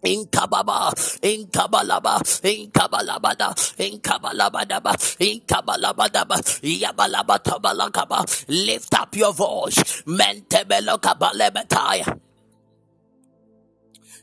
Inkababa, 0.04 0.92
Inkabalaba, 1.22 2.20
Inkabalabada, 2.44 3.54
Inkabalabadaba, 3.78 4.94
Inkabalabadaba, 5.20 6.36
Yabalabatabalakaba. 6.62 8.24
Lift 8.48 8.94
up 8.94 9.16
your 9.16 9.34
voice. 9.34 10.04
Mentebelokabalebataya. 10.06 12.06
Zeloda 12.06 12.23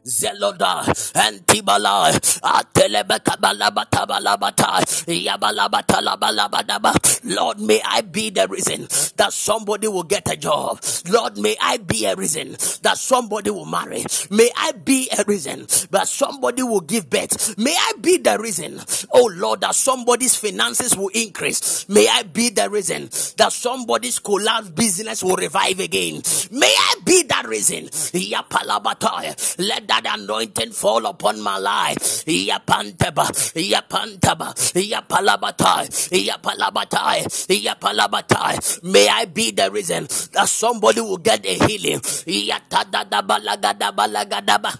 Antibala 0.05 0.83
Atelebekabalabatabata 2.41 4.81
Yabalabata 5.07 6.01
Lord, 7.25 7.59
may 7.59 7.81
I 7.85 8.01
be 8.01 8.29
the 8.31 8.47
reason 8.47 8.87
that 9.17 9.31
somebody 9.33 9.87
will 9.87 10.03
get 10.03 10.31
a 10.31 10.35
job. 10.35 10.79
Lord, 11.09 11.37
may 11.37 11.55
I 11.61 11.77
be 11.77 12.05
a 12.05 12.15
reason 12.15 12.51
that 12.81 12.97
somebody 12.97 13.49
will 13.51 13.65
marry. 13.65 14.03
May 14.29 14.49
I 14.57 14.71
be 14.73 15.09
a 15.17 15.23
reason 15.27 15.61
that 15.91 16.07
somebody 16.07 16.63
will 16.63 16.81
give 16.81 17.09
birth. 17.09 17.57
May 17.57 17.75
I 17.77 17.93
be 18.01 18.17
the 18.17 18.37
reason, 18.39 18.79
oh 19.11 19.31
Lord, 19.35 19.61
that 19.61 19.75
somebody's 19.75 20.35
finances 20.35 20.95
will 20.97 21.11
increase. 21.13 21.87
May 21.89 22.07
I 22.09 22.23
be 22.23 22.49
the 22.49 22.69
reason 22.69 23.03
that 23.37 23.51
somebody's 23.53 24.19
collapse 24.19 24.69
business 24.69 25.23
will 25.23 25.35
revive 25.35 25.79
again. 25.79 26.21
May 26.51 26.73
I 26.75 26.95
be 27.05 27.23
that 27.23 27.47
reason. 27.47 27.89
Let 29.57 29.87
that 29.91 30.05
anointing 30.07 30.71
fall 30.71 31.05
upon 31.05 31.41
my 31.41 31.57
life. 31.57 32.25
May 32.25 32.49
I 39.09 39.25
be 39.25 39.51
the 39.51 39.69
reason 39.71 40.03
that 40.31 40.47
somebody 40.47 41.01
will 41.01 41.17
get 41.17 41.45
a 41.45 41.53
healing. 41.65 41.99
Yatadadabalagadabalagaba. 41.99 44.79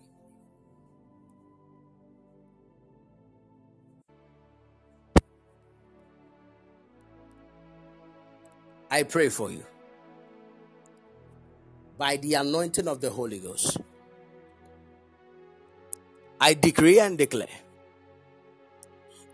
I 8.91 9.03
pray 9.03 9.29
for 9.29 9.49
you. 9.49 9.65
By 11.97 12.17
the 12.17 12.33
anointing 12.33 12.89
of 12.89 12.99
the 12.99 13.09
Holy 13.09 13.39
Ghost, 13.39 13.77
I 16.41 16.53
decree 16.55 16.99
and 16.99 17.17
declare 17.17 17.47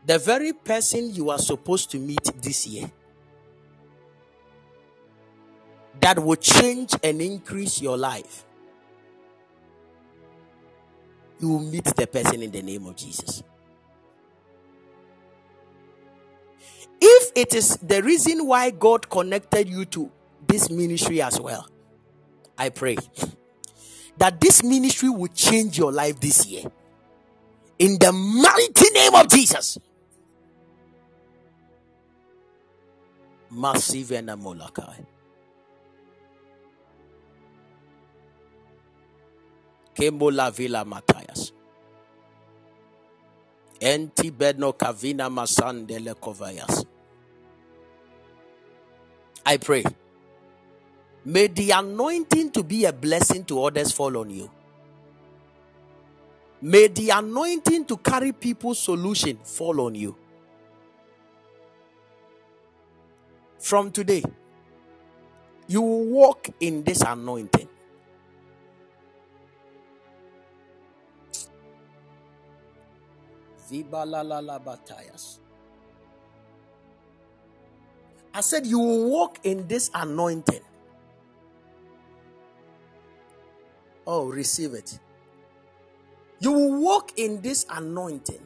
the 0.05 0.19
very 0.19 0.53
person 0.53 1.13
you 1.13 1.31
are 1.31 1.39
supposed 1.39 1.89
to 1.91 1.97
meet 1.97 2.23
this 2.41 2.67
year 2.67 2.91
that 6.01 6.19
will 6.19 6.35
change 6.35 6.93
and 7.03 7.19
increase 7.21 7.81
your 7.81 7.97
life. 7.97 8.45
You 11.39 11.49
will 11.49 11.59
meet 11.59 11.85
the 11.85 12.05
person 12.05 12.43
in 12.43 12.51
the 12.51 12.61
name 12.61 12.85
of 12.85 12.95
Jesus. 12.95 13.41
If 16.99 17.31
it 17.35 17.53
is 17.53 17.77
the 17.77 18.01
reason 18.01 18.45
why 18.47 18.71
God 18.71 19.09
connected 19.09 19.69
you 19.69 19.85
to 19.85 20.11
this 20.47 20.69
ministry 20.69 21.21
as 21.21 21.39
well, 21.39 21.67
I 22.57 22.69
pray 22.69 22.97
that 24.17 24.41
this 24.41 24.63
ministry 24.63 25.09
will 25.09 25.27
change 25.27 25.77
your 25.77 25.91
life 25.91 26.19
this 26.19 26.45
year. 26.47 26.63
In 27.79 27.99
the 27.99 28.11
mighty 28.11 28.89
name 28.91 29.13
of 29.13 29.29
Jesus. 29.29 29.77
Massive 33.51 34.11
and 34.11 34.29
Molakai. 34.29 35.05
Kembola 39.95 40.51
Villa 40.51 40.83
Matthias. 40.85 41.46
Enti 43.79 44.31
bedno 44.31 44.73
kavina 44.73 45.29
masandele 45.29 46.15
kovayas. 46.15 46.85
I 49.45 49.57
pray. 49.57 49.83
May 51.25 51.47
the 51.47 51.71
anointing 51.71 52.51
to 52.51 52.63
be 52.63 52.85
a 52.85 52.93
blessing 52.93 53.43
to 53.45 53.63
others 53.63 53.91
fall 53.91 54.17
on 54.17 54.29
you. 54.29 54.49
May 56.61 56.87
the 56.87 57.11
anointing 57.11 57.85
to 57.85 57.97
carry 57.97 58.31
people's 58.31 58.79
solution 58.79 59.37
fall 59.43 59.81
on 59.81 59.95
you. 59.95 60.15
From 63.59 63.91
today, 63.91 64.23
you 65.67 65.81
will 65.81 66.05
walk 66.05 66.49
in 66.59 66.83
this 66.83 67.01
anointing. 67.01 67.67
Zibalalalabatayas. 73.69 75.39
I 78.33 78.41
said, 78.41 78.65
You 78.65 78.79
will 78.79 79.09
walk 79.09 79.39
in 79.43 79.67
this 79.67 79.89
anointing. 79.93 80.61
Oh, 84.05 84.25
receive 84.27 84.73
it. 84.73 84.99
You 86.39 86.51
will 86.51 86.81
walk 86.81 87.13
in 87.17 87.41
this 87.41 87.65
anointing. 87.69 88.41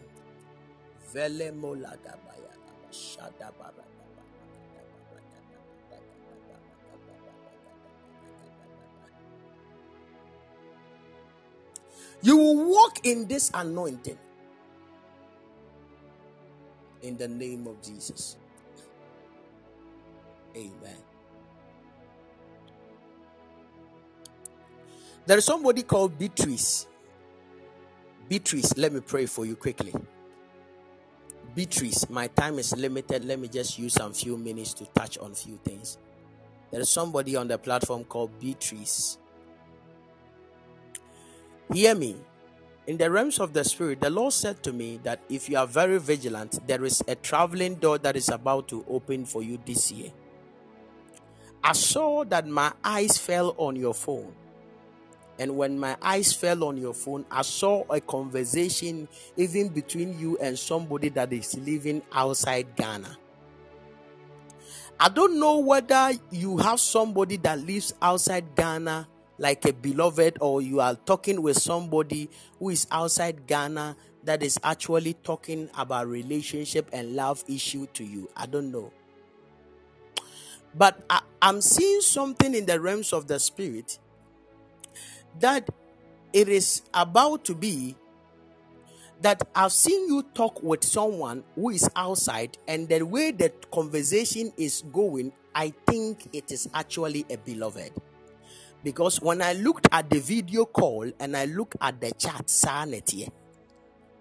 You 12.24 12.38
will 12.38 12.70
walk 12.70 13.06
in 13.06 13.28
this 13.28 13.52
anointing 13.54 14.18
in 17.02 17.18
the 17.18 17.28
name 17.28 17.68
of 17.68 17.82
Jesus. 17.82 18.38
Amen. 20.56 20.98
There 25.26 25.38
is 25.38 25.46
somebody 25.46 25.84
called 25.84 26.18
Beatrice. 26.18 26.88
Beatrice, 28.28 28.78
let 28.78 28.92
me 28.92 29.02
pray 29.02 29.26
for 29.26 29.46
you 29.46 29.56
quickly. 29.56 29.94
Beatrice, 31.54 32.10
my 32.10 32.28
time 32.28 32.60
is 32.60 32.76
limited. 32.76 33.26
Let 33.26 33.40
me 33.40 33.48
just 33.48 33.78
use 33.78 33.94
some 33.94 34.14
few 34.14 34.38
minutes 34.38 34.74
to 34.76 34.86
touch 34.88 35.18
on 35.18 35.34
few 35.34 35.60
things. 35.64 35.98
There 36.72 36.80
is 36.80 36.90
somebody 36.90 37.36
on 37.36 37.48
the 37.50 37.58
platform 37.58 38.06
called 38.06 38.40
Beatrice. 38.40 39.18
Hear 41.74 41.96
me 41.96 42.16
in 42.88 42.98
the 42.98 43.12
realms 43.12 43.40
of 43.40 43.54
the 43.54 43.64
spirit, 43.64 44.02
the 44.02 44.10
Lord 44.10 44.34
said 44.34 44.64
to 44.64 44.74
me 44.74 45.00
that 45.04 45.22
if 45.30 45.50
you 45.50 45.58
are 45.58 45.68
very 45.68 46.00
vigilant, 46.00 46.66
there 46.68 46.84
is 46.84 47.04
a 47.08 47.16
traveling 47.16 47.76
door 47.76 47.98
that 48.00 48.16
is 48.16 48.30
about 48.30 48.68
to 48.70 48.84
open 48.90 49.26
for 49.26 49.44
you 49.44 49.60
this 49.66 49.92
year. 49.92 50.12
I 51.64 51.74
saw 51.74 52.24
that 52.26 52.48
my 52.48 52.74
eyes 52.84 53.18
fell 53.18 53.54
on 53.58 53.76
your 53.76 53.94
phone. 53.94 54.34
And 55.38 55.58
when 55.58 55.80
my 55.80 55.96
eyes 56.02 56.34
fell 56.34 56.64
on 56.64 56.78
your 56.78 56.94
phone, 56.94 57.26
I 57.30 57.44
saw 57.44 57.84
a 57.90 58.02
conversation 58.02 59.08
even 59.38 59.70
between 59.70 60.18
you 60.20 60.38
and 60.40 60.58
somebody 60.58 61.10
that 61.10 61.32
is 61.34 61.58
living 61.58 62.02
outside 62.12 62.76
Ghana. 62.76 63.18
I 65.00 65.10
don't 65.10 65.40
know 65.40 65.60
whether 65.60 66.12
you 66.30 66.58
have 66.58 66.80
somebody 66.80 67.38
that 67.38 67.60
lives 67.60 67.94
outside 68.02 68.56
Ghana 68.56 69.08
like 69.42 69.66
a 69.66 69.74
beloved 69.74 70.38
or 70.40 70.62
you 70.62 70.80
are 70.80 70.94
talking 70.94 71.42
with 71.42 71.58
somebody 71.58 72.30
who 72.60 72.70
is 72.70 72.86
outside 72.92 73.48
Ghana 73.48 73.96
that 74.24 74.44
is 74.44 74.60
actually 74.64 75.16
talking 75.16 75.68
about 75.76 76.08
relationship 76.08 76.88
and 76.94 77.16
love 77.16 77.44
issue 77.48 77.88
to 77.94 78.04
you. 78.04 78.30
I 78.38 78.46
don't 78.46 78.72
know. 78.72 78.94
But 80.76 81.04
I, 81.10 81.22
I'm 81.42 81.60
seeing 81.60 82.02
something 82.02 82.54
in 82.54 82.68
the 82.68 82.80
realms 82.80 83.14
of 83.14 83.26
the 83.26 83.40
spirit 83.40 83.98
that 85.40 85.68
it 86.34 86.48
is 86.48 86.84
about 86.94 87.44
to 87.46 87.56
be 87.56 87.96
that 89.22 89.42
I've 89.56 89.72
seen 89.72 90.08
you 90.08 90.22
talk 90.36 90.62
with 90.62 90.84
someone 90.84 91.44
who 91.56 91.72
is 91.72 91.90
outside, 91.96 92.58
and 92.68 92.88
the 92.88 93.02
way 93.04 93.32
the 93.32 93.52
conversation 93.72 94.54
is 94.58 94.84
going, 94.94 95.32
I 95.54 95.74
think 95.88 96.30
it 96.32 96.52
is 96.52 96.70
actually 96.74 97.26
a 97.30 97.38
beloved. 97.38 97.92
Because 98.84 99.22
when 99.22 99.42
I 99.42 99.54
looked 99.54 99.88
at 99.92 100.10
the 100.10 100.20
video 100.20 100.66
call 100.66 101.12
and 101.20 101.38
I 101.38 101.46
look 101.46 101.76
at 101.80 102.02
the 102.02 102.12
chat, 102.14 102.50
sanity, 102.50 103.30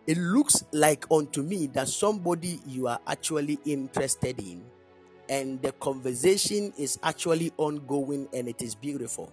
it 0.07 0.19
looks 0.19 0.65
like 0.73 1.07
unto 1.11 1.43
me 1.43 1.67
that 1.69 1.89
somebody 1.89 2.61
you 2.67 2.87
are 2.89 2.99
actually 3.07 3.59
interested 3.65 4.39
in, 4.39 4.63
and 5.29 5.63
the 5.63 5.73
conversation 5.73 6.73
is 6.77 6.99
actually 7.03 7.53
ongoing 7.57 8.29
and 8.35 8.49
it 8.49 8.61
is 8.61 8.75
beautiful. 8.75 9.33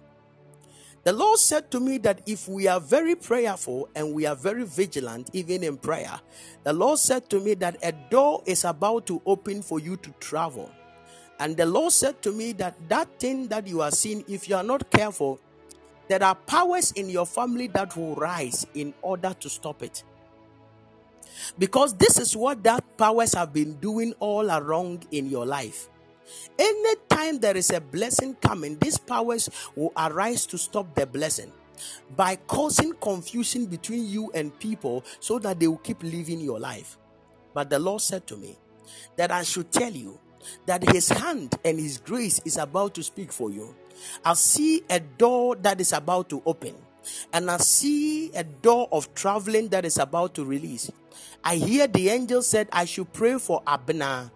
The 1.04 1.12
Lord 1.12 1.38
said 1.38 1.70
to 1.70 1.80
me 1.80 1.98
that 1.98 2.22
if 2.26 2.48
we 2.48 2.66
are 2.66 2.80
very 2.80 3.14
prayerful 3.14 3.88
and 3.94 4.14
we 4.14 4.26
are 4.26 4.36
very 4.36 4.64
vigilant, 4.64 5.30
even 5.32 5.62
in 5.62 5.76
prayer, 5.76 6.20
the 6.64 6.72
Lord 6.72 6.98
said 6.98 7.28
to 7.30 7.40
me 7.40 7.54
that 7.54 7.76
a 7.82 7.92
door 8.10 8.42
is 8.46 8.64
about 8.64 9.06
to 9.06 9.22
open 9.24 9.62
for 9.62 9.78
you 9.80 9.96
to 9.96 10.10
travel. 10.20 10.70
And 11.38 11.56
the 11.56 11.66
Lord 11.66 11.92
said 11.92 12.20
to 12.22 12.32
me 12.32 12.52
that 12.52 12.74
that 12.88 13.20
thing 13.20 13.46
that 13.48 13.66
you 13.66 13.80
are 13.80 13.90
seeing, 13.90 14.24
if 14.28 14.48
you 14.48 14.56
are 14.56 14.64
not 14.64 14.90
careful, 14.90 15.40
there 16.08 16.22
are 16.22 16.34
powers 16.34 16.92
in 16.92 17.08
your 17.08 17.26
family 17.26 17.68
that 17.68 17.96
will 17.96 18.14
rise 18.14 18.66
in 18.74 18.94
order 19.02 19.34
to 19.38 19.48
stop 19.48 19.82
it. 19.82 20.02
Because 21.58 21.94
this 21.94 22.18
is 22.18 22.36
what 22.36 22.62
that 22.64 22.96
powers 22.96 23.34
have 23.34 23.52
been 23.52 23.74
doing 23.74 24.14
all 24.18 24.50
around 24.50 25.06
in 25.12 25.30
your 25.30 25.46
life. 25.46 25.88
Anytime 26.58 27.38
there 27.38 27.56
is 27.56 27.70
a 27.70 27.80
blessing 27.80 28.34
coming, 28.34 28.76
these 28.78 28.98
powers 28.98 29.48
will 29.76 29.92
arise 29.96 30.44
to 30.46 30.58
stop 30.58 30.94
the 30.94 31.06
blessing 31.06 31.52
by 32.16 32.36
causing 32.36 32.92
confusion 32.94 33.66
between 33.66 34.06
you 34.06 34.30
and 34.34 34.58
people 34.58 35.04
so 35.20 35.38
that 35.38 35.60
they 35.60 35.68
will 35.68 35.78
keep 35.78 36.02
living 36.02 36.40
your 36.40 36.58
life. 36.58 36.98
But 37.54 37.70
the 37.70 37.78
Lord 37.78 38.00
said 38.00 38.26
to 38.28 38.36
me 38.36 38.56
that 39.16 39.30
I 39.30 39.42
should 39.42 39.70
tell 39.70 39.92
you 39.92 40.18
that 40.66 40.88
His 40.90 41.08
hand 41.08 41.54
and 41.64 41.78
His 41.78 41.98
grace 41.98 42.40
is 42.44 42.56
about 42.56 42.94
to 42.94 43.02
speak 43.02 43.32
for 43.32 43.50
you. 43.50 43.74
I 44.24 44.34
see 44.34 44.82
a 44.88 45.00
door 45.00 45.56
that 45.56 45.80
is 45.80 45.92
about 45.92 46.28
to 46.30 46.42
open, 46.46 46.74
and 47.32 47.50
I 47.50 47.58
see 47.58 48.30
a 48.32 48.44
door 48.44 48.88
of 48.92 49.12
traveling 49.14 49.68
that 49.68 49.84
is 49.84 49.98
about 49.98 50.34
to 50.34 50.44
release. 50.44 50.90
I 51.42 51.56
hear 51.56 51.86
the 51.86 52.08
angel 52.10 52.42
said, 52.42 52.68
I 52.72 52.84
should 52.84 53.12
pray 53.12 53.38
for 53.38 53.62
Abner. 53.66 54.30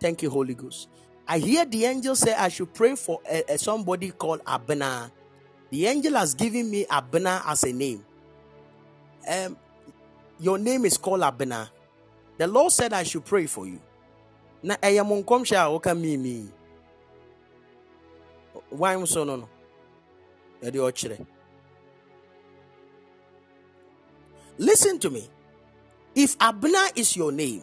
Thank 0.00 0.22
you, 0.22 0.30
Holy 0.30 0.54
Ghost. 0.54 0.88
I 1.26 1.38
hear 1.38 1.64
the 1.64 1.84
angel 1.84 2.16
say 2.16 2.32
I 2.34 2.48
should 2.48 2.72
pray 2.72 2.96
for 2.96 3.20
a, 3.30 3.44
a 3.48 3.58
somebody 3.58 4.10
called 4.10 4.40
Abner. 4.46 5.10
The 5.70 5.86
angel 5.86 6.14
has 6.14 6.34
given 6.34 6.70
me 6.70 6.86
Abner 6.88 7.42
as 7.46 7.64
a 7.64 7.72
name. 7.72 8.04
Um, 9.28 9.56
your 10.40 10.56
name 10.56 10.86
is 10.86 10.96
called 10.96 11.22
Abner. 11.22 11.68
The 12.38 12.46
Lord 12.46 12.72
said 12.72 12.92
I 12.92 13.02
should 13.02 13.24
pray 13.24 13.46
for 13.46 13.66
you. 13.66 13.80
Na 14.62 14.76
ɛyɛ 14.76 15.06
mo 15.06 15.22
nkɔmhyɛ 15.22 15.56
a. 15.56 16.52
Wan 18.70 19.06
so 19.06 19.24
no 19.24 19.36
no. 19.36 19.48
Yɛde 20.62 20.76
ɔkyerɛ. 20.76 21.26
Listen 24.58 24.98
to 24.98 25.10
me. 25.10 25.28
If 26.14 26.36
Abner 26.40 26.88
is 26.96 27.16
your 27.16 27.30
name, 27.30 27.62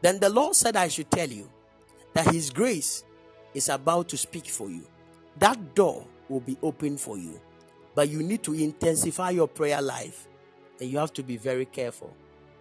then 0.00 0.18
the 0.18 0.28
Lord 0.28 0.56
said 0.56 0.76
I 0.76 0.88
should 0.88 1.10
tell 1.10 1.28
you 1.28 1.48
that 2.12 2.26
His 2.32 2.50
grace 2.50 3.04
is 3.54 3.68
about 3.68 4.08
to 4.08 4.16
speak 4.16 4.46
for 4.46 4.68
you. 4.68 4.86
That 5.38 5.74
door 5.74 6.06
will 6.28 6.40
be 6.40 6.56
open 6.62 6.96
for 6.96 7.16
you. 7.16 7.40
But 7.94 8.08
you 8.08 8.22
need 8.22 8.42
to 8.42 8.54
intensify 8.54 9.30
your 9.30 9.46
prayer 9.46 9.80
life 9.80 10.26
and 10.80 10.90
you 10.90 10.98
have 10.98 11.12
to 11.14 11.22
be 11.22 11.36
very 11.36 11.66
careful. 11.66 12.12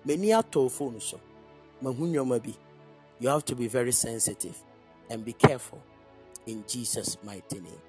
Many 0.06 0.34
are 0.34 0.44
phone 0.44 1.00
so. 1.00 1.20
You 3.24 3.30
have 3.30 3.46
to 3.46 3.56
be 3.56 3.70
very 3.70 3.94
sensitive 3.94 4.58
and 5.10 5.24
be 5.24 5.32
careful 5.32 5.82
in 6.46 6.66
Jesus' 6.68 7.18
mighty 7.24 7.62
name. 7.62 7.82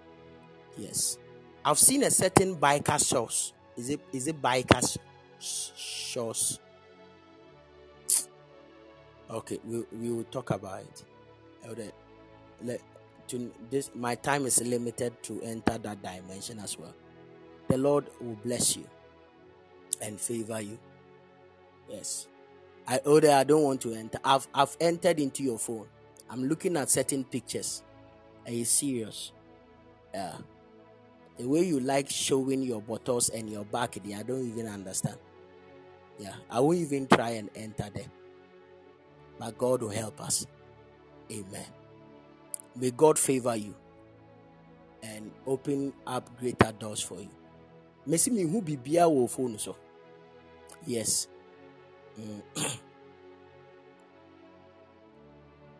Yes. 0.78 1.18
I've 1.64 1.76
seen 1.76 2.04
a 2.04 2.10
certain 2.12 2.54
biker 2.54 3.04
shows. 3.04 3.52
Is 3.76 3.90
it 3.90 4.00
is 4.12 4.28
it 4.28 4.40
biker 4.40 4.96
shows? 5.40 6.60
Okay, 9.28 9.58
we, 9.64 9.82
we 9.90 10.12
will 10.12 10.22
talk 10.30 10.52
about 10.52 10.82
it 10.82 11.94
let, 12.62 12.80
to 13.26 13.52
this 13.70 13.90
my 13.92 14.14
time 14.14 14.46
is 14.46 14.62
limited 14.62 15.20
to 15.24 15.42
enter 15.42 15.78
that 15.78 16.00
dimension 16.00 16.60
as 16.60 16.78
well. 16.78 16.94
The 17.66 17.78
Lord 17.78 18.06
will 18.20 18.38
bless 18.44 18.76
you 18.76 18.86
and 20.00 20.20
favor 20.20 20.60
you. 20.60 20.78
Yes. 21.88 22.28
I 22.86 23.00
oh, 23.04 23.14
order 23.14 23.30
I 23.30 23.44
don't 23.44 23.62
want 23.62 23.80
to 23.82 23.94
enter. 23.94 24.18
I've 24.24 24.46
I've 24.54 24.76
entered 24.80 25.18
into 25.18 25.42
your 25.42 25.58
phone. 25.58 25.86
I'm 26.28 26.44
looking 26.48 26.76
at 26.76 26.90
certain 26.90 27.24
pictures. 27.24 27.82
Are 28.46 28.52
you 28.52 28.64
serious? 28.64 29.32
Yeah. 30.12 30.36
The 31.38 31.48
way 31.48 31.62
you 31.62 31.80
like 31.80 32.08
showing 32.10 32.62
your 32.62 32.80
bottles 32.80 33.28
and 33.30 33.50
your 33.50 33.64
back 33.64 33.98
there, 34.04 34.18
I 34.18 34.22
don't 34.22 34.46
even 34.46 34.66
understand. 34.66 35.16
Yeah, 36.18 36.34
I 36.48 36.60
won't 36.60 36.78
even 36.78 37.08
try 37.08 37.30
and 37.30 37.50
enter 37.56 37.90
there. 37.92 38.06
But 39.38 39.58
God 39.58 39.82
will 39.82 39.90
help 39.90 40.20
us. 40.20 40.46
Amen. 41.32 41.66
May 42.76 42.90
God 42.90 43.18
favor 43.18 43.56
you 43.56 43.74
and 45.02 45.30
open 45.46 45.92
up 46.06 46.38
greater 46.38 46.72
doors 46.72 47.00
for 47.00 47.20
you. 47.20 47.30
Messi 48.08 48.30
me 48.30 48.42
who 48.42 48.60
be 48.62 48.76
wo 48.76 49.26
phone 49.26 49.58
so. 49.58 49.76
Yes. 50.86 51.28
Mm. 52.20 52.42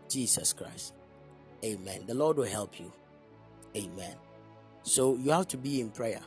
Jesus 0.09 0.53
Christ. 0.53 0.95
Amen. 1.65 2.05
The 2.07 2.15
Lord 2.15 2.37
will 2.37 2.45
help 2.45 2.79
you. 2.79 2.93
Amen. 3.77 4.17
So 4.83 5.17
you 5.17 5.31
have 5.31 5.49
to 5.49 5.57
be 5.57 5.81
in 5.81 5.91
prayer. 5.91 6.21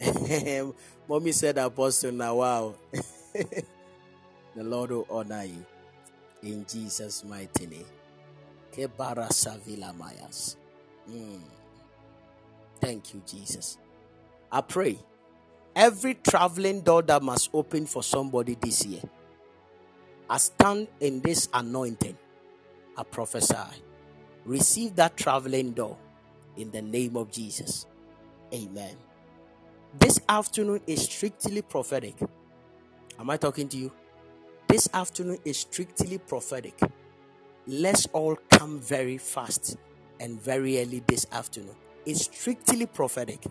Mommy 1.08 1.32
said, 1.32 1.58
Apostle, 1.58 2.12
now 2.12 2.36
wow. 2.36 2.74
the 3.32 3.64
Lord 4.56 4.90
will 4.90 5.06
honor 5.10 5.44
you 5.44 5.64
in 6.42 6.64
Jesus' 6.68 7.24
mighty 7.24 7.66
name. 7.66 7.86
Kebara. 8.72 9.28
Mm. 11.10 11.40
Thank 12.80 13.14
you, 13.14 13.22
Jesus. 13.26 13.78
I 14.52 14.60
pray 14.60 14.98
every 15.78 16.14
traveling 16.14 16.80
door 16.80 17.02
that 17.02 17.22
must 17.22 17.48
open 17.54 17.86
for 17.86 18.02
somebody 18.02 18.56
this 18.60 18.84
year, 18.84 19.00
I 20.28 20.36
stand 20.38 20.88
in 21.00 21.20
this 21.20 21.48
anointing. 21.54 22.18
I 22.96 23.04
prophesy. 23.04 23.54
Receive 24.44 24.96
that 24.96 25.16
traveling 25.16 25.70
door 25.70 25.96
in 26.56 26.72
the 26.72 26.82
name 26.82 27.16
of 27.16 27.30
Jesus. 27.30 27.86
Amen. 28.52 28.96
This 29.98 30.18
afternoon 30.28 30.80
is 30.86 31.04
strictly 31.04 31.62
prophetic. 31.62 32.16
Am 33.18 33.30
I 33.30 33.36
talking 33.36 33.68
to 33.68 33.78
you? 33.78 33.92
This 34.66 34.88
afternoon 34.92 35.38
is 35.44 35.58
strictly 35.58 36.18
prophetic. 36.18 36.78
Let's 37.66 38.06
all 38.06 38.36
come 38.50 38.80
very 38.80 39.16
fast 39.16 39.76
and 40.18 40.40
very 40.42 40.80
early 40.80 41.04
this 41.06 41.26
afternoon. 41.30 41.76
It's 42.04 42.24
strictly 42.24 42.86
prophetic. 42.86 43.44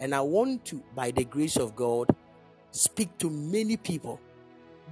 And 0.00 0.14
I 0.14 0.20
want 0.20 0.64
to, 0.66 0.82
by 0.94 1.10
the 1.10 1.24
grace 1.24 1.56
of 1.56 1.74
God, 1.74 2.14
speak 2.70 3.18
to 3.18 3.30
many 3.30 3.76
people. 3.76 4.20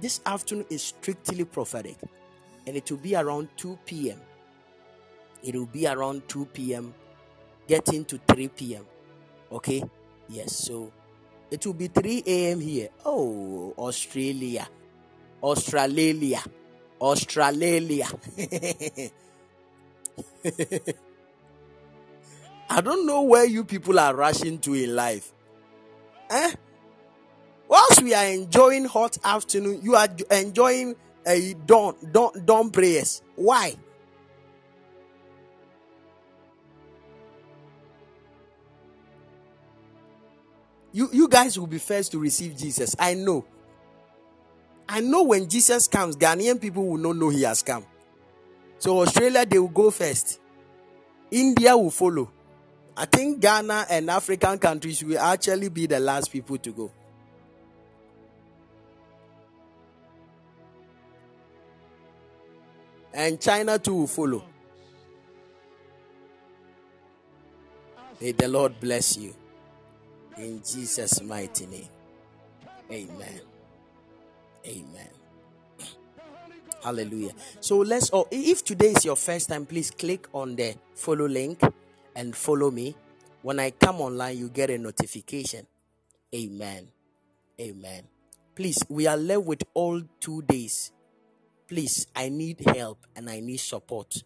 This 0.01 0.19
afternoon 0.25 0.65
is 0.69 0.83
strictly 0.83 1.45
prophetic. 1.45 1.97
And 2.65 2.75
it 2.75 2.91
will 2.91 2.97
be 2.97 3.15
around 3.15 3.49
2 3.57 3.79
p.m. 3.85 4.19
It 5.43 5.55
will 5.55 5.65
be 5.65 5.87
around 5.87 6.27
2 6.27 6.45
p.m. 6.47 6.93
getting 7.67 8.03
to 8.05 8.19
3 8.27 8.47
p.m. 8.49 8.85
Okay? 9.51 9.83
Yes, 10.27 10.55
so 10.55 10.91
it 11.49 11.65
will 11.65 11.73
be 11.73 11.87
3 11.87 12.23
a.m. 12.27 12.59
here. 12.59 12.89
Oh, 13.05 13.73
Australia. 13.77 14.67
Australia. 15.41 16.43
Australia. 16.99 18.07
I 22.69 22.81
don't 22.81 23.05
know 23.05 23.21
where 23.21 23.45
you 23.45 23.63
people 23.63 23.99
are 23.99 24.15
rushing 24.15 24.59
to 24.59 24.73
in 24.73 24.95
life. 24.95 25.31
Eh? 26.29 26.53
Whilst 27.67 28.01
we 28.01 28.13
are 28.13 28.25
enjoying 28.25 28.85
hot 28.85 29.17
afternoon, 29.23 29.81
you 29.83 29.95
are 29.95 30.07
enjoying 30.31 30.95
a 31.25 31.53
dawn, 31.65 31.95
dawn, 32.11 32.31
dawn 32.45 32.71
prayers. 32.71 33.21
Why? 33.35 33.75
You 40.93 41.09
you 41.11 41.27
guys 41.27 41.59
will 41.59 41.67
be 41.67 41.77
first 41.77 42.11
to 42.13 42.19
receive 42.19 42.57
Jesus. 42.57 42.95
I 42.97 43.13
know. 43.13 43.45
I 44.89 45.01
know 45.01 45.23
when 45.23 45.47
Jesus 45.49 45.87
comes, 45.87 46.15
Ghanaian 46.15 46.59
people 46.59 46.87
will 46.87 46.97
not 46.97 47.17
know 47.17 47.29
he 47.29 47.43
has 47.43 47.61
come. 47.61 47.85
So 48.79 49.01
Australia 49.01 49.45
they 49.45 49.59
will 49.59 49.67
go 49.67 49.91
first. 49.91 50.39
India 51.29 51.75
will 51.75 51.91
follow. 51.91 52.31
I 52.99 53.05
think 53.05 53.39
Ghana 53.39 53.85
and 53.91 54.09
African 54.09 54.57
countries 54.57 55.03
will 55.03 55.19
actually 55.19 55.69
be 55.69 55.85
the 55.85 55.99
last 55.99 56.31
people 56.31 56.57
to 56.57 56.71
go. 56.71 56.91
And 63.13 63.39
China 63.39 63.77
too 63.77 63.93
will 63.93 64.07
follow. 64.07 64.43
May 68.19 68.31
the 68.31 68.47
Lord 68.47 68.79
bless 68.79 69.15
you. 69.15 69.35
In 70.37 70.63
Jesus' 70.67 71.21
mighty 71.21 71.67
name. 71.67 71.89
Amen. 72.91 73.41
Amen. 74.65 75.09
Hallelujah. 76.83 77.33
So 77.59 77.77
let's 77.77 78.09
oh, 78.11 78.27
if 78.31 78.63
today 78.63 78.93
is 78.93 79.05
your 79.05 79.15
first 79.15 79.49
time, 79.49 79.67
please 79.67 79.91
click 79.91 80.27
on 80.33 80.55
the 80.55 80.75
follow 80.95 81.27
link 81.27 81.61
and 82.17 82.35
follow 82.35 82.69
me. 82.71 82.97
When 83.43 83.59
I 83.59 83.69
come 83.69 84.01
online, 84.01 84.37
you 84.37 84.49
get 84.49 84.69
a 84.71 84.77
notification. 84.77 85.65
Amen. 86.35 86.89
Amen. 87.61 88.03
Please, 88.55 88.83
we 88.89 89.07
are 89.07 89.15
left 89.15 89.43
with 89.43 89.63
all 89.73 90.01
two 90.19 90.41
days. 90.41 90.91
Please, 91.67 92.07
I 92.15 92.29
need 92.29 92.59
help 92.75 93.05
and 93.15 93.29
I 93.29 93.39
need 93.39 93.57
support 93.59 94.23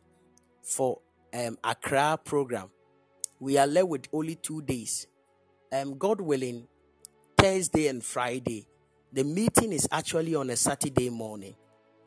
for 0.63 0.99
um 1.34 1.57
Accra 1.63 2.18
program. 2.23 2.69
We 3.39 3.57
are 3.57 3.68
left 3.68 3.88
with 3.89 4.07
only 4.13 4.35
two 4.35 4.61
days. 4.61 5.07
Um, 5.73 5.97
God 5.97 6.22
willing, 6.22 6.68
Thursday 7.38 7.88
and 7.88 8.03
Friday. 8.03 8.68
The 9.11 9.23
meeting 9.23 9.73
is 9.73 9.88
actually 9.91 10.35
on 10.35 10.49
a 10.49 10.55
Saturday 10.55 11.09
morning. 11.09 11.55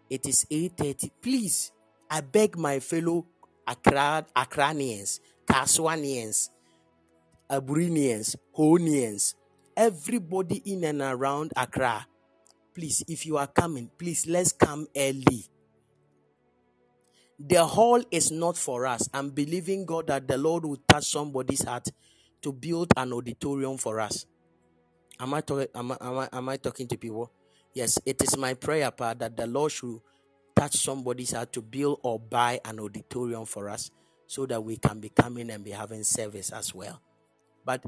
It 0.08 0.26
is 0.26 0.46
8:30. 0.50 1.10
Please, 1.20 1.72
I 2.10 2.20
beg 2.22 2.56
my 2.56 2.80
fellow 2.80 3.26
Accra, 3.66 4.26
Accranians, 4.36 5.20
Kaswanians, 5.46 6.50
Aburinians, 7.50 8.36
Honians, 8.56 9.34
everybody 9.76 10.62
in 10.64 10.84
and 10.84 11.00
around 11.00 11.52
Accra. 11.56 12.06
Please, 12.74 13.04
if 13.06 13.24
you 13.26 13.36
are 13.36 13.46
coming, 13.46 13.90
please 13.98 14.26
let's 14.26 14.52
come 14.52 14.86
early. 14.96 15.46
The 17.38 17.64
hall 17.64 18.02
is 18.10 18.30
not 18.30 18.56
for 18.56 18.86
us. 18.86 19.08
I'm 19.12 19.30
believing 19.30 19.84
God 19.84 20.06
that 20.08 20.26
the 20.26 20.38
Lord 20.38 20.64
will 20.64 20.80
touch 20.88 21.04
somebody's 21.10 21.62
heart 21.62 21.88
to 22.42 22.52
build 22.52 22.92
an 22.96 23.12
auditorium 23.12 23.76
for 23.76 24.00
us. 24.00 24.26
Am 25.20 25.34
I, 25.34 25.40
talk, 25.40 25.68
am, 25.74 25.92
I, 25.92 25.96
am, 26.00 26.18
I, 26.18 26.28
am 26.32 26.48
I 26.48 26.56
talking 26.56 26.88
to 26.88 26.96
people? 26.96 27.30
Yes, 27.72 27.98
it 28.04 28.22
is 28.22 28.36
my 28.36 28.54
prayer, 28.54 28.90
part 28.90 29.18
that 29.20 29.36
the 29.36 29.46
Lord 29.46 29.72
should 29.72 30.00
touch 30.56 30.76
somebody's 30.76 31.32
heart 31.32 31.52
to 31.52 31.62
build 31.62 32.00
or 32.02 32.18
buy 32.18 32.60
an 32.64 32.80
auditorium 32.80 33.44
for 33.46 33.68
us 33.68 33.90
so 34.26 34.46
that 34.46 34.62
we 34.62 34.76
can 34.76 35.00
be 35.00 35.08
coming 35.08 35.50
and 35.50 35.64
be 35.64 35.70
having 35.70 36.04
service 36.04 36.50
as 36.50 36.74
well. 36.74 37.00
But 37.64 37.84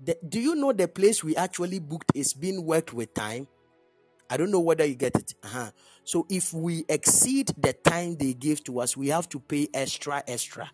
the, 0.00 0.16
do 0.28 0.40
you 0.40 0.54
know 0.54 0.72
the 0.72 0.88
place 0.88 1.22
we 1.22 1.36
actually 1.36 1.78
booked 1.78 2.12
is 2.14 2.32
being 2.32 2.64
worked 2.64 2.92
with 2.92 3.14
time? 3.14 3.48
I 4.28 4.36
don't 4.36 4.50
know 4.50 4.60
whether 4.60 4.84
you 4.84 4.94
get 4.94 5.16
it. 5.16 5.34
Uh-huh. 5.42 5.70
So 6.02 6.26
if 6.28 6.52
we 6.52 6.84
exceed 6.88 7.52
the 7.58 7.72
time 7.72 8.16
they 8.16 8.34
give 8.34 8.64
to 8.64 8.80
us, 8.80 8.96
we 8.96 9.08
have 9.08 9.28
to 9.30 9.40
pay 9.40 9.68
extra, 9.72 10.22
extra. 10.26 10.70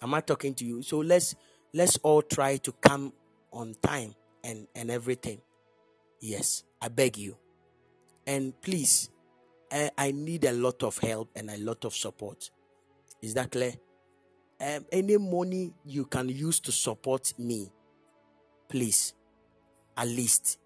Am 0.00 0.14
I 0.14 0.20
talking 0.20 0.54
to 0.54 0.64
you? 0.64 0.82
So 0.82 0.98
let's 0.98 1.34
let's 1.72 1.96
all 1.98 2.22
try 2.22 2.58
to 2.58 2.72
come 2.72 3.12
on 3.52 3.74
time 3.82 4.14
and 4.44 4.66
and 4.74 4.90
everything. 4.90 5.40
Yes, 6.20 6.64
I 6.80 6.88
beg 6.88 7.18
you. 7.18 7.36
And 8.26 8.60
please, 8.60 9.10
I, 9.70 9.90
I 9.96 10.10
need 10.12 10.44
a 10.44 10.52
lot 10.52 10.82
of 10.82 10.98
help 10.98 11.30
and 11.36 11.50
a 11.50 11.58
lot 11.58 11.84
of 11.84 11.94
support. 11.94 12.50
Is 13.22 13.34
that 13.34 13.52
clear? 13.52 13.74
Um, 14.58 14.86
any 14.90 15.18
money 15.18 15.74
you 15.84 16.06
can 16.06 16.28
use 16.28 16.60
to 16.60 16.72
support 16.72 17.34
me, 17.38 17.70
please, 18.68 19.12
at 19.96 20.08
least 20.08 20.58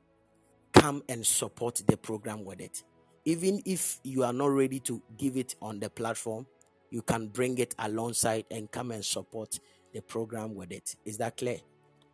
come 0.72 1.02
and 1.08 1.26
support 1.26 1.82
the 1.86 1.96
program 1.96 2.44
with 2.44 2.60
it. 2.60 2.84
Even 3.24 3.60
if 3.66 3.98
you 4.04 4.22
are 4.22 4.32
not 4.32 4.46
ready 4.50 4.78
to 4.80 5.02
give 5.18 5.36
it 5.36 5.56
on 5.60 5.80
the 5.80 5.90
platform, 5.90 6.46
you 6.90 7.02
can 7.02 7.28
bring 7.28 7.58
it 7.58 7.74
alongside 7.78 8.44
and 8.50 8.70
come 8.70 8.92
and 8.92 9.04
support 9.04 9.58
the 9.92 10.00
program 10.00 10.54
with 10.54 10.72
it. 10.72 10.94
Is 11.04 11.18
that 11.18 11.36
clear? 11.36 11.58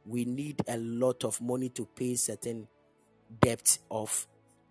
We 0.06 0.24
need 0.24 0.62
a 0.68 0.78
lot 0.78 1.24
of 1.24 1.40
money 1.40 1.68
to 1.70 1.86
pay 1.86 2.14
certain 2.14 2.68
debts 3.40 3.80
off, 3.90 4.26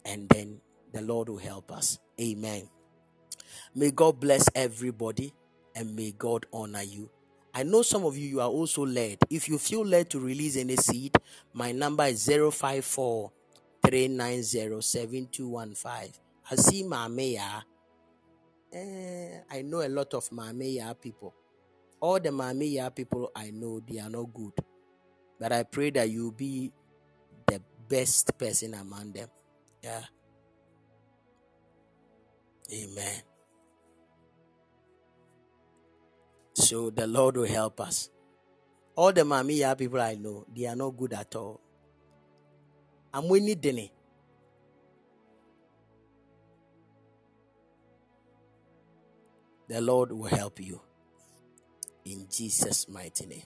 and 0.06 0.28
then 0.30 0.60
the 0.94 1.02
Lord 1.02 1.30
will 1.30 1.38
help 1.38 1.72
us. 1.72 2.00
Amen. 2.20 2.70
May 3.74 3.92
God 3.92 4.20
bless 4.20 4.50
everybody 4.56 5.34
and 5.76 5.96
may 5.96 6.12
God 6.18 6.46
honor 6.54 6.82
you. 6.82 7.10
I 7.54 7.64
know 7.64 7.82
some 7.84 8.04
of 8.06 8.18
you 8.18 8.28
you 8.28 8.42
are 8.42 8.50
also 8.50 8.86
led. 8.86 9.20
If 9.30 9.48
you 9.48 9.58
feel 9.58 9.86
led 9.86 10.10
to 10.10 10.20
release 10.20 10.58
any 10.58 10.76
seed, 10.76 11.16
my 11.54 11.72
number 11.72 12.04
is 12.06 12.26
054 12.26 13.32
3907215. 13.86 16.20
I 16.52 16.56
see 16.56 16.84
Mameya. 16.84 17.64
Eh, 18.74 19.40
I 19.50 19.62
know 19.62 19.82
a 19.82 19.88
lot 19.90 20.14
of 20.16 20.30
Mameya 20.32 20.94
people. 21.00 21.34
All 22.02 22.20
the 22.20 22.30
Mameya 22.30 22.94
people 22.94 23.32
I 23.36 23.52
know, 23.52 23.80
they 23.88 24.00
are 24.00 24.10
not 24.10 24.34
good. 24.34 24.54
But 25.40 25.52
I 25.54 25.64
pray 25.64 25.92
that 25.92 26.10
you 26.10 26.32
be 26.32 26.72
the 27.48 27.62
best 27.88 28.38
person 28.38 28.74
among 28.74 29.14
them. 29.14 29.30
Yeah. 29.84 30.02
Amen. 32.74 33.22
So 36.56 36.90
the 36.90 37.06
Lord 37.06 37.36
will 37.38 37.48
help 37.48 37.82
us. 37.82 38.10
All 38.96 39.12
the 39.12 39.22
Mamiya 39.22 39.78
people 39.78 40.00
I 40.00 40.16
know, 40.16 40.46
they 40.56 40.66
are 40.66 40.76
not 40.76 40.92
good 40.92 41.14
at 41.14 41.36
all. 41.36 41.60
I'm 43.14 43.28
winning 43.28 43.60
Denny. 43.60 43.92
The 49.68 49.82
Lord 49.82 50.12
will 50.12 50.26
help 50.26 50.62
you 50.62 50.80
in 52.06 52.28
Jesus' 52.32 52.88
mighty 52.88 53.26
name. 53.26 53.44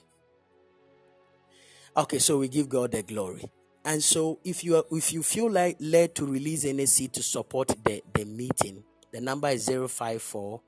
Okay, 1.96 2.18
so 2.20 2.38
we 2.38 2.48
give 2.48 2.68
God 2.68 2.92
the 2.92 3.02
glory. 3.02 3.50
And 3.84 4.02
so 4.04 4.38
if 4.44 4.62
you 4.62 4.76
are, 4.76 4.84
if 4.92 5.12
you 5.12 5.22
feel 5.22 5.50
like 5.50 5.76
led 5.80 6.14
to 6.16 6.26
release 6.26 6.64
any 6.64 6.86
seed 6.86 7.12
to 7.14 7.22
support 7.22 7.68
the, 7.84 8.02
the 8.14 8.24
meeting, 8.24 8.84
the 9.12 9.20
number 9.20 9.48
is 9.48 9.66
054 9.66 10.60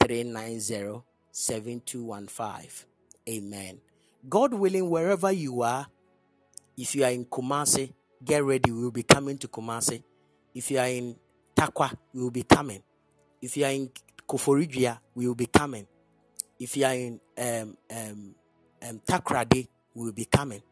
390 0.00 1.02
7215. 1.32 2.86
Amen. 3.28 3.80
God 4.28 4.54
willing, 4.54 4.88
wherever 4.88 5.32
you 5.32 5.62
are, 5.62 5.86
if 6.76 6.94
you 6.94 7.04
are 7.04 7.10
in 7.10 7.24
Kumasi, 7.24 7.92
get 8.24 8.44
ready. 8.44 8.70
We 8.70 8.82
will 8.82 8.90
be 8.90 9.02
coming 9.02 9.38
to 9.38 9.48
Kumasi. 9.48 10.02
If 10.54 10.70
you 10.70 10.78
are 10.78 10.86
in 10.86 11.16
Tarkwa, 11.56 11.92
we 12.12 12.22
will 12.22 12.30
be 12.30 12.42
coming. 12.42 12.82
If 13.40 13.56
you 13.56 13.64
are 13.64 13.70
in 13.70 13.90
Koforidua, 14.28 14.98
we 15.14 15.26
will 15.26 15.34
be 15.34 15.46
coming. 15.46 15.86
If 16.58 16.76
you 16.76 16.84
are 16.84 16.94
in 16.94 17.20
um, 17.38 17.76
um, 17.90 18.34
um, 18.82 19.00
we 19.94 20.04
will 20.04 20.12
be 20.12 20.26
coming. 20.26 20.62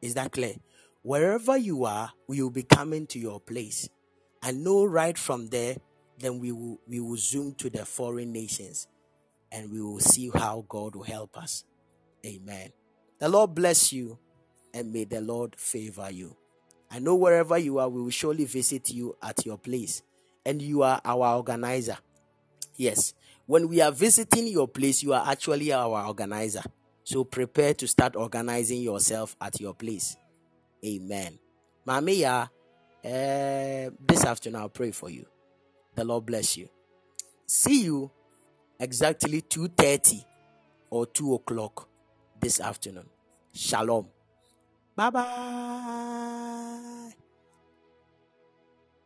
Is 0.00 0.14
that 0.14 0.32
clear? 0.32 0.54
Wherever 1.02 1.56
you 1.56 1.84
are, 1.84 2.12
we 2.26 2.42
will 2.42 2.50
be 2.50 2.62
coming 2.62 3.06
to 3.08 3.18
your 3.18 3.40
place. 3.40 3.88
I 4.42 4.52
know 4.52 4.84
right 4.84 5.16
from 5.16 5.48
there, 5.48 5.76
then 6.18 6.38
we 6.38 6.52
will 6.52 6.78
we 6.86 7.00
will 7.00 7.16
zoom 7.16 7.54
to 7.54 7.70
the 7.70 7.84
foreign 7.84 8.32
nations 8.32 8.86
and 9.54 9.70
we 9.70 9.80
will 9.80 10.00
see 10.00 10.30
how 10.34 10.64
God 10.68 10.96
will 10.96 11.04
help 11.04 11.38
us. 11.38 11.64
Amen. 12.26 12.72
The 13.20 13.28
Lord 13.28 13.54
bless 13.54 13.92
you 13.92 14.18
and 14.74 14.92
may 14.92 15.04
the 15.04 15.20
Lord 15.20 15.54
favor 15.56 16.10
you. 16.10 16.36
I 16.90 16.98
know 16.98 17.14
wherever 17.14 17.56
you 17.56 17.78
are, 17.78 17.88
we 17.88 18.02
will 18.02 18.10
surely 18.10 18.44
visit 18.44 18.90
you 18.90 19.16
at 19.22 19.46
your 19.46 19.56
place. 19.56 20.02
And 20.44 20.60
you 20.60 20.82
are 20.82 21.00
our 21.04 21.36
organizer. 21.36 21.96
Yes. 22.76 23.14
When 23.46 23.68
we 23.68 23.80
are 23.80 23.92
visiting 23.92 24.48
your 24.48 24.66
place, 24.66 25.02
you 25.02 25.12
are 25.12 25.24
actually 25.30 25.72
our 25.72 26.06
organizer. 26.06 26.62
So 27.04 27.22
prepare 27.22 27.74
to 27.74 27.86
start 27.86 28.16
organizing 28.16 28.82
yourself 28.82 29.36
at 29.40 29.60
your 29.60 29.74
place. 29.74 30.16
Amen. 30.84 31.38
Mamiya, 31.86 32.48
uh, 33.04 33.90
this 34.00 34.24
afternoon 34.24 34.62
I'll 34.62 34.68
pray 34.68 34.90
for 34.90 35.10
you. 35.10 35.26
The 35.94 36.04
Lord 36.04 36.26
bless 36.26 36.56
you. 36.56 36.68
See 37.46 37.84
you 37.84 38.10
exactly 38.78 39.42
2.30 39.42 40.24
or 40.90 41.06
2 41.06 41.34
o'clock 41.34 41.88
this 42.40 42.60
afternoon. 42.60 43.08
Shalom. 43.52 44.06
Bye 44.96 45.10
bye. 45.10 47.03